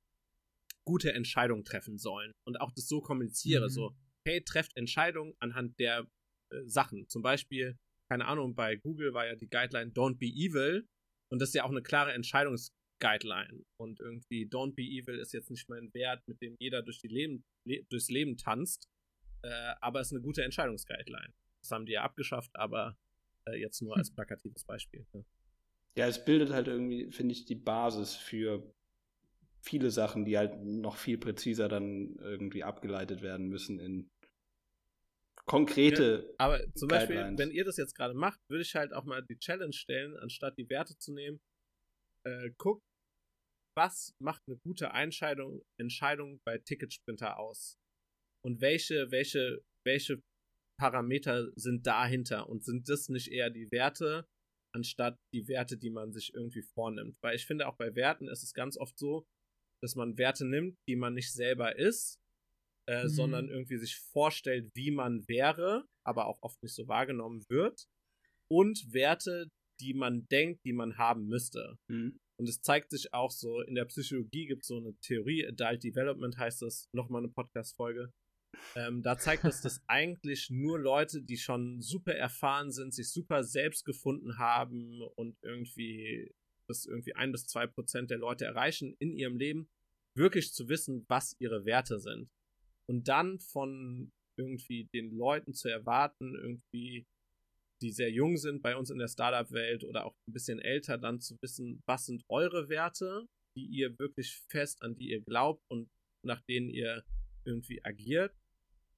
gute 0.86 1.14
Entscheidungen 1.14 1.66
treffen 1.66 1.98
sollen 1.98 2.32
und 2.48 2.60
auch 2.60 2.72
das 2.72 2.88
so 2.88 3.02
kommuniziere, 3.02 3.66
mhm. 3.66 3.70
so, 3.70 3.96
hey, 4.26 4.44
trefft 4.44 4.76
Entscheidungen 4.76 5.34
anhand 5.40 5.80
der 5.80 6.08
äh, 6.50 6.62
Sachen. 6.66 7.08
Zum 7.10 7.22
Beispiel, 7.22 7.78
keine 8.10 8.26
Ahnung, 8.26 8.56
bei 8.56 8.76
Google 8.76 9.14
war 9.14 9.26
ja 9.26 9.36
die 9.36 9.50
Guideline 9.50 9.92
Don't 9.92 10.18
be 10.18 10.28
evil 10.28 10.88
und 11.30 11.40
das 11.40 11.50
ist 11.50 11.56
ja 11.56 11.64
auch 11.64 11.70
eine 11.70 11.82
klare 11.82 12.14
Entscheidungs 12.14 12.74
Guideline. 13.02 13.66
Und 13.78 14.00
irgendwie 14.00 14.46
Don't 14.46 14.76
Be 14.76 14.84
Evil 14.84 15.20
ist 15.20 15.34
jetzt 15.34 15.50
nicht 15.50 15.68
mein 15.68 15.94
Wert, 15.94 16.26
mit 16.28 16.42
dem 16.42 16.56
jeder 16.60 16.82
durch 16.84 17.00
die 17.00 17.10
Leben, 17.10 17.44
le 17.66 17.84
durchs 17.90 18.10
Leben 18.10 18.38
tanzt. 18.38 18.88
Äh, 19.42 19.74
aber 19.82 20.00
es 20.00 20.08
ist 20.08 20.14
eine 20.14 20.22
gute 20.22 20.44
Entscheidungsguideline. 20.44 21.34
Das 21.64 21.72
haben 21.72 21.86
die 21.86 21.94
ja 21.94 22.04
abgeschafft, 22.04 22.56
aber 22.56 22.98
äh, 23.46 23.60
jetzt 23.60 23.82
nur 23.82 23.98
als 23.98 24.10
hm. 24.10 24.16
plakatives 24.16 24.64
Beispiel. 24.64 25.06
Ne? 25.14 25.26
Ja, 25.96 26.08
es 26.08 26.24
bildet 26.24 26.52
halt 26.52 26.68
irgendwie, 26.68 27.12
finde 27.12 27.34
ich, 27.34 27.46
die 27.46 27.56
Basis 27.56 28.16
für 28.16 28.74
viele 29.62 29.92
Sachen, 29.92 30.26
die 30.26 30.38
halt 30.38 30.62
noch 30.64 30.98
viel 30.98 31.18
präziser 31.18 31.70
dann 31.70 32.16
irgendwie 32.20 32.64
abgeleitet 32.64 33.22
werden 33.22 33.48
müssen 33.48 33.80
in 33.80 34.10
konkrete. 35.46 36.26
Ja, 36.28 36.46
aber 36.46 36.74
zum 36.74 36.90
Guidelines. 36.90 37.10
Beispiel, 37.10 37.38
wenn 37.38 37.52
ihr 37.52 37.66
das 37.66 37.78
jetzt 37.78 37.96
gerade 37.96 38.14
macht, 38.14 38.40
würde 38.50 38.64
ich 38.64 38.76
halt 38.76 38.94
auch 38.94 39.06
mal 39.06 39.24
die 39.24 39.38
Challenge 39.38 39.74
stellen, 39.74 40.16
anstatt 40.18 40.58
die 40.58 40.70
Werte 40.70 40.98
zu 40.98 41.14
nehmen, 41.14 41.40
äh, 42.26 42.52
guckt, 42.58 42.84
was 43.78 44.14
macht 44.22 44.42
eine 44.48 44.58
gute 44.66 44.88
Entscheidung, 44.88 45.62
Entscheidung 45.80 46.40
bei 46.46 46.58
Ticketsprinter 46.58 47.40
aus? 47.40 47.78
Und 48.46 48.62
welche, 48.62 49.12
welche, 49.12 49.62
welche 49.86 50.22
Parameter 50.80 51.52
sind 51.56 51.86
dahinter? 51.86 52.50
Und 52.50 52.64
sind 52.64 52.90
das 52.90 53.10
nicht 53.10 53.32
eher 53.32 53.50
die 53.50 53.72
Werte, 53.72 54.26
anstatt 54.76 55.18
die 55.34 55.48
Werte, 55.48 55.78
die 55.78 55.90
man 55.90 56.12
sich 56.12 56.34
irgendwie 56.34 56.64
vornimmt? 56.74 57.18
Weil 57.22 57.36
ich 57.36 57.46
finde, 57.46 57.68
auch 57.68 57.78
bei 57.78 57.96
Werten 57.96 58.28
ist 58.28 58.44
es 58.44 58.54
ganz 58.54 58.78
oft 58.78 58.98
so, 58.98 59.26
dass 59.82 59.96
man 59.96 60.18
Werte 60.18 60.46
nimmt, 60.46 60.78
die 60.88 60.96
man 60.96 61.14
nicht 61.14 61.34
selber 61.34 61.78
ist, 61.78 62.20
äh, 62.88 63.04
mhm. 63.04 63.10
sondern 63.10 63.50
irgendwie 63.50 63.78
sich 63.78 63.98
vorstellt, 63.98 64.70
wie 64.76 64.92
man 64.92 65.28
wäre, 65.28 65.86
aber 66.06 66.28
auch 66.28 66.40
oft 66.42 66.62
nicht 66.64 66.76
so 66.76 66.88
wahrgenommen 66.88 67.44
wird. 67.50 67.88
Und 68.50 68.94
Werte, 68.94 69.50
die 69.80 69.94
man 69.94 70.28
denkt, 70.28 70.66
die 70.66 70.74
man 70.74 70.98
haben 70.98 71.28
müsste. 71.28 71.78
Mhm. 71.88 72.20
Und 72.38 72.50
es 72.50 72.62
zeigt 72.62 72.90
sich 72.90 73.14
auch 73.14 73.32
so, 73.32 73.62
in 73.62 73.76
der 73.76 73.86
Psychologie 73.86 74.48
gibt 74.48 74.64
es 74.64 74.68
so 74.68 74.78
eine 74.78 74.96
Theorie, 75.02 75.46
Adult 75.48 75.84
Development 75.84 76.38
heißt 76.38 76.62
das, 76.64 76.90
nochmal 76.92 77.22
eine 77.22 77.32
Podcast-Folge. 77.32 78.12
Ähm, 78.76 79.02
da 79.02 79.18
zeigt 79.18 79.46
es, 79.46 79.62
dass 79.62 79.82
eigentlich 79.88 80.50
nur 80.50 80.80
Leute, 80.80 81.22
die 81.22 81.38
schon 81.38 81.82
super 81.82 82.14
erfahren 82.14 82.72
sind, 82.72 82.94
sich 82.94 83.12
super 83.12 83.44
selbst 83.44 83.86
gefunden 83.86 84.38
haben 84.38 85.02
und 85.16 85.38
irgendwie 85.44 86.32
das 86.72 86.86
irgendwie 86.86 87.16
ein 87.16 87.32
bis 87.32 87.46
zwei 87.46 87.68
Prozent 87.68 88.10
der 88.10 88.18
Leute 88.18 88.46
erreichen 88.46 88.96
in 89.00 89.14
ihrem 89.14 89.38
Leben, 89.38 89.70
wirklich 90.16 90.54
zu 90.54 90.70
wissen, 90.70 91.06
was 91.08 91.36
ihre 91.40 91.66
Werte 91.66 92.00
sind. 92.00 92.30
Und 92.90 93.08
dann 93.08 93.40
von 93.40 94.12
irgendwie 94.38 94.90
den 94.94 95.12
Leuten 95.12 95.54
zu 95.54 95.70
erwarten, 95.70 96.36
irgendwie 96.36 97.06
die 97.82 97.92
sehr 97.92 98.12
jung 98.12 98.38
sind 98.38 98.62
bei 98.62 98.76
uns 98.76 98.90
in 98.90 99.00
der 99.00 99.08
Startup-Welt 99.08 99.84
oder 99.84 100.06
auch 100.06 100.16
ein 100.28 100.34
bisschen 100.34 100.60
älter, 100.60 100.98
dann 100.98 101.20
zu 101.20 101.36
wissen, 101.42 101.82
was 101.88 102.06
sind 102.06 102.24
eure 102.30 102.70
Werte, 102.70 103.28
die 103.58 103.66
ihr 103.66 103.98
wirklich 103.98 104.40
fest, 104.50 104.82
an 104.82 104.96
die 104.96 105.10
ihr 105.10 105.22
glaubt 105.22 105.64
und 105.70 105.90
nach 106.24 106.42
denen 106.44 106.70
ihr 106.70 107.04
irgendwie 107.44 107.84
agiert. 107.84 108.36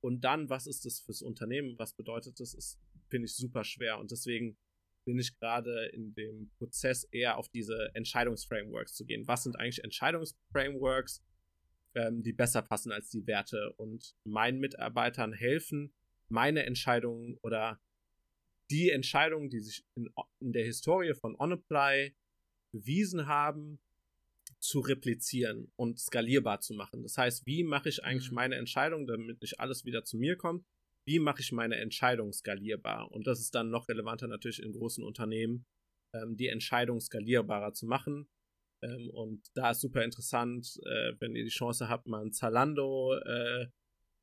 Und 0.02 0.22
dann, 0.22 0.50
was 0.50 0.68
ist 0.68 0.86
das 0.86 1.00
fürs 1.00 1.22
Unternehmen? 1.22 1.80
Was 1.80 1.94
bedeutet 1.94 2.40
das? 2.40 2.54
Es 2.54 2.78
finde 3.10 3.26
ich 3.26 3.36
super 3.36 3.64
schwer. 3.64 4.00
Und 4.00 4.12
deswegen 4.12 4.58
bin 5.06 5.20
ich 5.20 5.38
gerade 5.38 5.88
in 5.88 6.14
dem 6.14 6.50
Prozess 6.58 7.04
eher 7.06 7.38
auf 7.38 7.50
diese 7.50 7.92
Entscheidungsframeworks 7.94 8.94
zu 8.94 9.06
gehen. 9.06 9.28
Was 9.28 9.44
sind 9.44 9.58
eigentlich 9.58 9.84
Entscheidungsframeworks, 9.84 11.24
ähm, 11.96 12.24
die 12.24 12.34
besser 12.34 12.62
passen 12.62 12.92
als 12.92 13.10
die 13.10 13.26
Werte 13.28 13.74
und 13.78 14.16
meinen 14.24 14.60
Mitarbeitern 14.60 15.34
helfen, 15.34 15.94
meine 16.30 16.66
Entscheidungen 16.66 17.38
oder 17.42 17.82
die 18.72 18.90
Entscheidungen, 18.90 19.50
die 19.50 19.60
sich 19.60 19.86
in, 19.96 20.10
in 20.40 20.54
der 20.54 20.66
Historie 20.66 21.14
von 21.14 21.36
OnApply 21.38 22.16
bewiesen 22.72 23.28
haben, 23.28 23.80
zu 24.60 24.80
replizieren 24.80 25.72
und 25.76 26.00
skalierbar 26.00 26.62
zu 26.62 26.74
machen. 26.74 27.04
Das 27.04 27.18
heißt, 27.18 27.46
wie 27.46 27.64
mache 27.64 27.90
ich 27.90 28.04
eigentlich 28.04 28.32
mhm. 28.32 28.36
meine 28.36 28.56
Entscheidung, 28.56 29.06
damit 29.06 29.42
nicht 29.42 29.60
alles 29.60 29.86
wieder 29.86 30.06
zu 30.06 30.18
mir 30.18 30.38
kommt? 30.38 30.66
Wie 31.06 31.20
mache 31.20 31.42
ich 31.42 31.52
meine 31.52 31.78
Entscheidung 31.78 32.32
skalierbar? 32.32 33.12
Und 33.12 33.28
das 33.28 33.40
ist 33.40 33.56
dann 33.56 33.70
noch 33.70 33.88
relevanter 33.90 34.28
natürlich 34.28 34.62
in 34.62 34.72
großen 34.72 35.04
Unternehmen, 35.04 35.66
ähm, 36.16 36.38
die 36.38 36.48
Entscheidung 36.48 37.00
skalierbarer 37.00 37.74
zu 37.74 37.86
machen. 37.86 38.28
Ähm, 38.84 39.10
und 39.10 39.46
da 39.56 39.72
ist 39.72 39.82
super 39.82 40.04
interessant, 40.04 40.80
äh, 40.86 41.14
wenn 41.20 41.36
ihr 41.36 41.44
die 41.44 41.50
Chance 41.50 41.90
habt, 41.90 42.08
mal 42.08 42.22
ein 42.22 42.32
Zalando, 42.32 43.16
äh, 43.16 43.68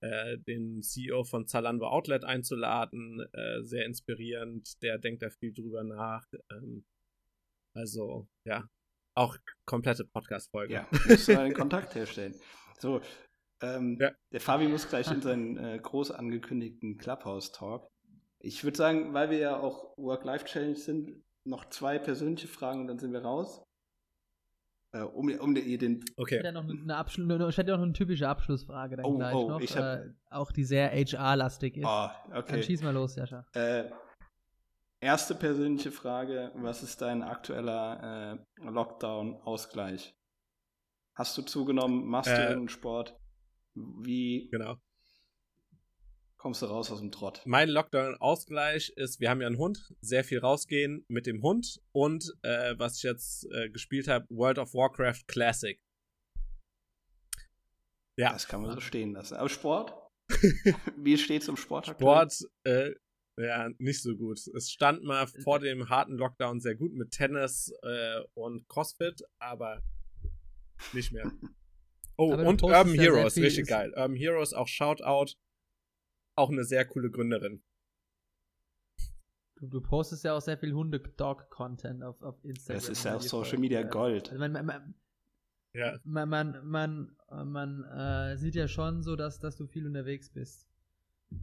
äh, 0.03 0.39
den 0.39 0.83
CEO 0.83 1.25
von 1.25 1.47
Zalando 1.47 1.87
Outlet 1.87 2.25
einzuladen. 2.25 3.21
Äh, 3.33 3.63
sehr 3.63 3.85
inspirierend, 3.85 4.83
der 4.83 4.99
denkt 4.99 5.23
da 5.23 5.31
viel 5.31 5.53
drüber 5.53 5.85
nach. 5.85 6.27
Ähm, 6.51 6.85
also, 7.75 8.29
ja, 8.47 8.69
auch 9.17 9.37
komplette 9.67 10.05
Podcast-Folge. 10.05 10.75
Ja, 10.75 10.89
musst 11.07 11.29
du 11.29 11.39
einen 11.39 11.55
Kontakt 11.55 11.95
herstellen. 11.95 12.35
So, 12.79 13.01
ähm, 13.63 13.99
ja. 14.01 14.11
der 14.33 14.41
Fabi 14.41 14.69
muss 14.69 14.89
gleich 14.89 15.11
in 15.11 15.23
seinen 15.23 15.57
äh, 15.57 15.79
groß 15.79 16.13
angekündigten 16.13 16.99
Clubhouse-Talk. 16.99 17.89
Ich 18.39 18.65
würde 18.65 18.77
sagen, 18.77 19.13
weil 19.13 19.31
wir 19.31 19.39
ja 19.39 19.61
auch 19.61 19.97
Work-Life-Challenge 19.99 20.77
sind, 20.77 21.23
noch 21.45 21.69
zwei 21.69 21.99
persönliche 21.99 22.49
Fragen 22.49 22.83
und 22.83 22.87
dann 22.87 22.99
sind 22.99 23.13
wir 23.13 23.23
raus. 23.23 23.63
Äh, 24.93 25.03
um, 25.03 25.31
um 25.39 25.55
den. 25.55 26.05
Okay. 26.17 26.35
Ich 26.35 26.39
hätte 26.39 26.47
ja 26.47 26.53
noch 26.53 26.69
eine, 26.69 26.97
Abschluss, 26.97 27.51
ich 27.51 27.59
hätte 27.59 27.75
auch 27.75 27.79
noch 27.79 27.85
eine 27.85 27.93
typische 27.93 28.29
Abschlussfrage 28.29 28.97
dann 28.97 29.07
oh, 29.07 29.17
gleich 29.17 29.35
oh, 29.35 29.49
noch, 29.49 29.61
hab, 29.61 30.01
äh, 30.01 30.13
auch 30.31 30.51
die 30.51 30.65
sehr 30.65 30.91
HR-lastig 30.91 31.77
ist. 31.77 31.87
Oh, 31.87 32.09
okay. 32.33 32.53
Dann 32.53 32.63
schieß 32.63 32.83
mal 32.83 32.93
los, 32.93 33.15
Jascha. 33.15 33.47
Äh, 33.53 33.85
erste 35.01 35.37
persönliche 35.37 35.93
Frage: 35.93 36.51
Was 36.57 36.83
ist 36.83 37.01
dein 37.03 37.23
aktueller 37.23 38.39
äh, 38.59 38.69
Lockdown-Ausgleich? 38.69 40.13
Hast 41.15 41.39
du 41.39 41.43
zugenommen? 41.43 42.07
Machst 42.07 42.31
du 42.31 42.35
äh, 42.35 42.43
irgendeinen 42.43 42.69
Sport? 42.69 43.20
Wie? 43.75 44.49
Genau 44.51 44.77
kommst 46.41 46.63
du 46.63 46.67
raus 46.67 46.91
aus 46.91 47.01
dem 47.01 47.13
Trott. 47.13 47.43
Mein 47.45 47.69
Lockdown-Ausgleich 47.69 48.95
ist, 48.97 49.21
wir 49.21 49.29
haben 49.29 49.43
ja 49.43 49.47
einen 49.47 49.59
Hund, 49.59 49.95
sehr 50.01 50.25
viel 50.25 50.39
rausgehen 50.39 51.05
mit 51.07 51.27
dem 51.27 51.43
Hund 51.43 51.83
und 51.93 52.33
äh, 52.43 52.75
was 52.79 52.97
ich 52.97 53.03
jetzt 53.03 53.47
äh, 53.53 53.69
gespielt 53.69 54.09
habe, 54.09 54.27
World 54.31 54.59
of 54.59 54.73
Warcraft 54.73 55.27
Classic. 55.27 55.79
Ja. 58.17 58.33
Das 58.33 58.49
kann 58.49 58.63
man 58.63 58.73
so 58.73 58.81
stehen 58.81 59.13
lassen. 59.13 59.35
Aber 59.35 59.51
Sport? 59.51 59.93
Wie 60.97 61.19
steht 61.19 61.43
es 61.43 61.49
um 61.51 61.59
Sport? 61.59 61.89
Sport, 61.89 62.35
äh, 62.65 62.91
ja, 63.37 63.69
nicht 63.79 64.03
so 64.03 64.17
gut. 64.17 64.39
Es 64.55 64.71
stand 64.71 65.05
mal 65.05 65.27
vor 65.27 65.61
dem 65.61 65.91
harten 65.91 66.17
Lockdown 66.17 66.61
sehr 66.61 66.75
gut 66.75 66.95
mit 66.95 67.11
Tennis 67.11 67.71
äh, 67.83 68.21
und 68.33 68.67
CrossFit, 68.67 69.23
aber 69.39 69.83
nicht 70.95 71.13
mehr. 71.13 71.31
Oh, 72.21 72.35
aber 72.35 72.45
und 72.45 72.63
Urban 72.63 72.93
Heroes, 72.93 73.39
richtig 73.39 73.67
geil. 73.67 73.95
Urban 73.97 74.15
Heroes, 74.15 74.53
auch 74.53 74.69
Shoutout 74.69 75.33
auch 76.37 76.51
eine 76.51 76.65
sehr 76.65 76.85
coole 76.85 77.11
Gründerin. 77.11 77.63
Du, 79.55 79.67
du 79.67 79.81
postest 79.81 80.25
ja 80.25 80.37
auch 80.37 80.43
sehr 80.43 80.59
viel 80.59 80.75
Hunde-Dog-Content 80.75 82.03
auf, 82.03 82.21
auf 82.21 82.37
Instagram. 82.45 82.77
Das 82.79 82.89
ist 82.91 83.05
ja 83.05 83.17
auch 83.17 83.23
Social 83.23 83.57
Media 83.57 83.83
Gold. 83.85 84.29
Also 84.29 84.39
man, 84.39 84.53
man, 84.53 84.67
man, 84.67 84.95
ja. 85.73 85.99
man, 86.05 86.29
man, 86.29 86.61
man, 86.63 87.17
man 87.47 87.85
äh, 87.85 88.37
sieht 88.37 88.55
ja 88.55 88.69
schon 88.69 89.03
so, 89.03 89.17
dass, 89.17 89.39
dass 89.39 89.57
du 89.57 89.67
viel 89.67 89.87
unterwegs 89.87 90.29
bist. 90.29 90.67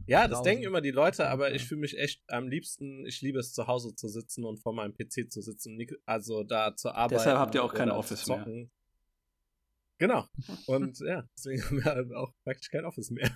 Ja, 0.06 0.28
das 0.28 0.42
denken 0.42 0.62
immer 0.62 0.80
die 0.80 0.92
Leute, 0.92 1.28
aber 1.28 1.54
ich 1.54 1.64
fühle 1.64 1.80
mich 1.80 1.98
echt 1.98 2.22
am 2.28 2.46
liebsten, 2.46 3.04
ich 3.04 3.20
liebe 3.20 3.40
es 3.40 3.52
zu 3.52 3.66
Hause 3.66 3.96
zu 3.96 4.06
sitzen 4.06 4.44
und 4.44 4.58
vor 4.58 4.74
meinem 4.74 4.94
PC 4.94 5.32
zu 5.32 5.40
sitzen, 5.40 5.76
also 6.06 6.44
da 6.44 6.76
zu 6.76 6.90
arbeiten. 6.90 7.14
Deshalb 7.14 7.38
habt 7.38 7.54
ihr 7.56 7.64
auch 7.64 7.74
kein 7.74 7.90
Office 7.90 8.28
mehr. 8.28 8.68
Genau. 9.98 10.26
Und 10.66 10.98
ja, 11.00 11.24
deswegen 11.36 11.62
haben 11.84 12.10
wir 12.10 12.18
auch 12.18 12.32
praktisch 12.44 12.70
kein 12.70 12.84
Office 12.84 13.10
mehr. 13.10 13.30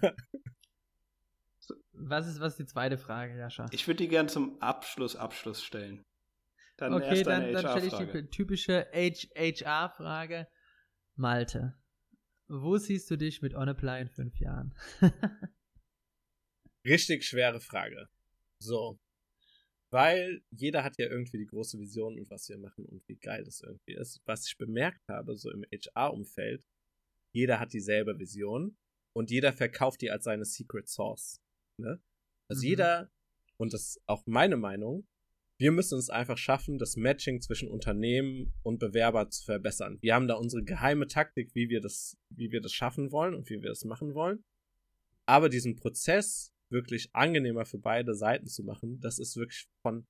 Was 1.93 2.27
ist, 2.27 2.41
was 2.41 2.55
ist 2.55 2.59
die 2.59 2.67
zweite 2.67 2.99
Frage, 2.99 3.37
Jascha? 3.39 3.67
Ich 3.71 3.87
würde 3.87 3.99
die 3.99 4.09
gerne 4.09 4.29
zum 4.29 4.61
Abschluss 4.61 5.15
Abschluss 5.15 5.63
stellen. 5.63 6.05
Dann 6.77 6.95
okay, 6.95 7.23
dann, 7.23 7.53
dann 7.53 7.69
stelle 7.69 7.87
ich 7.87 8.13
die 8.13 8.31
typische 8.31 8.89
HR-Frage. 8.93 10.49
Malte, 11.15 11.75
wo 12.49 12.77
siehst 12.79 13.11
du 13.11 13.17
dich 13.17 13.43
mit 13.43 13.55
OnApply 13.55 14.01
in 14.01 14.09
fünf 14.09 14.39
Jahren? 14.41 14.75
Richtig 16.85 17.25
schwere 17.25 17.61
Frage. 17.61 18.09
So. 18.59 18.99
Weil 19.93 20.43
jeder 20.51 20.85
hat 20.85 20.97
ja 20.97 21.07
irgendwie 21.07 21.37
die 21.37 21.47
große 21.47 21.79
Vision 21.79 22.19
und 22.19 22.31
was 22.31 22.49
wir 22.49 22.57
machen 22.57 22.87
und 22.87 23.07
wie 23.09 23.17
geil 23.17 23.45
das 23.45 23.61
irgendwie 23.61 23.93
ist. 23.93 24.23
Was 24.25 24.47
ich 24.47 24.57
bemerkt 24.57 25.07
habe, 25.07 25.37
so 25.37 25.51
im 25.51 25.65
HR-Umfeld, 25.71 26.65
jeder 27.33 27.61
hat 27.61 27.75
dieselbe 27.75 28.19
Vision 28.19 28.79
und 29.15 29.31
jeder 29.31 29.53
verkauft 29.53 30.01
die 30.01 30.11
als 30.11 30.25
seine 30.25 30.47
Secret 30.47 30.89
Source. 30.89 31.43
Ne? 31.77 32.01
Also 32.49 32.63
mhm. 32.63 32.69
jeder, 32.69 33.11
und 33.59 33.75
das 33.75 33.83
ist 33.83 34.03
auch 34.07 34.25
meine 34.25 34.57
Meinung, 34.57 35.07
wir 35.59 35.73
müssen 35.73 35.99
es 35.99 36.09
einfach 36.09 36.39
schaffen, 36.39 36.79
das 36.79 36.97
Matching 36.97 37.43
zwischen 37.43 37.69
Unternehmen 37.69 38.55
und 38.63 38.79
Bewerber 38.79 39.29
zu 39.29 39.45
verbessern. 39.45 39.99
Wir 40.01 40.15
haben 40.15 40.27
da 40.27 40.35
unsere 40.35 40.65
geheime 40.65 41.07
Taktik, 41.07 41.55
wie 41.55 41.69
wir 41.69 41.83
das, 41.83 42.17
wie 42.31 42.51
wir 42.51 42.63
das 42.63 42.73
schaffen 42.73 43.13
wollen 43.13 43.35
und 43.35 43.51
wie 43.51 43.61
wir 43.61 43.69
das 43.69 43.85
machen 43.85 44.15
wollen. 44.15 44.43
Aber 45.27 45.51
diesen 45.51 45.77
Prozess 45.77 46.52
wirklich 46.73 47.11
angenehmer 47.13 47.65
für 47.65 47.79
beide 47.79 48.15
Seiten 48.15 48.47
zu 48.47 48.65
machen, 48.65 48.99
das 49.01 49.19
ist 49.19 49.37
wirklich 49.37 49.69
von 49.83 50.07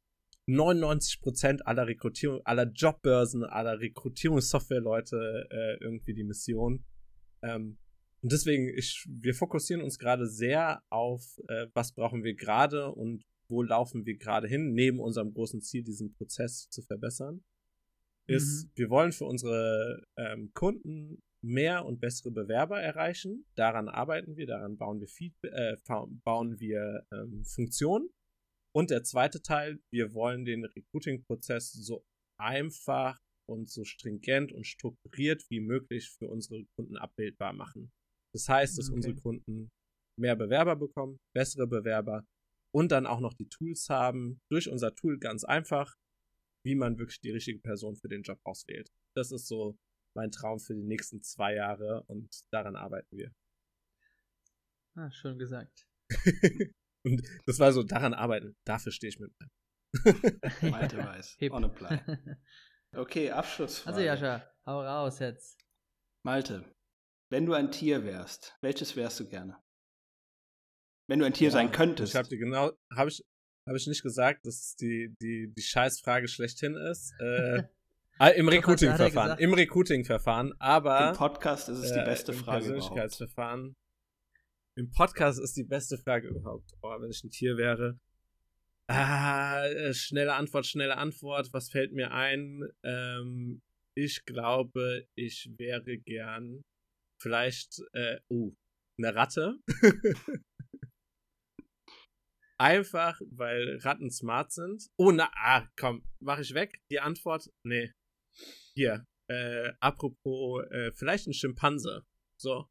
99% 0.49 1.63
aller 1.63 1.87
Rekrutierung, 1.87 2.41
aller 2.45 2.71
Jobbörsen, 2.73 3.45
aller 3.45 3.81
Rekrutierungssoftware-Leute 3.81 5.49
äh, 5.51 5.85
irgendwie 5.85 6.15
die 6.15 6.25
Mission. 6.25 6.85
Ähm, 7.43 7.79
und 8.23 8.33
deswegen, 8.33 8.69
ich, 8.77 9.07
wir 9.09 9.35
fokussieren 9.35 9.83
uns 9.83 9.99
gerade 9.99 10.27
sehr 10.27 10.83
auf, 10.91 11.23
äh, 11.49 11.67
was 11.75 11.93
brauchen 11.93 12.23
wir 12.25 12.35
gerade 12.35 12.93
und 12.93 13.25
wo 13.49 13.63
laufen 13.63 14.07
wir 14.07 14.17
gerade 14.17 14.49
hin, 14.49 14.73
neben 14.73 14.99
unserem 15.01 15.33
großen 15.33 15.61
Ziel, 15.61 15.83
diesen 15.83 16.13
Prozess 16.15 16.69
zu 16.71 16.83
verbessern. 16.83 17.45
Ist, 18.27 18.65
mhm. 18.65 18.71
wir 18.75 18.91
wollen 18.91 19.13
für 19.13 19.25
unsere 19.25 20.03
ähm, 20.17 20.53
Kunden 20.55 21.23
mehr 21.45 21.85
und 21.85 22.01
bessere 22.01 22.31
Bewerber 22.31 22.81
erreichen. 22.81 23.45
Daran 23.57 23.89
arbeiten 23.89 24.37
wir, 24.37 24.47
daran 24.47 24.77
bauen 24.77 25.01
wir, 25.01 25.09
Feedback, 25.09 25.53
äh, 25.53 25.77
bauen 26.25 26.61
wir 26.61 27.07
ähm, 27.13 27.45
Funktionen. 27.45 28.11
Und 28.75 28.91
der 28.91 29.03
zweite 29.03 29.43
Teil, 29.43 29.81
wir 29.93 30.15
wollen 30.15 30.45
den 30.45 30.65
Recruiting-Prozess 30.65 31.73
so 31.73 32.05
einfach 32.39 33.19
und 33.49 33.69
so 33.69 33.85
stringent 33.85 34.53
und 34.53 34.67
strukturiert 34.67 35.45
wie 35.51 35.61
möglich 35.61 36.11
für 36.11 36.29
unsere 36.29 36.65
Kunden 36.77 36.97
abbildbar 36.97 37.53
machen. 37.53 37.93
Das 38.33 38.49
heißt, 38.49 38.79
dass 38.79 38.89
okay. 38.89 38.95
unsere 38.95 39.15
Kunden 39.17 39.71
mehr 40.19 40.37
Bewerber 40.37 40.77
bekommen, 40.77 41.19
bessere 41.35 41.67
Bewerber 41.67 42.25
und 42.75 42.93
dann 42.93 43.07
auch 43.07 43.21
noch 43.21 43.35
die 43.35 43.49
Tools 43.49 43.89
haben, 43.91 44.41
durch 44.51 44.69
unser 44.69 44.95
Tool 44.95 45.19
ganz 45.19 45.45
einfach, 45.45 45.95
wie 46.65 46.75
man 46.75 46.99
wirklich 46.99 47.21
die 47.21 47.31
richtige 47.31 47.59
Person 47.59 47.97
für 47.97 48.09
den 48.09 48.23
Job 48.23 48.39
auswählt. 48.45 48.89
Das 49.15 49.33
ist 49.33 49.49
so 49.49 49.77
mein 50.15 50.31
Traum 50.31 50.59
für 50.59 50.75
die 50.75 50.83
nächsten 50.83 51.23
zwei 51.23 51.55
Jahre 51.55 52.03
und 52.05 52.29
daran 52.51 52.77
arbeiten 52.77 53.17
wir. 53.17 53.33
Ah, 54.95 55.11
schön 55.11 55.39
gesagt. 55.39 55.87
und 57.05 57.23
das 57.47 57.59
war 57.59 57.73
so, 57.73 57.83
daran 57.83 58.15
arbeiten, 58.15 58.57
dafür 58.65 58.93
stehe 58.93 59.09
ich 59.09 59.19
mit 59.19 59.33
ein. 60.61 60.71
Malte 60.71 60.99
weiß. 60.99 61.37
On 61.51 61.65
apply. 61.65 62.01
Okay, 62.95 63.31
Abschluss. 63.31 63.87
Also 63.87 64.01
Jascha, 64.01 64.47
hau 64.67 64.83
raus 64.83 65.19
jetzt. 65.19 65.59
Malte, 66.27 66.63
wenn 67.31 67.47
du 67.47 67.55
ein 67.55 67.73
Tier 67.73 68.05
wärst, 68.05 68.55
welches 68.61 68.95
wärst 68.97 69.19
du 69.19 69.27
gerne? 69.27 69.57
Wenn 71.09 71.19
du 71.19 71.25
ein 71.25 71.33
Tier 71.33 71.49
ja, 71.49 71.53
sein 71.53 71.73
könntest. 71.73 72.13
Ich 72.13 72.17
habe 72.19 72.29
dir 72.29 72.37
genau, 72.37 72.71
habe 72.95 73.09
ich, 73.09 73.25
hab 73.67 73.75
ich 73.75 73.87
nicht 73.87 74.03
gesagt, 74.03 74.45
dass 74.45 74.77
die, 74.77 75.17
die, 75.23 75.51
die 75.57 75.63
Scheißfrage 75.63 76.29
schlechthin 76.29 76.75
ist. 76.75 77.15
Äh, 77.19 77.63
Im 78.19 78.49
Recruiting-Verfahren. 78.49 79.39
Im 79.39 79.55
Recruiting-Verfahren, 79.55 80.55
aber. 80.59 81.11
Im 81.11 81.17
Podcast 81.17 81.69
ist 81.69 81.79
es 81.79 81.93
die 81.93 81.99
äh, 81.99 82.05
beste 82.05 82.33
äh, 82.33 82.35
Frage. 82.35 82.67
Im 82.67 82.73
Persönlichkeitsverfahren. 82.73 83.61
Überhaupt. 83.61 83.77
Im 84.77 84.91
Podcast 84.91 85.41
ist 85.41 85.57
die 85.57 85.65
beste 85.65 85.99
Frage 85.99 86.29
überhaupt. 86.29 86.73
Oh, 86.83 87.01
wenn 87.01 87.11
ich 87.11 87.23
ein 87.25 87.31
Tier 87.31 87.57
wäre. 87.57 87.99
Ah, 88.89 89.65
schnelle 89.93 90.35
Antwort, 90.35 90.67
schnelle 90.67 90.97
Antwort. 90.97 91.53
Was 91.53 91.71
fällt 91.71 91.93
mir 91.93 92.13
ein? 92.13 92.69
Ähm, 92.85 93.63
ich 93.95 94.25
glaube, 94.25 95.07
ich 95.15 95.51
wäre 95.57 95.99
gern 95.99 96.63
Vielleicht, 97.23 97.81
äh, 97.93 98.19
uh, 98.31 98.53
eine 98.99 99.15
Ratte. 99.15 99.61
Einfach, 102.59 103.21
weil 103.31 103.79
Ratten 103.83 104.11
smart 104.11 104.51
sind. 104.51 104.89
Oh, 104.97 105.13
na, 105.13 105.31
ah, 105.37 105.69
komm, 105.79 106.05
mach 106.21 106.41
ich 106.41 106.53
weg. 106.55 106.83
Die 106.91 106.99
Antwort, 106.99 107.49
nee. 107.65 107.93
Hier, 108.75 109.07
äh, 109.29 109.73
apropos, 109.81 110.65
äh, 110.71 110.93
vielleicht 110.93 111.27
ein 111.27 111.35
Schimpanse. 111.35 112.05
So. 112.37 112.67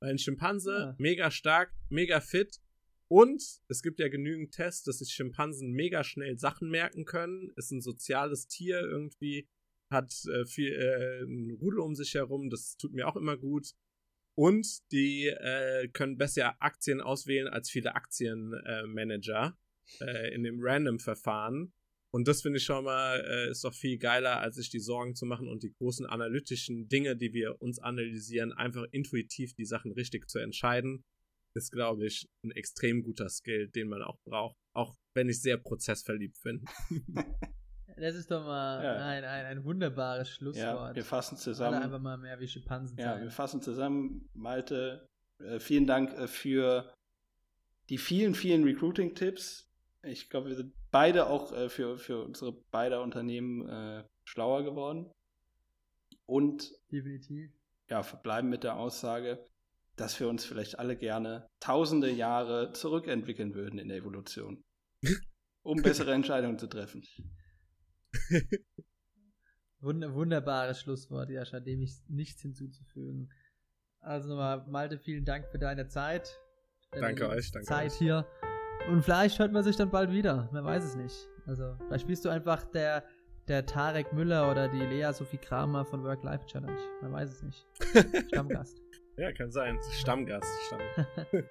Weil 0.00 0.10
ein 0.10 0.18
Schimpanse, 0.18 0.70
ja. 0.70 0.84
Ah. 0.90 0.96
mega 0.98 1.30
stark, 1.30 1.72
mega 1.88 2.20
fit. 2.20 2.60
Und 3.08 3.42
es 3.68 3.82
gibt 3.82 4.00
ja 4.00 4.08
genügend 4.08 4.52
Tests, 4.52 4.82
dass 4.82 4.98
sich 4.98 5.10
Schimpansen 5.10 5.72
mega 5.72 6.02
schnell 6.02 6.38
Sachen 6.38 6.68
merken 6.68 7.04
können. 7.04 7.52
Ist 7.56 7.70
ein 7.70 7.80
soziales 7.80 8.48
Tier 8.48 8.80
irgendwie, 8.80 9.48
hat 9.90 10.12
äh, 10.26 10.44
viel, 10.44 10.72
äh, 10.72 11.22
ein 11.22 11.56
Rudel 11.60 11.80
um 11.80 11.94
sich 11.94 12.14
herum, 12.14 12.50
das 12.50 12.76
tut 12.76 12.92
mir 12.92 13.06
auch 13.06 13.16
immer 13.16 13.36
gut. 13.36 13.74
Und 14.34 14.66
die 14.92 15.28
äh, 15.28 15.88
können 15.88 16.18
besser 16.18 16.60
Aktien 16.60 17.00
auswählen 17.00 17.48
als 17.48 17.70
viele 17.70 17.94
Aktienmanager 17.94 19.56
äh, 20.00 20.34
in 20.34 20.42
dem 20.42 20.58
Random-Verfahren. 20.60 21.72
Und 22.16 22.26
das 22.28 22.40
finde 22.40 22.56
ich 22.56 22.64
schon 22.64 22.82
mal, 22.82 23.20
äh, 23.20 23.50
ist 23.50 23.62
doch 23.62 23.74
viel 23.74 23.98
geiler, 23.98 24.40
als 24.40 24.56
sich 24.56 24.70
die 24.70 24.80
Sorgen 24.80 25.14
zu 25.14 25.26
machen 25.26 25.48
und 25.48 25.62
die 25.62 25.74
großen 25.74 26.06
analytischen 26.06 26.88
Dinge, 26.88 27.14
die 27.14 27.34
wir 27.34 27.60
uns 27.60 27.78
analysieren, 27.78 28.54
einfach 28.54 28.86
intuitiv 28.90 29.52
die 29.52 29.66
Sachen 29.66 29.92
richtig 29.92 30.26
zu 30.30 30.38
entscheiden. 30.38 31.04
Ist, 31.54 31.72
glaube 31.72 32.06
ich, 32.06 32.26
ein 32.42 32.52
extrem 32.52 33.02
guter 33.02 33.28
Skill, 33.28 33.68
den 33.68 33.88
man 33.88 34.00
auch 34.00 34.16
braucht. 34.24 34.56
Auch 34.74 34.94
wenn 35.14 35.28
ich 35.28 35.42
sehr 35.42 35.58
prozessverliebt 35.58 36.38
bin. 36.42 36.64
Das 37.98 38.14
ist 38.14 38.30
doch 38.30 38.44
mal 38.44 38.84
ja. 38.84 38.96
ein, 39.06 39.24
ein, 39.24 39.46
ein, 39.46 39.64
wunderbares 39.64 40.28
Schlusswort. 40.28 40.90
Ja, 40.90 40.94
wir 40.94 41.04
fassen 41.04 41.38
zusammen. 41.38 41.76
Alle 41.76 41.84
einfach 41.84 42.00
mal 42.00 42.18
mehr 42.18 42.38
wie 42.38 42.46
Schimpansen 42.46 42.98
Ja, 42.98 43.14
sein. 43.14 43.22
wir 43.22 43.30
fassen 43.30 43.62
zusammen. 43.62 44.28
Malte, 44.34 45.06
äh, 45.42 45.58
vielen 45.60 45.86
Dank 45.86 46.12
äh, 46.12 46.28
für 46.28 46.92
die 47.88 47.96
vielen, 47.96 48.34
vielen 48.34 48.64
Recruiting-Tipps. 48.64 49.65
Ich 50.06 50.30
glaube, 50.30 50.48
wir 50.48 50.56
sind 50.56 50.72
beide 50.90 51.26
auch 51.26 51.52
äh, 51.52 51.68
für, 51.68 51.98
für 51.98 52.24
unsere 52.24 52.52
beide 52.70 53.00
Unternehmen 53.00 53.68
äh, 53.68 54.04
schlauer 54.24 54.62
geworden. 54.64 55.10
Und 56.24 56.72
definitiv. 56.90 57.52
Ja, 57.88 58.02
verbleiben 58.02 58.50
mit 58.50 58.64
der 58.64 58.76
Aussage, 58.76 59.44
dass 59.96 60.18
wir 60.18 60.28
uns 60.28 60.44
vielleicht 60.44 60.78
alle 60.78 60.96
gerne 60.96 61.48
tausende 61.60 62.10
Jahre 62.10 62.72
zurückentwickeln 62.72 63.54
würden 63.54 63.78
in 63.78 63.88
der 63.88 63.98
Evolution. 63.98 64.64
um 65.62 65.82
bessere 65.82 66.12
Entscheidungen 66.12 66.58
zu 66.58 66.68
treffen. 66.68 67.04
wunderbares 69.80 70.80
Schlusswort, 70.80 71.30
Jascha, 71.30 71.60
dem 71.60 71.82
ich 71.82 71.92
nichts 72.08 72.40
hinzuzufügen. 72.42 73.32
Also 74.00 74.28
nochmal, 74.28 74.64
Malte, 74.68 74.98
vielen 74.98 75.24
Dank 75.24 75.48
für 75.48 75.58
deine 75.58 75.88
Zeit. 75.88 76.40
Danke 76.92 77.28
euch, 77.28 77.50
danke 77.50 77.66
Zeit 77.66 77.92
euch. 77.92 77.98
hier. 77.98 78.26
Und 78.88 79.02
vielleicht 79.02 79.38
hört 79.38 79.52
man 79.52 79.62
sich 79.62 79.76
dann 79.76 79.90
bald 79.90 80.10
wieder. 80.12 80.48
Man 80.52 80.64
weiß 80.64 80.84
es 80.84 80.96
nicht. 80.96 81.28
Also, 81.46 81.76
vielleicht 81.86 82.02
spielst 82.02 82.24
du 82.24 82.28
einfach 82.28 82.64
der, 82.64 83.04
der 83.48 83.66
Tarek 83.66 84.12
Müller 84.12 84.50
oder 84.50 84.68
die 84.68 84.78
Lea 84.80 85.12
Sophie 85.12 85.38
Kramer 85.38 85.84
von 85.84 86.04
Work-Life-Challenge. 86.04 86.78
Man 87.02 87.12
weiß 87.12 87.30
es 87.30 87.42
nicht. 87.42 87.66
Stammgast. 88.28 88.82
ja, 89.16 89.32
kann 89.32 89.50
sein. 89.50 89.78
Stammgast. 89.92 90.48
Stamm. 90.66 90.80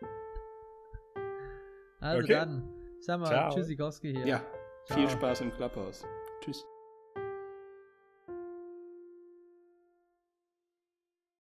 also 2.00 2.24
okay. 2.24 2.34
dann, 2.34 2.64
sag 3.00 3.20
mal, 3.20 3.28
Ciao. 3.28 3.54
Tschüssikowski 3.54 4.14
hier. 4.14 4.28
Ja, 4.28 4.42
Ciao. 4.86 5.00
viel 5.00 5.10
Spaß 5.10 5.42
im 5.42 5.52
Clubhouse. 5.54 6.06
Tschüss. 6.42 6.66